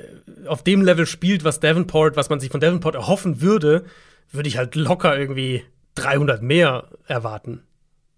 auf 0.47 0.63
dem 0.63 0.81
Level 0.81 1.05
spielt, 1.05 1.43
was 1.43 1.59
Davenport, 1.59 2.15
was 2.15 2.29
man 2.29 2.39
sich 2.39 2.49
von 2.49 2.59
Davenport 2.59 2.95
erhoffen 2.95 3.41
würde, 3.41 3.85
würde 4.31 4.49
ich 4.49 4.57
halt 4.57 4.75
locker 4.75 5.17
irgendwie 5.17 5.63
300 5.95 6.41
mehr 6.41 6.89
erwarten. 7.07 7.63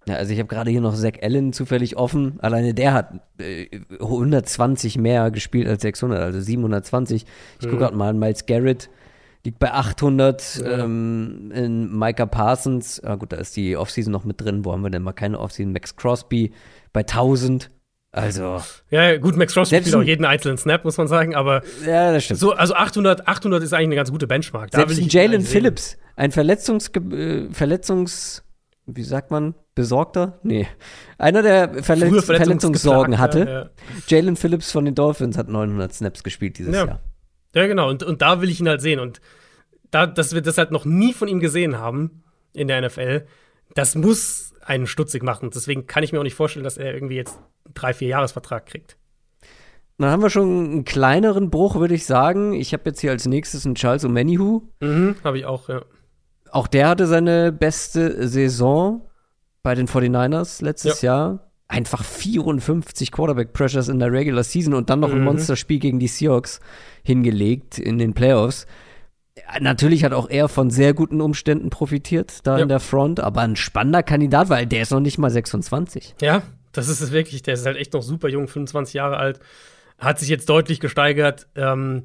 Ja, 0.07 0.15
also 0.15 0.33
ich 0.33 0.39
habe 0.39 0.47
gerade 0.47 0.71
hier 0.71 0.81
noch 0.81 0.95
Zach 0.95 1.13
Allen 1.21 1.53
zufällig 1.53 1.95
offen. 1.95 2.39
Alleine 2.41 2.73
der 2.73 2.93
hat 2.93 3.21
äh, 3.39 3.67
120 3.99 4.97
mehr 4.97 5.29
gespielt 5.29 5.67
als 5.67 5.83
600, 5.83 6.19
also 6.19 6.39
720. 6.41 7.25
Ich 7.59 7.65
mhm. 7.65 7.69
gucke 7.69 7.83
gerade 7.83 7.95
mal, 7.95 8.13
Miles 8.13 8.45
Garrett 8.47 8.89
liegt 9.45 9.59
bei 9.59 9.71
800. 9.71 10.61
Ja. 10.63 10.79
Ähm, 10.79 11.51
in 11.53 11.97
Micah 11.97 12.25
Parsons, 12.25 13.03
ah 13.03 13.15
gut, 13.15 13.31
da 13.31 13.37
ist 13.37 13.55
die 13.55 13.77
Offseason 13.77 14.11
noch 14.11 14.25
mit 14.25 14.41
drin. 14.41 14.65
Wo 14.65 14.71
haben 14.71 14.81
wir 14.81 14.89
denn 14.89 15.03
mal 15.03 15.13
keine 15.13 15.39
Offseason? 15.39 15.71
Max 15.71 15.95
Crosby 15.95 16.51
bei 16.93 17.01
1000. 17.01 17.69
Also. 18.13 18.61
Ja, 18.89 19.17
gut, 19.17 19.37
Max 19.37 19.53
Crosby 19.53 19.77
spielt 19.77 19.95
auch 19.95 20.03
jeden 20.03 20.25
einzelnen 20.25 20.57
Snap, 20.57 20.83
muss 20.83 20.97
man 20.97 21.07
sagen, 21.07 21.33
aber. 21.33 21.61
Ja, 21.85 22.11
das 22.11 22.25
stimmt. 22.25 22.39
So, 22.41 22.51
also 22.51 22.73
800, 22.73 23.27
800 23.27 23.63
ist 23.63 23.73
eigentlich 23.73 23.85
eine 23.85 23.95
ganz 23.95 24.11
gute 24.11 24.27
Benchmark. 24.27 24.71
Da 24.71 24.79
Selbst 24.79 25.13
Jalen 25.13 25.43
Phillips, 25.43 25.97
ein 26.17 26.31
Verletzungs, 26.31 26.89
äh, 26.89 27.47
Verletzungs, 27.53 28.43
wie 28.85 29.03
sagt 29.03 29.31
man, 29.31 29.55
besorgter? 29.75 30.39
Nee. 30.43 30.67
Einer, 31.17 31.41
der 31.41 31.83
Verletz 31.83 32.25
Verletzungssorgen 32.25 33.17
hatte. 33.17 33.39
Ja, 33.39 33.45
ja. 33.45 33.69
Jalen 34.07 34.35
Phillips 34.35 34.71
von 34.71 34.83
den 34.83 34.95
Dolphins 34.95 35.37
hat 35.37 35.47
900 35.47 35.93
Snaps 35.93 36.23
gespielt 36.23 36.57
dieses 36.57 36.75
ja. 36.75 36.85
Jahr. 36.85 37.01
Ja, 37.55 37.67
genau. 37.67 37.89
Und, 37.89 38.03
und 38.03 38.21
da 38.21 38.41
will 38.41 38.49
ich 38.49 38.59
ihn 38.59 38.67
halt 38.67 38.81
sehen. 38.81 38.99
Und 38.99 39.21
da, 39.89 40.05
dass 40.05 40.33
wir 40.33 40.41
das 40.41 40.57
halt 40.57 40.71
noch 40.71 40.83
nie 40.83 41.13
von 41.13 41.29
ihm 41.29 41.39
gesehen 41.39 41.77
haben 41.77 42.23
in 42.53 42.67
der 42.67 42.81
NFL, 42.81 43.25
das 43.73 43.95
muss 43.95 44.50
einen 44.71 44.87
stutzig 44.87 45.21
machen. 45.21 45.49
Deswegen 45.53 45.85
kann 45.85 46.03
ich 46.03 46.13
mir 46.13 46.19
auch 46.19 46.23
nicht 46.23 46.35
vorstellen, 46.35 46.63
dass 46.63 46.77
er 46.77 46.93
irgendwie 46.93 47.15
jetzt 47.15 47.37
einen 47.37 47.73
drei, 47.73 47.93
vier 47.93 48.07
Jahresvertrag 48.07 48.65
kriegt. 48.65 48.97
Dann 49.97 50.09
haben 50.09 50.23
wir 50.23 50.29
schon 50.29 50.65
einen 50.65 50.85
kleineren 50.85 51.49
Bruch, 51.49 51.75
würde 51.75 51.93
ich 51.93 52.05
sagen. 52.05 52.53
Ich 52.53 52.73
habe 52.73 52.83
jetzt 52.85 53.01
hier 53.01 53.11
als 53.11 53.27
nächstes 53.27 53.65
einen 53.65 53.75
Charles 53.75 54.05
O'Manihu. 54.05 54.61
Mhm, 54.79 55.15
habe 55.23 55.37
ich 55.37 55.45
auch, 55.45 55.67
ja. 55.67 55.81
Auch 56.49 56.67
der 56.67 56.87
hatte 56.89 57.05
seine 57.05 57.51
beste 57.51 58.27
Saison 58.27 59.07
bei 59.61 59.75
den 59.75 59.87
49ers 59.87 60.63
letztes 60.63 61.01
ja. 61.01 61.13
Jahr. 61.13 61.51
Einfach 61.67 62.03
54 62.03 63.11
Quarterback 63.11 63.53
Pressures 63.53 63.89
in 63.89 63.99
der 63.99 64.11
Regular 64.11 64.43
Season 64.43 64.73
und 64.73 64.89
dann 64.89 65.01
noch 65.01 65.09
mhm. 65.09 65.15
ein 65.15 65.23
Monsterspiel 65.23 65.79
gegen 65.79 65.99
die 65.99 66.07
Seahawks 66.07 66.61
hingelegt 67.03 67.77
in 67.77 67.97
den 67.97 68.13
Playoffs. 68.13 68.67
Natürlich 69.59 70.03
hat 70.03 70.13
auch 70.13 70.29
er 70.29 70.47
von 70.47 70.69
sehr 70.69 70.93
guten 70.93 71.21
Umständen 71.21 71.69
profitiert 71.69 72.39
da 72.43 72.57
ja. 72.57 72.63
in 72.63 72.69
der 72.69 72.79
Front, 72.79 73.19
aber 73.19 73.41
ein 73.41 73.55
spannender 73.55 74.03
Kandidat, 74.03 74.49
weil 74.49 74.65
der 74.65 74.83
ist 74.83 74.91
noch 74.91 74.99
nicht 74.99 75.17
mal 75.17 75.29
26. 75.29 76.15
Ja, 76.21 76.43
das 76.71 76.87
ist 76.87 77.01
es 77.01 77.11
wirklich. 77.11 77.41
Der 77.43 77.55
ist 77.55 77.65
halt 77.65 77.77
echt 77.77 77.93
noch 77.93 78.03
super 78.03 78.29
jung, 78.29 78.47
25 78.47 78.93
Jahre 78.93 79.17
alt. 79.17 79.39
Hat 79.97 80.19
sich 80.19 80.29
jetzt 80.29 80.47
deutlich 80.49 80.79
gesteigert. 80.79 81.47
Ähm, 81.55 82.03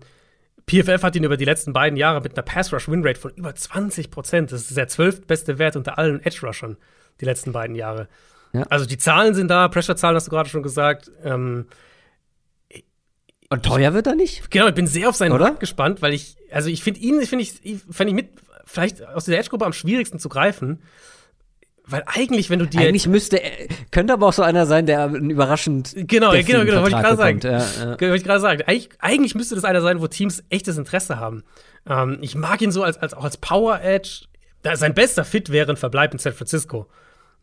PFF 0.69 1.03
hat 1.03 1.15
ihn 1.15 1.25
über 1.25 1.37
die 1.37 1.45
letzten 1.45 1.73
beiden 1.73 1.97
Jahre 1.97 2.21
mit 2.21 2.37
einer 2.37 2.43
Pass-Rush-Win-Rate 2.43 3.21
von 3.21 3.31
über 3.37 3.55
20 3.55 4.11
Prozent. 4.11 4.53
Das 4.53 4.63
ist 4.63 4.77
der 4.77 4.89
zwölftbeste 4.89 5.59
Wert 5.59 5.77
unter 5.77 5.99
allen 5.99 6.21
Edge-Rushern 6.25 6.77
die 7.21 7.25
letzten 7.25 7.53
beiden 7.53 7.77
Jahre. 7.77 8.09
Ja. 8.53 8.63
Also 8.65 8.87
die 8.87 8.99
Zahlen 8.99 9.35
sind 9.35 9.49
da, 9.49 9.69
Pressure-Zahlen 9.69 10.17
hast 10.17 10.27
du 10.27 10.31
gerade 10.31 10.49
schon 10.49 10.63
gesagt. 10.63 11.11
Ähm, 11.25 11.67
und 13.49 13.63
teuer 13.65 13.95
wird 13.95 14.07
er 14.07 14.15
nicht? 14.15 14.51
Genau, 14.51 14.69
ich 14.69 14.75
bin 14.75 14.87
sehr 14.87 15.09
auf 15.09 15.17
seinen 15.17 15.33
Oder? 15.33 15.47
Markt 15.47 15.61
gespannt, 15.61 16.03
weil 16.03 16.13
ich, 16.13 16.37
also 16.51 16.69
ich 16.69 16.83
finde 16.83 17.01
ihn, 17.01 17.21
finde 17.23 17.45
ich, 17.45 17.81
fand 17.91 18.11
ich 18.11 18.15
mit, 18.15 18.31
vielleicht 18.65 19.07
aus 19.07 19.25
dieser 19.25 19.39
Edge-Gruppe 19.39 19.65
am 19.65 19.73
schwierigsten 19.73 20.19
zu 20.19 20.29
greifen. 20.29 20.81
Weil 21.89 22.03
eigentlich, 22.07 22.51
wenn 22.51 22.59
du 22.59 22.67
dir. 22.67 22.81
Eigentlich 22.81 23.07
müsste, 23.07 23.41
könnte 23.93 24.13
aber 24.13 24.27
auch 24.27 24.33
so 24.33 24.43
einer 24.43 24.67
sein, 24.67 24.87
der 24.87 25.09
überraschend. 25.09 25.93
Genau, 25.95 26.33
genau, 26.33 26.65
genau, 26.65 26.83
wollte 26.83 26.97
ich 26.97 27.03
gerade 27.03 27.17
sagen. 27.17 27.41
Ja, 27.45 27.59
ja. 27.59 27.87
Wollte 27.91 28.17
ich 28.17 28.25
gerade 28.25 28.41
sagen. 28.41 28.63
Eigentlich, 28.67 28.89
eigentlich 28.99 29.35
müsste 29.37 29.55
das 29.55 29.63
einer 29.65 29.81
sein, 29.81 30.01
wo 30.01 30.09
Teams 30.09 30.43
echtes 30.49 30.79
Interesse 30.79 31.21
haben. 31.21 31.45
Ähm, 31.89 32.19
ich 32.23 32.35
mag 32.35 32.61
ihn 32.61 32.73
so 32.73 32.83
als, 32.83 32.99
als, 32.99 33.15
auch 33.15 33.23
als 33.23 33.37
Power 33.37 33.81
Edge. 33.81 34.25
Da, 34.63 34.75
sein 34.75 34.95
bester 34.95 35.25
Fit 35.25 35.53
wäre 35.53 35.71
ein 35.71 35.77
Verbleib 35.77 36.13
in 36.13 36.19
San 36.19 36.33
Francisco. 36.33 36.89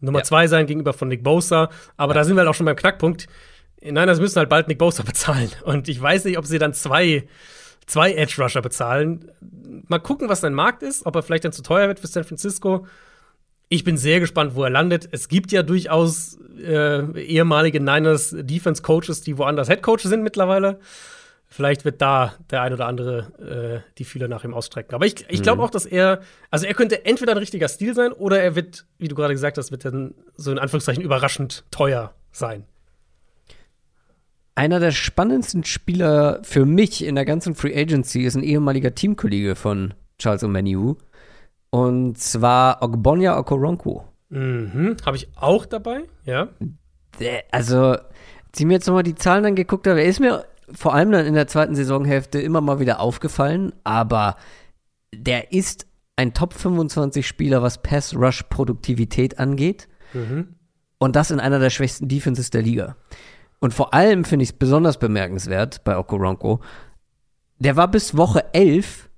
Nummer 0.02 0.20
ja. 0.20 0.26
zwei 0.26 0.48
sein 0.48 0.68
gegenüber 0.68 0.92
von 0.92 1.08
Nick 1.08 1.24
Bosa. 1.24 1.70
Aber 1.96 2.14
da 2.14 2.26
sind 2.26 2.36
wir 2.36 2.42
halt 2.42 2.50
auch 2.50 2.54
schon 2.54 2.66
beim 2.66 2.76
Knackpunkt. 2.76 3.28
Nein, 3.84 4.08
das 4.08 4.20
müssen 4.20 4.38
halt 4.38 4.50
bald 4.50 4.68
Nick 4.68 4.78
Bosa 4.78 5.04
bezahlen. 5.06 5.52
Und 5.64 5.88
ich 5.88 6.02
weiß 6.02 6.26
nicht, 6.26 6.38
ob 6.38 6.46
sie 6.46 6.60
dann 6.60 6.74
zwei, 6.74 7.28
zwei 7.86 8.14
Edge 8.14 8.42
Rusher 8.42 8.62
bezahlen. 8.62 9.32
Mal 9.88 10.00
gucken, 10.00 10.30
was 10.30 10.42
sein 10.42 10.54
Markt 10.54 10.84
ist, 10.84 11.06
ob 11.06 11.16
er 11.16 11.24
vielleicht 11.24 11.46
dann 11.46 11.52
zu 11.52 11.64
teuer 11.64 11.88
wird 11.88 12.00
für 12.00 12.08
San 12.08 12.24
Francisco. 12.24 12.88
Ich 13.70 13.84
bin 13.84 13.98
sehr 13.98 14.20
gespannt, 14.20 14.56
wo 14.56 14.64
er 14.64 14.70
landet. 14.70 15.10
Es 15.12 15.28
gibt 15.28 15.52
ja 15.52 15.64
durchaus 15.64 16.38
äh, 16.62 17.20
ehemalige 17.20 17.80
Niners 17.80 18.36
Defense 18.38 18.82
Coaches, 18.82 19.22
die 19.22 19.38
woanders 19.38 19.68
Head 19.68 19.82
Coaches 19.82 20.04
sind 20.04 20.24
mittlerweile. 20.24 20.80
Vielleicht 21.48 21.86
wird 21.86 22.02
da 22.02 22.34
der 22.50 22.64
ein 22.64 22.74
oder 22.74 22.88
andere 22.88 23.84
äh, 23.86 23.92
die 24.00 24.06
Fühler 24.06 24.28
nach 24.28 24.44
ihm 24.44 24.56
ausstrecken. 24.56 24.96
Aber 24.96 25.06
ich, 25.06 25.26
ich 25.30 25.44
glaube 25.44 25.60
mhm. 25.60 25.66
auch, 25.66 25.70
dass 25.70 25.86
er, 25.86 26.22
also 26.50 26.66
er 26.66 26.74
könnte 26.74 27.06
entweder 27.06 27.34
ein 27.34 27.38
richtiger 27.38 27.68
Stil 27.68 27.94
sein 27.94 28.12
oder 28.12 28.42
er 28.42 28.56
wird, 28.56 28.86
wie 28.98 29.08
du 29.08 29.16
gerade 29.16 29.34
gesagt 29.34 29.58
hast, 29.58 29.72
wird 29.72 29.86
dann 29.86 30.16
so 30.36 30.52
in 30.52 30.58
Anführungszeichen 30.58 31.04
überraschend 31.04 31.64
teuer 31.70 32.16
sein. 32.32 32.66
Einer 34.56 34.80
der 34.80 34.92
spannendsten 34.92 35.64
Spieler 35.64 36.40
für 36.44 36.66
mich 36.66 37.04
in 37.04 37.16
der 37.16 37.26
ganzen 37.26 37.56
Free 37.56 37.76
Agency 37.76 38.22
ist 38.22 38.36
ein 38.36 38.44
ehemaliger 38.44 38.94
Teamkollege 38.94 39.56
von 39.56 39.94
Charles 40.20 40.44
O'Maniu. 40.44 40.98
Und 41.72 42.20
zwar 42.20 42.84
Ogbonya 42.84 43.38
Okoronko. 43.38 44.08
Mhm, 44.30 44.98
habe 45.06 45.18
ich 45.18 45.30
auch 45.36 45.66
dabei, 45.66 46.04
ja. 46.26 46.50
Also, 47.52 47.94
als 47.94 48.60
ich 48.60 48.66
mir 48.66 48.74
jetzt 48.74 48.88
nochmal 48.88 49.04
die 49.04 49.16
Zahlen 49.16 49.46
angeguckt 49.46 49.88
habe, 49.88 50.02
er 50.02 50.08
ist 50.08 50.20
mir 50.20 50.46
vor 50.72 50.94
allem 50.94 51.12
dann 51.12 51.26
in 51.26 51.34
der 51.34 51.48
zweiten 51.48 51.76
Saisonhälfte 51.76 52.40
immer 52.40 52.62
mal 52.62 52.80
wieder 52.80 53.00
aufgefallen, 53.00 53.74
aber 53.84 54.38
der 55.14 55.52
ist 55.52 55.88
ein 56.16 56.34
Top 56.34 56.54
25 56.54 57.28
Spieler, 57.28 57.62
was 57.62 57.82
Pass 57.82 58.16
Rush 58.16 58.44
Produktivität 58.44 59.40
angeht. 59.40 59.88
Mhm. 60.14 60.56
Und 61.00 61.16
das 61.16 61.32
in 61.32 61.40
einer 61.40 61.60
der 61.60 61.70
schwächsten 61.70 62.08
Defenses 62.08 62.50
der 62.50 62.62
Liga. 62.62 62.96
Und 63.64 63.74
vor 63.74 63.94
allem 63.94 64.26
finde 64.26 64.44
ich 64.44 64.50
es 64.50 64.58
besonders 64.58 64.98
bemerkenswert 64.98 65.86
bei 65.86 65.98
Okoronko. 65.98 66.60
Der 67.60 67.78
war 67.78 67.90
bis 67.90 68.18
Woche 68.18 68.54
11 68.54 69.10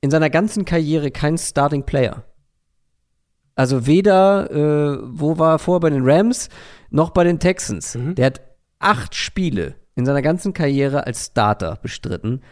in 0.00 0.10
seiner 0.10 0.28
ganzen 0.28 0.64
Karriere 0.64 1.12
kein 1.12 1.38
Starting 1.38 1.84
Player. 1.84 2.24
Also 3.54 3.86
weder, 3.86 4.50
äh, 4.50 4.98
wo 5.04 5.38
war 5.38 5.52
er 5.52 5.58
vorher 5.60 5.78
bei 5.78 5.90
den 5.90 6.02
Rams, 6.04 6.48
noch 6.90 7.10
bei 7.10 7.22
den 7.22 7.38
Texans. 7.38 7.94
Mhm. 7.94 8.16
Der 8.16 8.26
hat 8.26 8.40
acht 8.80 9.14
Spiele 9.14 9.76
in 9.94 10.04
seiner 10.04 10.20
ganzen 10.20 10.52
Karriere 10.52 11.06
als 11.06 11.26
Starter 11.26 11.78
bestritten. 11.80 12.42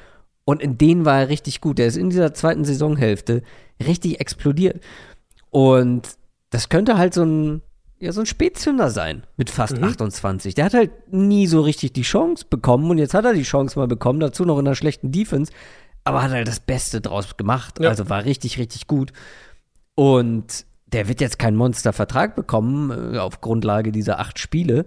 Und 0.45 0.63
in 0.63 0.79
denen 0.79 1.05
war 1.05 1.19
er 1.19 1.31
richtig 1.31 1.61
gut. 1.61 1.79
Der 1.79 1.89
ist 1.89 1.97
in 1.97 2.11
dieser 2.11 2.33
zweiten 2.33 2.65
Saisonhälfte 2.65 3.43
richtig 3.85 4.21
explodiert. 4.21 4.81
Und 5.51 6.11
das 6.51 6.69
könnte 6.69 6.97
halt 6.97 7.13
so 7.13 7.25
ein, 7.25 7.63
ja, 8.01 8.13
so 8.13 8.21
ein 8.21 8.27
Spätzünder 8.27 8.91
sein 8.91 9.25
mit 9.37 9.51
fast 9.51 9.77
mhm. 9.77 9.85
28. 9.85 10.55
Der 10.55 10.65
hat 10.65 10.75
halt 10.75 11.13
nie 11.13 11.47
so 11.47 11.61
richtig 11.61 11.93
die 11.93 12.03
Chance 12.03 12.47
bekommen 12.49 12.91
und 12.91 12.99
jetzt 12.99 13.15
hat 13.15 13.27
er 13.27 13.35
die 13.35 13.43
Chance 13.43 13.79
mal 13.79 13.87
bekommen, 13.87 14.21
dazu 14.21 14.45
noch 14.45 14.59
in 14.59 14.67
einer 14.67 14.75
schlechten 14.75 15.13
Defense, 15.13 15.53
aber 16.05 16.23
hat 16.23 16.31
halt 16.31 16.49
das 16.49 16.61
Beste 16.61 17.03
draus 17.03 17.37
gemacht. 17.37 17.79
Ja. 17.79 17.91
Also 17.91 18.09
war 18.09 18.25
richtig, 18.25 18.59
richtig 18.59 18.87
gut. 18.87 19.13
Und 19.95 20.65
der 20.87 21.09
wird 21.09 21.21
jetzt 21.21 21.39
keinen 21.39 21.57
Monstervertrag 21.57 22.35
bekommen, 22.35 23.15
äh, 23.15 23.19
auf 23.19 23.43
Grundlage 23.43 23.93
dieser 23.93 24.19
acht 24.19 24.39
Spiele, 24.39 24.87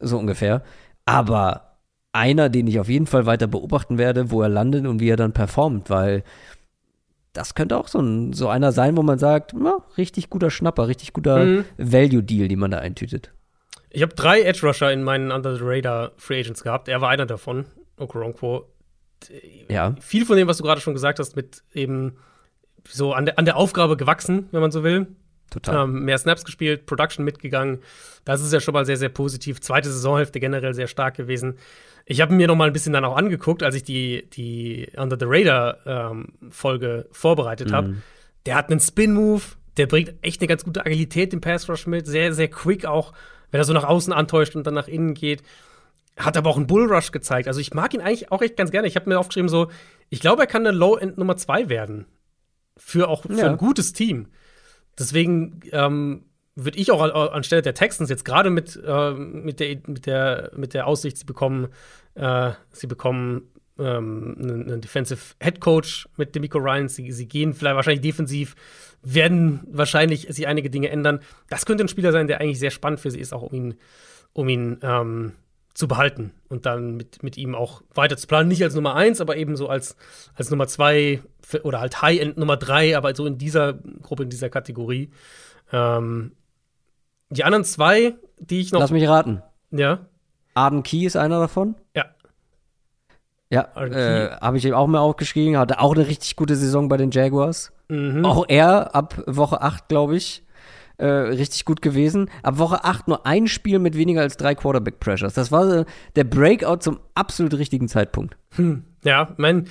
so 0.00 0.18
ungefähr. 0.18 0.62
Aber 1.06 1.78
einer, 2.12 2.48
den 2.48 2.66
ich 2.66 2.80
auf 2.80 2.88
jeden 2.88 3.06
Fall 3.06 3.26
weiter 3.26 3.46
beobachten 3.46 3.96
werde, 3.96 4.32
wo 4.32 4.42
er 4.42 4.48
landet 4.48 4.86
und 4.86 4.98
wie 4.98 5.08
er 5.08 5.16
dann 5.16 5.32
performt, 5.32 5.88
weil 5.88 6.24
das 7.32 7.54
könnte 7.54 7.76
auch 7.76 7.88
so, 7.88 8.00
ein, 8.00 8.32
so 8.32 8.48
einer 8.48 8.72
sein, 8.72 8.96
wo 8.96 9.02
man 9.02 9.18
sagt, 9.18 9.52
na, 9.54 9.78
richtig 9.96 10.30
guter 10.30 10.50
Schnapper, 10.50 10.88
richtig 10.88 11.12
guter 11.12 11.44
mhm. 11.44 11.64
Value-Deal, 11.78 12.48
den 12.48 12.58
man 12.58 12.70
da 12.70 12.78
eintütet. 12.78 13.32
Ich 13.90 14.02
habe 14.02 14.14
drei 14.14 14.42
Edge 14.42 14.66
Rusher 14.66 14.92
in 14.92 15.02
meinen 15.02 15.32
Under 15.32 15.54
the 15.54 15.62
Radar 15.62 16.12
Free 16.16 16.40
Agents 16.40 16.62
gehabt. 16.62 16.88
Er 16.88 17.00
war 17.00 17.10
einer 17.10 17.26
davon, 17.26 17.66
Okoronkwo. 17.96 18.66
Ja. 19.68 19.94
Viel 20.00 20.24
von 20.24 20.36
dem, 20.36 20.48
was 20.48 20.58
du 20.58 20.64
gerade 20.64 20.80
schon 20.80 20.94
gesagt 20.94 21.18
hast, 21.18 21.36
mit 21.36 21.62
eben 21.74 22.16
so 22.88 23.12
an 23.12 23.26
der, 23.26 23.38
an 23.38 23.44
der 23.44 23.56
Aufgabe 23.56 23.96
gewachsen, 23.96 24.48
wenn 24.52 24.60
man 24.60 24.70
so 24.70 24.82
will. 24.82 25.08
Total. 25.50 25.84
Ähm, 25.84 26.04
mehr 26.04 26.16
Snaps 26.16 26.44
gespielt, 26.44 26.86
Production 26.86 27.24
mitgegangen. 27.24 27.80
Das 28.24 28.40
ist 28.40 28.52
ja 28.52 28.60
schon 28.60 28.72
mal 28.72 28.86
sehr, 28.86 28.96
sehr 28.96 29.08
positiv. 29.08 29.60
Zweite 29.60 29.90
Saisonhälfte 29.90 30.38
generell 30.38 30.74
sehr 30.74 30.86
stark 30.86 31.16
gewesen. 31.16 31.58
Ich 32.10 32.20
habe 32.20 32.34
mir 32.34 32.48
noch 32.48 32.56
mal 32.56 32.66
ein 32.66 32.72
bisschen 32.72 32.92
dann 32.92 33.04
auch 33.04 33.16
angeguckt, 33.16 33.62
als 33.62 33.76
ich 33.76 33.84
die, 33.84 34.28
die 34.30 34.88
Under 34.96 35.16
the 35.16 35.26
Radar 35.28 35.76
ähm, 35.86 36.32
Folge 36.50 37.06
vorbereitet 37.12 37.70
habe. 37.70 37.86
Mhm. 37.86 38.02
Der 38.46 38.56
hat 38.56 38.68
einen 38.68 38.80
Spin-Move, 38.80 39.42
der 39.76 39.86
bringt 39.86 40.14
echt 40.20 40.40
eine 40.40 40.48
ganz 40.48 40.64
gute 40.64 40.84
Agilität 40.84 41.32
im 41.32 41.40
Pass 41.40 41.68
Rush 41.68 41.86
mit. 41.86 42.08
Sehr, 42.08 42.34
sehr 42.34 42.48
quick 42.48 42.84
auch, 42.84 43.12
wenn 43.52 43.60
er 43.60 43.64
so 43.64 43.72
nach 43.72 43.84
außen 43.84 44.12
antäuscht 44.12 44.56
und 44.56 44.66
dann 44.66 44.74
nach 44.74 44.88
innen 44.88 45.14
geht. 45.14 45.44
Hat 46.16 46.36
aber 46.36 46.50
auch 46.50 46.56
einen 46.56 46.66
Bull 46.66 46.92
Rush 46.92 47.12
gezeigt. 47.12 47.46
Also 47.46 47.60
ich 47.60 47.74
mag 47.74 47.94
ihn 47.94 48.00
eigentlich 48.00 48.32
auch 48.32 48.42
echt 48.42 48.56
ganz 48.56 48.72
gerne. 48.72 48.88
Ich 48.88 48.96
habe 48.96 49.08
mir 49.08 49.20
aufgeschrieben, 49.20 49.48
so, 49.48 49.70
ich 50.08 50.18
glaube, 50.18 50.42
er 50.42 50.48
kann 50.48 50.66
eine 50.66 50.76
Low-End 50.76 51.16
Nummer 51.16 51.36
2 51.36 51.68
werden. 51.68 52.06
Für 52.76 53.06
auch 53.06 53.22
für 53.22 53.34
ja. 53.34 53.46
ein 53.46 53.56
gutes 53.56 53.92
Team. 53.92 54.26
Deswegen 54.98 55.60
ähm, 55.70 56.24
würde 56.56 56.78
ich 56.78 56.90
auch 56.90 57.00
anstelle 57.32 57.62
der 57.62 57.74
Texans 57.74 58.10
jetzt 58.10 58.24
gerade 58.24 58.50
mit, 58.50 58.80
äh, 58.84 59.12
mit, 59.12 59.60
der, 59.60 59.76
mit, 59.86 60.06
der, 60.06 60.50
mit 60.56 60.74
der 60.74 60.86
Aussicht, 60.88 61.18
sie 61.18 61.24
bekommen, 61.24 61.68
äh, 62.14 62.52
sie 62.70 62.86
bekommen 62.86 63.50
ähm, 63.78 64.36
einen, 64.38 64.80
Defensive 64.80 65.34
Head 65.42 65.60
Coach 65.60 66.08
mit 66.16 66.34
Demico 66.34 66.58
Ryan, 66.58 66.88
sie, 66.88 67.10
sie 67.12 67.26
gehen 67.26 67.54
vielleicht 67.54 67.76
wahrscheinlich 67.76 68.02
defensiv, 68.02 68.54
werden 69.02 69.60
wahrscheinlich 69.70 70.26
sich 70.28 70.46
einige 70.46 70.70
Dinge 70.70 70.90
ändern. 70.90 71.20
Das 71.48 71.66
könnte 71.66 71.84
ein 71.84 71.88
Spieler 71.88 72.12
sein, 72.12 72.26
der 72.26 72.40
eigentlich 72.40 72.58
sehr 72.58 72.70
spannend 72.70 73.00
für 73.00 73.10
sie 73.10 73.20
ist, 73.20 73.32
auch 73.32 73.42
um 73.42 73.54
ihn, 73.54 73.74
um 74.32 74.48
ihn 74.48 74.78
ähm, 74.82 75.32
zu 75.72 75.88
behalten 75.88 76.32
und 76.48 76.66
dann 76.66 76.96
mit, 76.96 77.22
mit 77.22 77.36
ihm 77.36 77.54
auch 77.54 77.82
weiter 77.94 78.16
zu 78.16 78.26
planen. 78.26 78.48
Nicht 78.48 78.62
als 78.62 78.74
Nummer 78.74 78.94
eins, 78.94 79.20
aber 79.20 79.36
eben 79.36 79.56
so 79.56 79.68
als, 79.68 79.96
als 80.34 80.50
Nummer 80.50 80.66
zwei 80.66 81.22
oder 81.62 81.80
halt 81.80 82.02
High-End 82.02 82.36
Nummer 82.36 82.56
drei, 82.56 82.96
aber 82.96 83.14
so 83.14 83.26
in 83.26 83.38
dieser 83.38 83.74
Gruppe, 83.74 84.24
in 84.24 84.30
dieser 84.30 84.50
Kategorie. 84.50 85.10
Ähm, 85.72 86.32
die 87.30 87.44
anderen 87.44 87.64
zwei, 87.64 88.16
die 88.38 88.60
ich 88.60 88.72
noch. 88.72 88.80
Lass 88.80 88.90
mich 88.90 89.06
raten. 89.06 89.42
Ja. 89.70 90.06
Arden 90.54 90.82
Key 90.82 91.04
ist 91.04 91.16
einer 91.16 91.40
davon? 91.40 91.74
Ja. 91.94 92.06
Ja, 93.52 93.68
äh, 93.76 94.30
habe 94.40 94.58
ich 94.58 94.64
eben 94.64 94.74
auch 94.74 94.86
mal 94.86 95.00
aufgeschrieben. 95.00 95.58
Hatte 95.58 95.80
auch 95.80 95.94
eine 95.94 96.06
richtig 96.06 96.36
gute 96.36 96.54
Saison 96.54 96.88
bei 96.88 96.96
den 96.96 97.10
Jaguars. 97.10 97.72
Mhm. 97.88 98.24
Auch 98.24 98.44
er 98.48 98.94
ab 98.94 99.20
Woche 99.26 99.60
8, 99.60 99.88
glaube 99.88 100.16
ich, 100.16 100.44
äh, 100.98 101.06
richtig 101.06 101.64
gut 101.64 101.82
gewesen. 101.82 102.30
Ab 102.44 102.58
Woche 102.58 102.84
8 102.84 103.08
nur 103.08 103.26
ein 103.26 103.48
Spiel 103.48 103.80
mit 103.80 103.96
weniger 103.96 104.20
als 104.20 104.36
drei 104.36 104.54
Quarterback 104.54 105.00
Pressures. 105.00 105.34
Das 105.34 105.50
war 105.50 105.68
äh, 105.68 105.84
der 106.14 106.24
Breakout 106.24 106.78
zum 106.78 107.00
absolut 107.14 107.54
richtigen 107.54 107.88
Zeitpunkt. 107.88 108.36
Hm. 108.54 108.84
Ja, 109.02 109.34
mein, 109.36 109.66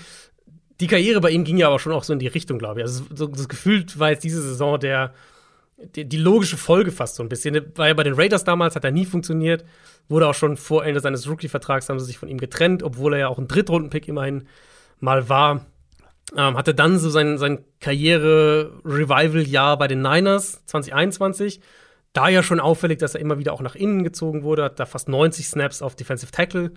die 0.82 0.88
Karriere 0.88 1.22
bei 1.22 1.30
ihm 1.30 1.46
ging 1.46 1.58
ja 1.58 1.68
aber 1.68 1.80
schon 1.80 1.94
auch 1.94 2.04
so 2.04 2.12
in 2.12 2.20
die 2.20 2.28
Richtung, 2.28 2.58
glaube 2.58 2.82
ich. 2.82 2.86
Also 2.86 3.06
so, 3.14 3.28
das 3.28 3.48
Gefühl 3.48 3.86
war 3.96 4.10
jetzt 4.10 4.26
diese 4.26 4.42
Saison 4.42 4.78
der, 4.78 5.14
die, 5.96 6.08
die, 6.08 6.18
logische 6.18 6.58
Folge 6.58 6.92
fast 6.92 7.16
so 7.16 7.24
ein 7.24 7.30
bisschen. 7.30 7.72
War 7.76 7.88
ja 7.88 7.94
bei 7.94 8.04
den 8.04 8.14
Raiders 8.14 8.44
damals, 8.44 8.76
hat 8.76 8.84
er 8.84 8.92
nie 8.92 9.06
funktioniert. 9.06 9.64
Wurde 10.08 10.28
auch 10.28 10.34
schon 10.34 10.58
vor 10.58 10.86
Ende 10.86 11.00
seines 11.00 11.30
Rookie-Vertrags, 11.30 11.90
haben 11.90 12.00
sie 12.00 12.06
sich 12.06 12.18
von 12.18 12.30
ihm 12.30 12.40
getrennt, 12.40 12.84
obwohl 12.84 13.14
er 13.14 13.20
ja 13.20 13.28
auch 13.28 13.38
ein 13.38 13.48
Drittrunden-Pick 13.48 14.08
immerhin 14.08 14.48
mal 15.00 15.30
war. 15.30 15.66
Ähm, 16.36 16.58
hatte 16.58 16.76
dann 16.76 17.00
so 17.00 17.10
sein, 17.10 17.38
sein 17.38 17.64
Karriere-Revival-Jahr 17.80 19.78
bei 19.78 19.88
den 19.88 20.02
Niners 20.02 20.66
2021. 20.66 21.62
Da 22.14 22.28
ja 22.28 22.44
schon 22.44 22.60
auffällig, 22.60 23.00
dass 23.00 23.16
er 23.16 23.22
immer 23.22 23.40
wieder 23.40 23.54
auch 23.54 23.62
nach 23.62 23.76
innen 23.76 24.04
gezogen 24.04 24.44
wurde, 24.44 24.64
hat 24.64 24.80
da 24.80 24.86
fast 24.86 25.10
90 25.10 25.48
Snaps 25.48 25.82
auf 25.82 25.96
Defensive 25.96 26.32
Tackle 26.32 26.72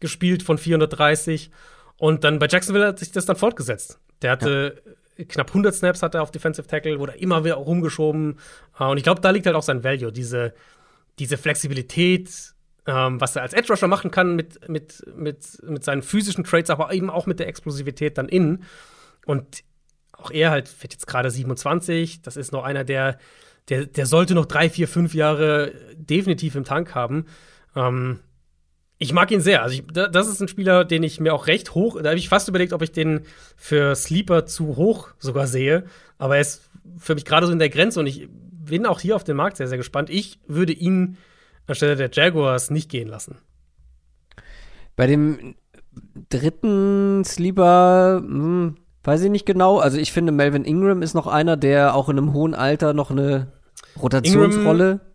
gespielt 0.00 0.42
von 0.42 0.58
430. 0.58 1.50
Und 1.96 2.24
dann 2.24 2.38
bei 2.38 2.46
Jacksonville 2.48 2.86
hat 2.86 2.98
sich 2.98 3.10
das 3.10 3.26
dann 3.26 3.36
fortgesetzt. 3.36 3.98
Der 4.22 4.30
hatte 4.30 4.80
ja. 4.84 4.92
Knapp 5.26 5.48
100 5.48 5.74
Snaps 5.74 6.02
hat 6.02 6.14
er 6.14 6.22
auf 6.22 6.30
Defensive 6.30 6.66
Tackle, 6.66 6.98
wurde 6.98 7.12
immer 7.12 7.44
wieder 7.44 7.54
rumgeschoben. 7.54 8.38
Äh, 8.78 8.84
und 8.84 8.96
ich 8.96 9.02
glaube, 9.02 9.20
da 9.20 9.30
liegt 9.30 9.46
halt 9.46 9.56
auch 9.56 9.62
sein 9.62 9.84
Value, 9.84 10.12
diese, 10.12 10.54
diese 11.18 11.36
Flexibilität, 11.36 12.54
ähm, 12.86 13.20
was 13.20 13.36
er 13.36 13.42
als 13.42 13.52
Edge 13.52 13.72
Rusher 13.72 13.88
machen 13.88 14.10
kann 14.10 14.36
mit, 14.36 14.68
mit, 14.68 15.04
mit, 15.14 15.62
mit 15.62 15.84
seinen 15.84 16.02
physischen 16.02 16.44
Traits, 16.44 16.70
aber 16.70 16.92
eben 16.92 17.10
auch 17.10 17.26
mit 17.26 17.40
der 17.40 17.48
Explosivität 17.48 18.16
dann 18.18 18.28
innen. 18.28 18.64
Und 19.26 19.64
auch 20.12 20.30
er 20.30 20.50
halt 20.50 20.82
wird 20.82 20.92
jetzt 20.92 21.06
gerade 21.06 21.30
27. 21.30 22.22
Das 22.22 22.36
ist 22.36 22.52
noch 22.52 22.64
einer, 22.64 22.84
der, 22.84 23.18
der, 23.68 23.86
der 23.86 24.06
sollte 24.06 24.34
noch 24.34 24.46
drei, 24.46 24.70
vier, 24.70 24.88
fünf 24.88 25.14
Jahre 25.14 25.72
definitiv 25.94 26.54
im 26.54 26.64
Tank 26.64 26.94
haben. 26.94 27.26
Ähm, 27.76 28.20
ich 28.98 29.12
mag 29.12 29.30
ihn 29.30 29.40
sehr. 29.40 29.62
Also 29.62 29.74
ich, 29.74 29.84
das 29.86 30.28
ist 30.28 30.40
ein 30.40 30.48
Spieler, 30.48 30.84
den 30.84 31.02
ich 31.04 31.20
mir 31.20 31.32
auch 31.32 31.46
recht 31.46 31.74
hoch, 31.74 32.00
da 32.02 32.10
habe 32.10 32.18
ich 32.18 32.28
fast 32.28 32.48
überlegt, 32.48 32.72
ob 32.72 32.82
ich 32.82 32.92
den 32.92 33.22
für 33.56 33.94
Sleeper 33.94 34.44
zu 34.44 34.76
hoch 34.76 35.10
sogar 35.18 35.46
sehe. 35.46 35.84
Aber 36.18 36.34
er 36.34 36.40
ist 36.40 36.68
für 36.98 37.14
mich 37.14 37.24
gerade 37.24 37.46
so 37.46 37.52
in 37.52 37.60
der 37.60 37.70
Grenze 37.70 38.00
und 38.00 38.06
ich 38.06 38.28
bin 38.30 38.86
auch 38.86 39.00
hier 39.00 39.14
auf 39.14 39.24
den 39.24 39.36
Markt 39.36 39.56
sehr, 39.56 39.68
sehr 39.68 39.78
gespannt. 39.78 40.10
Ich 40.10 40.40
würde 40.46 40.72
ihn 40.72 41.16
anstelle 41.66 41.96
der 41.96 42.10
Jaguars 42.12 42.70
nicht 42.70 42.90
gehen 42.90 43.08
lassen. 43.08 43.36
Bei 44.96 45.06
dem 45.06 45.54
dritten 46.28 47.24
Sleeper, 47.24 48.20
hm, 48.20 48.76
weiß 49.04 49.22
ich 49.22 49.30
nicht 49.30 49.46
genau. 49.46 49.78
Also 49.78 49.96
ich 49.98 50.12
finde, 50.12 50.32
Melvin 50.32 50.64
Ingram 50.64 51.02
ist 51.02 51.14
noch 51.14 51.28
einer, 51.28 51.56
der 51.56 51.94
auch 51.94 52.08
in 52.08 52.18
einem 52.18 52.32
hohen 52.32 52.54
Alter 52.54 52.94
noch 52.94 53.10
eine 53.10 53.52
Rotationsrolle 54.00 54.90
Ingram, 54.92 55.07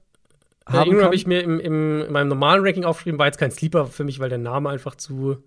haben 0.66 0.91
Ingram 0.91 1.05
habe 1.05 1.16
ich 1.16 1.28
mir 1.28 1.41
im, 1.41 1.59
im, 1.59 2.01
in 2.03 2.11
meinem 2.11 2.30
normalen 2.30 2.64
Ranking 2.66 2.86
aufgeschrieben, 2.86 3.20
war 3.20 3.26
jetzt 3.26 3.38
kein 3.38 3.51
Sleeper 3.51 3.88
für 3.88 4.03
mich, 4.03 4.20
weil 4.20 4.30
der 4.30 4.38
Name 4.38 4.70
einfach 4.70 4.95
zu 4.95 5.43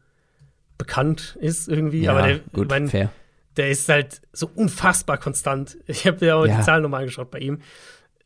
bekannt 0.79 1.37
ist 1.41 1.69
irgendwie. 1.69 2.03
Ja, 2.03 2.13
Aber 2.13 2.27
der, 2.27 2.41
gut, 2.53 2.69
mein, 2.69 2.89
fair. 2.89 3.11
der 3.57 3.71
ist 3.71 3.89
halt 3.89 4.21
so 4.33 4.51
unfassbar 4.55 5.19
konstant. 5.19 5.79
Ich 5.87 6.07
habe 6.07 6.25
mir 6.25 6.37
auch 6.37 6.47
ja. 6.47 6.59
die 6.59 6.63
Zahlen 6.63 6.83
nochmal 6.83 7.01
angeschaut 7.01 7.31
bei 7.31 7.39
ihm. 7.39 7.61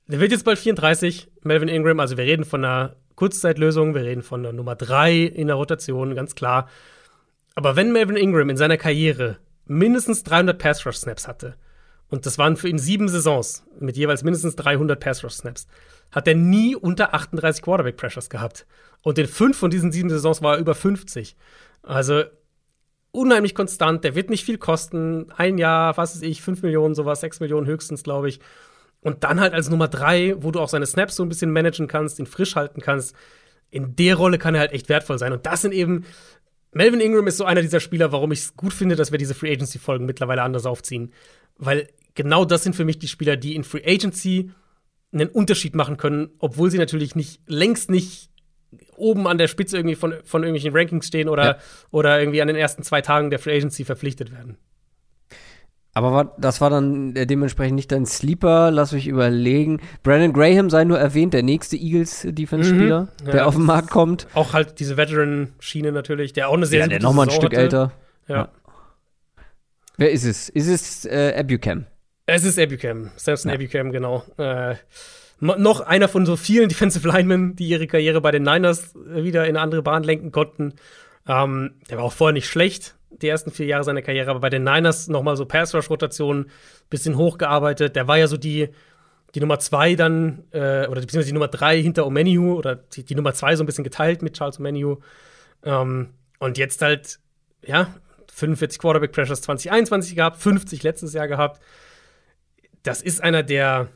Der 0.08 0.18
wird 0.18 0.32
jetzt 0.32 0.44
bald 0.44 0.58
34, 0.58 1.30
Melvin 1.42 1.68
Ingram. 1.68 2.00
Also 2.00 2.16
wir 2.16 2.24
reden 2.24 2.44
von 2.44 2.64
einer 2.64 2.96
Kurzzeitlösung, 3.14 3.94
wir 3.94 4.02
reden 4.02 4.22
von 4.22 4.40
einer 4.40 4.52
Nummer 4.52 4.74
3 4.74 5.14
in 5.18 5.46
der 5.46 5.56
Rotation, 5.56 6.14
ganz 6.14 6.34
klar. 6.34 6.68
Aber 7.54 7.76
wenn 7.76 7.92
Melvin 7.92 8.16
Ingram 8.16 8.50
in 8.50 8.56
seiner 8.56 8.76
Karriere 8.76 9.36
mindestens 9.66 10.24
300 10.24 10.58
Pass-Rush-Snaps 10.58 11.28
hatte, 11.28 11.54
und 12.08 12.26
das 12.26 12.38
waren 12.38 12.56
für 12.56 12.68
ihn 12.68 12.78
sieben 12.78 13.08
Saisons 13.08 13.64
mit 13.78 13.96
jeweils 13.96 14.24
mindestens 14.24 14.56
300 14.56 14.98
Pass-Rush-Snaps, 14.98 15.68
hat 16.12 16.28
er 16.28 16.34
nie 16.34 16.74
unter 16.74 17.14
38 17.14 17.62
Quarterback-Pressures 17.62 18.30
gehabt. 18.30 18.66
Und 19.02 19.18
in 19.18 19.26
fünf 19.26 19.56
von 19.56 19.70
diesen 19.70 19.92
sieben 19.92 20.10
Saisons 20.10 20.42
war 20.42 20.54
er 20.54 20.60
über 20.60 20.74
50. 20.74 21.36
Also 21.82 22.24
unheimlich 23.12 23.54
konstant, 23.54 24.04
der 24.04 24.14
wird 24.14 24.30
nicht 24.30 24.44
viel 24.44 24.58
kosten. 24.58 25.30
Ein 25.36 25.58
Jahr, 25.58 25.96
was 25.96 26.14
weiß 26.14 26.22
ich, 26.22 26.42
5 26.42 26.62
Millionen, 26.62 26.94
sowas, 26.94 27.20
6 27.20 27.40
Millionen 27.40 27.66
höchstens, 27.66 28.02
glaube 28.02 28.28
ich. 28.28 28.40
Und 29.00 29.24
dann 29.24 29.40
halt 29.40 29.54
als 29.54 29.70
Nummer 29.70 29.88
drei, 29.88 30.34
wo 30.38 30.50
du 30.50 30.60
auch 30.60 30.68
seine 30.68 30.86
Snaps 30.86 31.16
so 31.16 31.22
ein 31.22 31.28
bisschen 31.28 31.52
managen 31.52 31.88
kannst, 31.88 32.18
ihn 32.18 32.26
frisch 32.26 32.54
halten 32.54 32.80
kannst. 32.80 33.14
In 33.70 33.96
der 33.96 34.16
Rolle 34.16 34.38
kann 34.38 34.54
er 34.54 34.60
halt 34.60 34.72
echt 34.72 34.88
wertvoll 34.88 35.18
sein. 35.18 35.32
Und 35.32 35.46
das 35.46 35.62
sind 35.62 35.72
eben. 35.72 36.04
Melvin 36.72 37.00
Ingram 37.00 37.26
ist 37.26 37.36
so 37.36 37.44
einer 37.44 37.62
dieser 37.62 37.80
Spieler, 37.80 38.12
warum 38.12 38.30
ich 38.30 38.40
es 38.40 38.56
gut 38.56 38.72
finde, 38.72 38.94
dass 38.94 39.10
wir 39.10 39.18
diese 39.18 39.34
Free 39.34 39.50
Agency-Folgen 39.52 40.06
mittlerweile 40.06 40.42
anders 40.42 40.66
aufziehen. 40.66 41.12
Weil 41.56 41.88
genau 42.14 42.44
das 42.44 42.62
sind 42.62 42.76
für 42.76 42.84
mich 42.84 42.98
die 42.98 43.08
Spieler, 43.08 43.36
die 43.36 43.56
in 43.56 43.64
Free 43.64 43.82
Agency 43.84 44.52
einen 45.12 45.28
Unterschied 45.28 45.74
machen 45.74 45.96
können, 45.96 46.30
obwohl 46.38 46.70
sie 46.70 46.78
natürlich 46.78 47.14
nicht 47.16 47.40
längst 47.46 47.90
nicht 47.90 48.30
oben 48.96 49.26
an 49.26 49.38
der 49.38 49.48
Spitze 49.48 49.76
irgendwie 49.76 49.96
von, 49.96 50.14
von 50.24 50.42
irgendwelchen 50.42 50.76
Rankings 50.76 51.06
stehen 51.08 51.28
oder, 51.28 51.44
ja. 51.44 51.56
oder 51.90 52.20
irgendwie 52.20 52.42
an 52.42 52.48
den 52.48 52.56
ersten 52.56 52.82
zwei 52.82 53.00
Tagen 53.00 53.30
der 53.30 53.38
Free 53.38 53.56
Agency 53.56 53.84
verpflichtet 53.84 54.30
werden. 54.30 54.56
Aber 55.92 56.12
war, 56.12 56.36
das 56.38 56.60
war 56.60 56.70
dann 56.70 57.16
äh, 57.16 57.26
dementsprechend 57.26 57.74
nicht 57.74 57.90
dein 57.90 58.06
Sleeper, 58.06 58.70
lass 58.70 58.92
mich 58.92 59.08
überlegen. 59.08 59.80
Brandon 60.04 60.32
Graham 60.32 60.70
sei 60.70 60.84
nur 60.84 61.00
erwähnt, 61.00 61.34
der 61.34 61.42
nächste 61.42 61.76
Eagles-Defense-Spieler, 61.76 63.00
Mhm. 63.00 63.26
Ja, 63.26 63.32
der 63.32 63.48
auf 63.48 63.56
den 63.56 63.64
Markt 63.64 63.90
kommt. 63.90 64.28
Auch 64.34 64.52
halt 64.52 64.78
diese 64.78 64.96
Veteran-Schiene 64.96 65.90
natürlich, 65.90 66.32
der 66.32 66.48
auch 66.48 66.54
eine 66.54 66.66
sehr, 66.66 66.80
Ja, 66.80 66.84
sehr 66.86 66.98
der 67.00 67.02
nochmal 67.02 67.26
ein 67.26 67.32
Stück 67.32 67.50
hatte. 67.52 67.56
älter. 67.60 67.92
Ja. 68.28 68.36
Ja. 68.36 68.48
Wer 69.96 70.12
ist 70.12 70.24
es? 70.24 70.48
Ist 70.48 70.68
es 70.68 71.04
äh, 71.06 71.34
Abucam? 71.36 71.86
Es 72.32 72.44
ist 72.44 72.60
Abucam, 72.60 73.10
Samson 73.16 73.50
Ja. 73.50 73.56
Abucam, 73.56 73.90
genau. 73.90 74.24
Äh, 74.38 74.76
noch 75.40 75.80
einer 75.80 76.06
von 76.06 76.24
so 76.26 76.36
vielen 76.36 76.68
Defensive 76.68 77.06
Linemen, 77.08 77.56
die 77.56 77.66
ihre 77.66 77.88
Karriere 77.88 78.20
bei 78.20 78.30
den 78.30 78.44
Niners 78.44 78.94
wieder 78.94 79.44
in 79.46 79.56
eine 79.56 79.60
andere 79.60 79.82
Bahn 79.82 80.04
lenken 80.04 80.30
konnten. 80.30 80.74
Ähm, 81.26 81.72
der 81.90 81.98
war 81.98 82.04
auch 82.04 82.12
vorher 82.12 82.32
nicht 82.32 82.46
schlecht, 82.46 82.94
die 83.10 83.26
ersten 83.26 83.50
vier 83.50 83.66
Jahre 83.66 83.82
seiner 83.82 84.02
Karriere, 84.02 84.30
aber 84.30 84.38
bei 84.38 84.48
den 84.48 84.62
Niners 84.62 85.08
nochmal 85.08 85.36
so 85.36 85.44
Pass-Rush-Rotationen, 85.44 86.50
bisschen 86.88 87.16
hochgearbeitet. 87.16 87.96
Der 87.96 88.06
war 88.06 88.16
ja 88.16 88.28
so 88.28 88.36
die, 88.36 88.68
die 89.34 89.40
Nummer 89.40 89.58
zwei 89.58 89.96
dann, 89.96 90.44
äh, 90.52 90.86
oder 90.86 91.00
beziehungsweise 91.00 91.26
die 91.26 91.34
Nummer 91.34 91.48
drei 91.48 91.82
hinter 91.82 92.06
Omeniu, 92.06 92.54
oder 92.54 92.76
die, 92.76 93.02
die 93.02 93.16
Nummer 93.16 93.34
zwei 93.34 93.56
so 93.56 93.64
ein 93.64 93.66
bisschen 93.66 93.82
geteilt 93.82 94.22
mit 94.22 94.34
Charles 94.34 94.60
Omeniu. 94.60 94.98
Ähm, 95.64 96.10
und 96.38 96.58
jetzt 96.58 96.80
halt, 96.80 97.18
ja, 97.66 97.92
45 98.32 98.78
Quarterback 98.78 99.10
Pressures 99.10 99.40
2021 99.42 100.14
gehabt, 100.14 100.36
50 100.40 100.84
letztes 100.84 101.12
Jahr 101.12 101.26
gehabt. 101.26 101.60
Das 102.82 103.02
ist 103.02 103.22
einer, 103.22 103.42
der, 103.42 103.88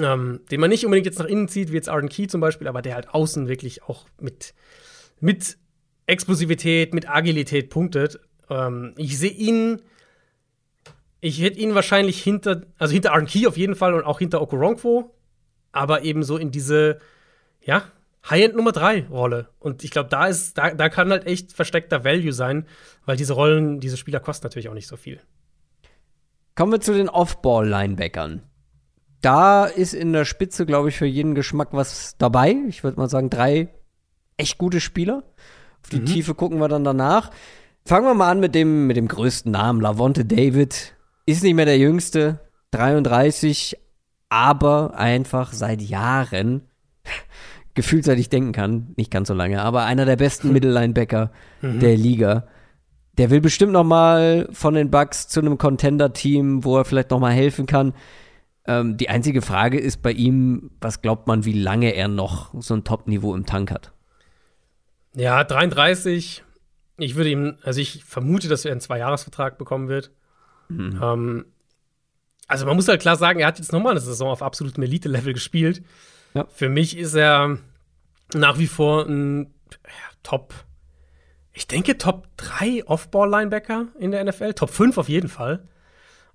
ähm, 0.00 0.40
den 0.50 0.60
man 0.60 0.70
nicht 0.70 0.84
unbedingt 0.84 1.06
jetzt 1.06 1.18
nach 1.18 1.26
innen 1.26 1.48
zieht, 1.48 1.70
wie 1.70 1.76
jetzt 1.76 1.88
Arden 1.88 2.08
Key 2.08 2.26
zum 2.26 2.40
Beispiel, 2.40 2.68
aber 2.68 2.82
der 2.82 2.94
halt 2.94 3.08
außen 3.10 3.48
wirklich 3.48 3.82
auch 3.84 4.06
mit, 4.20 4.54
mit 5.20 5.58
Explosivität, 6.06 6.94
mit 6.94 7.08
Agilität 7.08 7.70
punktet. 7.70 8.20
Ähm, 8.50 8.94
ich 8.96 9.18
sehe 9.18 9.30
ihn, 9.30 9.82
ich 11.20 11.40
hätte 11.40 11.58
ihn 11.58 11.74
wahrscheinlich 11.74 12.22
hinter, 12.22 12.62
also 12.78 12.92
hinter 12.92 13.12
Arden 13.12 13.26
Key 13.26 13.46
auf 13.46 13.56
jeden 13.56 13.74
Fall 13.74 13.94
und 13.94 14.04
auch 14.04 14.18
hinter 14.18 14.42
Okoronkwo, 14.42 15.14
aber 15.72 16.02
eben 16.02 16.22
so 16.22 16.36
in 16.36 16.50
diese, 16.50 16.98
ja, 17.60 17.84
High-End 18.28 18.54
Nummer 18.54 18.72
3 18.72 19.08
Rolle. 19.08 19.48
Und 19.58 19.82
ich 19.82 19.90
glaube, 19.90 20.08
da 20.08 20.26
ist, 20.26 20.56
da, 20.56 20.72
da 20.74 20.88
kann 20.88 21.10
halt 21.10 21.26
echt 21.26 21.52
versteckter 21.52 22.04
Value 22.04 22.32
sein, 22.32 22.66
weil 23.04 23.16
diese 23.16 23.32
Rollen, 23.32 23.80
diese 23.80 23.96
Spieler 23.96 24.20
kosten 24.20 24.46
natürlich 24.46 24.68
auch 24.68 24.74
nicht 24.74 24.86
so 24.86 24.96
viel. 24.96 25.20
Kommen 26.54 26.72
wir 26.72 26.80
zu 26.80 26.92
den 26.92 27.08
Off-Ball-Linebackern. 27.08 28.42
Da 29.22 29.64
ist 29.64 29.94
in 29.94 30.12
der 30.12 30.24
Spitze, 30.24 30.66
glaube 30.66 30.88
ich, 30.88 30.96
für 30.96 31.06
jeden 31.06 31.34
Geschmack 31.34 31.68
was 31.72 32.16
dabei. 32.18 32.56
Ich 32.68 32.82
würde 32.84 32.98
mal 32.98 33.08
sagen, 33.08 33.30
drei 33.30 33.68
echt 34.36 34.58
gute 34.58 34.80
Spieler. 34.80 35.22
Auf 35.82 35.90
die 35.90 36.04
Tiefe 36.04 36.34
gucken 36.34 36.58
wir 36.58 36.68
dann 36.68 36.84
danach. 36.84 37.30
Fangen 37.84 38.06
wir 38.06 38.14
mal 38.14 38.30
an 38.30 38.40
mit 38.40 38.54
dem, 38.54 38.86
mit 38.86 38.96
dem 38.96 39.08
größten 39.08 39.50
Namen, 39.50 39.80
Lavonte 39.80 40.24
David. 40.24 40.94
Ist 41.26 41.42
nicht 41.42 41.54
mehr 41.54 41.64
der 41.64 41.78
jüngste, 41.78 42.40
33, 42.72 43.76
aber 44.28 44.94
einfach 44.96 45.52
seit 45.52 45.82
Jahren, 45.82 46.62
gefühlt 47.74 48.04
seit 48.04 48.18
ich 48.18 48.28
denken 48.28 48.52
kann, 48.52 48.92
nicht 48.96 49.10
ganz 49.10 49.28
so 49.28 49.34
lange, 49.34 49.62
aber 49.62 49.84
einer 49.84 50.04
der 50.04 50.16
besten 50.16 50.52
Mittellinebacker 50.52 51.30
der 51.62 51.96
Liga. 51.96 52.46
Der 53.18 53.30
will 53.30 53.40
bestimmt 53.40 53.72
noch 53.72 53.84
mal 53.84 54.48
von 54.52 54.74
den 54.74 54.90
Bucks 54.90 55.28
zu 55.28 55.40
einem 55.40 55.58
Contender-Team, 55.58 56.64
wo 56.64 56.78
er 56.78 56.84
vielleicht 56.84 57.10
noch 57.10 57.20
mal 57.20 57.32
helfen 57.32 57.66
kann. 57.66 57.94
Ähm, 58.66 58.96
die 58.96 59.08
einzige 59.08 59.42
Frage 59.42 59.78
ist 59.78 60.02
bei 60.02 60.12
ihm, 60.12 60.70
was 60.80 61.02
glaubt 61.02 61.26
man, 61.26 61.44
wie 61.44 61.52
lange 61.52 61.94
er 61.94 62.08
noch 62.08 62.54
so 62.60 62.74
ein 62.74 62.84
Top-Niveau 62.84 63.34
im 63.34 63.44
Tank 63.44 63.70
hat? 63.70 63.92
Ja, 65.14 65.44
33. 65.44 66.42
Ich 66.96 67.14
würde 67.16 67.30
ihm, 67.30 67.56
also 67.62 67.80
ich 67.80 68.04
vermute, 68.04 68.48
dass 68.48 68.64
er 68.64 68.72
einen 68.72 68.80
Zweijahresvertrag 68.80 69.58
bekommen 69.58 69.88
wird. 69.88 70.10
Ähm, 71.02 71.46
also 72.46 72.66
man 72.66 72.76
muss 72.76 72.88
halt 72.88 73.00
klar 73.00 73.16
sagen, 73.16 73.40
er 73.40 73.46
hat 73.46 73.58
jetzt 73.58 73.72
nochmal 73.72 73.92
eine 73.92 74.00
Saison 74.00 74.30
auf 74.30 74.42
absolutem 74.42 74.82
Elite-Level 74.82 75.32
gespielt. 75.32 75.82
Ja. 76.34 76.46
Für 76.48 76.68
mich 76.68 76.96
ist 76.96 77.14
er 77.14 77.58
nach 78.34 78.58
wie 78.58 78.66
vor 78.66 79.06
ein 79.06 79.52
ja, 79.84 80.16
Top, 80.22 80.54
ich 81.52 81.66
denke 81.66 81.98
Top 81.98 82.28
3 82.36 82.84
Off-Ball-Linebacker 82.86 83.88
in 83.98 84.10
der 84.10 84.24
NFL. 84.24 84.54
Top 84.54 84.70
5 84.70 84.98
auf 84.98 85.08
jeden 85.08 85.28
Fall. 85.28 85.68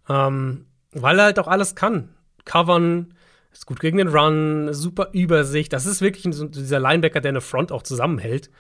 Ähm, 0.08 0.68
weil 0.92 1.20
er 1.20 1.26
halt 1.26 1.40
auch 1.40 1.48
alles 1.48 1.76
kann. 1.76 2.10
Covern, 2.46 3.14
ist 3.52 3.66
gut 3.66 3.80
gegen 3.80 3.98
den 3.98 4.10
Run, 4.10 4.74
super 4.74 5.10
Übersicht. 5.14 5.74
Das 5.74 5.86
ist 5.86 6.02
wirklich 6.02 6.26
so 6.36 6.46
dieser 6.46 6.80
Linebacker, 6.80 7.22
der 7.22 7.30
eine 7.30 7.42
Front 7.42 7.72
auch 7.72 7.82
zusammenhält. 7.82 8.52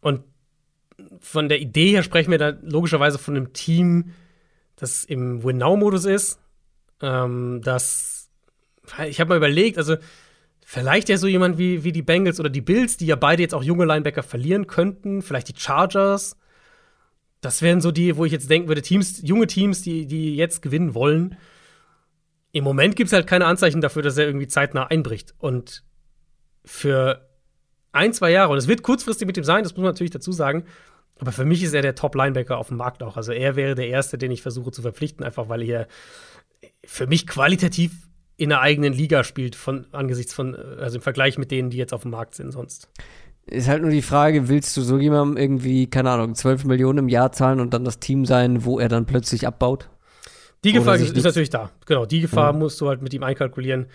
Und 0.00 0.22
von 1.20 1.48
der 1.48 1.60
Idee 1.60 1.90
her 1.90 2.02
sprechen 2.02 2.30
wir 2.30 2.38
da 2.38 2.52
logischerweise 2.62 3.18
von 3.18 3.36
einem 3.36 3.52
Team, 3.52 4.12
das 4.76 5.04
im 5.04 5.42
Win-Now-Modus 5.42 6.04
ist. 6.04 6.38
Ähm, 7.00 7.60
das, 7.64 8.30
ich 9.06 9.20
habe 9.20 9.30
mal 9.30 9.36
überlegt, 9.36 9.78
also 9.78 9.96
vielleicht 10.72 11.10
ja 11.10 11.18
so 11.18 11.26
jemand 11.26 11.58
wie, 11.58 11.84
wie 11.84 11.92
die 11.92 12.00
Bengals 12.00 12.40
oder 12.40 12.48
die 12.48 12.62
Bills, 12.62 12.96
die 12.96 13.04
ja 13.04 13.14
beide 13.14 13.42
jetzt 13.42 13.54
auch 13.54 13.62
junge 13.62 13.84
Linebacker 13.84 14.22
verlieren 14.22 14.66
könnten, 14.66 15.20
vielleicht 15.20 15.48
die 15.50 15.60
Chargers. 15.60 16.38
Das 17.42 17.60
wären 17.60 17.82
so 17.82 17.90
die, 17.90 18.16
wo 18.16 18.24
ich 18.24 18.32
jetzt 18.32 18.48
denken 18.48 18.68
würde, 18.68 18.80
Teams, 18.80 19.20
junge 19.22 19.46
Teams, 19.46 19.82
die, 19.82 20.06
die 20.06 20.34
jetzt 20.34 20.62
gewinnen 20.62 20.94
wollen. 20.94 21.36
Im 22.52 22.64
Moment 22.64 22.96
gibt 22.96 23.08
es 23.08 23.12
halt 23.12 23.26
keine 23.26 23.44
Anzeichen 23.44 23.82
dafür, 23.82 24.00
dass 24.00 24.16
er 24.16 24.24
irgendwie 24.24 24.48
zeitnah 24.48 24.86
einbricht. 24.86 25.34
Und 25.36 25.84
für 26.64 27.28
ein, 27.92 28.14
zwei 28.14 28.30
Jahre, 28.30 28.52
und 28.52 28.56
es 28.56 28.66
wird 28.66 28.82
kurzfristig 28.82 29.26
mit 29.26 29.36
ihm 29.36 29.44
sein, 29.44 29.64
das 29.64 29.72
muss 29.72 29.82
man 29.82 29.92
natürlich 29.92 30.12
dazu 30.12 30.32
sagen, 30.32 30.64
aber 31.18 31.32
für 31.32 31.44
mich 31.44 31.62
ist 31.62 31.74
er 31.74 31.82
der 31.82 31.96
Top-Linebacker 31.96 32.56
auf 32.56 32.68
dem 32.68 32.78
Markt 32.78 33.02
auch. 33.02 33.18
Also 33.18 33.32
er 33.32 33.56
wäre 33.56 33.74
der 33.74 33.88
Erste, 33.88 34.16
den 34.16 34.30
ich 34.30 34.40
versuche 34.40 34.70
zu 34.70 34.80
verpflichten, 34.80 35.22
einfach 35.22 35.50
weil 35.50 35.60
er 35.64 35.86
für 36.82 37.06
mich 37.06 37.26
qualitativ 37.26 37.92
in 38.42 38.48
der 38.50 38.60
eigenen 38.60 38.92
Liga 38.92 39.24
spielt, 39.24 39.54
von, 39.56 39.86
angesichts 39.92 40.32
von, 40.34 40.54
also 40.54 40.96
im 40.96 41.02
Vergleich 41.02 41.38
mit 41.38 41.50
denen, 41.50 41.70
die 41.70 41.76
jetzt 41.76 41.92
auf 41.94 42.02
dem 42.02 42.10
Markt 42.10 42.34
sind 42.34 42.50
sonst. 42.52 42.88
Ist 43.46 43.68
halt 43.68 43.82
nur 43.82 43.90
die 43.90 44.02
Frage, 44.02 44.48
willst 44.48 44.76
du 44.76 44.82
so 44.82 44.98
jemandem 44.98 45.36
irgendwie, 45.36 45.88
keine 45.88 46.10
Ahnung, 46.10 46.34
12 46.34 46.64
Millionen 46.64 46.98
im 47.00 47.08
Jahr 47.08 47.32
zahlen 47.32 47.60
und 47.60 47.74
dann 47.74 47.84
das 47.84 47.98
Team 47.98 48.24
sein, 48.24 48.64
wo 48.64 48.78
er 48.78 48.88
dann 48.88 49.04
plötzlich 49.06 49.46
abbaut? 49.46 49.88
Die 50.64 50.72
Gefahr 50.72 50.94
ist 50.94 51.02
nichts- 51.12 51.24
natürlich 51.24 51.50
da. 51.50 51.70
Genau, 51.86 52.06
die 52.06 52.20
Gefahr 52.20 52.52
Ja. 52.52 52.58
musst 52.58 52.80
du 52.80 52.88
halt 52.88 53.02
mit 53.02 53.12
ihm 53.14 53.24
einkalkulieren. 53.24 53.86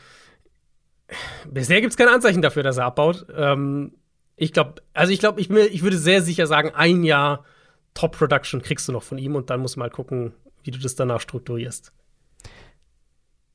Bisher 1.49 1.79
gibt 1.79 1.91
es 1.91 1.97
keine 1.97 2.11
Anzeichen 2.11 2.41
dafür, 2.41 2.63
dass 2.63 2.77
er 2.77 2.85
abbaut. 2.85 3.25
Ähm, 3.35 3.93
ich 4.35 4.51
glaube, 4.51 4.75
also 4.93 5.13
ich 5.13 5.19
glaube, 5.19 5.39
ich, 5.39 5.49
ich 5.49 5.81
würde 5.83 5.97
sehr 5.97 6.21
sicher 6.21 6.45
sagen, 6.47 6.71
ein 6.75 7.03
Jahr 7.03 7.45
Top-Production 7.93 8.61
kriegst 8.61 8.87
du 8.87 8.91
noch 8.91 9.03
von 9.03 9.17
ihm 9.17 9.35
und 9.35 9.49
dann 9.49 9.61
musst 9.61 9.75
du 9.75 9.79
mal 9.79 9.89
gucken, 9.89 10.33
wie 10.63 10.71
du 10.71 10.79
das 10.79 10.95
danach 10.95 11.21
strukturierst. 11.21 11.93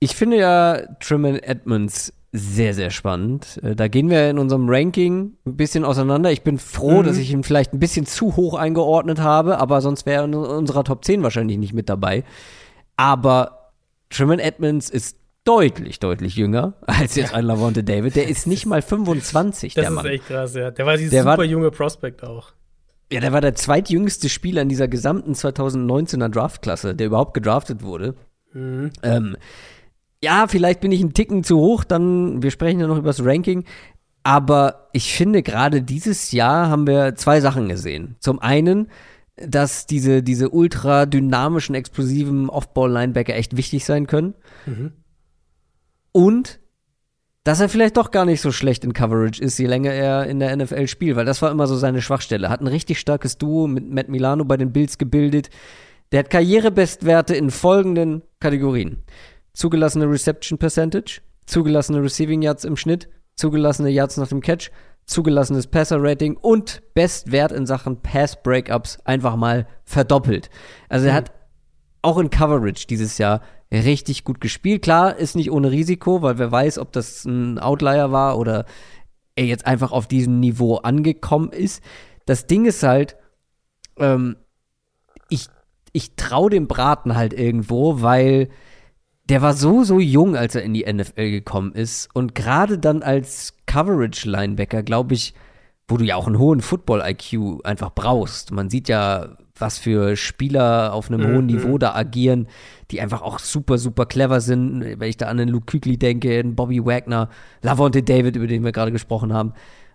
Ich 0.02 0.16
finde 0.16 0.36
ja 0.38 0.80
Truman 1.00 1.36
Edmonds 1.36 2.12
sehr, 2.32 2.74
sehr 2.74 2.90
spannend. 2.90 3.60
Äh, 3.62 3.76
Da 3.76 3.86
gehen 3.88 4.10
wir 4.10 4.28
in 4.30 4.38
unserem 4.38 4.68
Ranking 4.68 5.36
ein 5.46 5.56
bisschen 5.56 5.84
auseinander. 5.84 6.32
Ich 6.32 6.42
bin 6.42 6.58
froh, 6.58 7.02
Mhm. 7.02 7.06
dass 7.06 7.18
ich 7.18 7.30
ihn 7.30 7.44
vielleicht 7.44 7.72
ein 7.72 7.78
bisschen 7.78 8.06
zu 8.06 8.34
hoch 8.36 8.54
eingeordnet 8.54 9.20
habe, 9.20 9.58
aber 9.58 9.80
sonst 9.80 10.04
wäre 10.06 10.22
er 10.22 10.24
in 10.24 10.34
unserer 10.34 10.82
Top 10.82 11.04
10 11.04 11.22
wahrscheinlich 11.22 11.58
nicht 11.58 11.72
mit 11.74 11.88
dabei. 11.88 12.24
Aber 12.96 13.70
Truman 14.10 14.38
Edmonds 14.38 14.90
ist 14.90 15.18
deutlich, 15.44 15.98
deutlich 16.00 16.34
jünger 16.36 16.74
als 16.86 17.14
jetzt 17.16 17.34
ein 17.34 17.44
Lavonte 17.44 17.84
David. 17.84 18.16
Der 18.16 18.28
ist 18.28 18.46
nicht 18.46 18.66
mal 18.66 18.82
25, 18.82 19.74
Das 19.74 19.82
der 19.82 19.90
ist 19.90 19.94
Mann. 19.94 20.06
echt 20.06 20.26
krass, 20.26 20.54
ja. 20.54 20.70
Der 20.70 20.86
war 20.86 20.96
dieses 20.96 21.10
Der 21.12 21.24
war- 21.24 21.36
super 21.36 21.44
junge 21.44 21.70
Prospect 21.70 22.24
auch. 22.24 22.52
Ja, 23.12 23.20
der 23.20 23.32
war 23.32 23.40
der 23.42 23.54
zweitjüngste 23.54 24.28
Spieler 24.28 24.62
in 24.62 24.68
dieser 24.68 24.88
gesamten 24.88 25.34
2019er 25.34 26.28
Draftklasse, 26.28 26.94
der 26.94 27.06
überhaupt 27.08 27.34
gedraftet 27.34 27.82
wurde. 27.82 28.14
Mhm. 28.54 28.90
Ähm, 29.02 29.36
ja, 30.22 30.46
vielleicht 30.46 30.80
bin 30.80 30.92
ich 30.92 31.00
einen 31.00 31.14
Ticken 31.14 31.44
zu 31.44 31.58
hoch, 31.58 31.84
dann, 31.84 32.42
wir 32.42 32.50
sprechen 32.50 32.80
ja 32.80 32.86
noch 32.86 32.98
über 32.98 33.08
das 33.08 33.24
Ranking. 33.24 33.64
Aber 34.22 34.88
ich 34.92 35.12
finde, 35.12 35.42
gerade 35.42 35.82
dieses 35.82 36.30
Jahr 36.30 36.68
haben 36.68 36.86
wir 36.86 37.16
zwei 37.16 37.40
Sachen 37.40 37.68
gesehen. 37.68 38.14
Zum 38.20 38.38
einen, 38.38 38.88
dass 39.36 39.86
diese, 39.86 40.22
diese 40.22 40.50
ultra 40.50 41.06
dynamischen, 41.06 41.74
explosiven 41.74 42.48
Off-Ball-Linebacker 42.48 43.34
echt 43.34 43.56
wichtig 43.56 43.84
sein 43.84 44.06
können. 44.06 44.34
Mhm. 44.66 44.92
Und 46.12 46.60
dass 47.42 47.58
er 47.58 47.68
vielleicht 47.68 47.96
doch 47.96 48.12
gar 48.12 48.24
nicht 48.24 48.40
so 48.40 48.52
schlecht 48.52 48.84
in 48.84 48.92
Coverage 48.92 49.42
ist, 49.42 49.58
je 49.58 49.66
länger 49.66 49.90
er 49.92 50.26
in 50.26 50.38
der 50.38 50.56
NFL 50.56 50.86
spielt, 50.86 51.16
weil 51.16 51.24
das 51.24 51.42
war 51.42 51.50
immer 51.50 51.66
so 51.66 51.74
seine 51.74 52.00
Schwachstelle. 52.00 52.48
Hat 52.48 52.60
ein 52.60 52.68
richtig 52.68 53.00
starkes 53.00 53.38
Duo 53.38 53.66
mit 53.66 53.90
Matt 53.90 54.08
Milano 54.08 54.44
bei 54.44 54.56
den 54.56 54.72
Bills 54.72 54.98
gebildet. 54.98 55.50
Der 56.12 56.20
hat 56.20 56.30
Karrierebestwerte 56.30 57.34
in 57.34 57.50
folgenden 57.50 58.22
Kategorien. 58.38 59.02
Zugelassene 59.54 60.08
Reception 60.08 60.58
Percentage, 60.58 61.20
zugelassene 61.46 62.02
Receiving 62.02 62.42
Yards 62.42 62.64
im 62.64 62.76
Schnitt, 62.76 63.08
zugelassene 63.36 63.90
Yards 63.90 64.16
nach 64.16 64.28
dem 64.28 64.40
Catch, 64.40 64.70
zugelassenes 65.06 65.66
Passer 65.66 65.98
Rating 66.00 66.36
und 66.36 66.82
Bestwert 66.94 67.52
in 67.52 67.66
Sachen 67.66 68.00
Pass 68.02 68.42
Breakups 68.42 68.98
einfach 69.04 69.36
mal 69.36 69.66
verdoppelt. 69.84 70.50
Also 70.88 71.08
er 71.08 71.14
hat 71.14 71.32
auch 72.02 72.18
in 72.18 72.30
Coverage 72.30 72.86
dieses 72.86 73.18
Jahr 73.18 73.42
richtig 73.72 74.24
gut 74.24 74.40
gespielt. 74.40 74.82
Klar, 74.82 75.16
ist 75.16 75.36
nicht 75.36 75.50
ohne 75.50 75.70
Risiko, 75.70 76.22
weil 76.22 76.38
wer 76.38 76.52
weiß, 76.52 76.78
ob 76.78 76.92
das 76.92 77.24
ein 77.24 77.58
Outlier 77.58 78.12
war 78.12 78.38
oder 78.38 78.66
er 79.34 79.46
jetzt 79.46 79.66
einfach 79.66 79.92
auf 79.92 80.06
diesem 80.06 80.40
Niveau 80.40 80.76
angekommen 80.76 81.50
ist. 81.50 81.82
Das 82.26 82.46
Ding 82.46 82.66
ist 82.66 82.82
halt, 82.82 83.16
ähm, 83.98 84.36
ich, 85.28 85.46
ich 85.92 86.16
traue 86.16 86.50
dem 86.50 86.68
Braten 86.68 87.16
halt 87.16 87.32
irgendwo, 87.32 88.02
weil 88.02 88.50
der 89.32 89.40
war 89.40 89.54
so, 89.54 89.82
so 89.82 89.98
jung, 89.98 90.36
als 90.36 90.56
er 90.56 90.62
in 90.62 90.74
die 90.74 90.84
NFL 90.84 91.30
gekommen 91.30 91.72
ist. 91.72 92.10
Und 92.12 92.34
gerade 92.34 92.76
dann 92.78 93.02
als 93.02 93.54
Coverage-Linebacker, 93.64 94.82
glaube 94.82 95.14
ich, 95.14 95.32
wo 95.88 95.96
du 95.96 96.04
ja 96.04 96.16
auch 96.16 96.26
einen 96.26 96.38
hohen 96.38 96.60
Football-IQ 96.60 97.64
einfach 97.64 97.94
brauchst. 97.94 98.52
Man 98.52 98.68
sieht 98.68 98.90
ja, 98.90 99.38
was 99.56 99.78
für 99.78 100.16
Spieler 100.16 100.92
auf 100.92 101.10
einem 101.10 101.22
mhm. 101.22 101.34
hohen 101.34 101.46
Niveau 101.46 101.78
da 101.78 101.94
agieren, 101.94 102.46
die 102.90 103.00
einfach 103.00 103.22
auch 103.22 103.38
super, 103.38 103.78
super 103.78 104.04
clever 104.04 104.42
sind. 104.42 104.82
Wenn 104.82 105.08
ich 105.08 105.16
da 105.16 105.28
an 105.28 105.38
den 105.38 105.48
Luke 105.48 105.64
Kügli 105.64 105.96
denke, 105.96 106.38
an 106.38 106.54
Bobby 106.54 106.84
Wagner, 106.84 107.30
Lavonte 107.62 108.02
David, 108.02 108.36
über 108.36 108.46
den 108.46 108.62
wir 108.62 108.72
gerade 108.72 108.92
gesprochen 108.92 109.32
haben. 109.32 109.54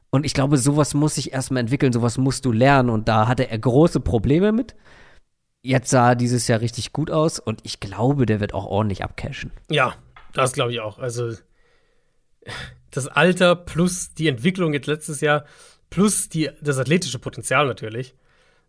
Und 0.09 0.26
ich 0.26 0.34
glaube, 0.34 0.57
sowas 0.57 0.95
muss 0.95 1.14
sich 1.14 1.31
erstmal 1.31 1.61
entwickeln, 1.61 1.93
sowas 1.93 2.18
musst 2.18 2.43
du 2.43 2.51
lernen. 2.51 2.89
Und 2.89 3.07
da 3.07 3.27
hatte 3.27 3.51
er 3.51 3.59
große 3.59 3.99
Probleme 3.99 4.51
mit. 4.51 4.73
Jetzt 5.68 5.89
sah 5.89 6.15
dieses 6.15 6.48
Jahr 6.48 6.61
richtig 6.61 6.94
gut 6.94 7.11
aus 7.11 7.39
und 7.39 7.60
ich 7.64 7.81
glaube, 7.81 8.26
der 8.26 8.39
wird 8.39 8.53
auch 8.53 8.65
ordentlich 8.65 9.03
abcashen. 9.03 9.52
Ja, 9.69 9.95
das 10.31 10.53
glaube 10.53 10.72
ich 10.72 10.80
auch. 10.80 10.98
Also 10.98 11.34
das 12.91 13.10
Alter 13.10 13.57
plus 13.57 14.14
die 14.14 14.30
Entwicklung 14.30 14.72
jetzt 14.73 14.88
letztes 14.88 15.19
Jahr 15.19 15.44
plus 15.89 16.30
die, 16.30 16.49
das 16.61 16.77
athletische 16.77 17.19
Potenzial 17.19 17.68
natürlich. 17.68 18.15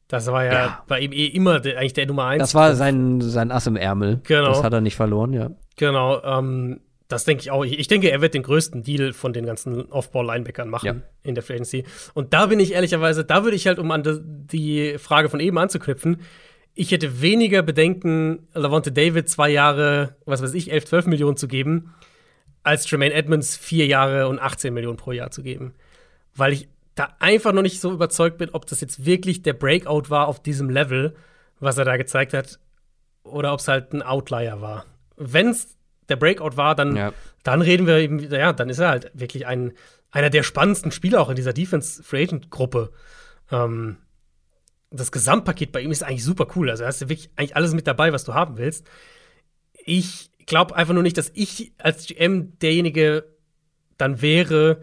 Das 0.09 0.27
war 0.27 0.45
ja, 0.45 0.53
ja. 0.53 0.85
bei 0.89 0.99
ihm 0.99 1.13
eh 1.13 1.27
immer 1.27 1.61
der, 1.61 1.79
eigentlich 1.79 1.93
der 1.93 2.07
Nummer 2.07 2.25
eins. 2.25 2.41
Das 2.41 2.57
war 2.57 2.75
sein, 2.75 3.21
sein 3.21 3.53
Ass 3.53 3.69
im 3.69 3.77
Ärmel. 3.77 4.21
Genau. 4.25 4.49
Das 4.49 4.65
hat 4.65 4.73
er 4.73 4.81
nicht 4.81 4.97
verloren, 4.97 5.33
ja. 5.33 5.51
Genau. 5.77 6.21
Ähm, 6.25 6.81
das 7.07 7.25
denke 7.25 7.43
ich 7.43 7.53
auch. 7.53 7.65
Ich 7.65 7.87
denke, 7.87 8.11
er 8.11 8.21
wird 8.21 8.35
den 8.35 8.43
größten 8.43 8.83
Deal 8.83 9.13
von 9.13 9.33
den 9.33 9.47
ganzen 9.47 9.93
Off-Ball-Linebackern 9.93 10.69
machen 10.69 10.87
ja. 10.87 10.95
in 11.23 11.37
der 11.37 11.45
Free 11.45 11.55
Agency. 11.55 11.85
Und 12.13 12.35
da 12.35 12.47
bin 12.47 12.59
ich 12.59 12.73
ehrlicherweise, 12.73 13.25
da 13.25 13.45
würde 13.45 13.57
ich 13.57 13.69
halt, 13.69 13.79
um 13.79 13.89
an 13.93 14.03
die 14.51 14.99
Frage 14.99 15.29
von 15.29 15.39
eben 15.41 15.57
anzuknüpfen, 15.59 16.23
ich 16.79 16.93
hätte 16.93 17.21
weniger 17.21 17.63
Bedenken, 17.63 18.47
Lavonte 18.55 18.93
David 18.93 19.29
zwei 19.29 19.51
Jahre, 19.51 20.15
was 20.27 20.43
weiß 20.43 20.55
ich, 20.55 20.71
11, 20.71 20.85
12 20.85 21.07
Millionen 21.07 21.37
zu 21.37 21.49
geben, 21.49 21.93
als 22.63 22.87
Tremaine 22.87 23.15
Edmonds 23.15 23.57
vier 23.57 23.87
Jahre 23.87 24.29
und 24.29 24.39
18 24.39 24.73
Millionen 24.73 24.97
pro 24.97 25.11
Jahr 25.11 25.33
zu 25.33 25.43
geben. 25.43 25.75
Weil 26.37 26.53
ich 26.53 26.69
da 26.95 27.17
einfach 27.19 27.53
noch 27.53 27.63
nicht 27.63 27.81
so 27.81 27.91
überzeugt 27.91 28.39
bin, 28.39 28.51
ob 28.51 28.67
das 28.67 28.81
jetzt 28.81 29.05
wirklich 29.05 29.43
der 29.43 29.55
Breakout 29.55 30.05
war 30.09 30.29
auf 30.29 30.41
diesem 30.41 30.71
Level, 30.71 31.17
was 31.59 31.79
er 31.79 31.85
da 31.85 31.97
gezeigt 31.97 32.33
hat, 32.33 32.61
oder 33.25 33.53
ob 33.53 33.59
es 33.59 33.67
halt 33.67 33.93
ein 33.93 34.03
Outlier 34.03 34.61
war. 34.61 34.87
Wenn 35.17 35.49
es 35.49 35.77
der 36.09 36.15
Breakout 36.15 36.57
war, 36.57 36.77
dann, 36.77 36.95
ja. 36.95 37.13
dann 37.43 37.61
reden 37.61 37.89
wir 37.89 37.97
eben, 37.97 38.21
ja, 38.21 38.53
dann 38.53 38.71
ist 38.71 38.79
er 38.79 38.91
halt 38.91 39.11
wirklich 39.15 39.49
ein, 39.49 39.73
einer 40.13 40.31
der 40.31 40.45
spannendsten 40.45 40.93
Spieler 40.93 41.21
auch 41.23 41.29
in 41.29 41.37
dieser 41.37 41.53
Defense 41.53 42.05
Free 42.05 42.23
Agent 42.23 42.51
Gruppe. 42.51 42.93
Ähm, 43.51 43.97
das 44.91 45.13
Gesamtpaket 45.13 45.73
bei 45.73 45.81
ihm 45.81 45.91
ist 45.91 46.03
eigentlich 46.03 46.25
super 46.25 46.47
cool. 46.57 46.71
Also 46.71 46.85
hast 46.85 47.01
du 47.01 47.09
wirklich 47.09 47.31
eigentlich 47.37 47.57
alles 47.57 47.75
mit 47.75 47.87
dabei, 47.87 48.13
was 48.13 48.25
du 48.25 48.35
haben 48.35 48.57
willst. 48.57 48.87
Ich 49.85 50.31
glaube 50.47 50.77
einfach 50.77 50.95
nur 50.95 51.03
nicht, 51.03 51.19
dass 51.19 51.31
ich 51.35 51.73
als 51.79 52.07
GM 52.07 52.59
derjenige 52.59 53.25
dann 53.99 54.23
wäre, 54.23 54.83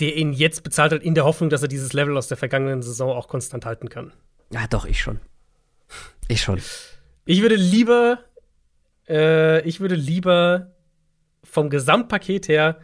der 0.00 0.16
ihn 0.16 0.32
jetzt 0.32 0.62
bezahlt 0.62 0.92
hat, 0.92 1.02
in 1.02 1.14
der 1.14 1.24
Hoffnung, 1.24 1.50
dass 1.50 1.62
er 1.62 1.68
dieses 1.68 1.92
Level 1.92 2.16
aus 2.16 2.28
der 2.28 2.36
vergangenen 2.36 2.82
Saison 2.82 3.10
auch 3.10 3.28
konstant 3.28 3.64
halten 3.64 3.88
kann. 3.88 4.12
Ja, 4.50 4.66
doch, 4.66 4.86
ich 4.86 5.00
schon. 5.00 5.20
Ich 6.28 6.42
schon. 6.42 6.60
Ich 7.24 7.42
würde 7.42 7.56
lieber, 7.56 8.24
äh, 9.08 9.60
ich 9.62 9.80
würde 9.80 9.94
lieber 9.94 10.72
vom 11.44 11.70
Gesamtpaket 11.70 12.48
her 12.48 12.78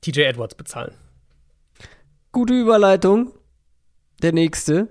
TJ 0.00 0.22
Edwards 0.22 0.54
bezahlen. 0.54 0.94
Gute 2.32 2.54
Überleitung. 2.54 3.32
Der 4.22 4.32
nächste. 4.32 4.88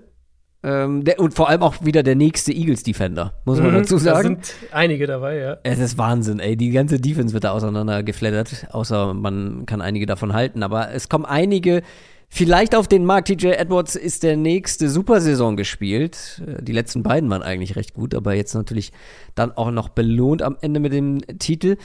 Ähm, 0.64 1.02
der, 1.02 1.18
und 1.18 1.34
vor 1.34 1.48
allem 1.48 1.62
auch 1.62 1.84
wieder 1.84 2.04
der 2.04 2.14
nächste 2.14 2.52
Eagles-Defender, 2.52 3.34
muss 3.44 3.58
man 3.58 3.72
mhm, 3.72 3.78
dazu 3.78 3.98
sagen. 3.98 4.38
Da 4.38 4.44
sind 4.44 4.54
einige 4.70 5.06
dabei, 5.08 5.38
ja. 5.38 5.56
Es 5.64 5.80
ist 5.80 5.98
Wahnsinn, 5.98 6.38
ey. 6.38 6.56
Die 6.56 6.70
ganze 6.70 7.00
Defense 7.00 7.34
wird 7.34 7.44
da 7.44 7.50
auseinandergeflattert, 7.50 8.68
außer 8.70 9.12
man 9.12 9.66
kann 9.66 9.80
einige 9.80 10.06
davon 10.06 10.32
halten. 10.32 10.62
Aber 10.62 10.92
es 10.92 11.08
kommen 11.08 11.24
einige 11.24 11.82
vielleicht 12.28 12.76
auf 12.76 12.86
den 12.86 13.04
Markt. 13.04 13.26
TJ 13.26 13.48
Edwards 13.48 13.96
ist 13.96 14.22
der 14.22 14.36
nächste 14.36 14.88
Supersaison 14.88 15.56
gespielt. 15.56 16.42
Äh, 16.46 16.62
die 16.62 16.72
letzten 16.72 17.02
beiden 17.02 17.28
waren 17.28 17.42
eigentlich 17.42 17.74
recht 17.74 17.94
gut, 17.94 18.14
aber 18.14 18.34
jetzt 18.34 18.54
natürlich 18.54 18.92
dann 19.34 19.50
auch 19.50 19.72
noch 19.72 19.88
belohnt 19.88 20.42
am 20.42 20.56
Ende 20.60 20.78
mit 20.78 20.92
dem 20.92 21.20
Titel. 21.40 21.76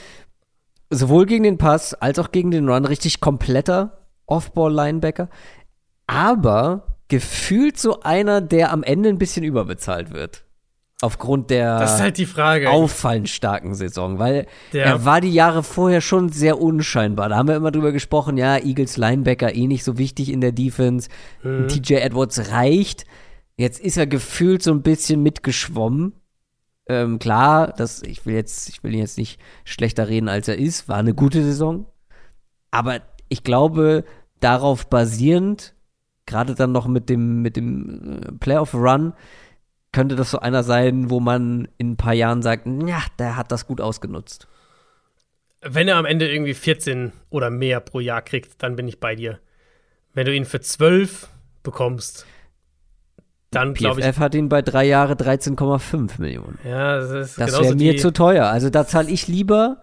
Sowohl 0.88 1.26
gegen 1.26 1.42
den 1.42 1.58
Pass 1.58 1.94
als 1.94 2.20
auch 2.20 2.30
gegen 2.30 2.52
den 2.52 2.68
Run. 2.68 2.84
Richtig 2.84 3.20
kompletter 3.20 3.98
Off-Ball-Linebacker. 4.26 5.28
Aber 6.06 6.97
gefühlt 7.08 7.78
so 7.78 8.00
einer, 8.00 8.40
der 8.40 8.72
am 8.72 8.82
Ende 8.82 9.08
ein 9.08 9.18
bisschen 9.18 9.44
überbezahlt 9.44 10.12
wird. 10.12 10.44
Aufgrund 11.00 11.50
der 11.50 11.78
das 11.78 11.94
ist 11.94 12.00
halt 12.00 12.18
die 12.18 12.26
Frage. 12.26 12.70
auffallend 12.70 13.28
starken 13.28 13.74
Saison, 13.74 14.18
weil 14.18 14.46
der 14.72 14.84
er 14.84 15.04
war 15.04 15.20
die 15.20 15.32
Jahre 15.32 15.62
vorher 15.62 16.00
schon 16.00 16.30
sehr 16.30 16.60
unscheinbar. 16.60 17.28
Da 17.28 17.36
haben 17.36 17.46
wir 17.46 17.54
immer 17.54 17.70
drüber 17.70 17.92
gesprochen, 17.92 18.36
ja, 18.36 18.56
Eagles 18.56 18.96
Linebacker 18.96 19.54
eh 19.54 19.68
nicht 19.68 19.84
so 19.84 19.96
wichtig 19.96 20.28
in 20.28 20.40
der 20.40 20.50
Defense. 20.50 21.08
Mhm. 21.44 21.68
TJ 21.68 21.94
Edwards 21.94 22.50
reicht. 22.50 23.04
Jetzt 23.56 23.80
ist 23.80 23.96
er 23.96 24.08
gefühlt 24.08 24.62
so 24.62 24.72
ein 24.72 24.82
bisschen 24.82 25.22
mitgeschwommen. 25.22 26.14
Ähm, 26.88 27.20
klar, 27.20 27.72
das, 27.76 28.02
ich 28.02 28.26
will 28.26 28.34
jetzt, 28.34 28.68
ich 28.68 28.82
will 28.82 28.92
ihn 28.92 29.00
jetzt 29.00 29.18
nicht 29.18 29.38
schlechter 29.64 30.08
reden, 30.08 30.28
als 30.28 30.48
er 30.48 30.58
ist. 30.58 30.88
War 30.88 30.96
eine 30.96 31.14
gute 31.14 31.44
Saison. 31.44 31.86
Aber 32.72 33.02
ich 33.28 33.44
glaube, 33.44 34.04
darauf 34.40 34.88
basierend 34.88 35.74
gerade 36.28 36.54
dann 36.54 36.70
noch 36.70 36.86
mit 36.86 37.08
dem, 37.08 37.42
mit 37.42 37.56
dem 37.56 38.20
äh, 38.22 38.32
Playoff-Run, 38.38 39.14
könnte 39.92 40.14
das 40.14 40.30
so 40.30 40.38
einer 40.38 40.62
sein, 40.62 41.10
wo 41.10 41.18
man 41.18 41.66
in 41.78 41.92
ein 41.92 41.96
paar 41.96 42.12
Jahren 42.12 42.42
sagt, 42.42 42.66
ja, 42.86 43.02
der 43.18 43.36
hat 43.36 43.50
das 43.50 43.66
gut 43.66 43.80
ausgenutzt. 43.80 44.46
Wenn 45.62 45.88
er 45.88 45.96
am 45.96 46.04
Ende 46.04 46.30
irgendwie 46.30 46.54
14 46.54 47.12
oder 47.30 47.50
mehr 47.50 47.80
pro 47.80 47.98
Jahr 47.98 48.22
kriegt, 48.22 48.62
dann 48.62 48.76
bin 48.76 48.86
ich 48.86 49.00
bei 49.00 49.16
dir. 49.16 49.40
Wenn 50.14 50.26
du 50.26 50.34
ihn 50.34 50.44
für 50.44 50.60
12 50.60 51.28
bekommst, 51.64 52.26
dann 53.50 53.74
glaube 53.74 54.00
ich. 54.00 54.06
PFF 54.06 54.18
hat 54.18 54.34
ihn 54.34 54.48
bei 54.48 54.62
drei 54.62 54.84
Jahre 54.84 55.14
13,5 55.14 56.20
Millionen. 56.20 56.58
Ja, 56.64 56.98
das 56.98 57.10
ist 57.10 57.40
Das 57.40 57.60
wäre 57.60 57.74
mir 57.74 57.96
zu 57.96 58.12
teuer. 58.12 58.46
Also 58.46 58.70
da 58.70 58.86
zahle 58.86 59.10
ich 59.10 59.26
lieber 59.26 59.80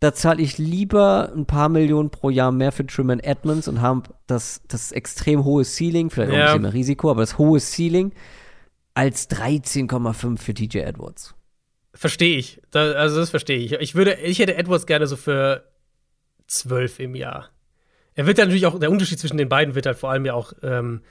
da 0.00 0.12
zahle 0.12 0.42
ich 0.42 0.58
lieber 0.58 1.32
ein 1.34 1.46
paar 1.46 1.68
Millionen 1.68 2.10
pro 2.10 2.30
Jahr 2.30 2.52
mehr 2.52 2.72
für 2.72 2.86
Truman 2.86 3.20
Edmonds 3.20 3.68
und 3.68 3.80
habe 3.80 4.10
das, 4.26 4.62
das 4.68 4.92
extrem 4.92 5.44
hohe 5.44 5.64
Ceiling, 5.64 6.10
vielleicht 6.10 6.32
auch 6.32 6.36
ein 6.36 6.44
bisschen 6.44 6.62
mehr 6.62 6.74
Risiko, 6.74 7.10
aber 7.10 7.22
das 7.22 7.38
hohe 7.38 7.60
Ceiling 7.60 8.12
als 8.94 9.28
13,5 9.30 10.38
für 10.38 10.54
TJ 10.54 10.78
Edwards. 10.78 11.34
Verstehe 11.94 12.36
ich. 12.36 12.60
Da, 12.70 12.92
also 12.92 13.18
das 13.18 13.30
verstehe 13.30 13.58
ich. 13.58 13.72
Ich 13.72 13.94
würde, 13.94 14.14
ich 14.14 14.38
hätte 14.38 14.56
Edwards 14.56 14.86
gerne 14.86 15.06
so 15.06 15.16
für 15.16 15.64
12 16.48 17.00
im 17.00 17.14
Jahr. 17.14 17.50
Er 18.14 18.26
wird 18.26 18.38
ja 18.38 18.44
natürlich 18.44 18.66
auch, 18.66 18.78
der 18.78 18.90
Unterschied 18.90 19.18
zwischen 19.18 19.38
den 19.38 19.48
beiden 19.48 19.74
wird 19.74 19.86
halt 19.86 19.98
vor 19.98 20.10
allem 20.10 20.24
ja 20.24 20.34
auch, 20.34 20.52
ähm, 20.62 21.02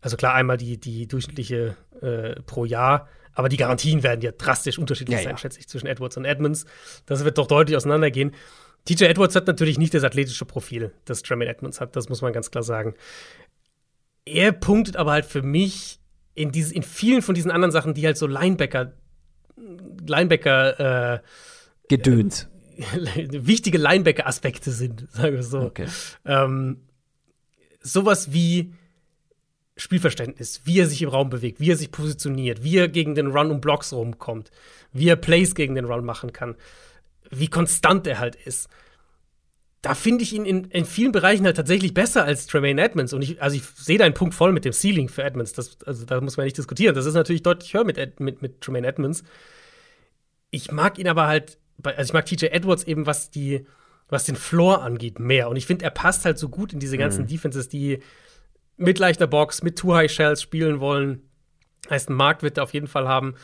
also 0.00 0.16
klar, 0.16 0.34
einmal 0.34 0.56
die, 0.56 0.78
die 0.78 1.06
durchschnittliche 1.06 1.76
äh, 2.00 2.40
pro 2.42 2.64
Jahr, 2.64 3.08
aber 3.34 3.48
die 3.48 3.56
Garantien 3.56 4.02
werden 4.02 4.20
ja 4.20 4.32
drastisch 4.32 4.78
unterschiedlich 4.78 5.18
ja, 5.18 5.22
sein, 5.22 5.32
ja. 5.32 5.38
schätze 5.38 5.58
ich, 5.60 5.68
zwischen 5.68 5.86
Edwards 5.86 6.16
und 6.16 6.24
Edmonds. 6.24 6.66
Das 7.06 7.24
wird 7.24 7.38
doch 7.38 7.46
deutlich 7.46 7.76
auseinandergehen. 7.76 8.32
TJ 8.84 9.04
Edwards 9.04 9.36
hat 9.36 9.46
natürlich 9.46 9.78
nicht 9.78 9.94
das 9.94 10.04
athletische 10.04 10.44
Profil, 10.44 10.92
das 11.04 11.22
Tremaine 11.22 11.50
Edmonds 11.50 11.80
hat, 11.80 11.94
das 11.94 12.08
muss 12.08 12.20
man 12.20 12.32
ganz 12.32 12.50
klar 12.50 12.64
sagen. 12.64 12.94
Er 14.24 14.52
punktet 14.52 14.96
aber 14.96 15.12
halt 15.12 15.24
für 15.24 15.42
mich 15.42 16.00
in, 16.34 16.50
dieses, 16.52 16.72
in 16.72 16.82
vielen 16.82 17.22
von 17.22 17.34
diesen 17.34 17.50
anderen 17.50 17.72
Sachen, 17.72 17.94
die 17.94 18.04
halt 18.06 18.16
so 18.16 18.26
Linebacker, 18.26 18.92
Linebacker, 20.06 21.14
äh, 21.14 21.20
Gedöns. 21.88 22.48
Äh, 22.76 23.28
wichtige 23.46 23.78
Linebacker-Aspekte 23.78 24.70
sind, 24.70 25.08
sagen 25.10 25.36
wir 25.36 25.42
so. 25.42 25.60
Okay. 25.60 25.86
Ähm, 26.24 26.88
sowas 27.80 28.32
wie 28.32 28.72
Spielverständnis, 29.76 30.62
wie 30.64 30.80
er 30.80 30.86
sich 30.86 31.02
im 31.02 31.08
Raum 31.08 31.30
bewegt, 31.30 31.58
wie 31.60 31.70
er 31.70 31.76
sich 31.76 31.90
positioniert, 31.90 32.62
wie 32.62 32.76
er 32.76 32.88
gegen 32.88 33.14
den 33.14 33.28
Run 33.28 33.50
und 33.50 33.60
Blocks 33.60 33.92
rumkommt, 33.92 34.50
wie 34.92 35.08
er 35.08 35.16
Plays 35.16 35.54
gegen 35.54 35.74
den 35.74 35.86
Run 35.86 36.04
machen 36.04 36.32
kann, 36.32 36.56
wie 37.30 37.48
konstant 37.48 38.06
er 38.06 38.18
halt 38.18 38.36
ist. 38.36 38.68
Da 39.80 39.94
finde 39.94 40.22
ich 40.22 40.32
ihn 40.32 40.44
in, 40.44 40.64
in, 40.66 40.84
vielen 40.84 41.10
Bereichen 41.10 41.44
halt 41.44 41.56
tatsächlich 41.56 41.92
besser 41.92 42.24
als 42.24 42.46
Tremaine 42.46 42.80
Edmonds. 42.80 43.12
Und 43.12 43.22
ich, 43.22 43.42
also 43.42 43.56
ich 43.56 43.64
sehe 43.64 43.98
da 43.98 44.04
einen 44.04 44.14
Punkt 44.14 44.34
voll 44.34 44.52
mit 44.52 44.64
dem 44.64 44.72
Ceiling 44.72 45.08
für 45.08 45.24
Edmonds. 45.24 45.54
Das, 45.54 45.78
also 45.86 46.04
da 46.04 46.20
muss 46.20 46.36
man 46.36 46.44
nicht 46.44 46.58
diskutieren. 46.58 46.94
Das 46.94 47.06
ist 47.06 47.14
natürlich 47.14 47.42
deutlich 47.42 47.74
höher 47.74 47.84
mit, 47.84 47.98
Ed, 47.98 48.20
mit, 48.20 48.42
mit 48.42 48.60
Tremaine 48.60 48.86
Edmonds. 48.86 49.24
Ich 50.50 50.70
mag 50.70 50.98
ihn 50.98 51.08
aber 51.08 51.26
halt, 51.26 51.58
also 51.82 52.02
ich 52.02 52.12
mag 52.12 52.26
TJ 52.26 52.46
Edwards 52.46 52.84
eben, 52.84 53.06
was 53.06 53.30
die, 53.30 53.66
was 54.08 54.24
den 54.24 54.36
Floor 54.36 54.82
angeht, 54.82 55.18
mehr. 55.18 55.48
Und 55.48 55.56
ich 55.56 55.66
finde, 55.66 55.84
er 55.84 55.90
passt 55.90 56.26
halt 56.26 56.38
so 56.38 56.48
gut 56.48 56.72
in 56.72 56.78
diese 56.78 56.98
ganzen 56.98 57.22
mhm. 57.22 57.28
Defenses, 57.28 57.68
die 57.68 58.00
mit 58.82 58.98
leichter 58.98 59.26
Box, 59.26 59.62
mit 59.62 59.78
Two 59.78 59.94
High 59.94 60.10
Shells 60.10 60.42
spielen 60.42 60.80
wollen. 60.80 61.22
Heißt, 61.90 62.08
einen 62.08 62.16
Markt 62.16 62.42
wird 62.42 62.58
er 62.58 62.64
auf 62.64 62.74
jeden 62.74 62.86
Fall 62.86 63.08
haben. 63.08 63.34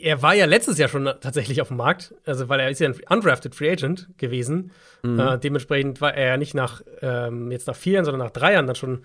Er 0.00 0.22
war 0.22 0.34
ja 0.34 0.46
letztes 0.46 0.78
Jahr 0.78 0.88
schon 0.88 1.06
tatsächlich 1.20 1.60
auf 1.60 1.68
dem 1.68 1.76
Markt, 1.76 2.14
also 2.24 2.48
weil 2.48 2.60
er 2.60 2.70
ist 2.70 2.78
ja 2.78 2.88
ein 2.88 2.94
undrafted 3.08 3.54
Free 3.54 3.70
Agent 3.70 4.08
gewesen. 4.16 4.70
Mhm. 5.02 5.18
Äh, 5.18 5.38
dementsprechend 5.38 6.00
war 6.00 6.14
er 6.14 6.28
ja 6.28 6.36
nicht 6.36 6.54
nach 6.54 6.82
ähm, 7.02 7.50
jetzt 7.50 7.66
nach 7.66 7.74
vier 7.74 7.94
Jahren, 7.94 8.04
sondern 8.04 8.26
nach 8.26 8.32
drei 8.32 8.52
Jahren 8.52 8.66
dann 8.66 8.76
schon 8.76 9.02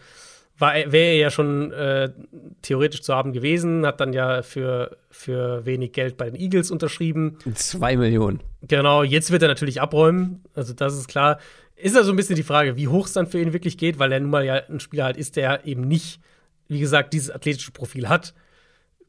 wäre 0.56 0.98
er 0.98 1.16
ja 1.16 1.32
schon 1.32 1.72
äh, 1.72 2.12
theoretisch 2.62 3.02
zu 3.02 3.14
haben 3.14 3.34
gewesen, 3.34 3.86
hat 3.86 4.00
dann 4.00 4.14
ja 4.14 4.44
für, 4.44 4.98
für 5.10 5.66
wenig 5.66 5.94
Geld 5.94 6.18
bei 6.18 6.30
den 6.30 6.40
Eagles 6.40 6.72
unterschrieben. 6.72 7.38
Zwei 7.56 7.98
Millionen. 7.98 8.42
Genau, 8.62 9.04
jetzt 9.04 9.32
wird 9.32 9.42
er 9.42 9.48
natürlich 9.48 9.82
abräumen. 9.82 10.44
Also, 10.54 10.74
das 10.74 10.96
ist 10.98 11.08
klar. 11.08 11.40
Ist 11.84 11.98
ja 11.98 12.04
so 12.04 12.14
ein 12.14 12.16
bisschen 12.16 12.38
die 12.38 12.44
Frage, 12.44 12.78
wie 12.78 12.88
hoch 12.88 13.08
es 13.08 13.14
dann 13.14 13.28
für 13.28 13.42
ihn 13.42 13.52
wirklich 13.52 13.78
geht, 13.78 14.00
weil 14.00 14.10
er 14.14 14.22
nun 14.22 14.30
mal 14.30 14.46
ja 14.46 14.56
ein 14.56 14.80
Spieler 14.80 15.04
halt 15.04 15.18
ist, 15.18 15.36
der 15.36 15.66
eben 15.66 15.82
nicht, 15.82 16.22
wie 16.70 16.80
gesagt, 16.80 17.12
dieses 17.12 17.30
athletische 17.30 17.72
Profil 17.72 18.08
hat. 18.08 18.34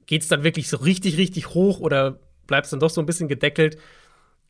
Geht 0.07 0.23
es 0.23 0.29
dann 0.29 0.43
wirklich 0.43 0.69
so 0.69 0.79
richtig, 0.79 1.17
richtig 1.17 1.51
hoch 1.51 1.79
oder 1.79 2.19
bleibt 2.49 2.65
es 2.65 2.71
dann 2.71 2.81
doch 2.81 2.91
so 2.91 3.01
ein 3.01 3.07
bisschen 3.07 3.29
gedeckelt? 3.29 3.79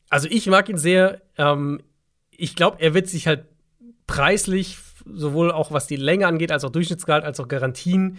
Also, 0.09 0.26
ich 0.30 0.46
mag 0.46 0.70
ihn 0.70 0.78
sehr. 0.78 1.20
Ähm, 1.36 1.82
ich 2.30 2.56
glaube, 2.56 2.78
er 2.80 2.94
wird 2.94 3.09
sich 3.09 3.26
halt 3.26 3.44
preislich 4.06 4.78
sowohl 5.05 5.52
auch 5.52 5.70
was 5.70 5.86
die 5.86 5.96
Länge 5.96 6.26
angeht, 6.26 6.51
als 6.51 6.64
auch 6.64 6.70
Durchschnittsgehalt, 6.70 7.24
als 7.24 7.40
auch 7.40 7.48
Garantien, 7.48 8.16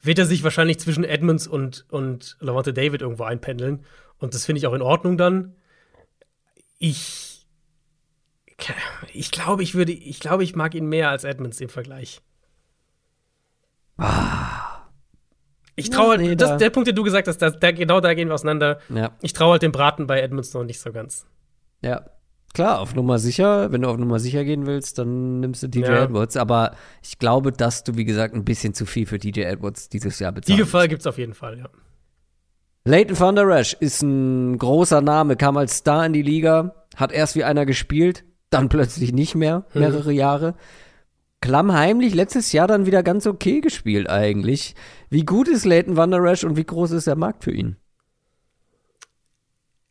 wird 0.00 0.20
er 0.20 0.26
sich 0.26 0.44
wahrscheinlich 0.44 0.78
zwischen 0.78 1.02
Edmonds 1.02 1.48
und, 1.48 1.86
und 1.90 2.36
Lavonte 2.38 2.72
David 2.72 3.02
irgendwo 3.02 3.24
einpendeln. 3.24 3.84
Und 4.18 4.34
das 4.34 4.46
finde 4.46 4.58
ich 4.58 4.68
auch 4.68 4.74
in 4.74 4.82
Ordnung 4.82 5.18
dann. 5.18 5.56
Ich, 6.78 7.29
ich 9.12 9.30
glaube, 9.30 9.62
ich 9.62 9.74
würde, 9.74 9.92
ich 9.92 10.20
glaube, 10.20 10.44
ich 10.44 10.54
mag 10.54 10.74
ihn 10.74 10.86
mehr 10.86 11.10
als 11.10 11.24
Edmonds 11.24 11.60
im 11.60 11.68
Vergleich. 11.68 12.20
Ah. 13.96 14.86
Ich 15.76 15.90
traue 15.90 16.10
halt, 16.10 16.20
nee, 16.20 16.36
das, 16.36 16.58
der 16.58 16.70
Punkt, 16.70 16.88
den 16.88 16.96
du 16.96 17.02
gesagt 17.02 17.28
hast, 17.28 17.38
da, 17.38 17.50
da, 17.50 17.72
genau 17.72 18.00
da 18.00 18.14
gehen 18.14 18.28
wir 18.28 18.34
auseinander. 18.34 18.80
Ja. 18.88 19.12
Ich 19.22 19.32
traue 19.32 19.52
halt 19.52 19.62
dem 19.62 19.72
Braten 19.72 20.06
bei 20.06 20.20
Edmonds 20.20 20.52
noch 20.52 20.64
nicht 20.64 20.80
so 20.80 20.92
ganz. 20.92 21.26
Ja, 21.82 22.04
Klar, 22.52 22.80
auf 22.80 22.94
Nummer 22.94 23.18
sicher. 23.18 23.70
Wenn 23.70 23.82
du 23.82 23.88
auf 23.88 23.96
Nummer 23.96 24.18
sicher 24.18 24.44
gehen 24.44 24.66
willst, 24.66 24.98
dann 24.98 25.40
nimmst 25.40 25.62
du 25.62 25.68
DJ 25.68 25.82
ja. 25.82 26.04
Edwards. 26.04 26.36
Aber 26.36 26.74
ich 27.02 27.18
glaube, 27.18 27.52
dass 27.52 27.84
du, 27.84 27.96
wie 27.96 28.04
gesagt, 28.04 28.34
ein 28.34 28.44
bisschen 28.44 28.74
zu 28.74 28.86
viel 28.86 29.06
für 29.06 29.18
DJ 29.18 29.42
Edwards 29.42 29.88
dieses 29.88 30.18
Jahr 30.18 30.32
bezahlst. 30.32 30.48
Die 30.48 30.60
Gefahr 30.60 30.88
gibt 30.88 31.00
es 31.00 31.06
auf 31.06 31.18
jeden 31.18 31.34
Fall, 31.34 31.58
ja. 31.58 31.68
Leighton 32.84 33.18
Van 33.18 33.36
Der 33.36 33.46
Esch 33.48 33.76
ist 33.78 34.02
ein 34.02 34.58
großer 34.58 35.00
Name, 35.00 35.36
kam 35.36 35.56
als 35.56 35.76
Star 35.76 36.04
in 36.06 36.12
die 36.12 36.22
Liga, 36.22 36.74
hat 36.96 37.12
erst 37.12 37.36
wie 37.36 37.44
einer 37.44 37.66
gespielt, 37.66 38.24
dann 38.50 38.68
plötzlich 38.68 39.12
nicht 39.12 39.34
mehr, 39.34 39.64
mhm. 39.72 39.80
mehrere 39.80 40.10
mhm. 40.10 40.16
Jahre. 40.16 40.54
Klammheimlich 41.40 42.14
letztes 42.14 42.52
Jahr 42.52 42.66
dann 42.66 42.84
wieder 42.84 43.02
ganz 43.02 43.26
okay 43.26 43.60
gespielt 43.60 44.10
eigentlich. 44.10 44.74
Wie 45.08 45.24
gut 45.24 45.48
ist 45.48 45.64
Leighton 45.64 45.96
Van 45.96 46.10
Der 46.10 46.22
Esch 46.24 46.44
und 46.44 46.56
wie 46.56 46.64
groß 46.64 46.90
ist 46.90 47.06
der 47.06 47.16
Markt 47.16 47.44
für 47.44 47.52
ihn? 47.52 47.76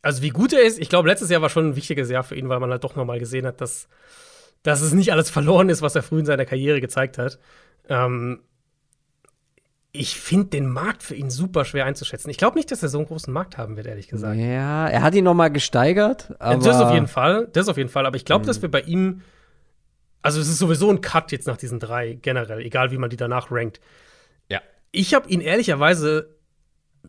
also 0.02 0.22
wie 0.22 0.30
gut 0.30 0.52
er 0.52 0.62
ist, 0.62 0.78
ich 0.78 0.88
glaube, 0.88 1.08
letztes 1.08 1.30
Jahr 1.30 1.42
war 1.42 1.50
schon 1.50 1.70
ein 1.70 1.76
wichtiges 1.76 2.10
Jahr 2.10 2.22
für 2.22 2.34
ihn, 2.34 2.48
weil 2.48 2.60
man 2.60 2.70
halt 2.70 2.84
doch 2.84 2.96
nochmal 2.96 3.18
gesehen 3.18 3.46
hat, 3.46 3.60
dass, 3.60 3.88
dass 4.62 4.80
es 4.80 4.92
nicht 4.92 5.12
alles 5.12 5.30
verloren 5.30 5.68
ist, 5.68 5.82
was 5.82 5.94
er 5.94 6.02
früh 6.02 6.20
in 6.20 6.26
seiner 6.26 6.46
Karriere 6.46 6.80
gezeigt 6.80 7.18
hat. 7.18 7.38
Ähm, 7.88 8.40
ich 9.92 10.20
finde 10.20 10.46
den 10.46 10.68
Markt 10.68 11.02
für 11.02 11.14
ihn 11.14 11.30
super 11.30 11.64
schwer 11.64 11.84
einzuschätzen. 11.84 12.30
Ich 12.30 12.36
glaube 12.36 12.56
nicht, 12.56 12.70
dass 12.70 12.82
er 12.82 12.88
so 12.88 12.98
einen 12.98 13.08
großen 13.08 13.32
Markt 13.32 13.58
haben 13.58 13.76
wird, 13.76 13.86
ehrlich 13.86 14.08
gesagt. 14.08 14.36
Ja, 14.38 14.86
er 14.86 15.02
hat 15.02 15.14
ihn 15.14 15.24
noch 15.24 15.34
mal 15.34 15.48
gesteigert. 15.48 16.32
Aber 16.38 16.62
das 16.62 16.80
auf 16.80 16.92
jeden 16.92 17.08
Fall. 17.08 17.48
Das 17.52 17.68
auf 17.68 17.76
jeden 17.76 17.88
Fall. 17.88 18.06
Aber 18.06 18.16
ich 18.16 18.24
glaube, 18.24 18.44
mhm. 18.44 18.46
dass 18.46 18.62
wir 18.62 18.70
bei 18.70 18.82
ihm, 18.82 19.22
also 20.22 20.40
es 20.40 20.48
ist 20.48 20.58
sowieso 20.58 20.90
ein 20.90 21.00
Cut 21.00 21.32
jetzt 21.32 21.48
nach 21.48 21.56
diesen 21.56 21.80
drei 21.80 22.14
generell, 22.14 22.60
egal 22.60 22.92
wie 22.92 22.98
man 22.98 23.10
die 23.10 23.16
danach 23.16 23.50
rankt. 23.50 23.80
Ja. 24.48 24.60
Ich 24.92 25.12
habe 25.12 25.28
ihn 25.28 25.40
ehrlicherweise 25.40 26.36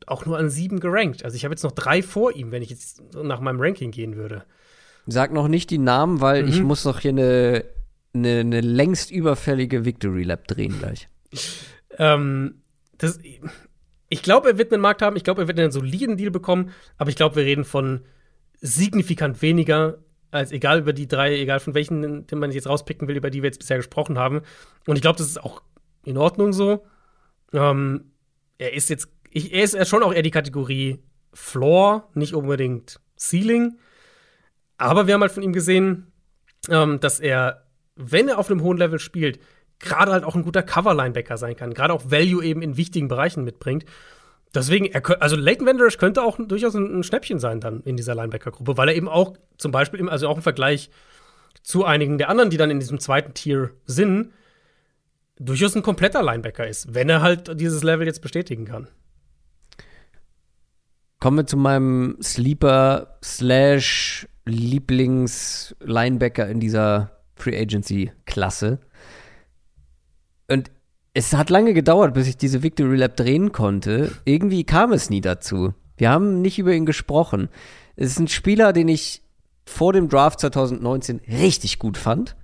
auch 0.08 0.26
nur 0.26 0.40
an 0.40 0.49
sieben 0.49 0.80
gerankt. 0.80 1.24
Also 1.24 1.36
ich 1.36 1.44
habe 1.44 1.53
jetzt 1.53 1.64
noch 1.64 1.74
drei 1.74 2.02
vor 2.02 2.36
ihm, 2.36 2.52
wenn 2.52 2.64
ich 2.64 2.72
jetzt 2.72 3.02
nach 3.14 3.41
meinem 3.41 3.62
Ranking 3.62 3.91
gehen 3.91 4.16
würde. 4.16 4.44
Sag 5.06 5.34
noch 5.34 5.48
nicht 5.48 5.70
die 5.70 5.78
Namen, 5.78 6.20
weil 6.20 6.44
mhm. 6.44 6.49
ich 6.49 6.64
muss 6.64 6.86
noch 6.86 6.99
hier 6.99 7.12
eine, 7.12 7.64
eine, 8.16 8.40
eine 8.40 8.62
längst 8.62 9.12
überfällige 9.12 9.86
Victory 9.86 10.24
Lab 10.24 10.48
drehen 10.48 10.80
gleich. 10.80 11.10
ähm, 11.98 12.61
das, 13.02 13.19
ich 14.10 14.23
glaube, 14.23 14.49
er 14.49 14.57
wird 14.57 14.72
einen 14.72 14.82
Markt 14.82 15.02
haben. 15.02 15.15
Ich 15.15 15.23
glaube, 15.23 15.41
er 15.41 15.48
wird 15.48 15.60
einen 15.60 15.72
soliden 15.72 16.18
Deal 16.18 16.32
bekommen. 16.32 16.72
Aber 16.98 17.10
ich 17.10 17.15
glaube, 17.15 17.36
wir 17.36 17.44
reden 17.44 17.65
von 17.65 18.02
signifikant 18.60 19.41
weniger 19.41 19.99
als 20.32 20.52
egal 20.52 20.80
über 20.80 20.94
die 20.94 21.07
drei, 21.07 21.38
egal 21.38 21.60
von 21.60 21.73
welchen, 21.73 22.26
den 22.26 22.40
man 22.40 22.52
jetzt 22.52 22.68
rauspicken 22.68 23.07
will, 23.07 23.18
über 23.18 23.30
die 23.30 23.41
wir 23.41 23.48
jetzt 23.48 23.60
bisher 23.60 23.78
gesprochen 23.78 24.18
haben. 24.18 24.41
Und 24.88 24.95
ich 24.95 25.02
glaube, 25.02 25.18
das 25.18 25.28
ist 25.28 25.44
auch 25.44 25.61
in 26.06 26.18
Ordnung 26.18 26.53
so. 26.53 26.86
Ähm, 27.52 28.11
er 28.57 28.73
ist 28.73 28.90
jetzt 28.90 29.10
ich, 29.32 29.53
er 29.53 29.64
ist 29.64 29.90
schon 29.90 30.03
auch 30.03 30.14
eher 30.14 30.22
die 30.22 30.32
Kategorie 30.32 30.99
Floor, 31.34 32.10
nicht 32.14 32.34
unbedingt 32.34 32.99
Ceiling. 33.18 33.78
Aber 34.78 35.07
wir 35.07 35.14
haben 35.14 35.22
halt 35.22 35.32
von 35.32 35.44
ihm 35.44 35.53
gesehen, 35.53 36.11
ähm, 36.69 36.99
dass 36.99 37.19
er, 37.19 37.65
wenn 37.95 38.28
er 38.28 38.38
auf 38.38 38.52
einem 38.52 38.61
hohen 38.61 38.78
Level 38.78 38.99
spielt, 38.99 39.40
gerade 39.82 40.12
halt 40.12 40.24
auch 40.24 40.36
ein 40.36 40.44
guter 40.44 40.64
Cover-Linebacker 40.64 41.38
sein 41.38 41.56
kann, 41.56 41.74
gerade 41.74 41.94
auch 41.94 42.10
Value 42.10 42.44
eben 42.44 42.62
in 42.62 42.78
wichtigen 42.78 43.08
Bereichen 43.08 43.44
mitbringt. 43.44 43.86
Deswegen, 44.53 44.86
er, 44.86 45.22
also 45.22 45.36
Leighton 45.36 45.66
Vanderish 45.66 45.98
könnte 45.98 46.24
auch 46.24 46.38
durchaus 46.40 46.76
ein, 46.76 46.99
ein 46.99 47.03
Schnäppchen 47.03 47.40
sein 47.40 47.60
dann 47.60 47.82
in 47.82 47.95
dieser 47.95 48.16
Linebacker-Gruppe, 48.16 48.78
weil 48.78 48.90
er 48.90 48.95
eben 48.95 49.08
auch 49.08 49.38
zum 49.58 49.72
Beispiel, 49.72 50.08
also 50.10 50.28
auch 50.28 50.38
im 50.38 50.44
Vergleich 50.44 50.90
zu 51.64 51.86
einigen 51.86 52.18
der 52.18 52.30
anderen, 52.30 52.49
die 52.49 52.58
dann 52.58 52.72
in 52.72 52.80
diesem 52.80 52.99
zweiten 52.99 53.34
Tier 53.34 53.72
sind, 53.86 54.32
durchaus 55.38 55.76
ein 55.76 55.84
kompletter 55.84 56.22
Linebacker 56.22 56.68
ist, 56.68 56.94
wenn 56.94 57.10
er 57.10 57.22
halt 57.22 57.60
dieses 57.60 57.84
Level 57.84 58.06
jetzt 58.06 58.22
bestätigen 58.22 58.66
kann. 58.66 58.88
Kommen 61.20 61.38
wir 61.38 61.45
zu 61.45 61.58
meinem 61.58 62.18
Sleeper 62.22 63.20
slash 63.24 64.28
Lieblings-Linebacker 64.45 66.49
in 66.49 66.60
dieser 66.60 67.22
Free 67.36 67.60
Agency-Klasse. 67.60 68.80
Und 70.52 70.72
es 71.14 71.34
hat 71.34 71.49
lange 71.49 71.73
gedauert, 71.73 72.14
bis 72.14 72.28
ich 72.28 72.38
diese 72.38 72.64
Victory 72.64 72.95
Lab 72.95 73.18
drehen 73.18 73.52
konnte. 73.52 74.11
Irgendwie 74.26 74.64
kam 74.64 74.94
es 74.94 75.10
nie 75.10 75.22
dazu. 75.22 75.73
Wir 75.98 76.10
haben 76.10 76.41
nicht 76.41 76.57
über 76.60 76.73
ihn 76.73 76.86
gesprochen. 76.86 77.49
Es 77.95 78.11
ist 78.11 78.19
ein 78.19 78.28
Spieler, 78.28 78.73
den 78.73 78.88
ich 78.88 79.22
vor 79.65 79.94
dem 79.94 80.10
Draft 80.10 80.40
2019 80.40 81.22
richtig 81.28 81.80
gut 81.80 81.98
fand. 81.98 82.36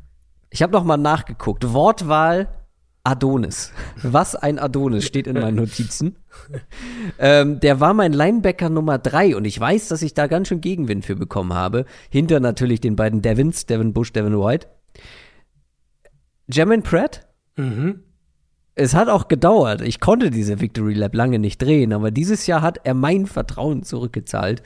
Ich 0.49 0.61
habe 0.61 0.73
noch 0.73 0.83
mal 0.83 0.97
nachgeguckt. 0.97 1.73
Wortwahl 1.73 2.49
Adonis. 3.03 3.71
Was 4.03 4.35
ein 4.35 4.59
Adonis 4.59 5.05
steht 5.05 5.27
in 5.27 5.39
meinen 5.39 5.55
Notizen. 5.55 6.17
ähm, 7.19 7.61
der 7.61 7.79
war 7.79 7.93
mein 7.93 8.11
Linebacker 8.11 8.69
Nummer 8.69 8.97
drei 8.97 9.35
und 9.35 9.45
ich 9.45 9.57
weiß, 9.57 9.87
dass 9.87 10.01
ich 10.01 10.13
da 10.13 10.27
ganz 10.27 10.49
schön 10.49 10.59
Gegenwind 10.59 11.05
für 11.05 11.15
bekommen 11.15 11.53
habe. 11.53 11.85
Hinter 12.09 12.41
natürlich 12.41 12.81
den 12.81 12.97
beiden 12.97 13.21
Devins, 13.21 13.65
Devin 13.65 13.93
Bush, 13.93 14.11
Devin 14.11 14.37
White. 14.37 14.67
Jermaine 16.49 16.81
Pratt? 16.81 17.26
Mhm. 17.57 18.03
Es 18.75 18.93
hat 18.93 19.09
auch 19.09 19.27
gedauert. 19.27 19.81
Ich 19.81 19.99
konnte 19.99 20.29
diese 20.29 20.61
Victory 20.61 20.93
Lab 20.93 21.15
lange 21.15 21.39
nicht 21.39 21.61
drehen, 21.61 21.93
aber 21.93 22.11
dieses 22.11 22.47
Jahr 22.47 22.61
hat 22.61 22.79
er 22.83 22.93
mein 22.93 23.25
Vertrauen 23.25 23.83
zurückgezahlt. 23.83 24.63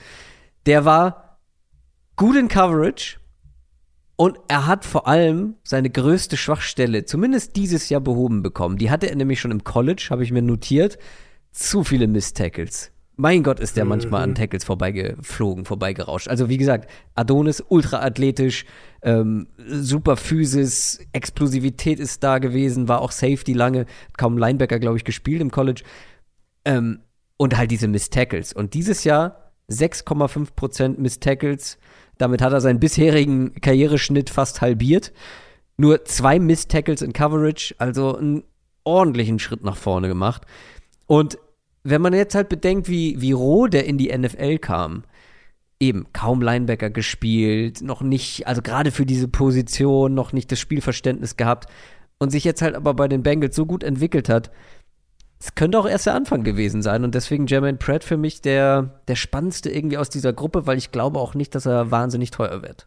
Der 0.66 0.84
war 0.84 1.38
gut 2.16 2.36
in 2.36 2.48
Coverage, 2.48 3.16
und 4.22 4.38
er 4.46 4.66
hat 4.68 4.84
vor 4.84 5.08
allem 5.08 5.56
seine 5.64 5.90
größte 5.90 6.36
Schwachstelle, 6.36 7.04
zumindest 7.04 7.56
dieses 7.56 7.88
Jahr, 7.88 8.00
behoben 8.00 8.42
bekommen. 8.42 8.76
Die 8.76 8.88
hatte 8.88 9.08
er 9.10 9.16
nämlich 9.16 9.40
schon 9.40 9.50
im 9.50 9.64
College, 9.64 10.06
habe 10.10 10.22
ich 10.22 10.30
mir 10.30 10.42
notiert. 10.42 10.96
Zu 11.50 11.82
viele 11.82 12.06
Miss-Tackles. 12.06 12.92
Mein 13.16 13.42
Gott, 13.42 13.60
ist 13.60 13.76
der 13.76 13.84
mhm. 13.84 13.90
manchmal 13.90 14.22
an 14.22 14.34
Tackles 14.34 14.64
vorbeigeflogen, 14.64 15.64
vorbeigerauscht. 15.64 16.28
Also 16.28 16.48
wie 16.48 16.56
gesagt, 16.56 16.90
Adonis, 17.14 17.62
ultraathletisch, 17.68 18.64
ähm, 19.02 19.48
super 19.58 20.16
Physis, 20.16 21.00
Explosivität 21.12 22.00
ist 22.00 22.24
da 22.24 22.38
gewesen, 22.38 22.88
war 22.88 23.00
auch 23.00 23.12
Safety 23.12 23.52
lange, 23.52 23.86
kaum 24.16 24.38
Linebacker, 24.38 24.78
glaube 24.78 24.96
ich, 24.96 25.04
gespielt 25.04 25.42
im 25.42 25.50
College. 25.50 25.82
Ähm, 26.64 27.00
und 27.36 27.56
halt 27.56 27.70
diese 27.70 27.88
Miss-Tackles. 27.88 28.52
Und 28.52 28.74
dieses 28.74 29.04
Jahr 29.04 29.52
6,5% 29.70 30.98
Miss-Tackles, 30.98 31.78
damit 32.16 32.40
hat 32.40 32.52
er 32.52 32.60
seinen 32.60 32.80
bisherigen 32.80 33.54
Karriereschnitt 33.60 34.30
fast 34.30 34.60
halbiert. 34.60 35.12
Nur 35.76 36.04
zwei 36.04 36.38
Miss-Tackles 36.38 37.02
in 37.02 37.12
Coverage, 37.12 37.74
also 37.78 38.16
einen 38.16 38.44
ordentlichen 38.84 39.38
Schritt 39.38 39.64
nach 39.64 39.76
vorne 39.76 40.08
gemacht. 40.08 40.42
Und 41.06 41.38
wenn 41.84 42.02
man 42.02 42.14
jetzt 42.14 42.34
halt 42.34 42.48
bedenkt, 42.48 42.88
wie, 42.88 43.20
wie 43.20 43.32
roh 43.32 43.66
der 43.66 43.86
in 43.86 43.98
die 43.98 44.16
NFL 44.16 44.58
kam, 44.58 45.04
eben 45.80 46.06
kaum 46.12 46.40
Linebacker 46.40 46.90
gespielt, 46.90 47.82
noch 47.82 48.02
nicht, 48.02 48.46
also 48.46 48.62
gerade 48.62 48.92
für 48.92 49.04
diese 49.04 49.28
Position 49.28 50.14
noch 50.14 50.32
nicht 50.32 50.52
das 50.52 50.60
Spielverständnis 50.60 51.36
gehabt 51.36 51.68
und 52.18 52.30
sich 52.30 52.44
jetzt 52.44 52.62
halt 52.62 52.76
aber 52.76 52.94
bei 52.94 53.08
den 53.08 53.24
Bengals 53.24 53.56
so 53.56 53.66
gut 53.66 53.82
entwickelt 53.82 54.28
hat, 54.28 54.52
es 55.40 55.56
könnte 55.56 55.76
auch 55.76 55.88
erst 55.88 56.06
der 56.06 56.14
Anfang 56.14 56.44
gewesen 56.44 56.82
sein 56.82 57.02
und 57.02 57.16
deswegen 57.16 57.48
Jermaine 57.48 57.78
Pratt 57.78 58.04
für 58.04 58.16
mich 58.16 58.42
der, 58.42 59.02
der 59.08 59.16
spannendste 59.16 59.70
irgendwie 59.70 59.98
aus 59.98 60.08
dieser 60.08 60.32
Gruppe, 60.32 60.68
weil 60.68 60.78
ich 60.78 60.92
glaube 60.92 61.18
auch 61.18 61.34
nicht, 61.34 61.56
dass 61.56 61.66
er 61.66 61.90
wahnsinnig 61.90 62.30
teuer 62.30 62.62
wird. 62.62 62.86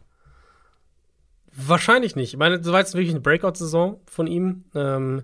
Wahrscheinlich 1.54 2.16
nicht. 2.16 2.32
Ich 2.32 2.38
meine, 2.38 2.62
so 2.62 2.72
war 2.72 2.80
jetzt 2.80 2.94
wirklich 2.94 3.10
eine 3.10 3.20
Breakout-Saison 3.20 4.00
von 4.06 4.26
ihm. 4.26 4.64
Ähm, 4.74 5.22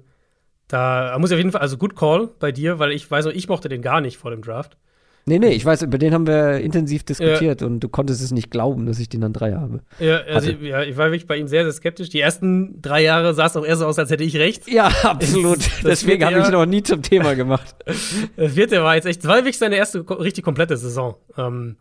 da 0.73 1.19
muss 1.19 1.31
ich 1.31 1.35
auf 1.35 1.39
jeden 1.39 1.53
Fall, 1.53 1.61
also 1.61 1.77
gut 1.77 1.95
Call 1.95 2.31
bei 2.39 2.51
dir, 2.51 2.79
weil 2.79 2.93
ich 2.93 3.11
weiß 3.11 3.27
noch, 3.27 3.33
ich 3.33 3.47
mochte 3.47 3.69
den 3.69 3.83
gar 3.83 4.01
nicht 4.01 4.17
vor 4.17 4.31
dem 4.31 4.41
Draft. 4.41 4.79
Nee, 5.27 5.39
nee, 5.39 5.51
ich 5.51 5.65
weiß, 5.65 5.83
über 5.83 5.99
den 5.99 6.15
haben 6.15 6.27
wir 6.27 6.61
intensiv 6.61 7.05
diskutiert 7.05 7.61
ja. 7.61 7.67
und 7.67 7.81
du 7.81 7.91
konntest 7.91 8.23
es 8.23 8.33
nicht 8.33 8.51
glauben, 8.51 8.87
dass 8.87 8.99
ich 8.99 9.09
den 9.09 9.21
dann 9.21 9.35
drei 9.35 9.53
habe. 9.53 9.83
Ja, 10.01 10.23
also 10.23 10.51
ich, 10.51 10.61
ja, 10.63 10.83
ich 10.83 10.97
war 10.97 11.09
wirklich 11.09 11.27
bei 11.27 11.37
ihm 11.37 11.47
sehr, 11.47 11.63
sehr 11.65 11.73
skeptisch. 11.73 12.09
Die 12.09 12.21
ersten 12.21 12.81
drei 12.81 13.03
Jahre 13.03 13.35
sah 13.35 13.47
es 13.47 13.57
auch 13.57 13.67
eher 13.67 13.77
so 13.77 13.87
aus, 13.87 13.99
als 13.99 14.11
hätte 14.11 14.25
ich 14.25 14.37
recht. 14.37 14.67
Ja, 14.69 14.87
absolut. 15.03 15.59
Deswegen 15.85 16.25
habe 16.25 16.41
ich 16.41 16.49
noch 16.49 16.65
nie 16.65 16.83
zum 16.83 17.03
Thema 17.03 17.35
gemacht. 17.35 17.77
das 18.37 18.53
vierte 18.55 18.83
war 18.83 18.95
jetzt 18.97 19.05
echt, 19.05 19.23
das 19.23 19.29
war 19.29 19.37
wirklich 19.37 19.59
seine 19.59 19.77
erste 19.77 20.09
richtig 20.19 20.43
komplette 20.43 20.77
Saison. 20.79 21.17
Ähm, 21.37 21.77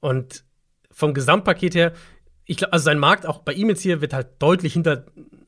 und 0.00 0.42
vom 0.90 1.12
Gesamtpaket 1.12 1.74
her, 1.74 1.92
ich 2.46 2.56
glaube, 2.56 2.72
also 2.72 2.84
sein 2.84 2.98
Markt 2.98 3.26
auch 3.26 3.40
bei 3.40 3.52
ihm 3.52 3.68
jetzt 3.68 3.82
hier 3.82 4.00
wird 4.00 4.14
halt 4.14 4.28
deutlich 4.38 4.72
hinter 4.72 5.04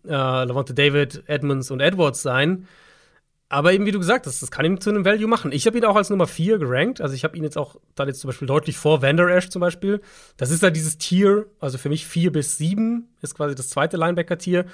äh, 0.08 0.44
Lavonte 0.44 0.74
David, 0.74 1.22
Edmonds 1.26 1.70
und 1.70 1.80
Edwards 1.80 2.22
sein. 2.22 2.66
Aber 3.50 3.72
eben, 3.72 3.86
wie 3.86 3.92
du 3.92 3.98
gesagt 3.98 4.26
hast, 4.26 4.42
das 4.42 4.50
kann 4.50 4.66
ihn 4.66 4.80
zu 4.80 4.90
einem 4.90 5.06
Value 5.06 5.26
machen. 5.26 5.52
Ich 5.52 5.66
habe 5.66 5.78
ihn 5.78 5.84
auch 5.84 5.96
als 5.96 6.10
Nummer 6.10 6.26
4 6.26 6.58
gerankt. 6.58 7.00
Also 7.00 7.14
ich 7.14 7.24
habe 7.24 7.36
ihn 7.36 7.44
jetzt 7.44 7.56
auch 7.56 7.76
dann 7.94 8.06
jetzt 8.06 8.20
zum 8.20 8.28
Beispiel 8.28 8.46
deutlich 8.46 8.76
vor 8.76 9.00
Vander 9.00 9.26
Ash 9.28 9.48
zum 9.48 9.60
Beispiel. 9.60 10.02
Das 10.36 10.50
ist 10.50 10.62
halt 10.62 10.76
dieses 10.76 10.98
Tier, 10.98 11.46
also 11.58 11.78
für 11.78 11.88
mich 11.88 12.06
4 12.06 12.30
bis 12.30 12.58
7 12.58 13.08
ist 13.22 13.34
quasi 13.34 13.54
das 13.54 13.70
zweite 13.70 13.96
Linebacker-Tier. 13.96 14.66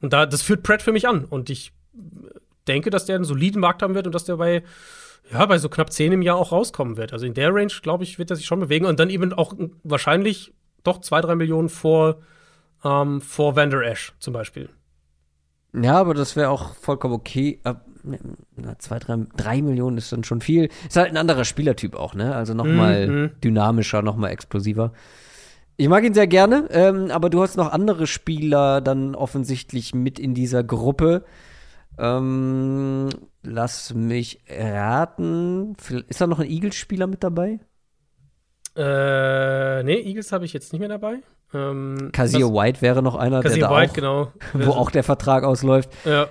Und 0.00 0.12
da, 0.12 0.26
das 0.26 0.42
führt 0.42 0.64
Pratt 0.64 0.82
für 0.82 0.92
mich 0.92 1.06
an. 1.06 1.24
Und 1.24 1.50
ich 1.50 1.72
denke, 2.66 2.90
dass 2.90 3.04
der 3.04 3.14
einen 3.14 3.24
soliden 3.24 3.60
Markt 3.60 3.82
haben 3.82 3.94
wird 3.94 4.06
und 4.06 4.14
dass 4.14 4.24
der 4.24 4.36
bei, 4.36 4.64
ja, 5.30 5.46
bei 5.46 5.58
so 5.58 5.68
knapp 5.68 5.92
10 5.92 6.10
im 6.10 6.22
Jahr 6.22 6.36
auch 6.36 6.50
rauskommen 6.50 6.96
wird. 6.96 7.12
Also 7.12 7.26
in 7.26 7.34
der 7.34 7.54
Range, 7.54 7.72
glaube 7.80 8.02
ich, 8.02 8.18
wird 8.18 8.30
er 8.30 8.36
sich 8.36 8.46
schon 8.46 8.58
bewegen. 8.58 8.86
Und 8.86 8.98
dann 8.98 9.08
eben 9.10 9.32
auch 9.34 9.54
wahrscheinlich 9.84 10.52
doch 10.82 11.00
2, 11.00 11.20
3 11.20 11.36
Millionen 11.36 11.68
vor, 11.68 12.22
ähm, 12.84 13.20
vor 13.20 13.54
Vander 13.54 13.82
Ash 13.82 14.14
zum 14.18 14.32
Beispiel. 14.32 14.68
Ja, 15.80 15.98
aber 15.98 16.14
das 16.14 16.36
wäre 16.36 16.50
auch 16.50 16.74
vollkommen 16.74 17.14
okay. 17.14 17.60
Na, 18.56 18.78
zwei, 18.78 18.98
drei, 18.98 19.18
drei 19.36 19.62
Millionen 19.62 19.98
ist 19.98 20.12
dann 20.12 20.24
schon 20.24 20.40
viel. 20.40 20.70
Ist 20.86 20.96
halt 20.96 21.10
ein 21.10 21.16
anderer 21.16 21.44
Spielertyp 21.44 21.96
auch, 21.96 22.14
ne? 22.14 22.34
Also 22.34 22.54
nochmal 22.54 23.08
mhm. 23.08 23.30
dynamischer, 23.42 24.00
nochmal 24.00 24.30
explosiver. 24.30 24.92
Ich 25.76 25.88
mag 25.88 26.04
ihn 26.04 26.14
sehr 26.14 26.26
gerne, 26.26 26.68
ähm, 26.70 27.10
aber 27.10 27.28
du 27.28 27.42
hast 27.42 27.56
noch 27.56 27.70
andere 27.72 28.06
Spieler 28.06 28.80
dann 28.80 29.14
offensichtlich 29.14 29.94
mit 29.94 30.18
in 30.18 30.34
dieser 30.34 30.64
Gruppe. 30.64 31.24
Ähm, 31.98 33.08
lass 33.42 33.92
mich 33.92 34.40
raten. 34.48 35.76
Ist 36.08 36.20
da 36.20 36.26
noch 36.26 36.38
ein 36.38 36.48
Eagles-Spieler 36.48 37.06
mit 37.06 37.22
dabei? 37.22 37.60
Äh, 38.76 39.82
nee, 39.82 40.00
Eagles 40.00 40.32
habe 40.32 40.44
ich 40.46 40.52
jetzt 40.52 40.72
nicht 40.72 40.80
mehr 40.80 40.88
dabei. 40.88 41.18
Ähm, 41.54 42.10
Kazir 42.12 42.52
White 42.52 42.82
wäre 42.82 43.02
noch 43.02 43.14
einer, 43.14 43.42
Kazir 43.42 43.60
der 43.60 43.68
da 43.68 43.74
White, 43.74 43.90
auch, 43.90 43.94
genau. 43.94 44.32
wo 44.52 44.72
auch 44.72 44.90
der 44.90 45.04
Vertrag 45.04 45.44
ausläuft. 45.44 45.90
Ja. 46.04 46.28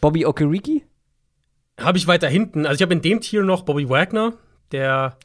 Bobby 0.00 0.26
Okereke? 0.26 0.82
Habe 1.80 1.98
ich 1.98 2.06
weiter 2.06 2.28
hinten. 2.28 2.66
Also 2.66 2.76
ich 2.76 2.82
habe 2.82 2.94
in 2.94 3.02
dem 3.02 3.20
Tier 3.20 3.42
noch 3.42 3.62
Bobby 3.62 3.88
Wagner, 3.88 4.34
der, 4.72 5.16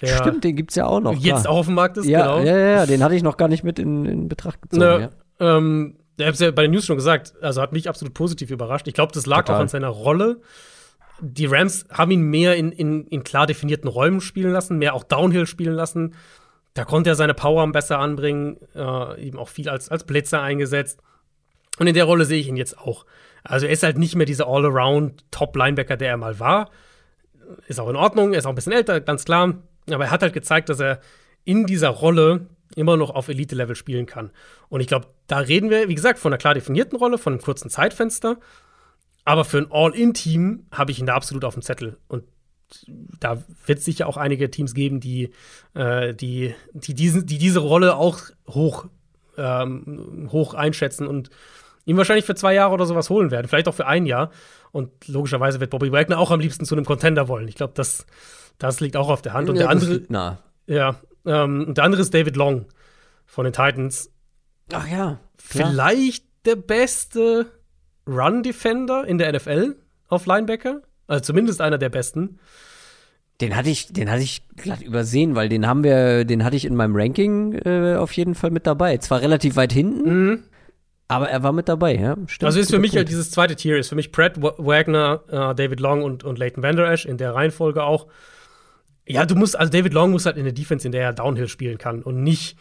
der 0.00 0.16
Stimmt, 0.16 0.44
den 0.44 0.56
gibt 0.56 0.70
es 0.70 0.76
ja 0.76 0.86
auch 0.86 1.00
noch. 1.00 1.14
Jetzt 1.14 1.42
klar. 1.42 1.50
auch 1.52 1.58
auf 1.58 1.66
dem 1.66 1.74
Markt 1.74 1.96
ist, 1.96 2.06
ja, 2.06 2.22
genau. 2.22 2.38
Ja, 2.46 2.56
ja, 2.56 2.68
ja, 2.68 2.86
den 2.86 3.02
hatte 3.02 3.14
ich 3.14 3.22
noch 3.22 3.36
gar 3.36 3.48
nicht 3.48 3.64
mit 3.64 3.78
in, 3.78 4.04
in 4.06 4.28
Betracht 4.28 4.62
gezogen. 4.62 4.80
Ne, 4.80 5.10
ja. 5.40 5.56
ähm, 5.56 5.96
ich 6.16 6.24
habe 6.24 6.32
es 6.32 6.40
ja 6.40 6.50
bei 6.50 6.62
den 6.62 6.70
News 6.70 6.86
schon 6.86 6.96
gesagt, 6.96 7.34
also 7.42 7.60
hat 7.60 7.72
mich 7.72 7.88
absolut 7.88 8.14
positiv 8.14 8.50
überrascht. 8.50 8.88
Ich 8.88 8.94
glaube, 8.94 9.12
das 9.12 9.26
lag 9.26 9.40
Total. 9.40 9.56
auch 9.56 9.60
an 9.60 9.68
seiner 9.68 9.88
Rolle. 9.88 10.40
Die 11.20 11.46
Rams 11.46 11.86
haben 11.90 12.10
ihn 12.10 12.22
mehr 12.22 12.56
in, 12.56 12.72
in, 12.72 13.06
in 13.06 13.22
klar 13.22 13.46
definierten 13.46 13.88
Räumen 13.88 14.20
spielen 14.20 14.52
lassen, 14.52 14.78
mehr 14.78 14.94
auch 14.94 15.04
Downhill 15.04 15.46
spielen 15.46 15.74
lassen. 15.74 16.14
Da 16.76 16.84
konnte 16.84 17.08
er 17.08 17.16
seine 17.16 17.32
Power 17.32 17.66
besser 17.72 17.98
anbringen, 17.98 18.58
äh, 18.74 19.26
eben 19.26 19.38
auch 19.38 19.48
viel 19.48 19.70
als, 19.70 19.88
als 19.88 20.04
Blitzer 20.04 20.42
eingesetzt. 20.42 21.00
Und 21.78 21.86
in 21.86 21.94
der 21.94 22.04
Rolle 22.04 22.26
sehe 22.26 22.38
ich 22.38 22.48
ihn 22.48 22.56
jetzt 22.56 22.76
auch. 22.78 23.06
Also 23.42 23.64
er 23.64 23.72
ist 23.72 23.82
halt 23.82 23.96
nicht 23.96 24.14
mehr 24.14 24.26
dieser 24.26 24.46
All-Around-Top-Linebacker, 24.46 25.96
der 25.96 26.10
er 26.10 26.16
mal 26.18 26.38
war. 26.38 26.70
Ist 27.66 27.80
auch 27.80 27.88
in 27.88 27.96
Ordnung, 27.96 28.34
er 28.34 28.40
ist 28.40 28.44
auch 28.44 28.50
ein 28.50 28.56
bisschen 28.56 28.74
älter, 28.74 29.00
ganz 29.00 29.24
klar. 29.24 29.54
Aber 29.90 30.04
er 30.04 30.10
hat 30.10 30.20
halt 30.20 30.34
gezeigt, 30.34 30.68
dass 30.68 30.78
er 30.78 31.00
in 31.44 31.64
dieser 31.64 31.88
Rolle 31.88 32.46
immer 32.74 32.98
noch 32.98 33.08
auf 33.08 33.28
Elite-Level 33.28 33.74
spielen 33.74 34.04
kann. 34.04 34.30
Und 34.68 34.82
ich 34.82 34.86
glaube, 34.86 35.06
da 35.28 35.38
reden 35.38 35.70
wir, 35.70 35.88
wie 35.88 35.94
gesagt, 35.94 36.18
von 36.18 36.30
einer 36.30 36.38
klar 36.38 36.52
definierten 36.52 36.98
Rolle, 36.98 37.16
von 37.16 37.32
einem 37.32 37.42
kurzen 37.42 37.70
Zeitfenster. 37.70 38.36
Aber 39.24 39.46
für 39.46 39.58
ein 39.58 39.68
All-In-Team 39.70 40.66
habe 40.72 40.90
ich 40.90 40.98
ihn 40.98 41.06
da 41.06 41.14
absolut 41.14 41.44
auf 41.46 41.54
dem 41.54 41.62
Zettel. 41.62 41.96
Und 42.06 42.24
da 43.20 43.42
wird 43.66 43.78
es 43.78 43.84
sicher 43.84 44.06
auch 44.06 44.16
einige 44.16 44.50
Teams 44.50 44.74
geben, 44.74 45.00
die, 45.00 45.30
äh, 45.74 46.14
die, 46.14 46.54
die, 46.72 46.94
diesen, 46.94 47.26
die 47.26 47.38
diese 47.38 47.60
Rolle 47.60 47.96
auch 47.96 48.20
hoch, 48.48 48.86
ähm, 49.36 50.28
hoch 50.32 50.54
einschätzen 50.54 51.06
und 51.06 51.30
ihm 51.84 51.96
wahrscheinlich 51.96 52.24
für 52.24 52.34
zwei 52.34 52.54
Jahre 52.54 52.74
oder 52.74 52.86
sowas 52.86 53.10
holen 53.10 53.30
werden. 53.30 53.48
Vielleicht 53.48 53.68
auch 53.68 53.74
für 53.74 53.86
ein 53.86 54.06
Jahr. 54.06 54.30
Und 54.72 55.08
logischerweise 55.08 55.60
wird 55.60 55.70
Bobby 55.70 55.92
Wagner 55.92 56.18
auch 56.18 56.30
am 56.30 56.40
liebsten 56.40 56.64
zu 56.64 56.74
einem 56.74 56.84
Contender 56.84 57.28
wollen. 57.28 57.48
Ich 57.48 57.54
glaube, 57.54 57.72
das, 57.74 58.06
das 58.58 58.80
liegt 58.80 58.96
auch 58.96 59.08
auf 59.08 59.22
der 59.22 59.32
Hand. 59.32 59.48
Und 59.48 59.56
ja, 59.56 59.62
der 59.62 59.70
andere. 59.70 60.02
Na. 60.08 60.38
Ja. 60.66 60.96
Ähm, 61.24 61.64
und 61.68 61.78
der 61.78 61.84
andere 61.84 62.02
ist 62.02 62.12
David 62.12 62.36
Long 62.36 62.66
von 63.24 63.44
den 63.44 63.52
Titans. 63.52 64.10
Ach 64.72 64.86
ja. 64.88 65.20
Vielleicht 65.38 66.24
der 66.44 66.56
beste 66.56 67.46
Run-Defender 68.06 69.04
in 69.06 69.18
der 69.18 69.32
NFL 69.32 69.76
auf 70.08 70.26
Linebacker. 70.26 70.82
Also 71.06 71.22
zumindest 71.22 71.60
einer 71.60 71.78
der 71.78 71.88
besten. 71.88 72.38
Den 73.40 73.54
hatte 73.54 73.68
ich, 73.68 73.92
den 73.92 74.10
hatte 74.10 74.22
ich 74.22 74.42
glatt 74.56 74.80
übersehen, 74.80 75.34
weil 75.34 75.48
den 75.50 75.66
haben 75.66 75.84
wir, 75.84 76.24
den 76.24 76.42
hatte 76.42 76.56
ich 76.56 76.64
in 76.64 76.74
meinem 76.74 76.96
Ranking 76.96 77.52
äh, 77.52 77.96
auf 77.96 78.12
jeden 78.12 78.34
Fall 78.34 78.50
mit 78.50 78.66
dabei. 78.66 78.96
Zwar 78.96 79.20
relativ 79.20 79.56
weit 79.56 79.74
hinten, 79.74 80.30
mhm. 80.30 80.42
aber 81.08 81.28
er 81.28 81.42
war 81.42 81.52
mit 81.52 81.68
dabei, 81.68 81.96
ja. 81.96 82.16
Stimmt, 82.26 82.46
also 82.46 82.58
ist 82.58 82.70
für 82.70 82.78
mich 82.78 82.92
Punkt. 82.92 83.00
halt 83.00 83.08
dieses 83.10 83.30
zweite 83.30 83.54
Tier, 83.54 83.76
ist 83.76 83.90
für 83.90 83.94
mich 83.94 84.10
Pratt, 84.10 84.40
Wagner, 84.40 85.22
äh, 85.28 85.54
David 85.54 85.80
Long 85.80 86.02
und, 86.02 86.24
und 86.24 86.38
Leighton 86.38 86.62
Vander 86.62 86.90
Esch 86.90 87.04
in 87.04 87.18
der 87.18 87.34
Reihenfolge 87.34 87.82
auch. 87.82 88.06
Ja, 89.06 89.26
du 89.26 89.34
musst, 89.34 89.58
also 89.58 89.70
David 89.70 89.92
Long 89.92 90.12
muss 90.12 90.24
halt 90.24 90.38
in 90.38 90.44
der 90.44 90.54
Defense, 90.54 90.88
in 90.88 90.92
der 90.92 91.02
er 91.02 91.12
Downhill 91.12 91.48
spielen 91.48 91.76
kann 91.76 92.02
und 92.02 92.22
nicht 92.22 92.56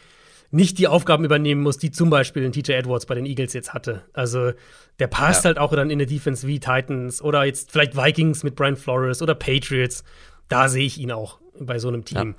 nicht 0.51 0.77
die 0.77 0.87
Aufgaben 0.87 1.25
übernehmen 1.25 1.61
muss, 1.61 1.77
die 1.77 1.91
zum 1.91 2.09
Beispiel 2.09 2.45
ein 2.45 2.51
TJ 2.51 2.73
Edwards 2.73 3.05
bei 3.05 3.15
den 3.15 3.25
Eagles 3.25 3.53
jetzt 3.53 3.73
hatte. 3.73 4.03
Also 4.13 4.51
der 4.99 5.07
passt 5.07 5.43
ja. 5.43 5.49
halt 5.49 5.57
auch 5.57 5.73
dann 5.73 5.89
in 5.89 5.99
der 5.99 6.07
Defense 6.07 6.47
wie 6.47 6.59
Titans 6.59 7.21
oder 7.21 7.43
jetzt 7.43 7.71
vielleicht 7.71 7.97
Vikings 7.97 8.43
mit 8.43 8.55
Brian 8.55 8.75
Flores 8.75 9.21
oder 9.21 9.35
Patriots. 9.35 10.03
Da 10.47 10.69
sehe 10.69 10.85
ich 10.85 10.97
ihn 10.97 11.11
auch 11.11 11.39
bei 11.59 11.79
so 11.79 11.87
einem 11.87 12.05
Team. 12.05 12.35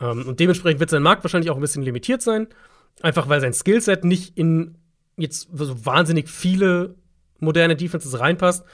Ja. 0.00 0.12
Ähm, 0.12 0.26
und 0.26 0.40
dementsprechend 0.40 0.80
wird 0.80 0.90
sein 0.90 1.02
Markt 1.02 1.24
wahrscheinlich 1.24 1.50
auch 1.50 1.56
ein 1.56 1.60
bisschen 1.62 1.82
limitiert 1.82 2.22
sein. 2.22 2.48
Einfach 3.02 3.28
weil 3.28 3.40
sein 3.40 3.52
Skillset 3.52 4.04
nicht 4.04 4.36
in 4.38 4.76
jetzt 5.16 5.48
so 5.52 5.84
wahnsinnig 5.84 6.28
viele 6.28 6.94
moderne 7.38 7.76
Defenses 7.76 8.18
reinpasst. 8.18 8.64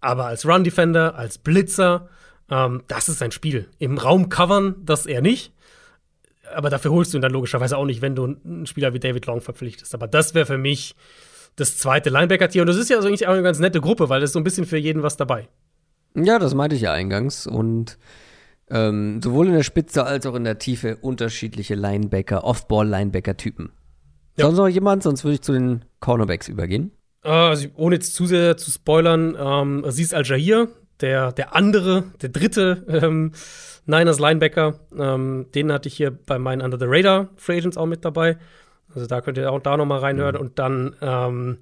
Aber 0.00 0.26
als 0.26 0.46
Run-Defender, 0.46 1.14
als 1.14 1.38
Blitzer, 1.38 2.08
ähm, 2.50 2.82
das 2.88 3.08
ist 3.08 3.20
sein 3.20 3.32
Spiel. 3.32 3.68
Im 3.78 3.96
Raum 3.96 4.28
covern, 4.28 4.74
das 4.84 5.06
er 5.06 5.22
nicht 5.22 5.53
aber 6.54 6.70
dafür 6.70 6.92
holst 6.92 7.12
du 7.12 7.18
ihn 7.18 7.22
dann 7.22 7.32
logischerweise 7.32 7.76
auch 7.76 7.84
nicht, 7.84 8.02
wenn 8.02 8.14
du 8.14 8.24
einen 8.24 8.66
Spieler 8.66 8.94
wie 8.94 9.00
David 9.00 9.26
Long 9.26 9.40
verpflichtest. 9.40 9.94
Aber 9.94 10.08
das 10.08 10.34
wäre 10.34 10.46
für 10.46 10.58
mich 10.58 10.94
das 11.56 11.78
zweite 11.78 12.10
Linebacker-Tier. 12.10 12.62
Und 12.62 12.68
das 12.68 12.76
ist 12.76 12.90
ja 12.90 12.96
also 12.96 13.08
eigentlich 13.08 13.26
auch 13.26 13.32
eine 13.32 13.42
ganz 13.42 13.58
nette 13.58 13.80
Gruppe, 13.80 14.08
weil 14.08 14.22
es 14.22 14.30
ist 14.30 14.34
so 14.34 14.40
ein 14.40 14.44
bisschen 14.44 14.66
für 14.66 14.78
jeden 14.78 15.02
was 15.02 15.16
dabei. 15.16 15.48
Ja, 16.16 16.38
das 16.38 16.54
meinte 16.54 16.76
ich 16.76 16.82
ja 16.82 16.92
eingangs. 16.92 17.46
Und 17.46 17.98
ähm, 18.70 19.20
sowohl 19.22 19.48
in 19.48 19.54
der 19.54 19.62
Spitze 19.62 20.04
als 20.04 20.26
auch 20.26 20.34
in 20.34 20.44
der 20.44 20.58
Tiefe 20.58 20.96
unterschiedliche 20.96 21.74
Linebacker, 21.74 22.44
Off-Ball-Linebacker-Typen. 22.44 23.72
Ja. 24.36 24.46
Sonst 24.46 24.58
noch 24.58 24.68
jemand? 24.68 25.02
Sonst 25.02 25.24
würde 25.24 25.34
ich 25.34 25.42
zu 25.42 25.52
den 25.52 25.84
Cornerbacks 26.00 26.48
übergehen. 26.48 26.92
Ah, 27.22 27.50
also, 27.50 27.68
ohne 27.76 27.96
jetzt 27.96 28.14
zu 28.14 28.26
sehr 28.26 28.56
zu 28.56 28.70
spoilern, 28.70 29.36
ähm, 29.38 29.84
Aziz 29.84 30.12
Al-Jahir, 30.12 30.68
der, 31.00 31.32
der 31.32 31.54
andere, 31.54 32.04
der 32.22 32.28
dritte 32.28 32.84
ähm, 32.88 33.32
Niners 33.86 34.18
Linebacker. 34.18 34.80
Ähm, 34.96 35.46
den 35.54 35.72
hatte 35.72 35.88
ich 35.88 35.96
hier 35.96 36.10
bei 36.10 36.38
meinen 36.38 36.62
Under 36.62 36.78
the 36.78 36.86
Radar 36.88 37.28
Free 37.36 37.58
Agents 37.58 37.76
auch 37.76 37.86
mit 37.86 38.04
dabei. 38.04 38.38
Also 38.94 39.06
da 39.06 39.20
könnt 39.20 39.38
ihr 39.38 39.50
auch 39.50 39.60
da 39.60 39.76
noch 39.76 39.86
mal 39.86 39.98
reinhören. 39.98 40.36
Mhm. 40.36 40.40
Und 40.40 40.58
dann, 40.58 40.96
ähm, 41.00 41.58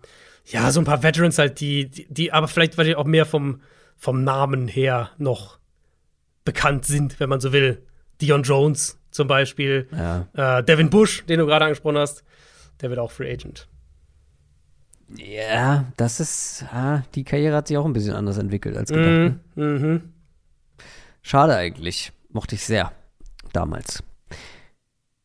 ja, 0.46 0.70
so 0.70 0.80
ein 0.80 0.84
paar 0.84 1.02
Veterans 1.02 1.38
halt, 1.38 1.60
die, 1.60 1.88
die, 1.88 2.06
die 2.12 2.32
aber 2.32 2.48
vielleicht 2.48 2.76
weil 2.78 2.86
die 2.86 2.96
auch 2.96 3.04
mehr 3.04 3.26
vom, 3.26 3.60
vom 3.96 4.24
Namen 4.24 4.68
her 4.68 5.10
noch 5.18 5.58
bekannt 6.44 6.84
sind, 6.84 7.20
wenn 7.20 7.28
man 7.28 7.40
so 7.40 7.52
will. 7.52 7.82
Dion 8.20 8.42
Jones 8.42 8.98
zum 9.10 9.28
Beispiel. 9.28 9.88
Ja. 9.92 10.58
Äh, 10.58 10.64
Devin 10.64 10.90
Bush, 10.90 11.24
den 11.26 11.38
du 11.38 11.46
gerade 11.46 11.64
angesprochen 11.64 11.98
hast, 11.98 12.24
der 12.80 12.90
wird 12.90 12.98
auch 12.98 13.10
Free 13.10 13.32
Agent. 13.32 13.68
Ja, 15.16 15.86
das 15.96 16.20
ist, 16.20 16.64
ah, 16.72 17.02
die 17.14 17.24
Karriere 17.24 17.56
hat 17.56 17.68
sich 17.68 17.76
auch 17.76 17.84
ein 17.84 17.92
bisschen 17.92 18.14
anders 18.14 18.38
entwickelt 18.38 18.76
als 18.76 18.90
gedacht. 18.90 19.06
Ne? 19.06 19.40
Mhm. 19.54 19.64
Mhm. 19.64 20.12
Schade 21.22 21.56
eigentlich. 21.56 22.12
Mochte 22.30 22.54
ich 22.54 22.64
sehr 22.64 22.92
damals. 23.52 24.02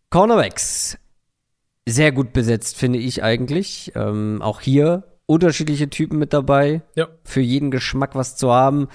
Cornerbacks. 0.09 0.97
Sehr 1.88 2.11
gut 2.11 2.34
besetzt, 2.34 2.77
finde 2.77 2.99
ich 2.99 3.23
eigentlich. 3.23 3.93
Ähm, 3.95 4.41
auch 4.41 4.61
hier 4.61 5.03
unterschiedliche 5.26 5.89
Typen 5.89 6.19
mit 6.19 6.34
dabei. 6.34 6.81
Ja. 6.95 7.07
Für 7.23 7.41
jeden 7.41 7.72
Geschmack 7.72 8.15
was 8.15 8.35
zu 8.35 8.51
haben. 8.51 8.89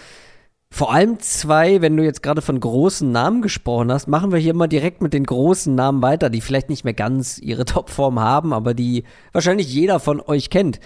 Vor 0.74 0.90
allem 0.90 1.20
zwei, 1.20 1.82
wenn 1.82 1.99
du 1.99 2.03
jetzt 2.03 2.23
gerade 2.23 2.40
von 2.40 2.59
großen 2.59 3.12
Namen 3.12 3.43
gesprochen 3.43 3.93
hast, 3.93 4.09
machen 4.09 4.32
wir 4.32 4.39
hier 4.39 4.55
mal 4.55 4.69
direkt 4.69 5.03
mit 5.03 5.12
den 5.12 5.24
großen 5.24 5.74
Namen 5.74 6.01
weiter, 6.01 6.31
die 6.31 6.40
vielleicht 6.40 6.70
nicht 6.70 6.82
mehr 6.82 6.94
ganz 6.94 7.39
ihre 7.39 7.65
Topform 7.66 8.19
haben, 8.19 8.55
aber 8.55 8.73
die 8.73 9.05
wahrscheinlich 9.32 9.70
jeder 9.70 10.01
von 10.01 10.23
euch 10.23 10.49
kennt. 10.49 10.81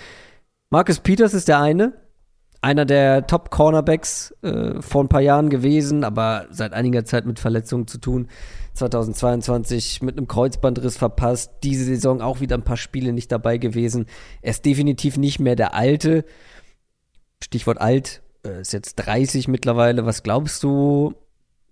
Marcus 0.71 0.99
Peters 0.99 1.35
ist 1.35 1.47
der 1.47 1.61
eine, 1.61 1.93
einer 2.61 2.85
der 2.85 3.29
Top-Cornerbacks 3.29 4.35
äh, 4.43 4.83
vor 4.83 5.05
ein 5.05 5.09
paar 5.09 5.21
Jahren 5.21 5.51
gewesen, 5.51 6.03
aber 6.03 6.47
seit 6.51 6.73
einiger 6.73 7.05
Zeit 7.05 7.25
mit 7.25 7.39
Verletzungen 7.39 7.87
zu 7.87 7.99
tun. 7.99 8.27
2022 8.75 10.03
mit 10.03 10.19
einem 10.19 10.27
Kreuzbandriss 10.27 10.97
verpasst, 10.97 11.53
diese 11.63 11.85
Saison 11.85 12.23
auch 12.23 12.41
wieder 12.41 12.57
ein 12.57 12.65
paar 12.65 12.77
Spiele 12.77 13.13
nicht 13.13 13.31
dabei 13.31 13.57
gewesen. 13.59 14.07
Er 14.43 14.51
ist 14.51 14.65
definitiv 14.65 15.17
nicht 15.17 15.39
mehr 15.39 15.55
der 15.55 15.75
Alte. 15.75 16.25
Stichwort 17.41 17.81
alt, 17.81 18.23
ist 18.48 18.73
jetzt 18.73 18.97
30 18.97 19.48
mittlerweile. 19.48 20.06
Was 20.06 20.23
glaubst 20.23 20.62
du, 20.62 21.14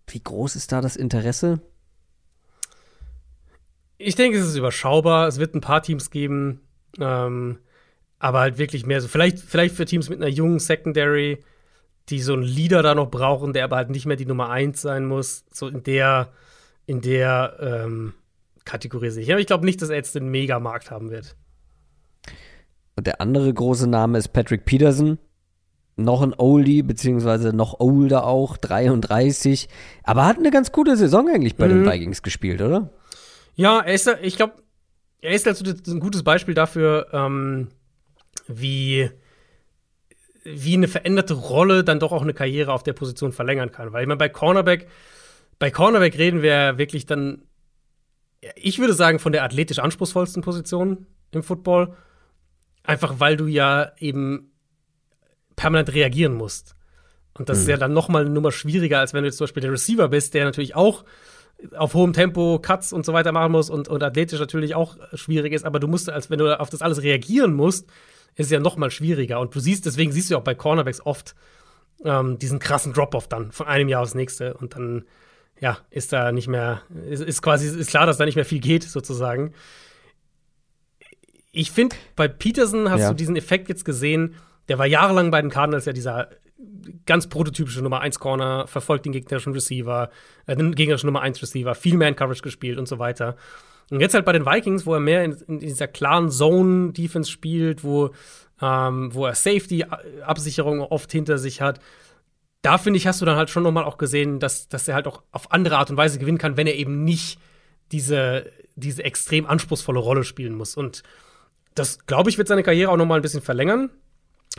wie 0.06 0.20
groß 0.20 0.56
ist 0.56 0.72
da 0.72 0.80
das 0.80 0.96
Interesse? 0.96 1.60
Ich 3.98 4.16
denke, 4.16 4.38
es 4.38 4.46
ist 4.46 4.56
überschaubar. 4.56 5.28
Es 5.28 5.38
wird 5.38 5.54
ein 5.54 5.60
paar 5.60 5.82
Teams 5.82 6.10
geben, 6.10 6.60
ähm, 7.00 7.58
aber 8.18 8.40
halt 8.40 8.58
wirklich 8.58 8.86
mehr 8.86 9.00
so. 9.00 9.08
Vielleicht, 9.08 9.38
vielleicht 9.38 9.74
für 9.74 9.84
Teams 9.84 10.08
mit 10.08 10.20
einer 10.20 10.30
jungen 10.30 10.58
Secondary, 10.58 11.42
die 12.08 12.20
so 12.20 12.34
einen 12.34 12.42
Leader 12.42 12.82
da 12.82 12.94
noch 12.94 13.10
brauchen, 13.10 13.52
der 13.52 13.64
aber 13.64 13.76
halt 13.76 13.90
nicht 13.90 14.06
mehr 14.06 14.16
die 14.16 14.26
Nummer 14.26 14.50
1 14.50 14.80
sein 14.80 15.06
muss. 15.06 15.44
So 15.52 15.68
in 15.68 15.82
der, 15.82 16.32
in 16.86 17.00
der 17.00 17.56
ähm, 17.60 18.14
Kategorie 18.64 19.10
sehe 19.10 19.22
ich. 19.22 19.30
Aber 19.30 19.40
ich 19.40 19.46
glaube 19.46 19.64
nicht, 19.64 19.80
dass 19.80 19.90
er 19.90 19.96
jetzt 19.96 20.14
den 20.14 20.28
Megamarkt 20.28 20.90
haben 20.90 21.10
wird. 21.10 21.36
Und 22.96 23.06
der 23.06 23.20
andere 23.20 23.52
große 23.52 23.88
Name 23.88 24.18
ist 24.18 24.28
Patrick 24.28 24.64
Peterson. 24.64 25.18
Noch 25.96 26.22
ein 26.22 26.34
Oldie, 26.36 26.82
beziehungsweise 26.82 27.54
noch 27.54 27.78
older 27.78 28.26
auch, 28.26 28.56
33. 28.56 29.68
Aber 30.02 30.26
hat 30.26 30.38
eine 30.38 30.50
ganz 30.50 30.72
gute 30.72 30.96
Saison 30.96 31.28
eigentlich 31.28 31.56
bei 31.56 31.68
mhm. 31.68 31.84
den 31.84 31.92
Vikings 31.92 32.22
gespielt, 32.22 32.60
oder? 32.60 32.90
Ja, 33.54 33.80
er 33.80 33.94
ist, 33.94 34.10
ich 34.22 34.36
glaube, 34.36 34.54
er 35.20 35.32
ist 35.32 35.46
also 35.46 35.64
ein 35.64 36.00
gutes 36.00 36.22
Beispiel 36.22 36.54
dafür, 36.54 37.08
ähm, 37.12 37.68
wie, 38.48 39.08
wie 40.42 40.74
eine 40.74 40.88
veränderte 40.88 41.34
Rolle 41.34 41.84
dann 41.84 42.00
doch 42.00 42.12
auch 42.12 42.22
eine 42.22 42.34
Karriere 42.34 42.72
auf 42.72 42.82
der 42.82 42.92
Position 42.92 43.32
verlängern 43.32 43.70
kann. 43.70 43.92
Weil 43.92 44.02
ich 44.02 44.08
meine, 44.08 44.18
bei 44.18 44.28
Cornerback, 44.28 44.88
bei 45.58 45.70
Cornerback 45.70 46.18
reden 46.18 46.42
wir 46.42 46.76
wirklich 46.76 47.06
dann, 47.06 47.42
ich 48.56 48.78
würde 48.80 48.92
sagen, 48.92 49.20
von 49.20 49.32
der 49.32 49.44
athletisch 49.44 49.78
anspruchsvollsten 49.78 50.42
Position 50.42 51.06
im 51.30 51.42
Football. 51.42 51.96
Einfach 52.82 53.18
weil 53.18 53.36
du 53.36 53.46
ja 53.46 53.92
eben 53.98 54.50
permanent 55.56 55.92
reagieren 55.94 56.34
musst. 56.34 56.76
Und 57.36 57.48
das 57.48 57.58
mhm. 57.58 57.62
ist 57.62 57.68
ja 57.68 57.76
dann 57.76 57.92
noch 57.92 58.08
mal 58.08 58.22
eine 58.22 58.30
Nummer 58.30 58.52
schwieriger, 58.52 59.00
als 59.00 59.12
wenn 59.12 59.22
du 59.22 59.28
jetzt 59.28 59.38
zum 59.38 59.44
Beispiel 59.44 59.62
der 59.62 59.72
Receiver 59.72 60.08
bist, 60.08 60.34
der 60.34 60.44
natürlich 60.44 60.74
auch 60.74 61.04
auf 61.76 61.94
hohem 61.94 62.12
Tempo 62.12 62.58
Cuts 62.60 62.92
und 62.92 63.06
so 63.06 63.12
weiter 63.12 63.32
machen 63.32 63.52
muss 63.52 63.70
und, 63.70 63.88
und 63.88 64.02
athletisch 64.02 64.40
natürlich 64.40 64.74
auch 64.74 64.96
schwierig 65.14 65.52
ist, 65.52 65.64
aber 65.64 65.80
du 65.80 65.88
musst, 65.88 66.10
als 66.10 66.30
wenn 66.30 66.38
du 66.38 66.58
auf 66.58 66.70
das 66.70 66.82
alles 66.82 67.02
reagieren 67.02 67.54
musst, 67.54 67.88
ist 68.36 68.46
es 68.46 68.50
ja 68.50 68.60
noch 68.60 68.76
mal 68.76 68.90
schwieriger. 68.90 69.40
Und 69.40 69.54
du 69.54 69.60
siehst, 69.60 69.86
deswegen 69.86 70.12
siehst 70.12 70.30
du 70.30 70.36
auch 70.36 70.42
bei 70.42 70.54
Cornerbacks 70.54 71.00
oft 71.00 71.34
ähm, 72.04 72.38
diesen 72.38 72.58
krassen 72.58 72.92
Drop-off 72.92 73.28
dann 73.28 73.52
von 73.52 73.66
einem 73.66 73.88
Jahr 73.88 74.02
aufs 74.02 74.14
nächste 74.14 74.54
und 74.54 74.74
dann 74.74 75.04
ja, 75.60 75.78
ist 75.90 76.12
da 76.12 76.32
nicht 76.32 76.48
mehr, 76.48 76.82
ist, 77.08 77.22
ist 77.22 77.42
quasi, 77.42 77.68
ist 77.68 77.90
klar, 77.90 78.06
dass 78.06 78.18
da 78.18 78.24
nicht 78.24 78.34
mehr 78.34 78.44
viel 78.44 78.60
geht, 78.60 78.82
sozusagen. 78.82 79.54
Ich 81.52 81.70
finde, 81.70 81.94
bei 82.16 82.26
Peterson 82.26 82.90
hast 82.90 83.02
ja. 83.02 83.08
du 83.10 83.14
diesen 83.14 83.36
Effekt 83.36 83.68
jetzt 83.68 83.84
gesehen, 83.84 84.34
der 84.68 84.78
war 84.78 84.86
jahrelang 84.86 85.30
bei 85.30 85.40
den 85.40 85.50
Cardinals 85.50 85.84
ja 85.84 85.92
dieser 85.92 86.28
ganz 87.06 87.28
prototypische 87.28 87.82
Nummer 87.82 88.00
1 88.00 88.18
Corner, 88.18 88.66
verfolgt 88.66 89.04
den 89.06 89.12
gegnerischen 89.12 89.52
Receiver, 89.52 90.10
äh, 90.46 90.56
den 90.56 90.74
gegnerischen 90.74 91.06
Nummer 91.06 91.22
1 91.22 91.42
Receiver, 91.42 91.74
viel 91.74 91.96
mehr 91.96 92.08
in 92.08 92.16
Coverage 92.16 92.42
gespielt 92.42 92.78
und 92.78 92.88
so 92.88 92.98
weiter. 92.98 93.36
Und 93.90 94.00
jetzt 94.00 94.14
halt 94.14 94.24
bei 94.24 94.32
den 94.32 94.46
Vikings, 94.46 94.86
wo 94.86 94.94
er 94.94 95.00
mehr 95.00 95.24
in, 95.24 95.32
in 95.46 95.60
dieser 95.60 95.88
klaren 95.88 96.30
Zone-Defense 96.30 97.30
spielt, 97.30 97.84
wo, 97.84 98.10
ähm, 98.62 99.14
wo 99.14 99.26
er 99.26 99.34
Safety-Absicherung 99.34 100.80
oft 100.80 101.12
hinter 101.12 101.38
sich 101.38 101.60
hat, 101.60 101.80
da 102.62 102.78
finde 102.78 102.96
ich, 102.96 103.06
hast 103.06 103.20
du 103.20 103.26
dann 103.26 103.36
halt 103.36 103.50
schon 103.50 103.62
nochmal 103.62 103.84
auch 103.84 103.98
gesehen, 103.98 104.40
dass, 104.40 104.68
dass 104.68 104.88
er 104.88 104.94
halt 104.94 105.06
auch 105.06 105.22
auf 105.32 105.52
andere 105.52 105.76
Art 105.76 105.90
und 105.90 105.98
Weise 105.98 106.18
gewinnen 106.18 106.38
kann, 106.38 106.56
wenn 106.56 106.66
er 106.66 106.76
eben 106.76 107.04
nicht 107.04 107.38
diese, 107.92 108.50
diese 108.74 109.04
extrem 109.04 109.44
anspruchsvolle 109.44 109.98
Rolle 109.98 110.24
spielen 110.24 110.54
muss. 110.54 110.74
Und 110.74 111.02
das, 111.74 112.06
glaube 112.06 112.30
ich, 112.30 112.38
wird 112.38 112.48
seine 112.48 112.62
Karriere 112.62 112.90
auch 112.90 112.96
nochmal 112.96 113.18
ein 113.18 113.22
bisschen 113.22 113.42
verlängern. 113.42 113.90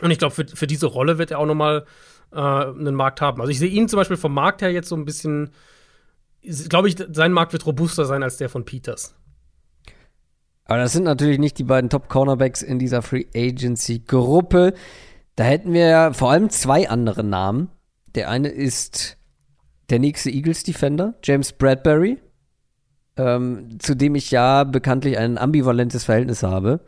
Und 0.02 0.10
ich 0.10 0.18
glaube, 0.18 0.34
für, 0.34 0.46
für 0.46 0.66
diese 0.66 0.86
Rolle 0.86 1.18
wird 1.18 1.30
er 1.30 1.38
auch 1.38 1.46
noch 1.46 1.54
mal 1.54 1.86
äh, 2.32 2.38
einen 2.38 2.94
Markt 2.94 3.20
haben. 3.20 3.40
Also 3.40 3.50
ich 3.50 3.58
sehe 3.58 3.70
ihn 3.70 3.88
zum 3.88 3.98
Beispiel 3.98 4.16
vom 4.16 4.34
Markt 4.34 4.62
her 4.62 4.70
jetzt 4.70 4.88
so 4.88 4.96
ein 4.96 5.04
bisschen, 5.04 5.50
glaube 6.68 6.88
ich, 6.88 6.96
sein 7.12 7.32
Markt 7.32 7.52
wird 7.52 7.66
robuster 7.66 8.04
sein 8.04 8.22
als 8.22 8.36
der 8.36 8.48
von 8.48 8.64
Peters. 8.64 9.14
Aber 10.64 10.78
das 10.78 10.92
sind 10.92 11.04
natürlich 11.04 11.38
nicht 11.38 11.58
die 11.58 11.64
beiden 11.64 11.90
Top-Cornerbacks 11.90 12.62
in 12.62 12.78
dieser 12.78 13.00
Free 13.00 13.26
Agency-Gruppe. 13.34 14.74
Da 15.36 15.44
hätten 15.44 15.72
wir 15.72 16.12
vor 16.12 16.32
allem 16.32 16.50
zwei 16.50 16.88
andere 16.88 17.22
Namen. 17.22 17.70
Der 18.14 18.28
eine 18.30 18.48
ist 18.48 19.16
der 19.90 20.00
nächste 20.00 20.30
Eagles-Defender, 20.30 21.14
James 21.22 21.52
Bradbury, 21.52 22.18
ähm, 23.16 23.78
zu 23.78 23.94
dem 23.94 24.16
ich 24.16 24.32
ja 24.32 24.64
bekanntlich 24.64 25.18
ein 25.18 25.38
ambivalentes 25.38 26.04
Verhältnis 26.04 26.42
habe 26.42 26.80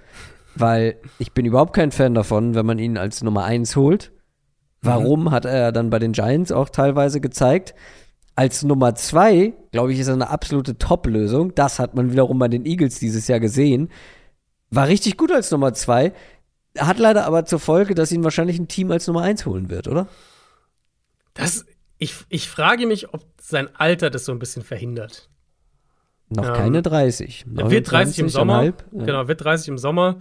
weil 0.60 0.96
ich 1.18 1.32
bin 1.32 1.46
überhaupt 1.46 1.74
kein 1.74 1.92
Fan 1.92 2.14
davon, 2.14 2.54
wenn 2.54 2.66
man 2.66 2.78
ihn 2.78 2.98
als 2.98 3.22
Nummer 3.22 3.44
1 3.44 3.76
holt. 3.76 4.12
Warum 4.80 5.24
mhm. 5.24 5.30
hat 5.30 5.44
er 5.44 5.72
dann 5.72 5.90
bei 5.90 5.98
den 5.98 6.12
Giants 6.12 6.52
auch 6.52 6.68
teilweise 6.68 7.20
gezeigt? 7.20 7.74
Als 8.34 8.62
Nummer 8.62 8.94
2, 8.94 9.52
glaube 9.72 9.92
ich, 9.92 9.98
ist 9.98 10.06
er 10.06 10.14
eine 10.14 10.30
absolute 10.30 10.78
Top-Lösung. 10.78 11.54
Das 11.54 11.78
hat 11.80 11.94
man 11.94 12.12
wiederum 12.12 12.38
bei 12.38 12.48
den 12.48 12.64
Eagles 12.64 13.00
dieses 13.00 13.26
Jahr 13.26 13.40
gesehen. 13.40 13.90
War 14.70 14.86
richtig 14.86 15.16
gut 15.16 15.32
als 15.32 15.50
Nummer 15.50 15.74
2. 15.74 16.12
Hat 16.78 16.98
leider 16.98 17.26
aber 17.26 17.44
zur 17.44 17.58
Folge, 17.58 17.96
dass 17.96 18.12
ihn 18.12 18.22
wahrscheinlich 18.22 18.58
ein 18.58 18.68
Team 18.68 18.92
als 18.92 19.08
Nummer 19.08 19.22
1 19.22 19.46
holen 19.46 19.70
wird, 19.70 19.88
oder? 19.88 20.06
Das, 21.34 21.64
ich, 21.98 22.14
ich 22.28 22.48
frage 22.48 22.86
mich, 22.86 23.12
ob 23.12 23.24
sein 23.40 23.68
Alter 23.74 24.10
das 24.10 24.24
so 24.24 24.32
ein 24.32 24.38
bisschen 24.38 24.62
verhindert. 24.62 25.28
Noch 26.28 26.46
ähm, 26.46 26.54
keine 26.54 26.82
30. 26.82 27.46
Er 27.56 27.70
wird 27.70 27.90
30 27.90 28.18
im 28.20 28.28
Sommer. 28.28 28.64
Ja. 28.64 28.72
Genau, 28.92 29.26
wird 29.26 29.42
30 29.42 29.68
im 29.68 29.78
Sommer 29.78 30.18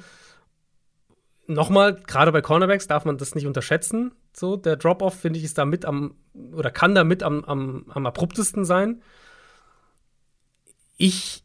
nochmal, 1.48 1.96
gerade 1.96 2.32
bei 2.32 2.42
Cornerbacks 2.42 2.88
darf 2.88 3.06
man 3.06 3.18
das 3.18 3.36
nicht 3.36 3.48
unterschätzen. 3.48 4.12
So, 4.34 4.56
der 4.56 4.76
Drop-Off, 4.76 5.20
finde 5.20 5.40
ich, 5.40 5.46
ist 5.46 5.58
da 5.58 5.66
mit 5.66 5.86
am, 5.86 6.16
oder 6.54 6.70
kann 6.70 6.94
da 6.94 7.04
mit 7.04 7.24
am, 7.24 7.44
am, 7.46 7.86
am 7.90 8.06
abruptesten 8.06 8.66
sein. 8.66 9.02
Ich, 10.98 11.44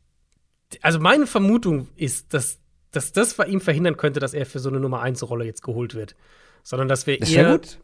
also 0.83 0.99
meine 0.99 1.27
Vermutung 1.27 1.89
ist, 1.97 2.35
dass, 2.35 2.59
dass 2.91 3.13
das 3.13 3.35
bei 3.35 3.47
ihm 3.47 3.61
verhindern 3.61 3.97
könnte, 3.97 4.21
dass 4.21 4.35
er 4.35 4.47
für 4.47 4.59
so 4.59 4.69
eine 4.69 4.81
Nummer 4.81 5.01
1 5.01 5.23
Rolle 5.29 5.45
jetzt 5.45 5.63
geholt 5.63 5.95
wird. 5.95 6.17
Sondern 6.63 6.89
dass 6.89 7.07
wir 7.07 7.19
das 7.19 7.31
eher. 7.31 7.53
Gut. 7.53 7.79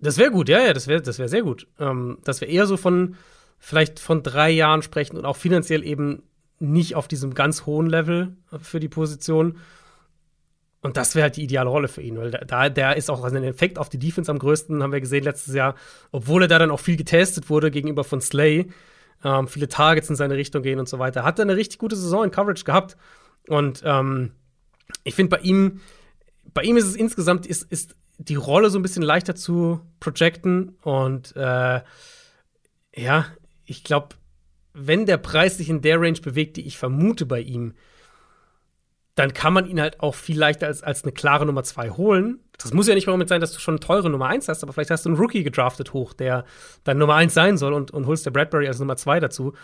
Das 0.00 0.18
wäre 0.18 0.30
gut, 0.30 0.48
ja, 0.48 0.60
ja, 0.60 0.72
das 0.72 0.86
wäre 0.86 1.00
das 1.00 1.18
wär 1.18 1.28
sehr 1.28 1.42
gut. 1.42 1.66
Ähm, 1.78 2.18
dass 2.24 2.40
wir 2.40 2.48
eher 2.48 2.66
so 2.66 2.76
von, 2.76 3.16
vielleicht 3.58 4.00
von 4.00 4.22
drei 4.22 4.50
Jahren 4.50 4.82
sprechen 4.82 5.16
und 5.16 5.24
auch 5.24 5.36
finanziell 5.36 5.84
eben 5.84 6.22
nicht 6.58 6.94
auf 6.94 7.08
diesem 7.08 7.34
ganz 7.34 7.66
hohen 7.66 7.86
Level 7.86 8.36
für 8.60 8.80
die 8.80 8.88
Position 8.88 9.58
und 10.84 10.98
das 10.98 11.14
wäre 11.14 11.22
halt 11.22 11.36
die 11.36 11.44
ideale 11.44 11.70
Rolle 11.70 11.88
für 11.88 12.02
ihn, 12.02 12.18
weil 12.18 12.30
da 12.30 12.68
der 12.68 12.96
ist 12.98 13.10
auch 13.10 13.24
ein 13.24 13.42
Effekt 13.42 13.78
auf 13.78 13.88
die 13.88 13.98
Defense 13.98 14.30
am 14.30 14.38
größten, 14.38 14.82
haben 14.82 14.92
wir 14.92 15.00
gesehen 15.00 15.24
letztes 15.24 15.54
Jahr, 15.54 15.76
obwohl 16.12 16.42
er 16.42 16.48
da 16.48 16.58
dann 16.58 16.70
auch 16.70 16.78
viel 16.78 16.98
getestet 16.98 17.48
wurde 17.48 17.70
gegenüber 17.70 18.04
von 18.04 18.20
Slay, 18.20 18.68
ähm, 19.24 19.48
viele 19.48 19.66
Targets 19.66 20.10
in 20.10 20.16
seine 20.16 20.34
Richtung 20.34 20.62
gehen 20.62 20.78
und 20.78 20.86
so 20.86 20.98
weiter. 20.98 21.24
Hat 21.24 21.38
er 21.38 21.44
eine 21.44 21.56
richtig 21.56 21.78
gute 21.78 21.96
Saison 21.96 22.24
in 22.24 22.30
Coverage 22.30 22.64
gehabt. 22.64 22.98
Und 23.48 23.80
ähm, 23.82 24.32
ich 25.04 25.14
finde 25.14 25.38
bei 25.38 25.42
ihm, 25.42 25.80
bei 26.52 26.62
ihm 26.62 26.76
ist 26.76 26.84
es 26.84 26.96
insgesamt, 26.96 27.46
ist, 27.46 27.62
ist 27.72 27.96
die 28.18 28.34
Rolle 28.34 28.68
so 28.68 28.78
ein 28.78 28.82
bisschen 28.82 29.02
leichter 29.02 29.34
zu 29.34 29.80
projecten. 30.00 30.76
Und 30.82 31.34
äh, 31.34 31.80
ja, 32.94 33.26
ich 33.64 33.84
glaube, 33.84 34.16
wenn 34.74 35.06
der 35.06 35.16
Preis 35.16 35.56
sich 35.56 35.70
in 35.70 35.80
der 35.80 35.98
Range 35.98 36.20
bewegt, 36.20 36.58
die 36.58 36.66
ich 36.66 36.76
vermute 36.76 37.24
bei 37.24 37.40
ihm, 37.40 37.72
dann 39.14 39.32
kann 39.32 39.52
man 39.52 39.66
ihn 39.66 39.80
halt 39.80 40.00
auch 40.00 40.14
viel 40.14 40.38
leichter 40.38 40.66
als, 40.66 40.82
als 40.82 41.04
eine 41.04 41.12
klare 41.12 41.46
Nummer 41.46 41.62
zwei 41.62 41.90
holen. 41.90 42.40
Das 42.58 42.72
muss 42.72 42.88
ja 42.88 42.94
nicht 42.94 43.06
mal 43.06 43.16
mit 43.16 43.28
sein, 43.28 43.40
dass 43.40 43.52
du 43.52 43.60
schon 43.60 43.74
eine 43.74 43.80
teure 43.80 44.10
Nummer 44.10 44.26
eins 44.26 44.48
hast, 44.48 44.62
aber 44.62 44.72
vielleicht 44.72 44.90
hast 44.90 45.04
du 45.04 45.10
einen 45.10 45.18
Rookie 45.18 45.44
gedraftet 45.44 45.92
hoch, 45.92 46.12
der 46.12 46.44
dann 46.82 46.98
Nummer 46.98 47.14
eins 47.14 47.34
sein 47.34 47.56
soll 47.56 47.72
und, 47.72 47.90
und 47.92 48.06
holst 48.06 48.26
der 48.26 48.32
Bradbury 48.32 48.66
als 48.66 48.78
Nummer 48.78 48.96
zwei 48.96 49.20
dazu. 49.20 49.54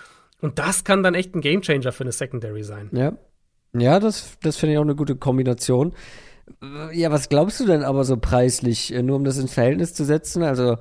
Und 0.40 0.58
das 0.58 0.84
kann 0.84 1.02
dann 1.02 1.14
echt 1.14 1.34
ein 1.34 1.40
Gamechanger 1.40 1.92
für 1.92 2.04
eine 2.04 2.12
Secondary 2.12 2.62
sein. 2.62 2.88
Ja. 2.92 3.12
Ja, 3.72 4.00
das, 4.00 4.36
das 4.42 4.56
finde 4.56 4.72
ich 4.72 4.78
auch 4.78 4.84
eine 4.84 4.96
gute 4.96 5.14
Kombination. 5.14 5.94
Ja, 6.92 7.12
was 7.12 7.28
glaubst 7.28 7.60
du 7.60 7.66
denn 7.66 7.84
aber 7.84 8.02
so 8.04 8.16
preislich, 8.16 8.92
äh, 8.92 9.02
nur 9.02 9.16
um 9.16 9.24
das 9.24 9.38
ins 9.38 9.54
Verhältnis 9.54 9.94
zu 9.94 10.04
setzen? 10.04 10.42
Also, 10.42 10.76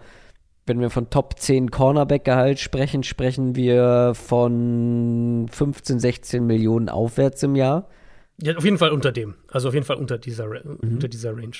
wenn 0.66 0.80
wir 0.80 0.90
von 0.90 1.12
Top 1.12 1.40
10 1.40 1.70
Cornerback-Gehalt 1.70 2.60
sprechen, 2.60 3.04
sprechen 3.04 3.56
wir 3.56 4.14
von 4.16 5.48
15, 5.52 6.00
16 6.00 6.46
Millionen 6.46 6.90
aufwärts 6.90 7.44
im 7.44 7.56
Jahr. 7.56 7.88
Ja, 8.42 8.56
auf 8.56 8.64
jeden 8.64 8.78
Fall 8.78 8.92
unter 8.92 9.12
dem. 9.12 9.36
Also 9.50 9.68
auf 9.70 9.74
jeden 9.74 9.86
Fall 9.86 9.98
unter 9.98 10.18
dieser, 10.18 10.48
mhm. 10.48 10.78
unter 10.82 11.08
dieser 11.08 11.36
Range. 11.36 11.56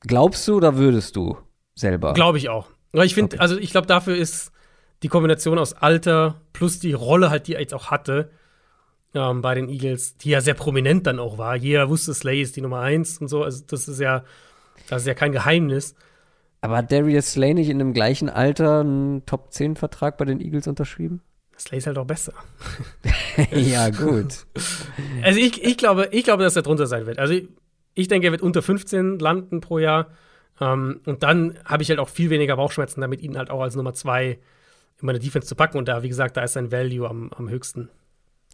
Glaubst 0.00 0.46
du 0.48 0.56
oder 0.56 0.76
würdest 0.76 1.16
du 1.16 1.36
selber? 1.74 2.14
Glaube 2.14 2.38
ich 2.38 2.48
auch. 2.48 2.68
Weil 2.92 3.06
ich 3.06 3.14
finde, 3.14 3.36
okay. 3.36 3.42
also 3.42 3.58
ich 3.58 3.70
glaube, 3.70 3.86
dafür 3.86 4.16
ist 4.16 4.52
die 5.02 5.08
Kombination 5.08 5.58
aus 5.58 5.74
Alter 5.74 6.40
plus 6.52 6.78
die 6.78 6.92
Rolle 6.92 7.30
halt, 7.30 7.46
die 7.46 7.54
er 7.54 7.60
jetzt 7.60 7.74
auch 7.74 7.90
hatte 7.90 8.30
ähm, 9.14 9.42
bei 9.42 9.54
den 9.54 9.68
Eagles, 9.68 10.16
die 10.16 10.30
ja 10.30 10.40
sehr 10.40 10.54
prominent 10.54 11.06
dann 11.06 11.18
auch 11.18 11.38
war. 11.38 11.56
Jeder 11.56 11.88
wusste, 11.88 12.14
Slay 12.14 12.40
ist 12.40 12.56
die 12.56 12.60
Nummer 12.60 12.80
eins 12.80 13.18
und 13.18 13.28
so. 13.28 13.44
Also 13.44 13.62
das 13.66 13.88
ist 13.88 14.00
ja 14.00 14.24
Das 14.88 15.02
ist 15.02 15.08
ja 15.08 15.14
kein 15.14 15.32
Geheimnis. 15.32 15.94
Aber 16.62 16.76
hat 16.78 16.92
Darius 16.92 17.32
Slay 17.32 17.54
nicht 17.54 17.70
in 17.70 17.78
dem 17.78 17.94
gleichen 17.94 18.28
Alter 18.28 18.80
einen 18.80 19.24
Top-10-Vertrag 19.24 20.18
bei 20.18 20.24
den 20.24 20.40
Eagles 20.40 20.66
unterschrieben? 20.66 21.22
Slay 21.60 21.78
ist 21.78 21.86
halt 21.86 21.98
auch 21.98 22.06
besser. 22.06 22.32
ja, 23.52 23.90
gut. 23.90 24.46
Also 25.22 25.38
ich, 25.38 25.62
ich, 25.62 25.76
glaube, 25.76 26.08
ich 26.12 26.24
glaube, 26.24 26.42
dass 26.42 26.56
er 26.56 26.62
drunter 26.62 26.86
sein 26.86 27.06
wird. 27.06 27.18
Also 27.18 27.34
ich, 27.34 27.48
ich 27.94 28.08
denke, 28.08 28.28
er 28.28 28.30
wird 28.30 28.42
unter 28.42 28.62
15 28.62 29.18
landen 29.18 29.60
pro 29.60 29.78
Jahr. 29.78 30.08
Um, 30.58 31.00
und 31.06 31.22
dann 31.22 31.58
habe 31.64 31.82
ich 31.82 31.88
halt 31.88 31.98
auch 31.98 32.08
viel 32.08 32.28
weniger 32.28 32.56
Bauchschmerzen, 32.56 33.00
damit 33.00 33.22
ihn 33.22 33.38
halt 33.38 33.50
auch 33.50 33.62
als 33.62 33.76
Nummer 33.76 33.94
zwei 33.94 34.38
in 35.00 35.06
meine 35.06 35.18
Defense 35.18 35.48
zu 35.48 35.54
packen. 35.54 35.78
Und 35.78 35.88
da, 35.88 36.02
wie 36.02 36.08
gesagt, 36.08 36.36
da 36.36 36.44
ist 36.44 36.52
sein 36.52 36.70
Value 36.70 37.08
am, 37.08 37.30
am 37.32 37.48
höchsten. 37.48 37.88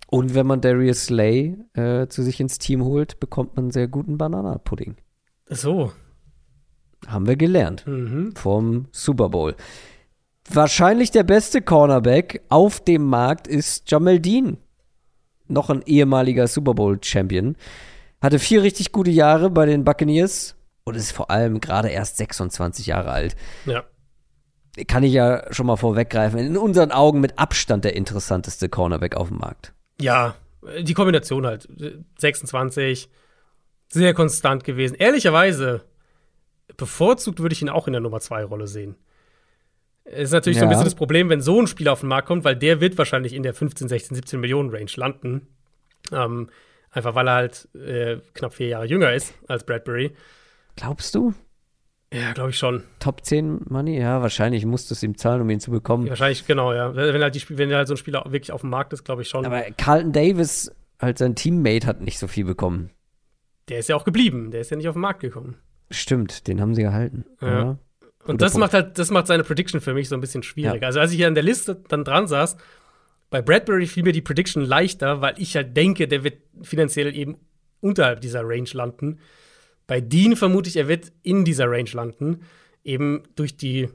Und 0.09 0.35
wenn 0.35 0.47
man 0.47 0.61
Darius 0.61 1.07
Slay 1.07 1.57
äh, 1.74 2.07
zu 2.07 2.23
sich 2.23 2.41
ins 2.41 2.59
Team 2.59 2.85
holt, 2.85 3.19
bekommt 3.19 3.57
man 3.57 3.66
einen 3.66 3.73
sehr 3.73 3.89
guten 3.89 4.19
Bananapudding. 4.19 4.97
So. 5.49 5.93
Haben 7.07 7.27
wir 7.27 7.37
gelernt 7.37 7.87
mhm. 7.87 8.35
vom 8.37 8.87
Super 8.93 9.28
Bowl. 9.28 9.55
Wahrscheinlich 10.48 11.10
der 11.10 11.24
beste 11.24 11.60
Cornerback 11.60 12.43
auf 12.48 12.81
dem 12.81 13.05
Markt 13.05 13.48
ist 13.48 13.90
Jamel 13.90 14.20
Dean. 14.20 14.59
Noch 15.48 15.70
ein 15.70 15.82
ehemaliger 15.82 16.47
Super 16.47 16.74
Bowl 16.74 16.98
Champion. 17.02 17.56
Hatte 18.20 18.39
vier 18.39 18.62
richtig 18.62 18.93
gute 18.93 19.10
Jahre 19.10 19.51
bei 19.51 19.66
den 19.66 19.85
Buccaneers 19.85 20.56
und 20.85 20.94
ist 20.94 21.12
vor 21.12 21.31
allem 21.31 21.60
gerade 21.60 21.89
erst 21.89 22.16
26 22.16 22.86
Jahre 22.86 23.10
alt. 23.10 23.36
Ja. 23.64 23.85
Kann 24.89 25.02
ich 25.02 25.12
ja 25.12 25.52
schon 25.52 25.66
mal 25.66 25.77
vorweggreifen. 25.77 26.39
In 26.39 26.56
unseren 26.56 26.93
Augen 26.93 27.20
mit 27.20 27.39
Abstand 27.39 27.85
der 27.85 27.97
interessanteste 27.97 28.68
Cornerback 28.68 29.16
auf 29.16 29.28
dem 29.28 29.39
Markt. 29.39 29.73
Ja, 30.01 30.35
die 30.81 30.94
Kombination 30.94 31.47
halt. 31.47 31.68
26, 32.18 33.09
sehr 33.89 34.14
konstant 34.14 34.64
gewesen. 34.64 34.94
Ehrlicherweise, 34.94 35.82
bevorzugt 36.77 37.40
würde 37.40 37.55
ich 37.55 37.62
ihn 37.62 37.68
auch 37.68 37.86
in 37.86 37.93
der 37.93 38.02
Nummer 38.02 38.20
2 38.20 38.44
Rolle 38.44 38.66
sehen. 38.66 38.97
Ist 40.07 40.33
natürlich 40.33 40.57
ja. 40.57 40.61
so 40.61 40.66
ein 40.66 40.70
bisschen 40.70 40.85
das 40.85 40.95
Problem, 40.95 41.28
wenn 41.28 41.41
so 41.41 41.61
ein 41.61 41.66
Spieler 41.66 41.93
auf 41.93 42.01
den 42.01 42.09
Markt 42.09 42.28
kommt, 42.28 42.45
weil 42.45 42.57
der 42.57 42.81
wird 42.81 42.97
wahrscheinlich 42.97 43.33
in 43.33 43.43
der 43.43 43.55
15, 43.55 43.89
16, 43.89 44.15
17 44.15 44.41
Millionen 44.41 44.70
Range 44.70 44.91
landen. 44.95 45.49
Ähm, 46.12 46.49
einfach 46.91 47.15
weil 47.15 47.28
er 47.28 47.35
halt 47.35 47.69
äh, 47.74 48.19
knapp 48.35 48.55
vier 48.55 48.69
Jahre 48.69 48.87
jünger 48.87 49.12
ist 49.12 49.35
als 49.49 49.65
Bradbury. 49.65 50.12
Glaubst 50.77 51.15
du? 51.15 51.35
Ja, 52.12 52.33
glaube 52.33 52.51
ich 52.51 52.59
schon. 52.59 52.85
Top 53.01 53.24
10 53.24 53.62
Money? 53.69 53.99
Ja, 53.99 54.23
wahrscheinlich 54.23 54.65
musst 54.65 54.91
du 54.91 54.95
es 54.95 55.03
ihm 55.03 55.16
zahlen, 55.16 55.43
um 55.43 55.51
ihn 55.51 55.59
zu 55.59 55.73
bekommen. 55.73 56.05
Ja, 56.05 56.11
wahrscheinlich, 56.11 56.47
genau, 56.47 56.73
ja. 56.73 56.95
Wenn 56.95 57.23
halt, 57.23 57.35
die, 57.35 57.59
wenn 57.59 57.74
halt 57.74 57.89
so 57.89 57.95
ein 57.95 57.97
Spieler 57.97 58.24
wirklich 58.27 58.53
auf 58.53 58.61
dem 58.61 58.70
Markt 58.70 58.93
ist, 58.93 59.05
glaube 59.05 59.23
ich 59.23 59.28
schon. 59.28 59.45
Aber 59.45 59.62
Carlton 59.77 60.12
Davis, 60.12 60.70
halt 61.01 61.19
sein 61.19 61.35
Teammate, 61.35 61.87
hat 61.87 62.01
nicht 62.01 62.19
so 62.19 62.28
viel 62.28 62.45
bekommen. 62.45 62.91
Der 63.69 63.81
ist 63.81 63.89
ja 63.89 63.97
auch 63.97 64.05
geblieben. 64.05 64.53
Der 64.53 64.61
ist 64.61 64.70
ja 64.70 64.77
nicht 64.77 64.89
auf 64.89 64.95
den 64.95 65.03
Markt 65.03 65.20
gekommen. 65.20 65.57
Stimmt, 65.91 66.47
den 66.47 66.61
haben 66.61 66.74
sie 66.74 66.83
gehalten. 66.83 67.24
Ja. 67.41 67.49
ja. 67.49 67.78
Und 68.27 68.43
das 68.43 68.53
Punkt. 68.53 68.61
macht 68.61 68.74
halt, 68.74 68.98
das 68.98 69.11
macht 69.11 69.27
seine 69.27 69.44
Prediction 69.44 69.81
für 69.81 69.94
mich 69.94 70.09
so 70.09 70.15
ein 70.15 70.20
bisschen 70.20 70.43
schwierig. 70.43 70.82
Ja. 70.82 70.89
Also 70.89 71.01
als 71.01 71.12
ich 71.12 71.16
hier 71.16 71.28
an 71.28 71.35
der 71.35 71.43
Liste 71.44 71.82
dann 71.89 72.05
dran 72.05 72.27
saß, 72.27 72.57
bei 73.31 73.43
Bradbury 73.43 73.86
fiel 73.86 74.05
mir 74.05 74.12
die 74.12 74.23
Prediction 74.23 74.65
leichter, 74.65 75.20
weil 75.20 75.35
ich 75.39 75.57
halt 75.57 75.77
denke, 75.77 76.09
der 76.09 76.24
wird 76.24 76.39
finanziell 76.62 77.15
eben 77.15 77.36
unterhalb 77.81 78.20
dieser 78.20 78.43
Range 78.43 78.69
landen. 78.73 79.19
Bei 79.86 80.01
Dean 80.01 80.36
vermute 80.36 80.69
ich, 80.69 80.77
er 80.77 80.89
wird 80.89 81.12
in 81.23 81.44
dieser 81.44 81.70
Range 81.70 81.90
landen, 81.93 82.43
eben 82.85 83.23
durch 83.36 83.57
die 83.57 83.89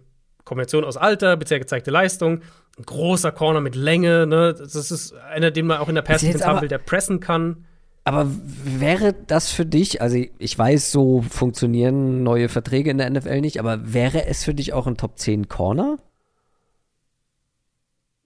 Kombination 0.44 0.84
aus 0.84 0.98
Alter, 0.98 1.38
bisher 1.38 1.60
gezeigte 1.60 1.92
Leistung, 1.92 2.42
ein 2.78 2.84
großer 2.84 3.32
Corner 3.32 3.62
mit 3.62 3.76
Länge, 3.76 4.26
ne? 4.26 4.54
Das 4.58 4.76
ist 4.76 5.14
einer, 5.14 5.52
den 5.52 5.68
man 5.68 5.80
auch 5.80 5.90
in 5.90 5.96
der 5.96 6.04
haben 6.04 6.62
will, 6.62 6.68
der 6.68 6.78
pressen 6.78 7.20
kann. 7.20 7.66
Aber 8.04 8.28
wäre 8.64 9.14
das 9.28 9.52
für 9.52 9.66
dich, 9.66 10.02
also 10.02 10.18
ich 10.40 10.58
weiß, 10.58 10.92
so 10.92 11.22
funktionieren 11.22 12.24
neue 12.24 12.50
Verträge 12.50 12.90
in 12.90 12.98
der 12.98 13.10
NFL 13.10 13.42
nicht, 13.42 13.60
aber 13.60 13.94
wäre 13.94 14.26
es 14.26 14.44
für 14.44 14.56
dich 14.56 14.74
auch 14.74 14.88
ein 14.88 14.98
Top 14.98 15.20
10 15.20 15.50
Corner? 15.50 15.98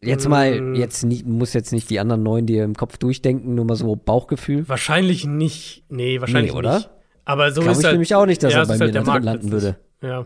Jetzt 0.02 0.30
mal, 0.30 0.62
mm. 0.62 0.76
jetzt 0.76 1.04
nie, 1.04 1.24
muss 1.24 1.54
jetzt 1.54 1.74
nicht 1.74 1.90
die 1.90 2.00
anderen 2.00 2.24
neun 2.24 2.46
dir 2.46 2.64
im 2.64 2.76
Kopf 2.76 2.98
durchdenken, 2.98 3.56
nur 3.56 3.66
mal 3.66 3.76
so 3.76 3.96
Bauchgefühl. 3.96 4.68
Wahrscheinlich 4.70 5.26
nicht. 5.26 5.84
Nee, 5.90 6.22
wahrscheinlich 6.22 6.54
nee, 6.54 6.58
oder? 6.58 6.76
Nicht. 6.76 6.90
Aber 7.26 7.52
so 7.52 7.62
Glaube 7.62 7.72
ist 7.72 7.80
ich 7.80 7.86
halt, 7.86 7.94
nämlich 7.96 8.16
auch 8.16 8.26
nicht, 8.26 8.44
dass 8.44 8.54
ja, 8.54 8.60
er 8.60 8.68
bei 8.68 8.76
mir 8.76 8.80
halt 8.82 8.96
da 8.96 9.02
drin 9.02 9.24
landen 9.24 9.52
würde. 9.52 9.78
Ja. 10.02 10.26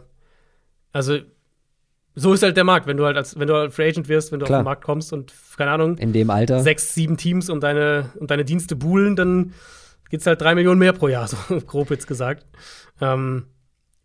Also, 0.91 1.19
so 2.19 2.33
ist 2.33 2.43
halt 2.43 2.57
der 2.57 2.63
Markt, 2.63 2.87
wenn 2.87 2.97
du 2.97 3.05
halt 3.05 3.17
als, 3.17 3.39
wenn 3.39 3.47
du 3.47 3.55
halt 3.55 3.73
Free 3.73 3.89
Agent 3.89 4.07
wirst, 4.07 4.31
wenn 4.31 4.39
du 4.39 4.45
Klar. 4.45 4.59
auf 4.59 4.63
den 4.63 4.65
Markt 4.65 4.83
kommst 4.83 5.13
und, 5.13 5.33
keine 5.57 5.71
Ahnung, 5.71 5.97
in 5.97 6.13
dem 6.13 6.29
Alter 6.29 6.61
sechs, 6.61 6.93
sieben 6.93 7.17
Teams 7.17 7.49
um 7.49 7.59
deine, 7.59 8.11
um 8.19 8.27
deine 8.27 8.45
Dienste 8.45 8.75
buhlen, 8.75 9.15
dann 9.15 9.53
gibt 10.09 10.21
es 10.21 10.27
halt 10.27 10.41
drei 10.41 10.55
Millionen 10.55 10.79
mehr 10.79 10.93
pro 10.93 11.07
Jahr, 11.07 11.27
so 11.49 11.61
grob 11.61 11.89
jetzt 11.91 12.07
gesagt. 12.07 12.45
Ähm, 13.01 13.45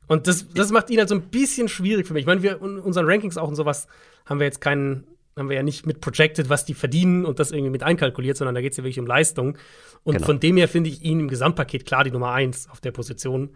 und 0.07 0.27
das, 0.27 0.47
das 0.55 0.71
macht 0.71 0.91
ihn 0.91 0.99
halt 0.99 1.09
so 1.09 1.15
ein 1.15 1.23
bisschen 1.23 1.69
schwierig 1.69 2.07
für 2.07 2.13
mich. 2.13 2.23
Ich 2.23 2.27
meine, 2.27 2.43
wir 2.43 2.61
in 2.63 2.79
unseren 2.79 3.07
Rankings 3.07 3.37
auch 3.39 3.49
und 3.49 3.57
sowas 3.57 3.87
haben 4.27 4.39
wir 4.39 4.47
jetzt 4.47 4.61
keinen 4.61 5.05
haben 5.37 5.49
wir 5.49 5.57
ja 5.57 5.63
nicht 5.63 5.85
mit 5.85 6.01
projected, 6.01 6.49
was 6.49 6.65
die 6.65 6.75
verdienen 6.75 7.25
und 7.25 7.41
das 7.41 7.51
irgendwie 7.51 7.71
mit 7.71 7.83
einkalkuliert, 7.83 8.37
sondern 8.37 8.55
da 8.55 8.61
geht 8.61 8.73
es 8.73 8.77
ja 8.77 8.85
wirklich 8.85 9.01
um 9.01 9.07
Leistung. 9.07 9.59
Und 10.05 10.15
genau. 10.15 10.27
von 10.27 10.39
dem 10.39 10.57
her 10.57 10.69
finde 10.69 10.91
ich 10.91 11.03
ihn 11.03 11.21
im 11.21 11.29
Gesamtpaket 11.29 11.87
klar 11.87 12.05
die 12.05 12.13
Nummer 12.13 12.31
eins 12.31 12.69
auf 12.71 12.81
der 12.81 12.93
Position. 12.93 13.51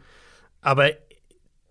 Aber 0.60 0.90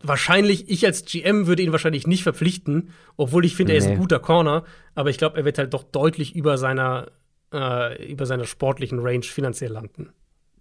wahrscheinlich, 0.02 0.69
ich 0.69 0.86
als 0.86 1.06
GM 1.06 1.48
würde 1.48 1.64
ihn 1.64 1.72
wahrscheinlich 1.72 2.07
nicht 2.07 2.24
verpflichten, 2.24 2.91
obwohl 3.15 3.45
ich 3.45 3.56
finde, 3.56 3.74
nee. 3.74 3.80
er 3.80 3.84
ist 3.84 3.90
ein 3.91 3.98
guter 3.98 4.19
Corner, 4.19 4.64
aber 4.95 5.10
ich 5.10 5.18
glaube, 5.18 5.38
er 5.38 5.45
wird 5.45 5.57
halt 5.57 5.74
doch 5.74 5.84
deutlich 5.84 6.36
über 6.36 6.57
seiner, 6.57 7.07
äh, 7.53 8.11
über 8.11 8.26
seiner 8.26 8.45
sportlichen 8.45 8.99
Range 8.99 9.24
finanziell 9.24 9.72
landen. 9.72 10.10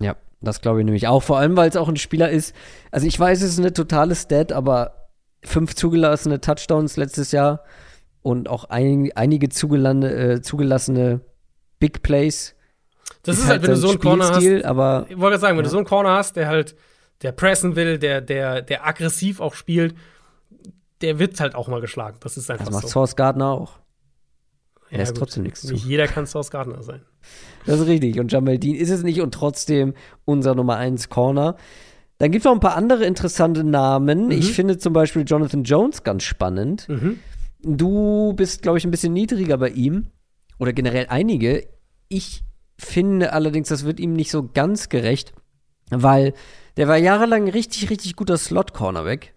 Ja, 0.01 0.17
das 0.41 0.61
glaube 0.61 0.81
ich 0.81 0.85
nämlich 0.85 1.09
auch. 1.09 1.23
Vor 1.23 1.39
allem, 1.39 1.57
weil 1.57 1.69
es 1.69 1.77
auch 1.77 1.89
ein 1.89 1.97
Spieler 1.97 2.31
ist. 2.31 2.55
Also 2.91 3.07
ich 3.07 3.19
weiß, 3.19 3.43
es 3.43 3.53
ist 3.53 3.59
eine 3.59 3.73
totale 3.73 4.15
Stat, 4.15 4.53
aber 4.53 5.09
fünf 5.43 5.75
zugelassene 5.75 6.41
Touchdowns 6.41 6.97
letztes 6.97 7.33
Jahr 7.33 7.63
und 8.23 8.49
auch 8.49 8.65
ein, 8.65 9.11
einige 9.15 9.47
äh, 9.47 10.41
zugelassene 10.43 11.21
Big 11.79 12.03
Plays. 12.03 12.55
Das 13.23 13.37
ist, 13.37 13.45
ist 13.45 13.49
halt, 13.49 13.63
wenn 13.63 13.71
du 13.71 13.77
so 13.77 13.91
einen 13.91 13.99
Corner 14.01 14.31
hast. 14.31 14.43
Ich 14.43 15.19
wollte 15.19 15.39
sagen, 15.39 15.57
wenn 15.57 15.65
ja. 15.65 15.69
du 15.69 15.71
so 15.71 15.77
einen 15.79 15.87
Corner 15.87 16.13
hast, 16.13 16.37
der 16.37 16.49
halt, 16.49 16.77
der 17.23 17.33
pressen 17.33 17.77
will, 17.77 17.99
der, 17.99 18.21
der, 18.21 18.63
der 18.63 18.87
aggressiv 18.87 19.41
auch 19.41 19.55
spielt, 19.55 19.95
der 21.01 21.19
wird 21.19 21.39
halt 21.41 21.55
auch 21.55 21.69
mal 21.69 21.81
geschlagen. 21.81 22.19
Das 22.21 22.37
ist 22.37 22.51
einfach 22.51 22.67
das 22.67 22.75
macht 22.75 22.83
so. 22.85 22.89
Source 22.89 23.17
Gardner 23.17 23.51
auch. 23.51 23.79
Er 24.91 24.99
ja, 24.99 25.03
ist 25.03 25.17
trotzdem 25.17 25.43
nichts 25.43 25.63
zu. 25.63 25.73
Nicht 25.73 25.85
jeder 25.85 26.07
kann 26.07 26.27
Source 26.27 26.51
Gardner 26.51 26.83
sein. 26.83 27.03
Das 27.65 27.81
ist 27.81 27.87
richtig. 27.87 28.21
Und 28.21 28.31
Jamal 28.31 28.59
Dean 28.59 28.77
ist 28.77 28.91
es 28.91 29.03
nicht 29.03 29.21
und 29.21 29.35
trotzdem 29.35 29.95
unser 30.25 30.55
Nummer 30.55 30.77
1 30.77 31.09
Corner. 31.09 31.57
Dann 32.19 32.31
gibt 32.31 32.43
es 32.43 32.45
noch 32.45 32.53
ein 32.53 32.61
paar 32.61 32.77
andere 32.77 33.05
interessante 33.05 33.65
Namen. 33.65 34.27
Mhm. 34.27 34.31
Ich 34.33 34.53
finde 34.53 34.79
zum 34.79 34.93
Beispiel 34.93 35.25
Jonathan 35.27 35.65
Jones 35.65 36.03
ganz 36.03 36.23
spannend. 36.23 36.89
Mhm. 36.89 37.19
Du 37.63 38.33
bist, 38.35 38.63
glaube 38.63 38.79
ich, 38.79 38.85
ein 38.85 38.91
bisschen 38.91 39.13
niedriger 39.13 39.59
bei 39.59 39.71
ihm. 39.71 40.07
Oder 40.59 40.73
generell 40.73 41.07
einige. 41.09 41.67
Ich 42.09 42.43
finde 42.79 43.33
allerdings, 43.33 43.69
das 43.69 43.85
wird 43.85 44.01
ihm 44.01 44.13
nicht 44.13 44.31
so 44.31 44.49
ganz 44.49 44.89
gerecht, 44.89 45.33
weil 45.91 46.33
der 46.77 46.89
war 46.89 46.97
jahrelang 46.97 47.49
richtig, 47.49 47.91
richtig 47.91 48.17
guter 48.17 48.37
Slot-Cornerback. 48.37 49.35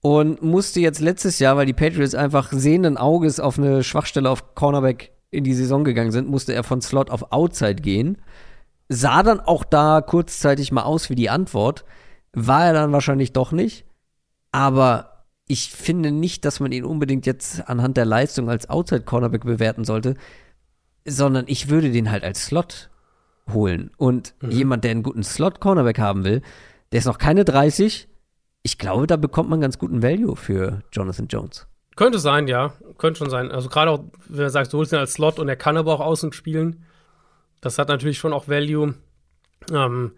Und 0.00 0.42
musste 0.42 0.80
jetzt 0.80 1.00
letztes 1.00 1.38
Jahr, 1.40 1.56
weil 1.56 1.66
die 1.66 1.72
Patriots 1.72 2.14
einfach 2.14 2.52
sehenden 2.52 2.96
Auges 2.96 3.40
auf 3.40 3.58
eine 3.58 3.82
Schwachstelle 3.82 4.30
auf 4.30 4.54
Cornerback 4.54 5.10
in 5.30 5.42
die 5.42 5.54
Saison 5.54 5.82
gegangen 5.82 6.12
sind, 6.12 6.28
musste 6.28 6.54
er 6.54 6.62
von 6.62 6.80
Slot 6.80 7.10
auf 7.10 7.32
Outside 7.32 7.82
gehen. 7.82 8.18
Sah 8.88 9.24
dann 9.24 9.40
auch 9.40 9.64
da 9.64 10.00
kurzzeitig 10.00 10.70
mal 10.70 10.84
aus 10.84 11.10
wie 11.10 11.16
die 11.16 11.30
Antwort. 11.30 11.84
War 12.32 12.66
er 12.66 12.72
dann 12.72 12.92
wahrscheinlich 12.92 13.32
doch 13.32 13.50
nicht. 13.50 13.84
Aber 14.52 15.24
ich 15.48 15.72
finde 15.72 16.12
nicht, 16.12 16.44
dass 16.44 16.60
man 16.60 16.70
ihn 16.70 16.84
unbedingt 16.84 17.26
jetzt 17.26 17.68
anhand 17.68 17.96
der 17.96 18.04
Leistung 18.04 18.48
als 18.48 18.70
Outside 18.70 19.02
Cornerback 19.02 19.44
bewerten 19.44 19.84
sollte, 19.84 20.14
sondern 21.04 21.46
ich 21.48 21.68
würde 21.68 21.90
den 21.90 22.10
halt 22.10 22.22
als 22.22 22.46
Slot 22.46 22.90
holen. 23.52 23.90
Und 23.96 24.34
mhm. 24.40 24.50
jemand, 24.50 24.84
der 24.84 24.90
einen 24.90 25.02
guten 25.02 25.22
Slot 25.22 25.60
Cornerback 25.60 25.98
haben 25.98 26.24
will, 26.24 26.42
der 26.92 26.98
ist 26.98 27.06
noch 27.06 27.18
keine 27.18 27.44
30. 27.44 28.08
Ich 28.62 28.78
glaube, 28.78 29.06
da 29.06 29.16
bekommt 29.16 29.48
man 29.48 29.60
ganz 29.60 29.78
guten 29.78 30.02
Value 30.02 30.36
für 30.36 30.82
Jonathan 30.92 31.28
Jones. 31.28 31.66
Könnte 31.94 32.18
sein, 32.18 32.46
ja. 32.46 32.74
Könnte 32.98 33.18
schon 33.18 33.30
sein. 33.30 33.50
Also 33.50 33.68
gerade 33.68 33.90
auch, 33.90 34.04
wenn 34.28 34.44
er 34.44 34.50
sagt, 34.50 34.72
du 34.72 34.78
holst 34.78 34.92
ihn 34.92 34.98
als 34.98 35.14
Slot 35.14 35.38
und 35.38 35.48
er 35.48 35.56
kann 35.56 35.76
aber 35.76 35.94
auch 35.94 36.00
außen 36.00 36.32
spielen. 36.32 36.84
Das 37.60 37.78
hat 37.78 37.88
natürlich 37.88 38.18
schon 38.18 38.32
auch 38.32 38.48
Value. 38.48 38.94
Ähm, 39.72 40.12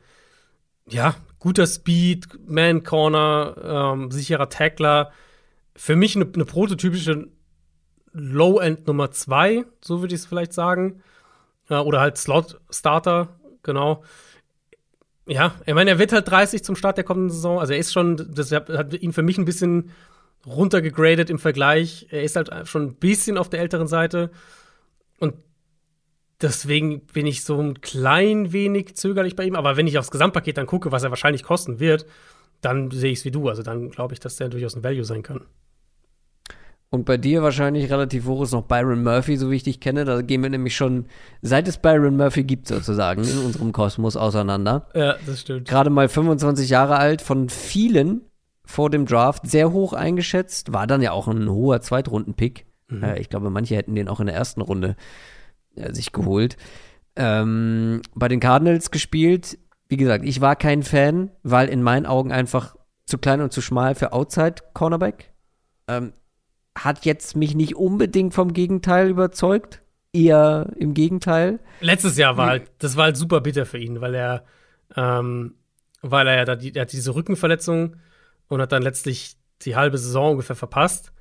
ja, 0.88 1.14
guter 1.38 1.66
Speed, 1.66 2.26
Man 2.48 2.82
Corner, 2.82 3.94
ähm, 3.94 4.10
sicherer 4.10 4.48
Tackler. 4.48 5.12
Für 5.76 5.94
mich 5.94 6.16
eine, 6.16 6.26
eine 6.32 6.44
prototypische 6.44 7.28
Low-End 8.12 8.86
Nummer 8.86 9.12
2, 9.12 9.64
so 9.80 10.00
würde 10.00 10.14
ich 10.14 10.22
es 10.22 10.26
vielleicht 10.26 10.52
sagen. 10.52 11.02
Oder 11.69 12.01
halt 12.01 12.16
Slot-Starter, 12.16 13.28
genau. 13.62 14.03
Ja, 15.27 15.55
ich 15.66 15.74
meine, 15.74 15.90
er 15.90 15.99
wird 15.99 16.12
halt 16.12 16.28
30 16.28 16.65
zum 16.65 16.77
Start 16.77 16.97
der 16.97 17.05
kommenden 17.05 17.31
Saison. 17.31 17.61
Also 17.61 17.74
er 17.74 17.78
ist 17.78 17.93
schon, 17.93 18.16
das 18.35 18.51
hat 18.51 18.95
ihn 18.95 19.12
für 19.12 19.23
mich 19.23 19.36
ein 19.36 19.45
bisschen 19.45 19.90
runtergegradet 20.47 21.28
im 21.28 21.39
Vergleich. 21.39 22.07
Er 22.11 22.23
ist 22.23 22.36
halt 22.36 22.51
schon 22.66 22.82
ein 22.86 22.95
bisschen 22.95 23.36
auf 23.36 23.51
der 23.51 23.61
älteren 23.61 23.89
Seite. 23.89 24.31
Und 25.19 25.35
Deswegen 26.40 27.01
bin 27.01 27.27
ich 27.27 27.43
so 27.43 27.61
ein 27.61 27.81
klein 27.81 28.53
wenig 28.53 28.95
zögerlich 28.95 29.35
bei 29.35 29.45
ihm. 29.45 29.57
Aber 29.57 29.77
wenn 29.77 29.89
ich 29.89 29.99
aufs 29.99 30.11
Gesamtpaket 30.11 30.57
dann 30.57 30.66
gucke, 30.66 30.93
was 30.93 31.03
er 31.03 31.11
wahrscheinlich 31.11 31.43
kosten 31.43 31.81
wird, 31.81 32.07
dann 32.61 32.90
sehe 32.90 33.11
ich 33.11 33.20
es 33.20 33.24
wie 33.24 33.32
du. 33.32 33.49
Also 33.49 33.62
dann 33.62 33.90
glaube 33.90 34.15
ich, 34.15 34.20
dass 34.20 34.36
der 34.36 34.49
durchaus 34.49 34.77
ein 34.77 34.85
Value 34.85 35.05
sein 35.05 35.23
kann. 35.23 35.47
Und 36.90 37.05
bei 37.05 37.19
dir 37.19 37.43
wahrscheinlich 37.43 37.90
relativ 37.90 38.27
hoch 38.27 38.43
ist 38.43 38.52
noch 38.52 38.62
Byron 38.62 39.02
Murphy, 39.02 39.36
so 39.36 39.51
wie 39.51 39.56
ich 39.56 39.62
dich 39.62 39.78
kenne. 39.78 40.06
Da 40.06 40.23
gehen 40.23 40.43
wir 40.43 40.48
nämlich 40.48 40.74
schon, 40.74 41.06
seit 41.43 41.69
es 41.69 41.77
Byron 41.77 42.16
Murphy 42.16 42.44
gibt, 42.44 42.66
sozusagen, 42.66 43.24
in 43.24 43.39
unserem 43.39 43.73
Kosmos 43.73 44.16
auseinander. 44.16 44.89
Ja, 44.94 45.16
das 45.27 45.43
stimmt. 45.43 45.69
Gerade 45.69 45.90
mal 45.90 46.09
25 46.09 46.70
Jahre 46.70 46.97
alt, 46.97 47.20
von 47.20 47.51
vielen 47.51 48.23
vor 48.65 48.90
dem 48.90 49.05
Draft 49.05 49.47
sehr 49.47 49.73
hoch 49.73 49.93
eingeschätzt, 49.93 50.73
war 50.73 50.86
dann 50.86 51.02
ja 51.02 51.12
auch 51.12 51.28
ein 51.28 51.51
hoher 51.51 51.81
Zweitrunden-Pick. 51.81 52.66
Mhm. 52.89 53.02
Äh, 53.02 53.19
ich 53.19 53.28
glaube, 53.28 53.51
manche 53.51 53.77
hätten 53.77 53.94
den 53.94 54.09
auch 54.09 54.20
in 54.20 54.27
der 54.27 54.36
ersten 54.36 54.62
Runde 54.62 54.97
äh, 55.74 55.93
sich 55.93 56.12
geholt. 56.12 56.56
Ähm, 57.16 58.01
bei 58.15 58.28
den 58.28 58.40
Cardinals 58.40 58.90
gespielt. 58.90 59.59
Wie 59.89 59.97
gesagt, 59.97 60.24
ich 60.24 60.40
war 60.40 60.56
kein 60.56 60.82
Fan, 60.82 61.31
weil 61.43 61.69
in 61.69 61.82
meinen 61.82 62.06
Augen 62.06 62.32
einfach 62.32 62.77
zu 63.06 63.19
klein 63.19 63.40
und 63.40 63.52
zu 63.52 63.60
schmal 63.60 63.94
für 63.94 64.12
Outside 64.12 64.56
Cornerback. 64.74 65.32
Ähm, 65.89 66.12
hat 66.84 67.05
jetzt 67.05 67.36
mich 67.36 67.55
nicht 67.55 67.76
unbedingt 67.76 68.34
vom 68.34 68.52
Gegenteil 68.52 69.09
überzeugt. 69.09 69.82
Eher 70.12 70.72
im 70.76 70.94
Gegenteil. 70.94 71.60
Letztes 71.80 72.16
Jahr 72.16 72.36
war 72.36 72.46
halt, 72.46 72.70
das 72.78 72.96
war 72.96 73.05
halt 73.05 73.16
super 73.16 73.40
bitter 73.40 73.66
für 73.66 73.78
ihn, 73.78 74.00
weil 74.00 74.14
er, 74.14 74.44
ähm, 74.96 75.55
weil 76.00 76.26
er 76.26 76.36
ja 76.36 76.44
da 76.44 76.56
die, 76.56 76.74
er 76.74 76.82
hat 76.82 76.92
diese 76.92 77.14
Rückenverletzung 77.14 77.96
und 78.48 78.60
hat 78.60 78.72
dann 78.72 78.82
letztlich 78.82 79.36
die 79.62 79.76
halbe 79.76 79.98
Saison 79.98 80.32
ungefähr 80.32 80.56
verpasst. 80.56 81.12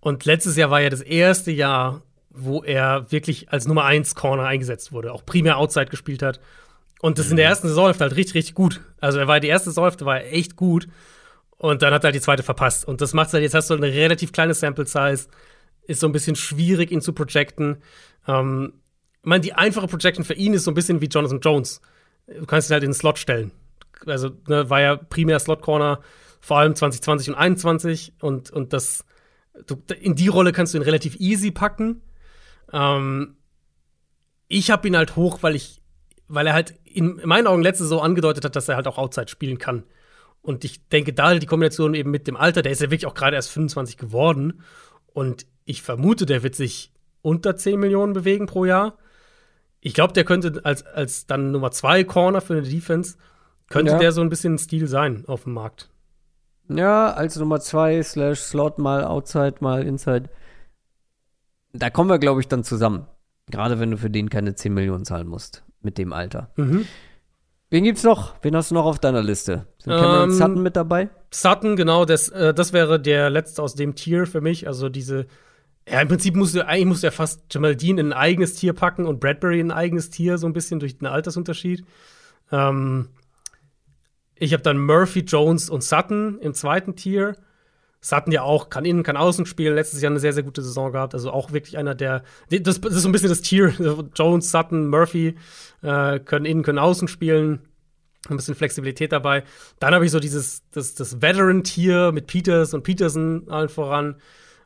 Und 0.00 0.24
letztes 0.24 0.56
Jahr 0.56 0.70
war 0.70 0.80
ja 0.80 0.88
das 0.88 1.02
erste 1.02 1.52
Jahr, 1.52 2.02
wo 2.30 2.62
er 2.62 3.12
wirklich 3.12 3.52
als 3.52 3.68
Nummer 3.68 3.84
1 3.84 4.14
Corner 4.14 4.44
eingesetzt 4.44 4.92
wurde, 4.92 5.12
auch 5.12 5.24
primär 5.26 5.58
Outside 5.58 5.86
gespielt 5.86 6.22
hat. 6.22 6.40
Und 7.00 7.18
das 7.18 7.30
in 7.30 7.36
der 7.36 7.46
mhm. 7.46 7.50
ersten 7.50 7.68
Saisonhälfte 7.68 8.04
halt 8.04 8.16
richtig, 8.16 8.34
richtig 8.34 8.54
gut. 8.54 8.80
Also 9.00 9.18
er 9.18 9.28
war 9.28 9.40
die 9.40 9.48
erste 9.48 9.70
Saisonhälfte 9.70 10.06
war 10.06 10.24
echt 10.24 10.56
gut. 10.56 10.88
Und 11.62 11.80
dann 11.80 11.94
hat 11.94 12.02
er 12.02 12.08
halt 12.08 12.16
die 12.16 12.20
zweite 12.20 12.42
verpasst. 12.42 12.88
Und 12.88 13.00
das 13.00 13.14
macht 13.14 13.32
halt, 13.32 13.44
jetzt 13.44 13.54
hast 13.54 13.70
du 13.70 13.74
eine 13.74 13.86
relativ 13.86 14.32
kleine 14.32 14.52
Sample 14.52 14.84
Size. 14.84 15.28
Ist 15.86 16.00
so 16.00 16.08
ein 16.08 16.12
bisschen 16.12 16.34
schwierig, 16.34 16.90
ihn 16.90 17.00
zu 17.00 17.12
projecten. 17.12 17.76
Ähm, 18.26 18.72
ich 19.20 19.26
meine, 19.26 19.42
die 19.42 19.52
einfache 19.52 19.86
Projection 19.86 20.24
für 20.24 20.34
ihn 20.34 20.54
ist 20.54 20.64
so 20.64 20.72
ein 20.72 20.74
bisschen 20.74 21.00
wie 21.00 21.06
Jonathan 21.06 21.38
Jones. 21.38 21.80
Du 22.26 22.46
kannst 22.46 22.68
ihn 22.68 22.72
halt 22.72 22.82
in 22.82 22.90
den 22.90 22.94
Slot 22.94 23.20
stellen. 23.20 23.52
Also, 24.06 24.30
ne, 24.48 24.68
war 24.70 24.80
ja 24.80 24.96
primär 24.96 25.38
Slot 25.38 25.62
Corner, 25.62 26.00
vor 26.40 26.58
allem 26.58 26.74
2020 26.74 27.28
und 27.28 27.34
2021. 27.36 28.14
Und, 28.20 28.50
und 28.50 28.72
das, 28.72 29.04
du, 29.64 29.80
in 30.00 30.16
die 30.16 30.26
Rolle 30.26 30.50
kannst 30.50 30.74
du 30.74 30.78
ihn 30.78 30.82
relativ 30.82 31.14
easy 31.20 31.52
packen. 31.52 32.02
Ähm, 32.72 33.36
ich 34.48 34.72
habe 34.72 34.88
ihn 34.88 34.96
halt 34.96 35.14
hoch, 35.14 35.44
weil 35.44 35.54
ich, 35.54 35.80
weil 36.26 36.48
er 36.48 36.54
halt 36.54 36.74
in 36.82 37.20
meinen 37.24 37.46
Augen 37.46 37.62
letzte 37.62 37.84
so 37.84 38.00
angedeutet 38.00 38.44
hat, 38.44 38.56
dass 38.56 38.68
er 38.68 38.74
halt 38.74 38.88
auch 38.88 38.98
Outside 38.98 39.28
spielen 39.28 39.58
kann. 39.58 39.84
Und 40.42 40.64
ich 40.64 40.88
denke, 40.88 41.12
da 41.12 41.34
die 41.34 41.46
Kombination 41.46 41.94
eben 41.94 42.10
mit 42.10 42.26
dem 42.26 42.36
Alter, 42.36 42.62
der 42.62 42.72
ist 42.72 42.80
ja 42.80 42.90
wirklich 42.90 43.06
auch 43.06 43.14
gerade 43.14 43.36
erst 43.36 43.50
25 43.50 43.96
geworden. 43.96 44.62
Und 45.12 45.46
ich 45.64 45.82
vermute, 45.82 46.26
der 46.26 46.42
wird 46.42 46.56
sich 46.56 46.92
unter 47.22 47.56
10 47.56 47.78
Millionen 47.78 48.12
bewegen 48.12 48.46
pro 48.46 48.64
Jahr. 48.64 48.98
Ich 49.80 49.94
glaube, 49.94 50.12
der 50.12 50.24
könnte 50.24 50.60
als, 50.64 50.84
als 50.84 51.26
dann 51.26 51.52
Nummer 51.52 51.70
2 51.70 52.04
Corner 52.04 52.40
für 52.40 52.54
eine 52.54 52.62
Defense, 52.62 53.16
könnte 53.68 53.92
ja. 53.92 53.98
der 53.98 54.12
so 54.12 54.20
ein 54.20 54.28
bisschen 54.28 54.54
ein 54.54 54.58
Stil 54.58 54.88
sein 54.88 55.24
auf 55.26 55.44
dem 55.44 55.54
Markt. 55.54 55.90
Ja, 56.68 57.12
als 57.12 57.36
Nummer 57.36 57.60
2 57.60 58.02
slash 58.02 58.40
Slot 58.40 58.78
mal 58.78 59.04
Outside, 59.04 59.56
mal 59.60 59.86
Inside. 59.86 60.28
Da 61.72 61.90
kommen 61.90 62.10
wir, 62.10 62.18
glaube 62.18 62.40
ich, 62.40 62.48
dann 62.48 62.64
zusammen. 62.64 63.06
Gerade 63.50 63.80
wenn 63.80 63.90
du 63.90 63.96
für 63.96 64.10
den 64.10 64.30
keine 64.30 64.54
10 64.54 64.74
Millionen 64.74 65.04
zahlen 65.04 65.26
musst. 65.26 65.64
Mit 65.80 65.98
dem 65.98 66.12
Alter. 66.12 66.50
Mhm. 66.56 66.86
Wen 67.72 67.84
gibt's 67.84 68.02
noch? 68.02 68.34
Wen 68.42 68.54
hast 68.54 68.70
du 68.70 68.74
noch 68.74 68.84
auf 68.84 68.98
deiner 68.98 69.22
Liste? 69.22 69.66
Sind 69.78 69.94
Cameron 69.94 70.28
ähm, 70.28 70.36
Sutton 70.36 70.62
mit 70.62 70.76
dabei? 70.76 71.08
Sutton, 71.30 71.74
genau, 71.74 72.04
das, 72.04 72.28
äh, 72.28 72.52
das 72.52 72.74
wäre 72.74 73.00
der 73.00 73.30
letzte 73.30 73.62
aus 73.62 73.74
dem 73.74 73.94
Tier 73.94 74.26
für 74.26 74.42
mich. 74.42 74.66
Also 74.66 74.90
diese, 74.90 75.26
ja, 75.88 76.02
im 76.02 76.08
Prinzip 76.08 76.36
musste 76.36 76.66
eigentlich 76.66 76.84
musste 76.84 77.06
er 77.06 77.12
fast 77.12 77.42
Jamal 77.50 77.74
Dean 77.74 77.96
in 77.96 78.08
ein 78.08 78.12
eigenes 78.12 78.56
Tier 78.56 78.74
packen 78.74 79.06
und 79.06 79.20
Bradbury 79.20 79.58
in 79.58 79.70
ein 79.70 79.76
eigenes 79.78 80.10
Tier, 80.10 80.36
so 80.36 80.46
ein 80.46 80.52
bisschen 80.52 80.80
durch 80.80 80.98
den 80.98 81.06
Altersunterschied. 81.06 81.82
Ähm, 82.50 83.08
ich 84.34 84.52
habe 84.52 84.62
dann 84.62 84.76
Murphy, 84.76 85.20
Jones 85.20 85.70
und 85.70 85.82
Sutton 85.82 86.40
im 86.40 86.52
zweiten 86.52 86.94
Tier. 86.94 87.38
Sutton 88.04 88.32
ja 88.32 88.42
auch, 88.42 88.68
kann 88.68 88.84
innen, 88.84 89.04
kann 89.04 89.16
außen 89.16 89.46
spielen. 89.46 89.76
Letztes 89.76 90.02
Jahr 90.02 90.10
eine 90.10 90.18
sehr, 90.18 90.32
sehr 90.32 90.42
gute 90.42 90.60
Saison 90.60 90.90
gehabt. 90.90 91.14
Also 91.14 91.30
auch 91.30 91.52
wirklich 91.52 91.78
einer 91.78 91.94
der, 91.94 92.24
das, 92.50 92.80
das 92.80 92.94
ist 92.94 93.02
so 93.02 93.08
ein 93.08 93.12
bisschen 93.12 93.28
das 93.28 93.42
Tier. 93.42 93.72
Jones, 94.14 94.50
Sutton, 94.50 94.88
Murphy 94.88 95.36
äh, 95.82 96.18
können 96.18 96.44
innen, 96.44 96.64
können 96.64 96.80
außen 96.80 97.06
spielen. 97.06 97.60
Ein 98.28 98.36
bisschen 98.36 98.56
Flexibilität 98.56 99.12
dabei. 99.12 99.44
Dann 99.78 99.94
habe 99.94 100.04
ich 100.04 100.10
so 100.10 100.18
dieses, 100.18 100.68
das, 100.72 100.94
das 100.94 101.22
Veteran-Tier 101.22 102.10
mit 102.12 102.26
Peters 102.26 102.74
und 102.74 102.82
Peterson 102.82 103.48
allen 103.48 103.68
voran. 103.68 104.16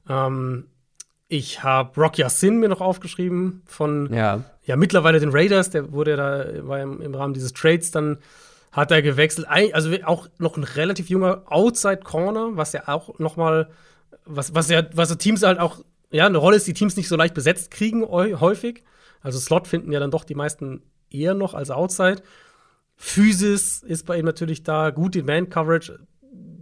Ähm, 0.08 0.68
ich 1.28 1.62
habe 1.62 2.00
Rock 2.00 2.16
Yassin 2.16 2.58
mir 2.58 2.68
noch 2.68 2.80
aufgeschrieben 2.80 3.62
von 3.66 4.12
ja. 4.12 4.44
ja 4.62 4.76
mittlerweile 4.76 5.20
den 5.20 5.30
Raiders, 5.30 5.70
der 5.70 5.92
wurde 5.92 6.16
da 6.16 6.66
war 6.66 6.80
im, 6.80 7.00
im 7.00 7.14
Rahmen 7.14 7.34
dieses 7.34 7.52
Trades 7.52 7.90
dann 7.90 8.18
hat 8.76 8.90
er 8.90 9.00
gewechselt. 9.00 9.48
Also 9.48 9.90
auch 10.04 10.28
noch 10.38 10.58
ein 10.58 10.64
relativ 10.64 11.08
junger 11.08 11.42
Outside 11.46 12.00
Corner, 12.04 12.56
was 12.56 12.74
ja 12.74 12.86
auch 12.88 13.18
noch 13.18 13.36
mal 13.36 13.70
was 14.26 14.54
was 14.54 14.68
ja 14.68 14.82
was 14.92 15.08
so 15.08 15.14
Teams 15.14 15.42
halt 15.42 15.58
auch 15.58 15.82
ja 16.10 16.26
eine 16.26 16.38
Rolle 16.38 16.56
ist, 16.56 16.66
die 16.66 16.74
Teams 16.74 16.96
nicht 16.96 17.08
so 17.08 17.16
leicht 17.16 17.34
besetzt 17.34 17.70
kriegen 17.70 18.04
häufig. 18.04 18.84
Also 19.22 19.38
Slot 19.38 19.66
finden 19.66 19.92
ja 19.92 19.98
dann 19.98 20.10
doch 20.10 20.24
die 20.24 20.34
meisten 20.34 20.82
eher 21.10 21.32
noch 21.32 21.54
als 21.54 21.70
Outside. 21.70 22.22
Physis 22.96 23.82
ist 23.82 24.04
bei 24.04 24.18
ihm 24.18 24.26
natürlich 24.26 24.62
da, 24.62 24.90
gut 24.90 25.16
in 25.16 25.24
Man 25.24 25.48
Coverage 25.48 25.98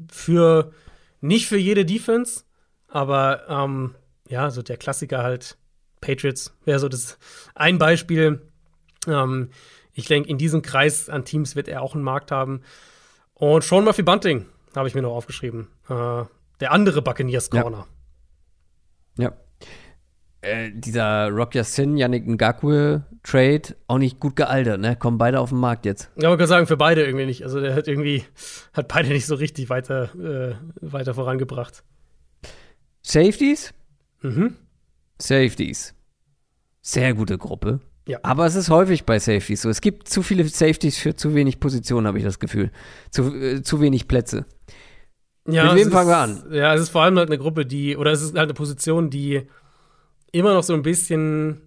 für 0.08 0.72
nicht 1.20 1.48
für 1.48 1.58
jede 1.58 1.84
Defense, 1.84 2.44
aber 2.86 3.42
ähm, 3.48 3.94
ja, 4.28 4.50
so 4.50 4.62
der 4.62 4.76
Klassiker 4.76 5.22
halt 5.22 5.58
Patriots 6.00 6.56
wäre 6.64 6.78
so 6.78 6.88
das 6.88 7.18
ein 7.54 7.78
Beispiel. 7.78 8.42
Ähm, 9.06 9.50
ich 9.94 10.06
denke, 10.06 10.28
in 10.28 10.38
diesem 10.38 10.62
Kreis 10.62 11.08
an 11.08 11.24
Teams 11.24 11.56
wird 11.56 11.68
er 11.68 11.82
auch 11.82 11.94
einen 11.94 12.04
Markt 12.04 12.30
haben. 12.30 12.62
Und 13.34 13.64
Sean 13.64 13.84
Murphy 13.84 14.02
Bunting 14.02 14.46
habe 14.76 14.88
ich 14.88 14.94
mir 14.94 15.02
noch 15.02 15.14
aufgeschrieben. 15.14 15.68
Äh, 15.88 16.24
der 16.60 16.72
andere 16.72 17.02
Buccaneers 17.02 17.50
Corner. 17.50 17.86
Ja. 19.16 19.24
ja. 19.24 19.32
Äh, 20.40 20.70
dieser 20.74 21.30
Rock 21.30 21.54
Yassin, 21.54 21.96
Yannick 21.96 22.26
Ngakwe 22.26 23.04
Trade 23.22 23.74
auch 23.86 23.96
nicht 23.96 24.20
gut 24.20 24.36
gealtert, 24.36 24.80
ne? 24.80 24.96
Kommen 24.96 25.16
beide 25.16 25.40
auf 25.40 25.48
den 25.48 25.58
Markt 25.58 25.86
jetzt. 25.86 26.10
Ja, 26.16 26.28
man 26.28 26.38
kann 26.38 26.46
sagen, 26.46 26.66
für 26.66 26.76
beide 26.76 27.02
irgendwie 27.02 27.24
nicht. 27.24 27.42
Also 27.42 27.58
der 27.60 27.74
hat 27.74 27.88
irgendwie, 27.88 28.24
hat 28.74 28.88
beide 28.88 29.08
nicht 29.08 29.24
so 29.24 29.34
richtig 29.34 29.70
weiter, 29.70 30.10
äh, 30.14 30.54
weiter 30.82 31.14
vorangebracht. 31.14 31.82
Safeties? 33.00 33.72
Mhm. 34.20 34.56
Safeties. 35.18 35.94
Sehr 36.82 37.14
gute 37.14 37.38
Gruppe. 37.38 37.80
Ja. 38.06 38.18
Aber 38.22 38.44
es 38.44 38.54
ist 38.54 38.68
häufig 38.68 39.04
bei 39.04 39.18
Safeties 39.18 39.62
so. 39.62 39.70
Es 39.70 39.80
gibt 39.80 40.08
zu 40.08 40.22
viele 40.22 40.46
Safeties 40.46 40.98
für 40.98 41.14
zu 41.14 41.34
wenig 41.34 41.58
Positionen, 41.58 42.06
habe 42.06 42.18
ich 42.18 42.24
das 42.24 42.38
Gefühl. 42.38 42.70
Zu, 43.10 43.34
äh, 43.34 43.62
zu 43.62 43.80
wenig 43.80 44.08
Plätze. 44.08 44.44
Ja, 45.46 45.72
Mit 45.72 45.84
wem 45.84 45.92
fangen 45.92 46.08
wir 46.08 46.16
an? 46.16 46.44
Ja, 46.50 46.74
es 46.74 46.82
ist 46.82 46.88
vor 46.90 47.02
allem 47.02 47.18
halt 47.18 47.28
eine 47.28 47.38
Gruppe, 47.38 47.66
die, 47.66 47.96
oder 47.96 48.12
es 48.12 48.22
ist 48.22 48.34
halt 48.34 48.44
eine 48.44 48.54
Position, 48.54 49.10
die 49.10 49.42
immer 50.32 50.54
noch 50.54 50.62
so 50.62 50.74
ein 50.74 50.82
bisschen, 50.82 51.60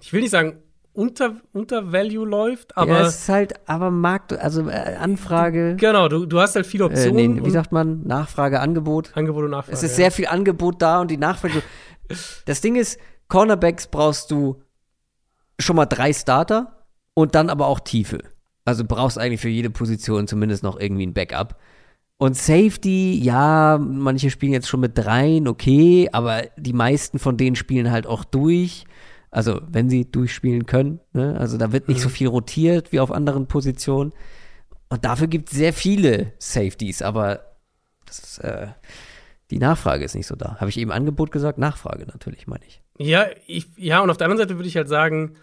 ich 0.00 0.12
will 0.12 0.20
nicht 0.20 0.30
sagen, 0.30 0.58
unter, 0.92 1.36
unter 1.52 1.92
Value 1.92 2.26
läuft, 2.26 2.76
aber. 2.76 2.92
Ja, 2.92 3.06
es 3.06 3.20
ist 3.20 3.28
halt, 3.28 3.54
aber 3.66 3.90
Markt, 3.90 4.32
also 4.34 4.68
äh, 4.68 4.96
Anfrage. 4.96 5.76
Genau, 5.76 6.08
du, 6.08 6.26
du 6.26 6.38
hast 6.38 6.54
halt 6.54 6.66
viele 6.66 6.84
Optionen. 6.84 7.18
Äh, 7.18 7.28
nee, 7.28 7.44
wie 7.46 7.50
sagt 7.50 7.72
man? 7.72 8.02
Nachfrage, 8.06 8.60
Angebot. 8.60 9.12
Angebot 9.14 9.44
und 9.44 9.50
Nachfrage. 9.50 9.72
Es 9.72 9.82
ist 9.82 9.92
ja. 9.92 9.96
sehr 9.96 10.10
viel 10.10 10.26
Angebot 10.26 10.82
da 10.82 11.00
und 11.00 11.10
die 11.10 11.16
Nachfrage. 11.16 11.62
das 12.44 12.60
Ding 12.60 12.76
ist, 12.76 12.98
Cornerbacks 13.28 13.86
brauchst 13.86 14.30
du 14.30 14.62
schon 15.62 15.76
mal 15.76 15.86
drei 15.86 16.12
Starter 16.12 16.84
und 17.14 17.34
dann 17.34 17.50
aber 17.50 17.66
auch 17.66 17.80
Tiefe. 17.80 18.20
Also 18.64 18.84
brauchst 18.84 19.18
eigentlich 19.18 19.40
für 19.40 19.48
jede 19.48 19.70
Position 19.70 20.28
zumindest 20.28 20.62
noch 20.62 20.78
irgendwie 20.78 21.06
ein 21.06 21.14
Backup. 21.14 21.58
Und 22.18 22.36
Safety, 22.36 23.18
ja, 23.20 23.78
manche 23.78 24.30
spielen 24.30 24.52
jetzt 24.52 24.68
schon 24.68 24.78
mit 24.78 24.96
dreien, 24.96 25.48
okay, 25.48 26.08
aber 26.12 26.42
die 26.56 26.72
meisten 26.72 27.18
von 27.18 27.36
denen 27.36 27.56
spielen 27.56 27.90
halt 27.90 28.06
auch 28.06 28.24
durch. 28.24 28.84
Also, 29.32 29.62
wenn 29.66 29.88
sie 29.88 30.08
durchspielen 30.08 30.66
können. 30.66 31.00
Ne? 31.14 31.36
Also, 31.40 31.56
da 31.56 31.72
wird 31.72 31.88
nicht 31.88 31.98
mhm. 31.98 32.02
so 32.02 32.08
viel 32.10 32.28
rotiert 32.28 32.92
wie 32.92 33.00
auf 33.00 33.10
anderen 33.10 33.46
Positionen. 33.46 34.12
Und 34.90 35.06
dafür 35.06 35.26
gibt 35.26 35.50
es 35.50 35.56
sehr 35.56 35.72
viele 35.72 36.34
Safeties, 36.38 37.00
aber 37.00 37.40
das, 38.04 38.38
äh, 38.38 38.68
die 39.50 39.58
Nachfrage 39.58 40.04
ist 40.04 40.14
nicht 40.14 40.26
so 40.26 40.36
da. 40.36 40.56
Habe 40.60 40.68
ich 40.68 40.76
eben 40.76 40.92
Angebot 40.92 41.32
gesagt? 41.32 41.58
Nachfrage 41.58 42.06
natürlich, 42.06 42.46
meine 42.46 42.64
ich. 42.66 42.82
Ja, 42.98 43.26
ich, 43.46 43.66
ja, 43.76 44.00
und 44.00 44.10
auf 44.10 44.18
der 44.18 44.26
anderen 44.26 44.46
Seite 44.46 44.58
würde 44.58 44.68
ich 44.68 44.76
halt 44.76 44.88
sagen, 44.88 45.36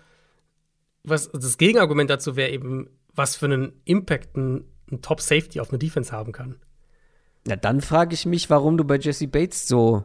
was 1.03 1.29
das 1.31 1.57
Gegenargument 1.57 2.09
dazu 2.09 2.35
wäre 2.35 2.51
eben, 2.51 2.89
was 3.13 3.35
für 3.35 3.45
einen 3.45 3.73
Impact 3.85 4.37
ein, 4.37 4.65
ein 4.91 5.01
Top 5.01 5.21
Safety 5.21 5.59
auf 5.59 5.69
eine 5.69 5.79
Defense 5.79 6.11
haben 6.11 6.31
kann. 6.31 6.59
Ja, 7.47 7.55
dann 7.55 7.81
frage 7.81 8.13
ich 8.13 8.25
mich, 8.25 8.49
warum 8.49 8.77
du 8.77 8.83
bei 8.83 8.97
Jesse 8.97 9.27
Bates 9.27 9.67
so 9.67 10.03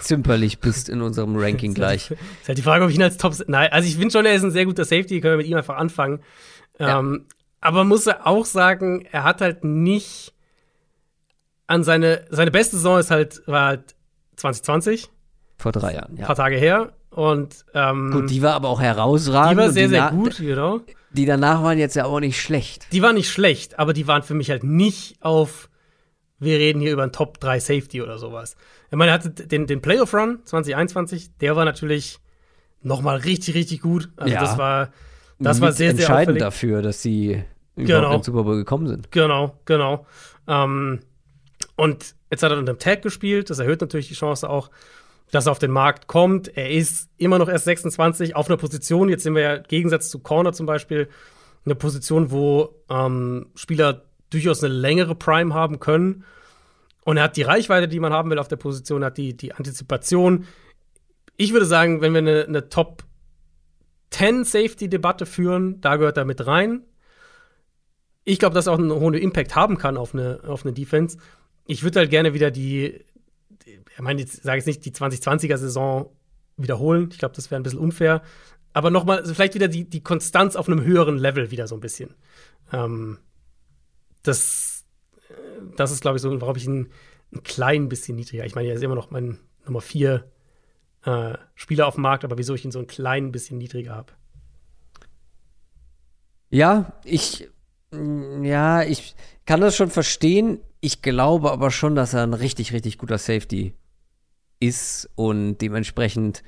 zimperlich 0.00 0.60
bist 0.60 0.88
in 0.88 1.02
unserem 1.02 1.36
Ranking 1.38 1.74
gleich. 1.74 2.10
ist 2.10 2.48
halt 2.48 2.58
die 2.58 2.62
Frage, 2.62 2.84
ob 2.84 2.90
ich 2.90 2.96
ihn 2.96 3.02
als 3.02 3.16
Top. 3.16 3.34
Nein, 3.46 3.70
also 3.72 3.88
ich 3.88 3.96
finde 3.96 4.12
schon, 4.12 4.26
er 4.26 4.34
ist 4.34 4.42
ein 4.42 4.50
sehr 4.50 4.66
guter 4.66 4.84
Safety, 4.84 5.20
können 5.20 5.34
wir 5.34 5.38
mit 5.38 5.46
ihm 5.46 5.56
einfach 5.56 5.76
anfangen. 5.76 6.20
Ja. 6.78 6.98
Ähm, 6.98 7.26
aber 7.60 7.84
muss 7.84 8.06
er 8.06 8.26
auch 8.26 8.44
sagen, 8.44 9.06
er 9.10 9.24
hat 9.24 9.40
halt 9.40 9.64
nicht 9.64 10.32
an 11.66 11.82
seine, 11.82 12.24
seine 12.30 12.50
beste 12.50 12.76
Saison 12.76 12.98
ist 12.98 13.10
halt, 13.10 13.42
war 13.46 13.66
halt 13.66 13.96
2020. 14.36 15.10
Vor 15.58 15.72
drei 15.72 15.94
Jahren, 15.94 16.12
Ein 16.12 16.18
ja. 16.18 16.26
paar 16.26 16.36
Tage 16.36 16.56
her. 16.56 16.92
Und 17.16 17.64
ähm, 17.72 18.10
Gut, 18.12 18.28
die 18.30 18.42
war 18.42 18.52
aber 18.54 18.68
auch 18.68 18.80
herausragend. 18.80 19.52
die 19.52 19.56
war 19.64 19.70
sehr, 19.70 19.88
sehr 19.88 20.02
na- 20.02 20.10
gut, 20.10 20.36
genau. 20.36 20.80
Die 21.12 21.24
danach 21.24 21.62
waren 21.62 21.78
jetzt 21.78 21.96
ja 21.96 22.04
auch 22.04 22.20
nicht 22.20 22.38
schlecht. 22.40 22.86
Die 22.92 23.00
war 23.00 23.14
nicht 23.14 23.30
schlecht, 23.30 23.78
aber 23.78 23.94
die 23.94 24.06
waren 24.06 24.22
für 24.22 24.34
mich 24.34 24.50
halt 24.50 24.64
nicht 24.64 25.16
auf, 25.22 25.70
wir 26.38 26.58
reden 26.58 26.78
hier 26.80 26.92
über 26.92 27.02
einen 27.04 27.12
Top 27.12 27.40
3 27.40 27.58
Safety 27.58 28.02
oder 28.02 28.18
sowas. 28.18 28.54
Ich 28.90 28.96
meine, 28.98 29.12
er 29.12 29.14
hatte 29.14 29.30
den, 29.30 29.66
den 29.66 29.80
Playoff 29.80 30.12
Run 30.12 30.40
2021, 30.44 31.38
der 31.40 31.56
war 31.56 31.64
natürlich 31.64 32.18
noch 32.82 33.00
mal 33.00 33.16
richtig, 33.16 33.54
richtig 33.54 33.80
gut. 33.80 34.10
Also 34.16 34.34
Ja. 34.34 34.40
das 34.42 34.58
war, 34.58 34.90
das 35.38 35.60
war 35.62 35.68
Mit 35.68 35.76
sehr, 35.78 35.92
sehr 35.96 36.00
entscheidend 36.06 36.38
dafür, 36.42 36.82
dass 36.82 37.00
sie 37.00 37.42
überhaupt 37.76 37.86
Genau. 38.02 38.06
in 38.12 38.18
den 38.18 38.22
Super 38.24 38.42
Bowl 38.42 38.56
gekommen 38.56 38.86
sind. 38.88 39.10
Genau, 39.10 39.58
genau. 39.64 40.06
Ähm, 40.46 41.00
und 41.76 42.14
jetzt 42.30 42.42
hat 42.42 42.52
er 42.52 42.58
unter 42.58 42.74
dem 42.74 42.78
Tag 42.78 43.00
gespielt. 43.00 43.48
Das 43.48 43.58
erhöht 43.58 43.80
natürlich 43.80 44.08
die 44.08 44.14
Chance 44.14 44.50
auch, 44.50 44.70
dass 45.30 45.46
er 45.46 45.52
auf 45.52 45.58
den 45.58 45.70
Markt 45.70 46.06
kommt. 46.06 46.56
Er 46.56 46.70
ist 46.70 47.10
immer 47.16 47.38
noch 47.38 47.48
erst 47.48 47.64
26 47.64 48.36
auf 48.36 48.48
einer 48.48 48.56
Position. 48.56 49.08
Jetzt 49.08 49.24
sind 49.24 49.34
wir 49.34 49.42
ja 49.42 49.54
im 49.54 49.64
Gegensatz 49.64 50.08
zu 50.08 50.20
Corner 50.20 50.52
zum 50.52 50.66
Beispiel 50.66 51.08
eine 51.64 51.74
Position, 51.74 52.30
wo 52.30 52.76
ähm, 52.88 53.50
Spieler 53.54 54.04
durchaus 54.30 54.62
eine 54.62 54.72
längere 54.72 55.14
Prime 55.14 55.52
haben 55.52 55.80
können. 55.80 56.24
Und 57.04 57.16
er 57.16 57.24
hat 57.24 57.36
die 57.36 57.42
Reichweite, 57.42 57.88
die 57.88 58.00
man 58.00 58.12
haben 58.12 58.30
will 58.30 58.38
auf 58.38 58.48
der 58.48 58.56
Position, 58.56 59.04
hat 59.04 59.16
die, 59.16 59.36
die 59.36 59.52
Antizipation. 59.52 60.46
Ich 61.36 61.52
würde 61.52 61.66
sagen, 61.66 62.00
wenn 62.00 62.12
wir 62.12 62.18
eine, 62.18 62.44
eine 62.44 62.68
Top 62.68 63.04
10 64.10 64.44
Safety-Debatte 64.44 65.26
führen, 65.26 65.80
da 65.80 65.96
gehört 65.96 66.16
er 66.16 66.24
mit 66.24 66.46
rein. 66.46 66.82
Ich 68.24 68.38
glaube, 68.38 68.54
dass 68.54 68.66
er 68.66 68.72
auch 68.72 68.78
einen 68.78 68.92
hohen 68.92 69.14
Impact 69.14 69.54
haben 69.54 69.78
kann 69.78 69.96
auf 69.96 70.14
eine, 70.14 70.40
auf 70.46 70.64
eine 70.64 70.72
Defense. 70.72 71.18
Ich 71.66 71.82
würde 71.82 72.00
halt 72.00 72.10
gerne 72.10 72.34
wieder 72.34 72.50
die 72.50 73.04
ich 73.66 73.98
meine, 74.00 74.20
jetzt 74.20 74.42
sage 74.42 74.60
ich 74.60 74.66
nicht, 74.66 74.84
die 74.84 74.92
2020er-Saison 74.92 76.10
wiederholen. 76.56 77.08
Ich 77.12 77.18
glaube, 77.18 77.34
das 77.34 77.50
wäre 77.50 77.60
ein 77.60 77.64
bisschen 77.64 77.80
unfair. 77.80 78.22
Aber 78.72 78.90
nochmal, 78.90 79.24
vielleicht 79.24 79.54
wieder 79.54 79.68
die, 79.68 79.88
die 79.88 80.02
Konstanz 80.02 80.54
auf 80.54 80.68
einem 80.68 80.84
höheren 80.84 81.18
Level 81.18 81.50
wieder 81.50 81.66
so 81.66 81.74
ein 81.74 81.80
bisschen. 81.80 82.14
Ähm, 82.72 83.18
das, 84.22 84.84
äh, 85.28 85.34
das 85.76 85.90
ist, 85.92 86.00
glaube 86.00 86.16
ich, 86.16 86.22
so, 86.22 86.40
worauf 86.40 86.56
ich 86.56 86.66
ein, 86.66 86.90
ein 87.32 87.42
klein 87.42 87.88
bisschen 87.88 88.16
niedriger. 88.16 88.44
Ich 88.44 88.54
meine, 88.54 88.68
er 88.68 88.74
ist 88.74 88.82
immer 88.82 88.94
noch 88.94 89.10
mein 89.10 89.38
Nummer 89.64 89.80
vier 89.80 90.30
äh, 91.04 91.34
Spieler 91.54 91.86
auf 91.86 91.94
dem 91.94 92.02
Markt, 92.02 92.24
aber 92.24 92.38
wieso 92.38 92.54
ich 92.54 92.64
ihn 92.64 92.70
so 92.70 92.78
ein 92.78 92.86
klein 92.86 93.32
bisschen 93.32 93.58
niedriger 93.58 93.94
habe. 93.94 94.12
Ja, 96.50 96.92
ich, 97.04 97.48
ja, 98.42 98.82
ich 98.82 99.14
kann 99.46 99.60
das 99.60 99.76
schon 99.76 99.90
verstehen. 99.90 100.60
Ich 100.80 101.02
glaube 101.02 101.50
aber 101.52 101.70
schon, 101.70 101.94
dass 101.94 102.14
er 102.14 102.22
ein 102.22 102.34
richtig, 102.34 102.72
richtig 102.72 102.98
guter 102.98 103.18
Safety 103.18 103.74
ist 104.60 105.08
und 105.14 105.58
dementsprechend 105.58 106.42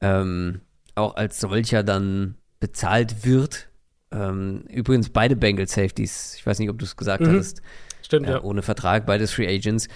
ähm, 0.00 0.60
auch 0.94 1.16
als 1.16 1.40
solcher 1.40 1.82
dann 1.82 2.36
bezahlt 2.60 3.24
wird. 3.24 3.68
Ähm, 4.10 4.64
übrigens 4.68 5.10
beide 5.10 5.36
Bengal 5.36 5.68
Safeties, 5.68 6.34
ich 6.36 6.46
weiß 6.46 6.58
nicht, 6.58 6.70
ob 6.70 6.78
du 6.78 6.84
es 6.84 6.96
gesagt 6.96 7.22
Mhm. 7.22 7.28
hattest, 7.28 7.62
Stimmt, 8.02 8.26
ja, 8.26 8.34
ja. 8.36 8.42
ohne 8.42 8.62
Vertrag, 8.62 9.06
beides 9.06 9.32
Free 9.32 9.46
Agents. 9.48 9.88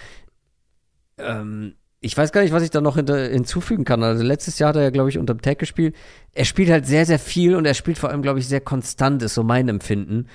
Ähm, 1.18 1.74
ich 2.00 2.16
weiß 2.16 2.32
gar 2.32 2.42
nicht, 2.42 2.52
was 2.52 2.62
ich 2.64 2.70
da 2.70 2.80
noch 2.80 2.96
hinzufügen 2.96 3.84
kann. 3.84 4.02
Also 4.02 4.24
letztes 4.24 4.58
Jahr 4.58 4.70
hat 4.70 4.76
er 4.76 4.82
ja, 4.82 4.90
glaube 4.90 5.08
ich, 5.08 5.18
unterm 5.18 5.40
Tag 5.40 5.58
gespielt. 5.58 5.94
Er 6.32 6.44
spielt 6.44 6.68
halt 6.68 6.84
sehr, 6.84 7.06
sehr 7.06 7.20
viel 7.20 7.54
und 7.54 7.64
er 7.64 7.74
spielt 7.74 7.96
vor 7.96 8.10
allem, 8.10 8.22
glaube 8.22 8.40
ich, 8.40 8.48
sehr 8.48 8.60
konstant, 8.60 9.22
ist 9.22 9.34
so 9.34 9.44
mein 9.44 9.68
Empfinden. 9.68 10.26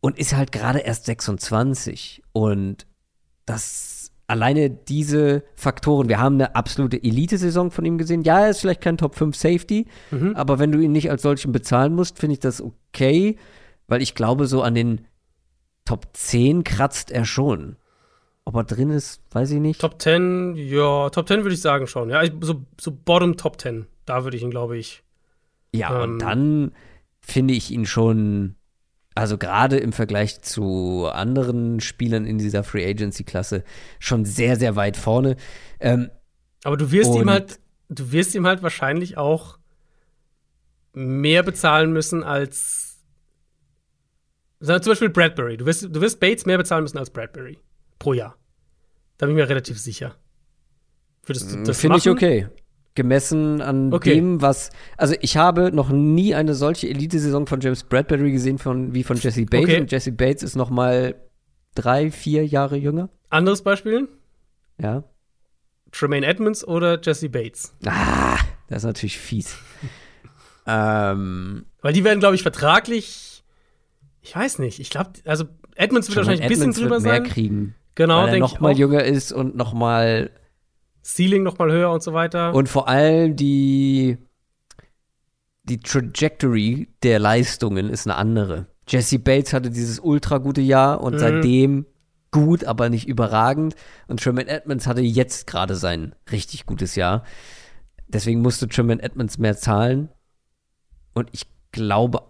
Und 0.00 0.18
ist 0.18 0.34
halt 0.34 0.52
gerade 0.52 0.78
erst 0.80 1.04
26. 1.06 2.22
Und 2.32 2.86
das 3.46 4.10
alleine 4.26 4.70
diese 4.70 5.42
Faktoren, 5.56 6.08
wir 6.08 6.18
haben 6.20 6.36
eine 6.36 6.54
absolute 6.54 7.02
Elite-Saison 7.02 7.70
von 7.72 7.84
ihm 7.84 7.98
gesehen. 7.98 8.22
Ja, 8.22 8.40
er 8.44 8.50
ist 8.50 8.60
vielleicht 8.60 8.80
kein 8.80 8.96
Top 8.96 9.16
5 9.16 9.34
Safety, 9.36 9.86
Mhm. 10.12 10.36
aber 10.36 10.58
wenn 10.60 10.70
du 10.70 10.78
ihn 10.78 10.92
nicht 10.92 11.10
als 11.10 11.22
solchen 11.22 11.50
bezahlen 11.52 11.94
musst, 11.94 12.18
finde 12.20 12.34
ich 12.34 12.38
das 12.40 12.62
okay, 12.62 13.36
weil 13.88 14.00
ich 14.02 14.14
glaube, 14.14 14.46
so 14.46 14.62
an 14.62 14.74
den 14.76 15.00
Top 15.84 16.06
10 16.12 16.62
kratzt 16.62 17.10
er 17.10 17.24
schon. 17.24 17.74
Ob 18.44 18.54
er 18.54 18.64
drin 18.64 18.90
ist, 18.90 19.20
weiß 19.32 19.50
ich 19.50 19.60
nicht. 19.60 19.80
Top 19.80 20.00
10, 20.00 20.54
ja, 20.56 21.10
Top 21.10 21.26
10 21.26 21.42
würde 21.42 21.54
ich 21.54 21.60
sagen 21.60 21.86
schon. 21.88 22.08
Ja, 22.10 22.22
so, 22.40 22.62
so 22.80 22.92
Bottom 22.92 23.36
Top 23.36 23.60
10, 23.60 23.86
da 24.06 24.22
würde 24.22 24.36
ich 24.36 24.42
ihn, 24.44 24.50
glaube 24.50 24.78
ich. 24.78 25.02
Ja, 25.74 26.04
Ähm. 26.04 26.12
und 26.12 26.18
dann 26.20 26.72
finde 27.20 27.54
ich 27.54 27.72
ihn 27.72 27.84
schon, 27.84 28.54
also 29.20 29.36
gerade 29.36 29.76
im 29.76 29.92
Vergleich 29.92 30.40
zu 30.40 31.06
anderen 31.12 31.80
Spielern 31.80 32.24
in 32.24 32.38
dieser 32.38 32.64
Free 32.64 32.88
Agency-Klasse, 32.88 33.64
schon 33.98 34.24
sehr, 34.24 34.56
sehr 34.56 34.76
weit 34.76 34.96
vorne. 34.96 35.36
Ähm, 35.78 36.10
Aber 36.64 36.78
du 36.78 36.90
wirst 36.90 37.14
ihm 37.14 37.28
halt, 37.28 37.60
du 37.90 38.12
wirst 38.12 38.34
ihm 38.34 38.46
halt 38.46 38.62
wahrscheinlich 38.62 39.18
auch 39.18 39.58
mehr 40.94 41.42
bezahlen 41.42 41.92
müssen 41.92 42.24
als 42.24 42.98
sagen 44.58 44.78
wir 44.78 44.82
zum 44.82 44.90
Beispiel 44.92 45.10
Bradbury. 45.10 45.58
Du 45.58 45.66
wirst, 45.66 45.82
du 45.82 46.00
wirst 46.00 46.18
Bates 46.18 46.46
mehr 46.46 46.56
bezahlen 46.56 46.84
müssen 46.84 46.96
als 46.96 47.10
Bradbury 47.10 47.58
pro 47.98 48.14
Jahr. 48.14 48.38
Da 49.18 49.26
bin 49.26 49.36
ich 49.36 49.42
mir 49.42 49.50
relativ 49.50 49.78
sicher. 49.78 50.16
Würdest 51.26 51.52
du 51.52 51.62
das 51.62 51.78
Finde 51.78 51.98
ich 51.98 52.08
okay. 52.08 52.48
Gemessen 52.94 53.60
an 53.62 53.92
Okay. 53.92 54.14
dem, 54.14 54.42
was. 54.42 54.70
Also, 54.96 55.14
ich 55.20 55.36
habe 55.36 55.70
noch 55.72 55.90
nie 55.90 56.34
eine 56.34 56.54
solche 56.54 56.88
Elite-Saison 56.88 57.46
von 57.46 57.60
James 57.60 57.84
Bradbury 57.84 58.32
gesehen 58.32 58.58
von, 58.58 58.94
wie 58.94 59.04
von 59.04 59.16
Jesse 59.16 59.44
Bates. 59.46 59.64
Okay. 59.68 59.80
Und 59.80 59.92
Jesse 59.92 60.12
Bates 60.12 60.42
ist 60.42 60.56
noch 60.56 60.70
mal 60.70 61.14
drei, 61.74 62.10
vier 62.10 62.44
Jahre 62.46 62.76
jünger. 62.76 63.08
Anderes 63.28 63.62
Beispiel: 63.62 64.08
Ja. 64.80 65.04
Tremaine 65.92 66.26
Edmonds 66.26 66.66
oder 66.66 67.00
Jesse 67.00 67.28
Bates. 67.28 67.74
Ah, 67.86 68.38
das 68.68 68.78
ist 68.78 68.84
natürlich 68.86 69.18
fies. 69.18 69.56
ähm, 70.66 71.64
Weil 71.82 71.92
die 71.92 72.04
werden, 72.04 72.20
glaube 72.20 72.34
ich, 72.34 72.42
vertraglich. 72.42 73.42
Ich 74.22 74.36
weiß 74.36 74.58
nicht. 74.58 74.80
Ich 74.80 74.90
glaube, 74.90 75.10
also 75.24 75.44
Edmonds 75.74 76.08
wird 76.08 76.18
wahrscheinlich 76.18 76.42
ein 76.42 76.48
bisschen 76.48 76.70
Edmonds 76.70 76.78
drüber 76.78 76.96
wird 76.96 77.02
mehr 77.04 77.14
sein. 77.22 77.24
kriegen. 77.24 77.74
Genau, 77.94 78.22
weil 78.24 78.34
er 78.34 78.38
noch 78.40 78.60
mal 78.60 78.72
auch. 78.74 78.78
jünger 78.78 79.04
ist 79.04 79.32
und 79.32 79.56
noch 79.56 79.72
mal 79.72 80.30
Ceiling 81.02 81.42
noch 81.42 81.58
mal 81.58 81.70
höher 81.70 81.90
und 81.90 82.02
so 82.02 82.12
weiter. 82.12 82.54
und 82.54 82.68
vor 82.68 82.88
allem 82.88 83.36
die 83.36 84.18
die 85.64 85.80
Trajectory 85.80 86.88
der 87.02 87.18
Leistungen 87.18 87.90
ist 87.90 88.06
eine 88.06 88.16
andere. 88.16 88.66
Jesse 88.88 89.18
Bates 89.18 89.52
hatte 89.52 89.70
dieses 89.70 90.00
ultra 90.00 90.38
gute 90.38 90.60
Jahr 90.60 91.00
und 91.00 91.14
Mhm. 91.14 91.18
seitdem 91.18 91.86
gut, 92.32 92.64
aber 92.64 92.88
nicht 92.88 93.06
überragend. 93.06 93.76
Und 94.08 94.20
Tremaine 94.22 94.48
Edmonds 94.48 94.86
hatte 94.86 95.00
jetzt 95.02 95.46
gerade 95.46 95.76
sein 95.76 96.14
richtig 96.32 96.66
gutes 96.66 96.96
Jahr. 96.96 97.24
Deswegen 98.08 98.40
musste 98.40 98.68
Tremaine 98.68 99.02
Edmonds 99.02 99.38
mehr 99.38 99.56
zahlen. 99.56 100.08
Und 101.14 101.28
ich 101.32 101.46
glaube, 101.70 102.22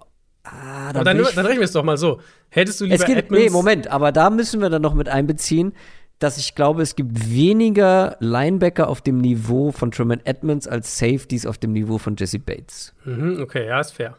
ah, 0.44 0.92
dann, 0.92 1.20
ich 1.20 1.28
dann 1.34 1.46
rechnen 1.46 1.60
wir 1.60 1.64
es 1.64 1.72
doch 1.72 1.84
mal 1.84 1.96
so. 1.96 2.20
Hättest 2.50 2.80
du 2.80 2.84
lieber 2.84 2.96
es 2.96 3.04
gibt, 3.04 3.18
Edmonds 3.18 3.44
nee, 3.44 3.50
Moment, 3.50 3.88
aber 3.88 4.12
da 4.12 4.28
müssen 4.28 4.60
wir 4.60 4.68
dann 4.68 4.82
noch 4.82 4.94
mit 4.94 5.08
einbeziehen, 5.08 5.72
dass 6.20 6.38
ich 6.38 6.54
glaube, 6.54 6.82
es 6.82 6.94
gibt 6.96 7.30
weniger 7.30 8.16
Linebacker 8.20 8.88
auf 8.88 9.00
dem 9.00 9.18
Niveau 9.18 9.72
von 9.72 9.90
Tremaine 9.90 10.24
Edmonds 10.26 10.68
als 10.68 10.96
Safeties 10.98 11.46
auf 11.46 11.58
dem 11.58 11.72
Niveau 11.72 11.98
von 11.98 12.14
Jesse 12.16 12.38
Bates. 12.38 12.94
Mhm, 13.04 13.40
okay, 13.40 13.66
ja, 13.66 13.80
ist 13.80 13.92
fair. 13.92 14.16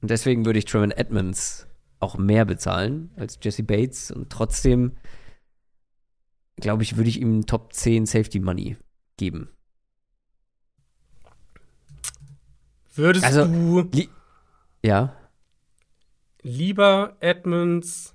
Und 0.00 0.10
deswegen 0.10 0.44
würde 0.46 0.58
ich 0.60 0.66
Tremaine 0.66 0.96
Edmonds 0.96 1.66
auch 1.98 2.16
mehr 2.16 2.44
bezahlen 2.44 3.10
als 3.16 3.38
Jesse 3.42 3.64
Bates 3.64 4.10
und 4.12 4.30
trotzdem 4.30 4.92
glaube 6.60 6.82
ich, 6.82 6.96
würde 6.96 7.08
ich 7.08 7.20
ihm 7.20 7.46
Top 7.46 7.72
10 7.72 8.04
Safety 8.06 8.38
Money 8.40 8.76
geben. 9.16 9.48
Würdest 12.94 13.24
Also- 13.24 13.44
du 13.46 13.88
Li 13.92 14.08
ja, 14.84 15.14
lieber 16.42 17.16
Edmonds 17.20 18.14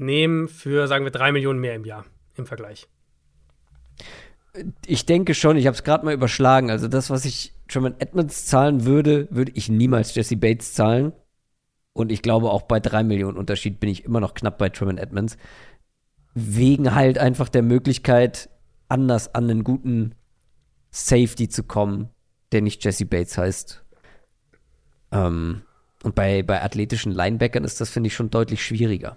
nehmen 0.00 0.48
für, 0.48 0.88
sagen 0.88 1.04
wir, 1.04 1.12
drei 1.12 1.32
Millionen 1.32 1.60
mehr 1.60 1.74
im 1.74 1.84
Jahr 1.84 2.04
im 2.36 2.46
Vergleich? 2.46 2.88
ich 4.86 5.06
denke 5.06 5.34
schon, 5.34 5.56
ich 5.56 5.66
habe 5.66 5.74
es 5.74 5.84
gerade 5.84 6.04
mal 6.04 6.14
überschlagen. 6.14 6.70
Also 6.70 6.88
das, 6.88 7.10
was 7.10 7.24
ich 7.24 7.54
Tremaine 7.68 7.96
Edmonds 7.98 8.46
zahlen 8.46 8.84
würde, 8.84 9.28
würde 9.30 9.52
ich 9.54 9.68
niemals 9.68 10.14
Jesse 10.14 10.36
Bates 10.36 10.74
zahlen. 10.74 11.12
Und 11.92 12.12
ich 12.12 12.22
glaube, 12.22 12.50
auch 12.50 12.62
bei 12.62 12.80
drei 12.80 13.04
Millionen 13.04 13.36
Unterschied 13.36 13.80
bin 13.80 13.90
ich 13.90 14.04
immer 14.04 14.20
noch 14.20 14.34
knapp 14.34 14.58
bei 14.58 14.68
Tremaine 14.68 15.00
Edmonds. 15.00 15.36
Wegen 16.34 16.94
halt 16.94 17.18
einfach 17.18 17.48
der 17.48 17.62
Möglichkeit, 17.62 18.48
anders 18.88 19.34
an 19.34 19.50
einen 19.50 19.64
guten 19.64 20.14
Safety 20.90 21.48
zu 21.48 21.62
kommen, 21.62 22.10
der 22.52 22.62
nicht 22.62 22.84
Jesse 22.84 23.06
Bates 23.06 23.38
heißt. 23.38 23.84
Ähm, 25.12 25.62
und 26.02 26.14
bei, 26.14 26.42
bei 26.42 26.62
athletischen 26.62 27.12
Linebackern 27.12 27.64
ist 27.64 27.80
das, 27.80 27.90
finde 27.90 28.08
ich, 28.08 28.14
schon 28.14 28.30
deutlich 28.30 28.64
schwieriger. 28.64 29.16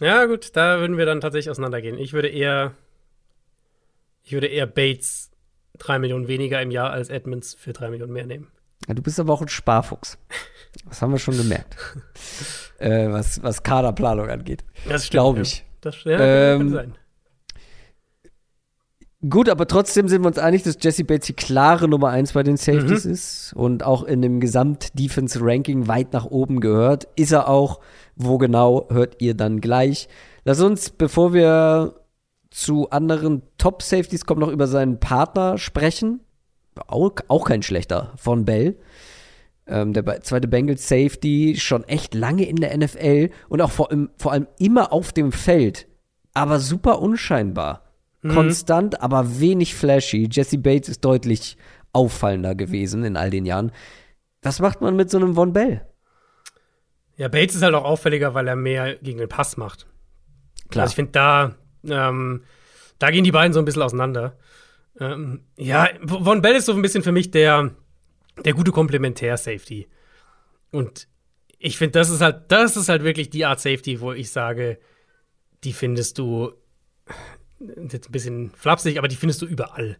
Ja, 0.00 0.24
gut, 0.26 0.56
da 0.56 0.80
würden 0.80 0.98
wir 0.98 1.06
dann 1.06 1.20
tatsächlich 1.20 1.50
auseinandergehen. 1.50 1.98
Ich 1.98 2.12
würde 2.12 2.28
eher, 2.28 2.74
ich 4.22 4.32
würde 4.32 4.48
eher 4.48 4.66
Bates 4.66 5.30
drei 5.78 5.98
Millionen 5.98 6.28
weniger 6.28 6.60
im 6.62 6.70
Jahr 6.70 6.90
als 6.90 7.08
Edmonds 7.08 7.54
für 7.54 7.72
drei 7.72 7.90
Millionen 7.90 8.12
mehr 8.12 8.26
nehmen. 8.26 8.48
Ja, 8.88 8.94
du 8.94 9.02
bist 9.02 9.18
aber 9.18 9.32
auch 9.32 9.42
ein 9.42 9.48
Sparfuchs. 9.48 10.18
Das 10.88 11.00
haben 11.00 11.12
wir 11.12 11.18
schon 11.18 11.36
gemerkt. 11.36 11.76
äh, 12.78 13.08
was, 13.10 13.42
was 13.42 13.62
Kaderplanung 13.62 14.28
angeht. 14.28 14.64
Das 14.88 15.06
stimmt, 15.06 15.12
Glaube 15.12 15.38
ja. 15.38 15.42
ich. 15.42 15.64
Das 15.80 16.04
ja, 16.04 16.18
Ähm, 16.18 16.58
kann 16.58 16.70
sein. 16.70 16.94
Gut, 19.30 19.48
aber 19.48 19.66
trotzdem 19.66 20.08
sind 20.08 20.22
wir 20.22 20.26
uns 20.28 20.38
einig, 20.38 20.64
dass 20.64 20.76
Jesse 20.80 21.04
Bates 21.04 21.26
die 21.28 21.32
klare 21.32 21.88
Nummer 21.88 22.10
1 22.10 22.32
bei 22.34 22.42
den 22.42 22.56
Safeties 22.58 23.04
Mhm. 23.06 23.12
ist 23.12 23.52
und 23.56 23.82
auch 23.82 24.02
in 24.04 24.20
dem 24.20 24.38
Gesamt-Defense-Ranking 24.40 25.88
weit 25.88 26.12
nach 26.12 26.26
oben 26.26 26.60
gehört. 26.60 27.08
Ist 27.16 27.32
er 27.32 27.48
auch. 27.48 27.80
Wo 28.16 28.38
genau, 28.38 28.86
hört 28.90 29.20
ihr 29.22 29.34
dann 29.34 29.60
gleich. 29.60 30.08
Lass 30.44 30.60
uns, 30.60 30.90
bevor 30.90 31.32
wir 31.32 31.94
zu 32.50 32.90
anderen 32.90 33.42
Top-Safeties 33.58 34.26
kommen, 34.26 34.40
noch 34.40 34.50
über 34.52 34.66
seinen 34.66 35.00
Partner 35.00 35.58
sprechen. 35.58 36.20
Auch, 36.86 37.12
auch 37.28 37.44
kein 37.46 37.62
schlechter 37.62 38.12
von 38.16 38.44
Bell. 38.44 38.76
Ähm, 39.66 39.94
der 39.94 40.20
zweite 40.20 40.48
Bengals 40.48 40.86
Safety, 40.88 41.54
schon 41.58 41.84
echt 41.84 42.14
lange 42.14 42.44
in 42.46 42.56
der 42.56 42.76
NFL 42.76 43.30
und 43.48 43.62
auch 43.62 43.70
vor, 43.70 43.90
allem- 43.90 44.10
vor 44.18 44.32
allem 44.32 44.46
immer 44.58 44.92
auf 44.92 45.12
dem 45.12 45.32
Feld, 45.32 45.86
aber 46.34 46.60
super 46.60 47.00
unscheinbar. 47.00 47.83
Konstant, 48.32 49.00
aber 49.00 49.40
wenig 49.40 49.74
flashy. 49.74 50.28
Jesse 50.30 50.58
Bates 50.58 50.88
ist 50.88 51.04
deutlich 51.04 51.56
auffallender 51.92 52.54
gewesen 52.54 53.04
in 53.04 53.16
all 53.16 53.30
den 53.30 53.46
Jahren. 53.46 53.72
Was 54.42 54.60
macht 54.60 54.80
man 54.80 54.96
mit 54.96 55.10
so 55.10 55.18
einem 55.18 55.34
Von 55.34 55.52
Bell? 55.52 55.86
Ja, 57.16 57.28
Bates 57.28 57.54
ist 57.54 57.62
halt 57.62 57.74
auch 57.74 57.84
auffälliger, 57.84 58.34
weil 58.34 58.48
er 58.48 58.56
mehr 58.56 58.96
gegen 58.96 59.18
den 59.18 59.28
Pass 59.28 59.56
macht. 59.56 59.86
Klar. 60.68 60.82
Also 60.82 60.92
ich 60.92 60.96
finde, 60.96 61.12
da, 61.12 61.54
ähm, 61.84 62.42
da 62.98 63.10
gehen 63.10 63.24
die 63.24 63.32
beiden 63.32 63.52
so 63.52 63.60
ein 63.60 63.64
bisschen 63.64 63.82
auseinander. 63.82 64.36
Ähm, 64.98 65.44
ja, 65.56 65.88
Von 66.06 66.42
Bell 66.42 66.56
ist 66.56 66.66
so 66.66 66.72
ein 66.72 66.82
bisschen 66.82 67.02
für 67.02 67.12
mich 67.12 67.30
der, 67.30 67.70
der 68.44 68.54
gute 68.54 68.72
Komplementär-Safety. 68.72 69.88
Und 70.70 71.08
ich 71.58 71.78
finde, 71.78 71.92
das 71.92 72.10
ist 72.10 72.20
halt, 72.20 72.50
das 72.50 72.76
ist 72.76 72.88
halt 72.88 73.04
wirklich 73.04 73.30
die 73.30 73.44
Art 73.44 73.60
Safety, 73.60 74.00
wo 74.00 74.12
ich 74.12 74.30
sage, 74.30 74.78
die 75.62 75.72
findest 75.72 76.18
du 76.18 76.52
jetzt 77.90 78.08
ein 78.08 78.12
bisschen 78.12 78.50
flapsig, 78.50 78.98
aber 78.98 79.08
die 79.08 79.16
findest 79.16 79.42
du 79.42 79.46
überall. 79.46 79.98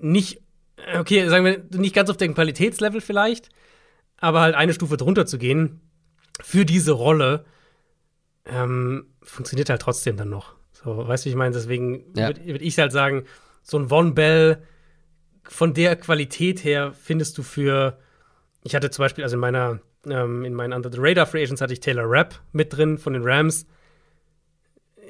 Nicht, 0.00 0.40
okay, 0.98 1.28
sagen 1.28 1.44
wir, 1.44 1.64
nicht 1.78 1.94
ganz 1.94 2.10
auf 2.10 2.16
dem 2.16 2.34
Qualitätslevel 2.34 3.00
vielleicht, 3.00 3.48
aber 4.18 4.40
halt 4.40 4.54
eine 4.54 4.74
Stufe 4.74 4.96
drunter 4.96 5.26
zu 5.26 5.38
gehen 5.38 5.80
für 6.42 6.64
diese 6.64 6.92
Rolle 6.92 7.44
ähm, 8.44 9.06
funktioniert 9.22 9.70
halt 9.70 9.82
trotzdem 9.82 10.16
dann 10.16 10.28
noch. 10.30 10.54
So, 10.72 11.06
weißt 11.08 11.24
du, 11.24 11.26
wie 11.26 11.30
ich 11.30 11.36
meine? 11.36 11.54
Deswegen 11.54 12.04
Ja. 12.16 12.28
würde 12.28 12.44
würd 12.44 12.62
ich 12.62 12.78
halt 12.78 12.92
sagen, 12.92 13.24
so 13.62 13.78
ein 13.78 13.88
Von 13.88 14.14
Bell 14.14 14.62
von 15.44 15.74
der 15.74 15.96
Qualität 15.96 16.64
her 16.64 16.92
findest 16.92 17.38
du 17.38 17.42
für, 17.42 17.98
ich 18.62 18.74
hatte 18.74 18.90
zum 18.90 19.02
Beispiel, 19.04 19.24
also 19.24 19.36
in 19.36 19.40
meiner, 19.40 19.80
ähm, 20.06 20.44
in 20.44 20.54
meinen 20.54 20.72
Under 20.72 20.90
the 20.90 20.98
Radar 21.00 21.26
Free 21.26 21.42
Agents 21.42 21.60
hatte 21.60 21.72
ich 21.72 21.80
Taylor 21.80 22.04
Rapp 22.06 22.40
mit 22.52 22.72
drin 22.72 22.98
von 22.98 23.12
den 23.12 23.22
Rams. 23.24 23.66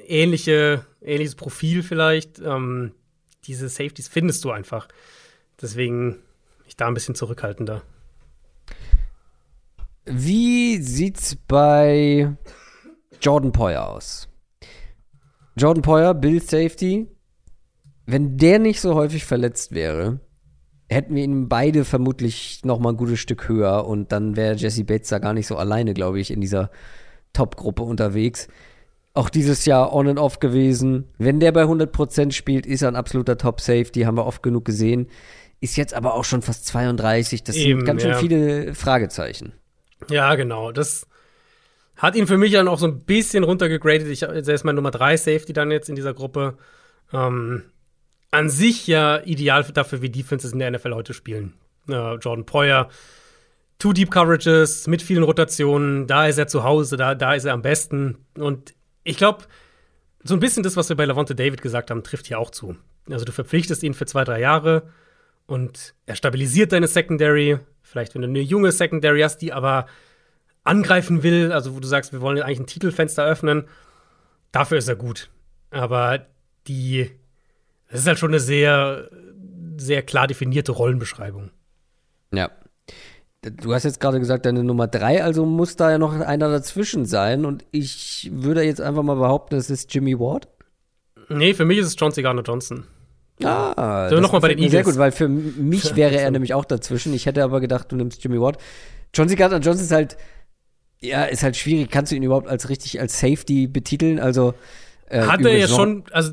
Ähnliche, 0.07 0.85
ähnliches 1.05 1.35
Profil 1.35 1.83
vielleicht. 1.83 2.39
Ähm, 2.39 2.91
diese 3.45 3.69
Safeties 3.69 4.07
findest 4.07 4.43
du 4.43 4.51
einfach. 4.51 4.87
Deswegen 5.61 6.17
ich 6.65 6.75
da 6.75 6.87
ein 6.87 6.93
bisschen 6.93 7.15
zurückhaltender. 7.15 7.83
Wie 10.05 10.77
sieht's 10.81 11.35
bei 11.47 12.35
Jordan 13.21 13.51
Poyer 13.51 13.89
aus? 13.89 14.27
Jordan 15.57 15.81
Poyer, 15.81 16.13
Bill 16.13 16.41
Safety. 16.41 17.07
Wenn 18.05 18.37
der 18.37 18.59
nicht 18.59 18.81
so 18.81 18.93
häufig 18.93 19.25
verletzt 19.25 19.73
wäre, 19.73 20.19
hätten 20.89 21.15
wir 21.15 21.23
ihn 21.23 21.49
beide 21.49 21.85
vermutlich 21.85 22.61
noch 22.63 22.79
mal 22.79 22.89
ein 22.89 22.97
gutes 22.97 23.19
Stück 23.19 23.47
höher 23.47 23.87
und 23.87 24.11
dann 24.11 24.35
wäre 24.35 24.55
Jesse 24.55 24.83
Bates 24.83 25.09
da 25.09 25.19
gar 25.19 25.33
nicht 25.33 25.47
so 25.47 25.55
alleine, 25.55 25.93
glaube 25.93 26.19
ich, 26.19 26.29
in 26.29 26.41
dieser 26.41 26.69
Top-Gruppe 27.33 27.81
unterwegs. 27.81 28.47
Auch 29.15 29.29
dieses 29.29 29.65
Jahr 29.65 29.93
on 29.93 30.07
and 30.09 30.19
off 30.19 30.39
gewesen. 30.39 31.05
Wenn 31.17 31.39
der 31.39 31.51
bei 31.53 31.63
100% 31.63 32.33
spielt, 32.33 32.65
ist 32.65 32.81
er 32.81 32.89
ein 32.89 32.95
absoluter 32.97 33.37
Top-Safety, 33.37 34.01
haben 34.01 34.17
wir 34.17 34.25
oft 34.25 34.43
genug 34.43 34.65
gesehen. 34.65 35.07
Ist 35.61 35.77
jetzt 35.77 35.93
aber 35.93 36.13
auch 36.13 36.25
schon 36.25 36.41
fast 36.41 36.65
32. 36.67 37.43
Das 37.43 37.55
Eben, 37.55 37.79
sind 37.79 37.85
ganz 37.85 38.01
schön 38.01 38.11
ja. 38.11 38.17
viele 38.17 38.75
Fragezeichen. 38.75 39.53
Ja, 40.09 40.35
genau. 40.35 40.71
Das 40.73 41.07
hat 41.95 42.15
ihn 42.17 42.27
für 42.27 42.37
mich 42.37 42.51
dann 42.51 42.67
auch 42.67 42.77
so 42.77 42.87
ein 42.87 42.99
bisschen 43.05 43.45
runtergegradet. 43.45 44.07
Ich, 44.09 44.23
er 44.23 44.33
ist 44.35 44.65
mein 44.65 44.75
Nummer 44.75 44.91
3 44.91 45.15
Safety 45.15 45.53
dann 45.53 45.71
jetzt 45.71 45.87
in 45.87 45.95
dieser 45.95 46.13
Gruppe. 46.13 46.57
Ähm, 47.13 47.63
an 48.31 48.49
sich 48.49 48.85
ja 48.85 49.21
ideal 49.23 49.63
für- 49.63 49.71
dafür, 49.71 50.01
wie 50.01 50.09
Defenses 50.09 50.51
in 50.51 50.59
der 50.59 50.71
NFL 50.71 50.93
heute 50.93 51.13
spielen. 51.13 51.53
Äh, 51.87 52.15
Jordan 52.15 52.45
Poyer, 52.45 52.89
Two 53.79 53.93
Deep 53.93 54.11
Coverages 54.11 54.87
mit 54.87 55.01
vielen 55.01 55.23
Rotationen. 55.23 56.05
Da 56.05 56.27
ist 56.27 56.37
er 56.37 56.47
zu 56.47 56.63
Hause, 56.65 56.97
da, 56.97 57.15
da 57.15 57.33
ist 57.33 57.45
er 57.45 57.53
am 57.53 57.61
besten. 57.61 58.17
Und 58.37 58.73
ich 59.05 59.15
glaube, 59.15 59.45
so 60.23 60.33
ein 60.33 60.39
bisschen 60.41 60.63
das, 60.63 60.75
was 60.75 60.89
wir 60.89 60.97
bei 60.97 61.05
Lavonte 61.05 61.35
David 61.35 61.61
gesagt 61.61 61.89
haben, 61.91 62.03
trifft 62.03 62.27
hier 62.27 62.39
auch 62.39 62.51
zu. 62.51 62.75
Also 63.09 63.23
du 63.23 63.31
verpflichtest 63.31 63.83
ihn 63.83 63.93
für 63.93 64.05
zwei, 64.05 64.23
drei 64.23 64.41
Jahre 64.41 64.89
und 65.45 65.93
er 66.07 66.15
stabilisiert 66.15 66.73
deine 66.73 66.87
Secondary. 66.87 67.59
Vielleicht, 67.83 68.15
wenn 68.15 68.23
du 68.23 68.27
eine 68.27 68.39
junge 68.39 68.71
Secondary 68.71 69.21
hast, 69.21 69.37
die 69.37 69.53
aber 69.53 69.85
angreifen 70.63 71.21
will, 71.21 71.51
also 71.51 71.75
wo 71.75 71.79
du 71.79 71.87
sagst, 71.87 72.11
wir 72.11 72.21
wollen 72.21 72.41
eigentlich 72.41 72.59
ein 72.59 72.65
Titelfenster 72.65 73.23
öffnen, 73.23 73.65
dafür 74.51 74.79
ist 74.79 74.87
er 74.87 74.95
gut. 74.95 75.29
Aber 75.69 76.25
die, 76.67 77.11
das 77.89 78.01
ist 78.01 78.07
halt 78.07 78.17
schon 78.17 78.31
eine 78.31 78.39
sehr, 78.39 79.09
sehr 79.77 80.01
klar 80.01 80.25
definierte 80.25 80.71
Rollenbeschreibung. 80.71 81.51
Ja. 82.33 82.49
Du 83.57 83.73
hast 83.73 83.83
jetzt 83.83 83.99
gerade 83.99 84.19
gesagt, 84.19 84.45
deine 84.45 84.63
Nummer 84.63 84.87
drei, 84.87 85.23
also 85.23 85.45
muss 85.45 85.75
da 85.75 85.91
ja 85.91 85.97
noch 85.97 86.13
einer 86.19 86.49
dazwischen 86.49 87.05
sein. 87.05 87.45
Und 87.45 87.63
ich 87.71 88.29
würde 88.33 88.63
jetzt 88.63 88.81
einfach 88.81 89.03
mal 89.03 89.15
behaupten, 89.15 89.55
es 89.55 89.69
ist 89.69 89.93
Jimmy 89.93 90.19
Ward. 90.19 90.47
Nee, 91.29 91.53
für 91.53 91.65
mich 91.65 91.77
ist 91.77 91.87
es 91.87 91.95
John 91.97 92.11
C. 92.11 92.21
Garner 92.21 92.41
Johnson. 92.43 92.85
Ah, 93.43 94.07
So, 94.09 94.15
das 94.15 94.21
noch 94.21 94.31
mal 94.31 94.39
bei 94.39 94.47
den 94.49 94.59
mir 94.59 94.69
Sehr 94.69 94.79
Eagles. 94.79 94.95
gut, 94.95 94.99
weil 94.99 95.11
für 95.11 95.27
mich 95.27 95.95
wäre 95.95 96.15
er 96.17 96.31
nämlich 96.31 96.53
auch 96.53 96.65
dazwischen. 96.65 97.13
Ich 97.13 97.25
hätte 97.25 97.43
aber 97.43 97.59
gedacht, 97.59 97.91
du 97.91 97.95
nimmst 97.95 98.23
Jimmy 98.23 98.39
Ward. 98.39 98.57
John 99.13 99.27
C. 99.29 99.35
Gardner 99.35 99.59
Johnson 99.59 99.85
ist 99.85 99.91
halt, 99.91 100.17
ja, 101.01 101.25
ist 101.25 101.43
halt 101.43 101.55
schwierig. 101.57 101.91
Kannst 101.91 102.11
du 102.11 102.15
ihn 102.15 102.23
überhaupt 102.23 102.47
als 102.47 102.69
richtig 102.69 102.99
als 102.99 103.19
Safety 103.19 103.67
betiteln? 103.67 104.19
Also 104.19 104.53
äh, 105.07 105.21
Hat 105.21 105.41
er 105.45 105.57
ja 105.57 105.67
schon, 105.67 106.03
also 106.11 106.31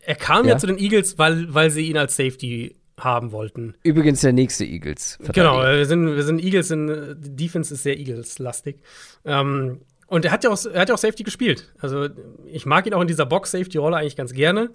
er 0.00 0.14
kam 0.14 0.44
ja, 0.46 0.52
Ja. 0.52 0.58
zu 0.58 0.66
den 0.68 0.78
Eagles, 0.78 1.18
weil, 1.18 1.52
weil 1.54 1.70
sie 1.70 1.88
ihn 1.88 1.96
als 1.96 2.16
Safety 2.16 2.76
haben 2.98 3.32
wollten. 3.32 3.74
Übrigens 3.82 4.20
der 4.22 4.32
nächste 4.32 4.64
Eagles. 4.64 5.18
Genau, 5.32 5.60
wir 5.62 5.86
sind, 5.86 6.16
wir 6.16 6.22
sind 6.22 6.42
Eagles 6.42 6.70
in 6.70 6.88
äh, 6.88 7.14
die 7.16 7.36
Defense 7.36 7.74
ist 7.74 7.82
sehr 7.82 7.98
Eagles-lastig. 7.98 8.80
Ähm, 9.24 9.80
und 10.06 10.24
er 10.24 10.30
hat 10.30 10.44
ja 10.44 10.50
auch, 10.50 10.64
er 10.64 10.80
hat 10.80 10.88
ja 10.88 10.94
auch 10.94 10.98
Safety 10.98 11.22
gespielt. 11.22 11.72
Also 11.78 12.08
ich 12.46 12.64
mag 12.64 12.86
ihn 12.86 12.94
auch 12.94 13.00
in 13.00 13.08
dieser 13.08 13.26
Box-Safety-Rolle 13.26 13.96
eigentlich 13.96 14.16
ganz 14.16 14.32
gerne. 14.32 14.70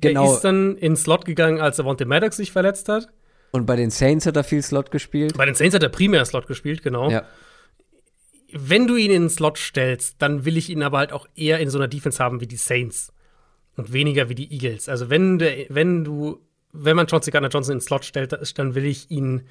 Genau. 0.00 0.26
Er 0.26 0.34
ist 0.34 0.42
dann 0.42 0.76
in 0.76 0.96
Slot 0.96 1.24
gegangen, 1.24 1.60
als 1.60 1.80
Avonte 1.80 2.04
Maddox 2.04 2.36
sich 2.36 2.52
verletzt 2.52 2.88
hat. 2.88 3.08
Und 3.52 3.66
bei 3.66 3.76
den 3.76 3.90
Saints 3.90 4.26
hat 4.26 4.36
er 4.36 4.44
viel 4.44 4.62
Slot 4.62 4.90
gespielt. 4.90 5.36
Bei 5.36 5.46
den 5.46 5.54
Saints 5.54 5.74
hat 5.74 5.82
er 5.82 5.88
primär 5.88 6.24
Slot 6.24 6.46
gespielt, 6.46 6.82
genau. 6.82 7.10
Ja. 7.10 7.24
Wenn 8.52 8.86
du 8.86 8.96
ihn 8.96 9.10
in 9.10 9.22
den 9.22 9.30
Slot 9.30 9.58
stellst, 9.58 10.16
dann 10.20 10.44
will 10.44 10.56
ich 10.56 10.68
ihn 10.68 10.82
aber 10.82 10.98
halt 10.98 11.12
auch 11.12 11.26
eher 11.34 11.60
in 11.60 11.70
so 11.70 11.78
einer 11.78 11.88
Defense 11.88 12.22
haben 12.22 12.40
wie 12.40 12.46
die 12.46 12.56
Saints 12.56 13.12
und 13.76 13.92
weniger 13.92 14.28
wie 14.28 14.34
die 14.34 14.52
Eagles. 14.52 14.88
Also 14.88 15.08
wenn 15.08 15.38
du, 15.38 15.66
wenn 15.68 16.04
du, 16.04 16.40
wenn 16.72 16.96
man 16.96 17.06
John 17.06 17.22
C. 17.22 17.30
Gardner 17.30 17.50
Johnson 17.50 17.74
in 17.74 17.78
den 17.78 17.84
Slot 17.84 18.04
stellt, 18.04 18.36
dann 18.58 18.74
will 18.74 18.84
ich 18.84 19.08
ihn 19.10 19.42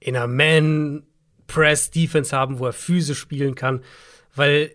in 0.00 0.16
einer 0.16 0.26
Man-Press-Defense 0.26 2.36
haben, 2.36 2.58
wo 2.58 2.66
er 2.66 2.72
physisch 2.72 3.18
spielen 3.18 3.54
kann, 3.54 3.84
weil 4.34 4.74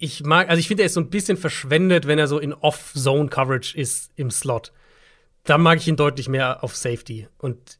ich 0.00 0.24
mag, 0.24 0.48
also 0.48 0.60
ich 0.60 0.68
finde, 0.68 0.82
er 0.82 0.86
ist 0.86 0.94
so 0.94 1.00
ein 1.00 1.10
bisschen 1.10 1.36
verschwendet, 1.36 2.06
wenn 2.06 2.18
er 2.18 2.28
so 2.28 2.38
in 2.38 2.52
Off-Zone-Coverage 2.52 3.76
ist 3.76 4.12
im 4.16 4.30
Slot. 4.30 4.72
Da 5.44 5.58
mag 5.58 5.78
ich 5.78 5.88
ihn 5.88 5.96
deutlich 5.96 6.28
mehr 6.28 6.62
auf 6.62 6.76
Safety. 6.76 7.28
Und 7.38 7.78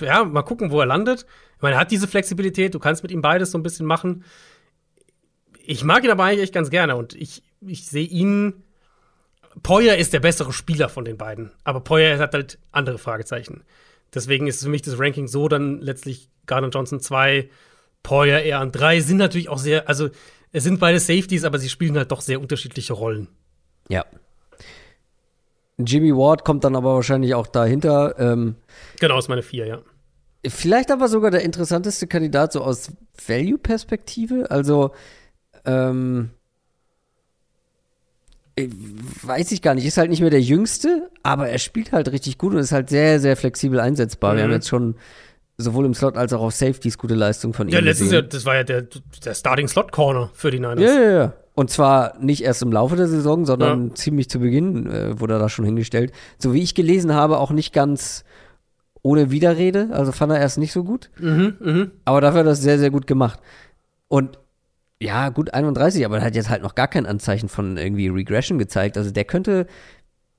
ja, 0.00 0.24
mal 0.24 0.42
gucken, 0.42 0.70
wo 0.70 0.80
er 0.80 0.86
landet. 0.86 1.26
Ich 1.56 1.62
meine, 1.62 1.76
er 1.76 1.80
hat 1.80 1.90
diese 1.90 2.06
Flexibilität, 2.06 2.74
du 2.74 2.78
kannst 2.78 3.02
mit 3.02 3.10
ihm 3.10 3.22
beides 3.22 3.50
so 3.50 3.58
ein 3.58 3.62
bisschen 3.62 3.86
machen. 3.86 4.24
Ich 5.64 5.84
mag 5.84 6.04
ihn 6.04 6.10
aber 6.10 6.24
eigentlich 6.24 6.42
echt 6.42 6.54
ganz 6.54 6.70
gerne 6.70 6.96
und 6.96 7.14
ich, 7.14 7.42
ich 7.60 7.86
sehe 7.86 8.06
ihn. 8.06 8.62
Poyer 9.62 9.96
ist 9.96 10.12
der 10.12 10.20
bessere 10.20 10.52
Spieler 10.52 10.88
von 10.88 11.04
den 11.04 11.16
beiden, 11.16 11.52
aber 11.64 11.80
Poyer 11.80 12.18
hat 12.18 12.34
halt 12.34 12.58
andere 12.72 12.98
Fragezeichen. 12.98 13.64
Deswegen 14.14 14.46
ist 14.46 14.62
für 14.62 14.68
mich 14.68 14.82
das 14.82 14.98
Ranking 14.98 15.28
so 15.28 15.48
dann 15.48 15.80
letztlich 15.80 16.30
Gardner 16.46 16.70
Johnson 16.70 17.00
2, 17.00 17.48
Poyer 18.02 18.40
eher 18.40 18.60
an 18.60 18.72
3, 18.72 19.00
sind 19.00 19.16
natürlich 19.16 19.48
auch 19.48 19.58
sehr, 19.58 19.88
also 19.88 20.10
es 20.52 20.64
sind 20.64 20.78
beide 20.78 21.00
Safeties, 21.00 21.44
aber 21.44 21.58
sie 21.58 21.68
spielen 21.68 21.96
halt 21.96 22.12
doch 22.12 22.20
sehr 22.20 22.40
unterschiedliche 22.40 22.92
Rollen. 22.92 23.28
Ja. 23.88 24.04
Jimmy 25.78 26.14
Ward 26.14 26.44
kommt 26.44 26.64
dann 26.64 26.76
aber 26.76 26.94
wahrscheinlich 26.94 27.34
auch 27.34 27.46
dahinter. 27.46 28.18
Ähm, 28.18 28.56
Genau, 29.00 29.18
ist 29.18 29.28
meine 29.28 29.42
4, 29.42 29.66
ja. 29.66 29.82
Vielleicht 30.46 30.90
aber 30.90 31.08
sogar 31.08 31.30
der 31.30 31.42
interessanteste 31.42 32.06
Kandidat 32.06 32.52
so 32.52 32.62
aus 32.62 32.92
Value-Perspektive. 33.26 34.50
Also, 34.50 34.92
ähm, 35.64 36.30
äh, 36.30 36.35
weiß 38.58 39.52
ich 39.52 39.60
gar 39.62 39.74
nicht, 39.74 39.84
ist 39.86 39.98
halt 39.98 40.10
nicht 40.10 40.20
mehr 40.20 40.30
der 40.30 40.40
Jüngste, 40.40 41.10
aber 41.22 41.48
er 41.48 41.58
spielt 41.58 41.92
halt 41.92 42.10
richtig 42.10 42.38
gut 42.38 42.52
und 42.54 42.58
ist 42.58 42.72
halt 42.72 42.88
sehr, 42.88 43.20
sehr 43.20 43.36
flexibel 43.36 43.80
einsetzbar. 43.80 44.34
Wir 44.34 44.40
Mhm. 44.42 44.44
haben 44.48 44.52
jetzt 44.52 44.68
schon 44.68 44.94
sowohl 45.58 45.84
im 45.86 45.94
Slot 45.94 46.16
als 46.16 46.32
auch 46.32 46.40
auf 46.40 46.54
Safeties 46.54 46.96
gute 46.98 47.14
Leistung 47.14 47.52
von 47.52 47.68
ihm. 47.68 47.74
Ja, 47.74 47.80
letztes. 47.80 48.10
Jahr, 48.12 48.22
das 48.22 48.44
war 48.44 48.54
ja 48.56 48.64
der, 48.64 48.86
der 49.24 49.34
Starting 49.34 49.68
Slot 49.68 49.92
Corner 49.92 50.30
für 50.34 50.50
die 50.50 50.58
Niners. 50.58 50.80
Ja, 50.80 50.92
ja, 51.00 51.10
ja. 51.10 51.32
Und 51.54 51.70
zwar 51.70 52.18
nicht 52.18 52.42
erst 52.44 52.60
im 52.62 52.70
Laufe 52.72 52.96
der 52.96 53.08
Saison, 53.08 53.46
sondern 53.46 53.94
ziemlich 53.94 54.28
zu 54.28 54.38
Beginn 54.40 54.86
äh, 54.90 55.18
wurde 55.20 55.34
er 55.34 55.38
da 55.38 55.48
schon 55.48 55.64
hingestellt. 55.64 56.12
So 56.38 56.52
wie 56.52 56.62
ich 56.62 56.74
gelesen 56.74 57.14
habe, 57.14 57.38
auch 57.38 57.50
nicht 57.50 57.72
ganz 57.72 58.24
ohne 59.02 59.30
Widerrede. 59.30 59.88
Also 59.92 60.12
fand 60.12 60.32
er 60.32 60.38
erst 60.40 60.58
nicht 60.58 60.72
so 60.72 60.84
gut. 60.84 61.08
Mhm, 61.18 61.56
mhm. 61.60 61.90
Aber 62.04 62.20
dafür 62.20 62.40
hat 62.40 62.46
er 62.46 62.50
das 62.50 62.60
sehr, 62.60 62.78
sehr 62.78 62.90
gut 62.90 63.06
gemacht. 63.06 63.38
Und 64.08 64.38
ja, 65.00 65.28
gut 65.28 65.52
31, 65.52 66.04
aber 66.04 66.18
er 66.18 66.24
hat 66.24 66.34
jetzt 66.34 66.48
halt 66.48 66.62
noch 66.62 66.74
gar 66.74 66.88
kein 66.88 67.06
Anzeichen 67.06 67.48
von 67.48 67.76
irgendwie 67.76 68.08
Regression 68.08 68.58
gezeigt. 68.58 68.96
Also 68.96 69.10
der 69.10 69.24
könnte, 69.24 69.66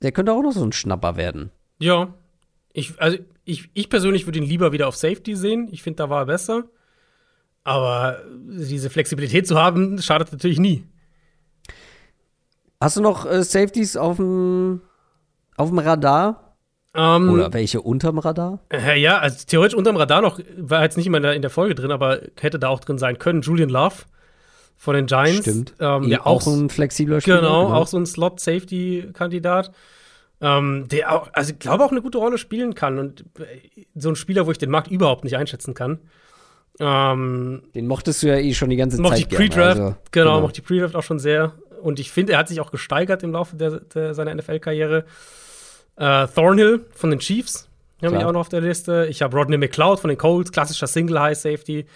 der 0.02 0.12
könnte 0.12 0.34
auch 0.34 0.42
noch 0.42 0.52
so 0.52 0.64
ein 0.64 0.72
Schnapper 0.72 1.16
werden. 1.16 1.52
Ja. 1.80 2.14
Ich, 2.74 3.00
also 3.00 3.18
ich, 3.46 3.70
ich 3.74 3.90
persönlich 3.90 4.26
würde 4.26 4.40
ihn 4.40 4.46
lieber 4.46 4.72
wieder 4.72 4.88
auf 4.88 4.96
Safety 4.96 5.36
sehen. 5.36 5.68
Ich 5.72 5.84
finde, 5.84 5.98
da 5.98 6.10
war 6.10 6.24
er 6.24 6.26
besser. 6.26 6.64
Aber 7.64 8.22
diese 8.48 8.90
Flexibilität 8.90 9.48
zu 9.48 9.58
haben, 9.58 10.02
schadet 10.02 10.32
natürlich 10.32 10.60
nie. 10.60 10.86
Hast 12.80 12.98
du 12.98 13.02
noch 13.02 13.26
äh, 13.26 13.44
Safeties 13.44 13.98
auf 13.98 14.18
dem 14.18 14.82
auf 15.56 15.70
dem 15.70 15.80
Radar? 15.80 16.56
Ähm, 16.94 17.30
Oder 17.30 17.52
welche 17.54 17.82
unterm 17.82 18.20
Radar? 18.20 18.60
äh, 18.72 19.00
ja, 19.00 19.18
also 19.20 19.46
theoretisch 19.46 19.76
unterm 19.76 19.98
Radar 19.98 20.22
noch, 20.22 20.40
war 20.58 20.84
jetzt 20.84 20.98
nicht 20.98 21.08
immer 21.08 21.18
in 21.18 21.24
der, 21.24 21.34
in 21.34 21.42
der 21.42 21.52
Folge 21.52 21.76
drin, 21.76 21.92
aber 21.92 22.22
hätte 22.40 22.60
da 22.60 22.70
auch 22.70 22.80
drin 22.80 22.98
sein 22.98 23.20
können. 23.20 23.42
Julian 23.42 23.70
Love 23.70 24.06
von 24.78 24.96
den 24.96 25.08
Giants. 25.08 25.42
Stimmt. 25.42 25.74
Ähm, 25.80 26.10
der 26.10 26.26
auch, 26.26 26.46
ein 26.46 26.70
flexibler 26.70 27.20
Spieler. 27.20 27.38
genau, 27.38 27.74
auch 27.74 27.88
so 27.88 27.98
ein 27.98 28.06
Slot-Safety-Kandidat. 28.06 29.72
Ähm, 30.40 30.88
der 30.88 31.12
auch, 31.12 31.30
also 31.34 31.52
ich 31.52 31.60
glaube 31.60 31.84
auch 31.84 31.92
eine 31.92 32.02
gute 32.02 32.20
Rolle 32.20 32.38
spielen 32.38 32.76
kann 32.76 33.00
und 33.00 33.22
äh, 33.40 33.86
so 33.96 34.10
ein 34.10 34.16
Spieler, 34.16 34.46
wo 34.46 34.52
ich 34.52 34.60
den 34.60 34.70
Markt 34.70 34.92
überhaupt 34.92 35.24
nicht 35.24 35.36
einschätzen 35.36 35.74
kann. 35.74 36.00
Ähm, 36.80 37.64
Den 37.74 37.88
mochtest 37.88 38.22
du 38.22 38.28
ja 38.28 38.36
eh 38.36 38.54
schon 38.54 38.70
die 38.70 38.76
ganze 38.76 39.02
mochte 39.02 39.16
Zeit 39.16 39.32
ich 39.32 39.36
Pre-Draft, 39.36 39.80
also, 39.80 39.96
genau, 40.12 40.42
mochte 40.42 40.62
ich 40.62 40.68
Pre-Draft 40.68 40.96
auch 40.96 41.04
schon 41.04 41.18
sehr. 41.18 41.54
Und 41.82 42.00
ich 42.00 42.12
finde, 42.12 42.34
er 42.34 42.40
hat 42.40 42.50
sich 42.50 42.60
auch 42.60 42.70
gesteigert 42.70 43.24
im 43.24 43.32
Laufe 43.32 43.56
der, 43.56 43.80
der, 43.80 44.14
seiner 44.14 44.34
NFL-Karriere. 44.36 45.06
Äh, 45.96 46.28
Thornhill 46.28 46.86
von 46.94 47.10
den 47.10 47.20
Chiefs 47.20 47.68
habe 48.04 48.18
ich 48.18 48.24
auch 48.24 48.32
noch 48.32 48.42
auf 48.42 48.50
der 48.50 48.62
Liste. 48.62 49.08
Ich 49.10 49.24
habe 49.24 49.36
Rodney 49.36 49.58
McLeod 49.58 50.00
von 50.00 50.10
den 50.10 50.20
Colts, 50.20 50.52
klassischer 50.52 50.86
Single-High-Safety 50.86 51.88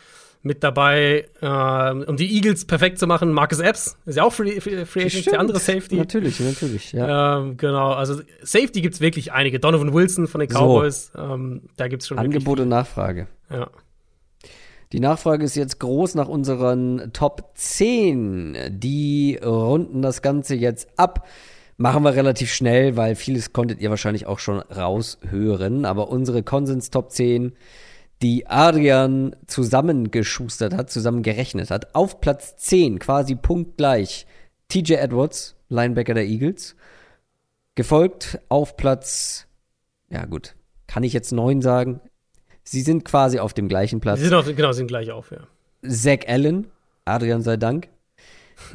mit 0.44 0.64
dabei. 0.64 1.28
Äh, 1.42 2.06
um 2.06 2.18
die 2.18 2.36
Eagles 2.36 2.66
perfekt 2.66 3.00
zu 3.00 3.08
machen, 3.08 3.32
Marcus 3.32 3.60
Epps 3.60 3.98
ist 4.06 4.18
ja 4.18 4.24
auch 4.24 4.34
Free, 4.34 4.60
Free, 4.60 4.86
Free 4.86 5.06
Agent, 5.06 5.28
der 5.28 5.40
andere 5.40 5.60
Safety. 5.60 5.96
Natürlich, 5.96 6.40
natürlich, 6.40 6.92
ja. 6.94 7.40
Ähm, 7.40 7.58
genau, 7.58 7.92
also 7.92 8.22
Safety 8.42 8.82
gibt 8.82 8.96
es 8.96 9.02
wirklich 9.02 9.32
einige. 9.32 9.60
Donovan 9.60 9.94
Wilson 9.94 10.28
von 10.28 10.40
den 10.40 10.50
So. 10.50 10.60
Cowboys, 10.60 11.12
ähm, 11.18 11.62
da 11.78 11.88
gibt 11.88 12.02
es 12.02 12.08
schon 12.08 12.18
Angebot 12.18 12.60
und 12.60 12.70
Nachfrage. 12.70 13.28
Ja. 13.50 13.70
Die 14.92 15.00
Nachfrage 15.00 15.46
ist 15.46 15.56
jetzt 15.56 15.80
groß 15.80 16.16
nach 16.16 16.28
unseren 16.28 17.12
Top 17.14 17.52
10. 17.54 18.58
Die 18.72 19.40
runden 19.42 20.02
das 20.02 20.22
Ganze 20.22 20.56
jetzt 20.56 20.90
ab. 20.98 21.28
Machen 21.78 22.04
wir 22.04 22.14
relativ 22.14 22.54
schnell, 22.54 22.98
weil 22.98 23.16
vieles 23.16 23.54
konntet 23.54 23.80
ihr 23.80 23.90
wahrscheinlich 23.90 24.26
auch 24.28 24.40
schon 24.40 24.60
raushören. 24.60 25.86
Aber 25.86 26.10
unsere 26.10 26.44
Konsens 26.44 26.90
Top 26.90 27.12
10, 27.12 27.54
die 28.22 28.48
Adrian 28.48 29.36
zusammengeschustert 29.48 30.74
hat, 30.76 30.92
zusammengerechnet 30.92 31.72
hat, 31.72 31.96
auf 31.96 32.22
Platz 32.22 32.56
10, 32.58 33.00
quasi 33.00 33.36
punktgleich, 33.36 34.28
TJ 34.70 34.94
Edwards, 34.94 35.56
Linebacker 35.70 36.14
der 36.14 36.26
Eagles. 36.26 36.76
Gefolgt 37.76 38.40
auf 38.50 38.78
Platz, 38.78 39.48
ja 40.10 40.26
gut, 40.26 40.56
kann 40.88 41.04
ich 41.04 41.14
jetzt 41.14 41.32
9 41.32 41.62
sagen? 41.62 42.02
Sie 42.64 42.82
sind 42.82 43.06
quasi 43.06 43.40
auf 43.40 43.54
dem 43.54 43.68
gleichen 43.68 44.02
Platz. 44.02 44.20
Sie 44.20 44.26
sind 44.26 44.36
auf, 44.36 44.46
genau, 44.46 44.72
sind 44.72 44.88
gleich 44.88 45.12
auf, 45.12 45.32
ja. 45.32 45.48
Zach 45.88 46.28
Allen, 46.28 46.68
Adrian 47.06 47.42
sei 47.42 47.58
Dank. 47.58 47.88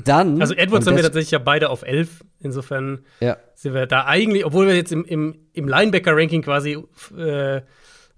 Dann. 0.04 0.40
Also 0.40 0.54
Edwards 0.54 0.86
haben 0.86 0.96
wir 0.96 1.02
tatsächlich 1.04 1.30
ja 1.30 1.38
beide 1.38 1.70
auf 1.70 1.82
11. 1.82 2.24
Insofern 2.40 3.04
Ja, 3.20 3.36
sind 3.54 3.74
wir 3.74 3.86
da 3.86 4.04
eigentlich, 4.06 4.44
obwohl 4.44 4.66
wir 4.66 4.74
jetzt 4.74 4.90
im, 4.90 5.04
im, 5.04 5.38
im 5.52 5.68
Linebacker-Ranking 5.68 6.42
quasi 6.42 6.76
äh, 7.16 7.60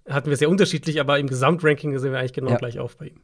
hatten 0.09 0.31
wir 0.31 0.37
sehr 0.37 0.49
unterschiedlich, 0.51 1.01
aber 1.01 1.19
im 1.19 1.27
Gesamtranking 1.29 1.99
sind 1.99 2.13
wir 2.13 2.19
eigentlich 2.19 2.33
genau 2.33 2.51
Ja. 2.51 2.57
gleich 2.57 2.79
auf 2.79 2.97
bei 2.97 3.07
ihm. 3.09 3.21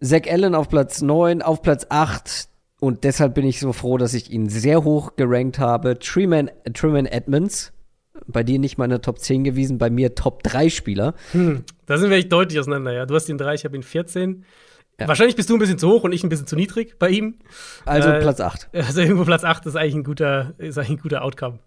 Zach 0.00 0.22
Allen 0.28 0.54
auf 0.54 0.68
Platz 0.68 1.00
9, 1.02 1.42
auf 1.42 1.62
Platz 1.62 1.86
8. 1.88 2.48
Und 2.80 3.04
deshalb 3.04 3.34
bin 3.34 3.46
ich 3.46 3.60
so 3.60 3.72
froh, 3.72 3.96
dass 3.96 4.12
ich 4.14 4.30
ihn 4.30 4.48
sehr 4.48 4.82
hoch 4.82 5.14
gerankt 5.16 5.60
habe. 5.60 5.98
Treeman, 6.00 6.50
Treeman 6.74 7.06
Edmonds, 7.06 7.72
bei 8.26 8.42
dir 8.42 8.58
nicht 8.58 8.76
mal 8.78 8.84
in 8.84 8.90
der 8.90 9.00
Top 9.02 9.20
10 9.20 9.44
gewesen, 9.44 9.78
bei 9.78 9.88
mir 9.90 10.16
Top 10.16 10.42
3 10.42 10.68
Spieler. 10.68 11.14
Da 11.86 11.98
sind 11.98 12.10
wir 12.10 12.16
echt 12.16 12.32
deutlich 12.32 12.58
auseinander, 12.58 12.92
ja. 12.92 13.06
Du 13.06 13.14
hast 13.14 13.28
ihn 13.28 13.38
3, 13.38 13.54
ich 13.54 13.64
habe 13.64 13.76
ihn 13.76 13.84
14. 13.84 14.44
Ja. 15.00 15.06
Wahrscheinlich 15.08 15.36
bist 15.36 15.48
du 15.48 15.54
ein 15.54 15.58
bisschen 15.60 15.78
zu 15.78 15.88
hoch 15.88 16.02
und 16.04 16.12
ich 16.12 16.22
ein 16.24 16.28
bisschen 16.28 16.46
zu 16.48 16.56
niedrig 16.56 16.98
bei 16.98 17.08
ihm. 17.08 17.36
Also 17.86 18.08
Äh, 18.10 18.20
Platz 18.20 18.40
8. 18.40 18.68
Also 18.72 19.00
irgendwo 19.00 19.24
Platz 19.24 19.44
8 19.44 19.64
ist 19.66 19.76
eigentlich 19.76 19.94
ein 19.94 20.04
guter, 20.04 20.54
ist 20.58 20.76
eigentlich 20.76 20.90
ein 20.90 20.98
guter 20.98 21.22
Outcome. 21.22 21.60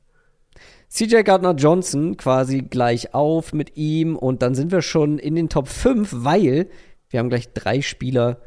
CJ 0.89 1.23
Gardner 1.23 1.53
Johnson 1.53 2.15
quasi 2.17 2.59
gleich 2.59 3.13
auf 3.13 3.53
mit 3.53 3.75
ihm 3.77 4.15
und 4.15 4.41
dann 4.41 4.55
sind 4.55 4.71
wir 4.71 4.81
schon 4.81 5.17
in 5.19 5.35
den 5.35 5.49
Top 5.49 5.67
5, 5.67 6.09
weil 6.13 6.67
wir 7.09 7.19
haben 7.19 7.29
gleich 7.29 7.51
drei 7.53 7.81
Spieler 7.81 8.39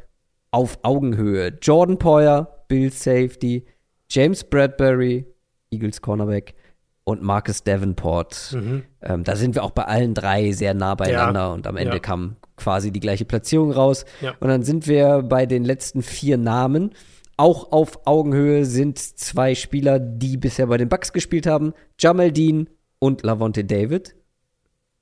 auf 0.51 0.79
Augenhöhe. 0.83 1.57
Jordan 1.61 1.97
Poyer, 1.99 2.63
Bills 2.67 3.03
Safety, 3.03 3.65
James 4.09 4.43
Bradbury, 4.43 5.25
Eagles 5.71 6.01
Cornerback 6.01 6.55
und 7.03 7.21
Marcus 7.21 7.63
Davenport. 7.63 8.57
Ähm, 9.01 9.23
da 9.23 9.35
sind 9.35 9.55
wir 9.55 9.63
auch 9.63 9.71
bei 9.71 9.83
allen 9.85 10.13
drei 10.13 10.51
sehr 10.51 10.73
nah 10.73 10.95
beieinander 10.95 11.53
und 11.53 11.67
am 11.67 11.77
Ende 11.77 11.93
Ja. 11.95 11.99
kam 11.99 12.35
quasi 12.55 12.91
die 12.91 12.99
gleiche 12.99 13.25
Platzierung 13.25 13.71
raus. 13.71 14.05
Ja. 14.21 14.33
Und 14.39 14.49
dann 14.49 14.63
sind 14.63 14.87
wir 14.87 15.23
bei 15.23 15.45
den 15.45 15.63
letzten 15.63 16.01
vier 16.01 16.37
Namen. 16.37 16.91
Auch 17.39 17.71
auf 17.71 18.05
Augenhöhe 18.05 18.65
sind 18.65 18.99
zwei 18.99 19.55
Spieler, 19.55 19.97
die 19.97 20.35
bisher 20.35 20.67
bei 20.67 20.75
den 20.75 20.89
Bucks 20.89 21.13
gespielt 21.13 21.47
haben. 21.47 21.73
Jamal 21.97 22.33
Dean 22.33 22.69
und 22.99 23.23
Lavonte 23.23 23.63
David. 23.63 24.13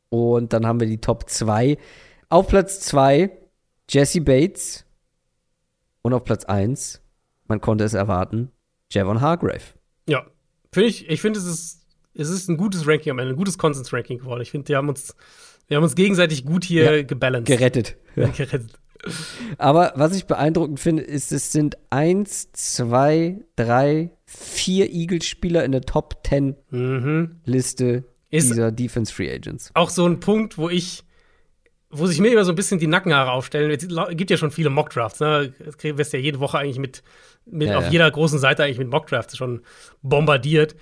Und 0.10 0.54
dann 0.54 0.68
haben 0.68 0.80
wir 0.80 0.86
die 0.86 1.02
Top 1.02 1.28
2. 1.28 1.80
Auf 2.30 2.48
Platz 2.48 2.80
2 2.82 3.32
Jesse 3.90 4.22
Bates. 4.22 4.86
Und 6.04 6.14
auf 6.14 6.26
Platz 6.26 6.46
1, 6.46 7.02
man 7.48 7.60
konnte 7.60 7.86
es 7.86 7.96
erwarten, 7.96 8.52
Javon 8.92 9.20
Hargrave. 9.20 9.74
Ja. 10.08 10.28
Finde 10.72 10.90
ich, 10.90 11.10
ich 11.10 11.22
finde, 11.22 11.40
es 11.40 11.46
ist, 11.48 11.88
es 12.14 12.30
ist 12.30 12.50
ein 12.50 12.58
gutes 12.58 12.88
Ranking 12.88 13.14
am 13.14 13.18
Ende, 13.18 13.34
ein 13.34 13.38
gutes 13.38 13.58
Konsens-Ranking 13.58 14.20
geworden. 14.20 14.42
Ich 14.42 14.52
finde, 14.52 14.68
wir 14.68 14.78
haben 14.78 14.90
uns, 14.90 15.16
wir 15.68 15.78
haben 15.78 15.84
uns 15.84 15.96
gegenseitig 15.96 16.46
gut 16.46 16.66
hier 16.66 16.98
Ja, 16.98 17.02
gebalanced. 17.02 17.48
Gerettet. 17.48 17.98
Ja. 18.16 18.28
Gerettet. 18.38 18.74
Aber 19.58 19.94
was 19.96 20.16
ich 20.16 20.26
beeindruckend 20.26 20.80
finde, 20.80 21.04
ist, 21.04 21.32
es 21.32 21.52
sind 21.52 21.78
eins, 21.90 22.52
zwei, 22.52 23.40
drei, 23.56 24.12
vier 24.26 24.92
Eagles-Spieler 24.92 25.64
in 25.64 25.72
der 25.72 25.82
Top 25.82 26.22
10 26.28 26.56
Mhm. 26.70 27.38
Liste 27.46 28.04
Ist- 28.30 28.50
dieser 28.50 28.72
Defense 28.72 29.14
Free 29.14 29.32
Agents. 29.34 29.72
Auch 29.74 29.90
so 29.90 30.06
ein 30.06 30.20
Punkt, 30.20 30.58
wo 30.58 30.70
ich, 30.70 31.04
wo 31.90 32.06
sich 32.08 32.20
mir 32.20 32.32
immer 32.32 32.44
so 32.44 32.52
ein 32.52 32.56
bisschen 32.56 32.80
die 32.80 32.88
Nackenhaare 32.88 33.32
aufstellen. 33.32 33.72
Es 33.72 33.88
gibt 34.18 34.30
ja 34.30 34.38
schon 34.38 34.52
viele 34.52 34.70
Mockdrafts, 34.70 35.20
ne? 35.22 35.54
Das 35.64 35.76
wirst 35.82 36.12
ja 36.14 36.20
jede 36.20 36.40
Woche 36.40 36.58
eigentlich 36.60 36.80
mit, 36.80 37.04
mit 37.46 37.70
Ja, 37.70 37.78
auf 37.78 37.86
ja. 37.86 37.92
jeder 37.92 38.12
großen 38.12 38.40
Seite 38.40 38.64
eigentlich 38.64 38.80
mit 38.80 38.90
Mockdrafts 38.90 39.38
schon 39.38 39.62
bombardiert. 40.02 40.76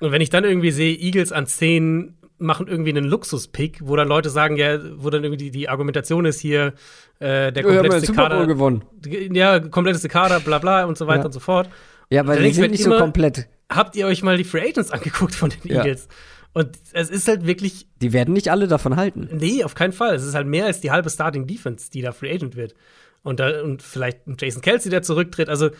Und 0.00 0.12
wenn 0.12 0.20
ich 0.20 0.30
dann 0.30 0.44
irgendwie 0.44 0.70
sehe, 0.70 0.94
Eagles 0.98 1.32
an 1.32 1.46
10 1.46 2.16
machen 2.40 2.66
irgendwie 2.68 2.90
einen 2.90 3.04
Luxus-Pick, 3.04 3.80
wo 3.82 3.96
dann 3.96 4.08
Leute 4.08 4.30
sagen, 4.30 4.56
ja, 4.56 4.78
wo 4.96 5.10
dann 5.10 5.22
irgendwie 5.24 5.44
die, 5.44 5.50
die 5.50 5.68
Argumentation 5.68 6.24
ist 6.24 6.40
hier, 6.40 6.74
äh, 7.18 7.52
der 7.52 7.56
ja 7.56 7.62
kompletteste 7.62 8.12
Bowl 8.12 8.28
Kader, 8.28 8.46
gewonnen. 8.46 8.84
ja, 9.32 9.60
kompletteste 9.60 10.08
Kader, 10.08 10.40
bla 10.40 10.58
bla 10.58 10.84
und 10.84 10.96
so 10.98 11.06
weiter 11.06 11.20
Ja. 11.20 11.26
und 11.26 11.32
so 11.32 11.40
fort. 11.40 11.68
Ja, 12.10 12.26
weil 12.26 12.42
die 12.42 12.52
sind 12.52 12.70
nicht 12.72 12.82
so 12.82 12.90
immer- 12.90 12.98
komplett. 13.00 13.46
Habt 13.70 13.94
ihr 13.94 14.06
euch 14.06 14.22
mal 14.22 14.36
die 14.36 14.44
Free 14.44 14.68
Agents 14.68 14.90
angeguckt 14.90 15.34
von 15.34 15.50
den 15.50 15.60
Ja. 15.70 15.78
Eagles? 15.84 16.08
Und 16.52 16.76
es 16.92 17.10
ist 17.10 17.28
halt 17.28 17.46
wirklich 17.46 17.86
Die 18.02 18.12
werden 18.12 18.34
nicht 18.34 18.50
alle 18.50 18.66
davon 18.66 18.96
halten. 18.96 19.28
Nee, 19.32 19.62
auf 19.62 19.76
keinen 19.76 19.92
Fall. 19.92 20.16
Es 20.16 20.24
ist 20.24 20.34
halt 20.34 20.48
mehr 20.48 20.64
als 20.66 20.80
die 20.80 20.90
halbe 20.90 21.08
Starting 21.08 21.46
Defense, 21.46 21.88
die 21.92 22.02
da 22.02 22.10
Free 22.10 22.32
Agent 22.34 22.56
wird. 22.56 22.74
Und, 23.22 23.38
da, 23.38 23.62
und 23.62 23.82
vielleicht 23.82 24.26
ein 24.26 24.36
Jason 24.40 24.60
Kelsey, 24.60 24.90
der 24.90 25.02
zurücktritt. 25.02 25.48
Also, 25.48 25.70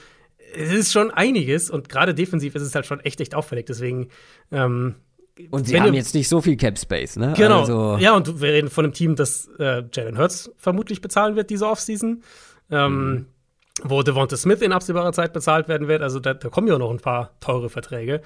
es 0.55 0.73
ist 0.73 0.93
schon 0.93 1.11
einiges 1.11 1.71
und 1.71 1.89
gerade 1.89 2.15
defensiv 2.15 2.55
ist 2.55 2.63
es 2.63 2.75
halt 2.77 2.87
schon 2.87 3.01
echt, 3.01 3.21
echt 3.21 3.35
auffällig. 3.35 3.67
Deswegen, 3.67 4.11
ähm, 4.53 4.95
Und 5.51 5.67
sie 5.67 5.75
wenn 5.75 5.83
haben 5.83 5.93
du- 5.93 5.97
jetzt 5.99 6.15
nicht 6.15 6.29
so 6.29 6.41
viel 6.41 6.57
Cap 6.57 6.79
Space, 6.79 7.17
ne? 7.17 7.35
Genau. 7.37 7.61
Also, 7.61 7.97
Ja, 7.99 8.15
und 8.17 8.41
wir 8.41 8.53
reden 8.53 8.69
von 8.71 8.85
einem 8.85 8.95
Team, 8.95 9.17
das 9.17 9.49
äh, 9.59 9.83
Jalen 9.93 10.19
Hurts 10.19 10.51
vermutlich 10.57 11.01
bezahlen 11.01 11.37
wird 11.37 11.51
diese 11.51 11.67
Offseason. 11.67 12.23
Ähm, 12.71 13.27
Wo 13.83 14.03
Devonta 14.03 14.37
Smith 14.37 14.61
in 14.61 14.73
absehbarer 14.73 15.13
Zeit 15.13 15.33
bezahlt 15.33 15.69
werden 15.69 15.89
wird. 15.89 16.03
Also 16.03 16.21
da, 16.21 16.35
da 16.35 16.49
kommen 16.51 16.69
ja 16.69 16.77
noch 16.79 16.91
ein 16.91 16.99
paar 17.01 17.35
teure 17.41 17.71
Verträge. 17.71 18.21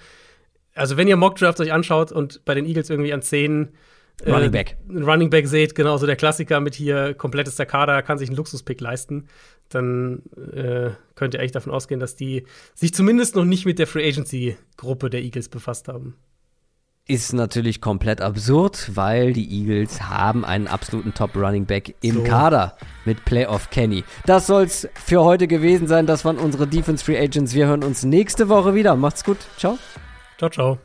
Also 0.74 0.97
wenn 0.97 1.07
ihr 1.07 1.16
Mockdrafts 1.16 1.61
euch 1.61 1.73
anschaut 1.73 2.11
und 2.11 2.45
bei 2.45 2.55
den 2.55 2.66
Eagles 2.66 2.91
irgendwie 2.91 3.12
an 3.12 3.23
10 3.23 3.69
äh, 4.24 4.31
Running 4.32 4.51
Back. 4.51 4.77
einen 4.89 5.05
Running 5.05 5.31
Back 5.31 5.47
seht, 5.47 5.74
genauso 5.77 6.07
der 6.07 6.16
Klassiker 6.16 6.61
mit 6.61 6.74
hier 6.74 7.15
komplettester 7.15 7.66
Kader, 7.66 8.03
kann 8.03 8.19
sich 8.19 8.28
einen 8.28 8.36
Luxuspick 8.36 8.81
leisten, 8.81 9.28
dann 9.69 10.23
äh, 10.53 10.91
könnt 11.15 11.35
ihr 11.35 11.41
echt 11.41 11.55
davon 11.55 11.73
ausgehen, 11.73 12.01
dass 12.01 12.16
die 12.16 12.45
sich 12.74 12.93
zumindest 12.93 13.35
noch 13.36 13.45
nicht 13.45 13.65
mit 13.66 13.78
der 13.78 13.86
Free 13.86 14.07
Agency 14.09 14.57
Gruppe 14.77 15.09
der 15.11 15.23
Eagles 15.23 15.49
befasst 15.49 15.86
haben. 15.89 16.16
Ist 17.06 17.35
natürlich 17.35 17.81
komplett 17.81 18.20
absurd, 18.20 18.90
weil 18.94 19.35
die 19.35 19.47
Eagles 19.51 20.02
haben 20.02 20.44
einen 20.44 20.66
absoluten 20.66 21.12
Top 21.12 21.36
Running 21.36 21.66
Back 21.66 21.94
im 22.01 22.16
So. 22.16 22.22
Kader 22.24 22.76
mit 23.05 23.24
Playoff 23.24 23.68
Kenny. 23.70 24.05
Das 24.24 24.47
soll's 24.47 24.89
für 24.94 25.22
heute 25.22 25.47
gewesen 25.47 25.86
sein. 25.86 26.06
Das 26.06 26.24
waren 26.24 26.39
unsere 26.39 26.66
Defense 26.66 27.05
Free 27.05 27.18
Agents. 27.18 27.55
Wir 27.55 27.66
hören 27.66 27.85
uns 27.85 28.05
nächste 28.05 28.48
Woche 28.48 28.74
wieder. 28.74 28.97
Macht's 28.97 29.22
gut. 29.22 29.39
Ciao. 29.59 29.78
Ciao, 30.39 30.48
ciao. 30.51 30.78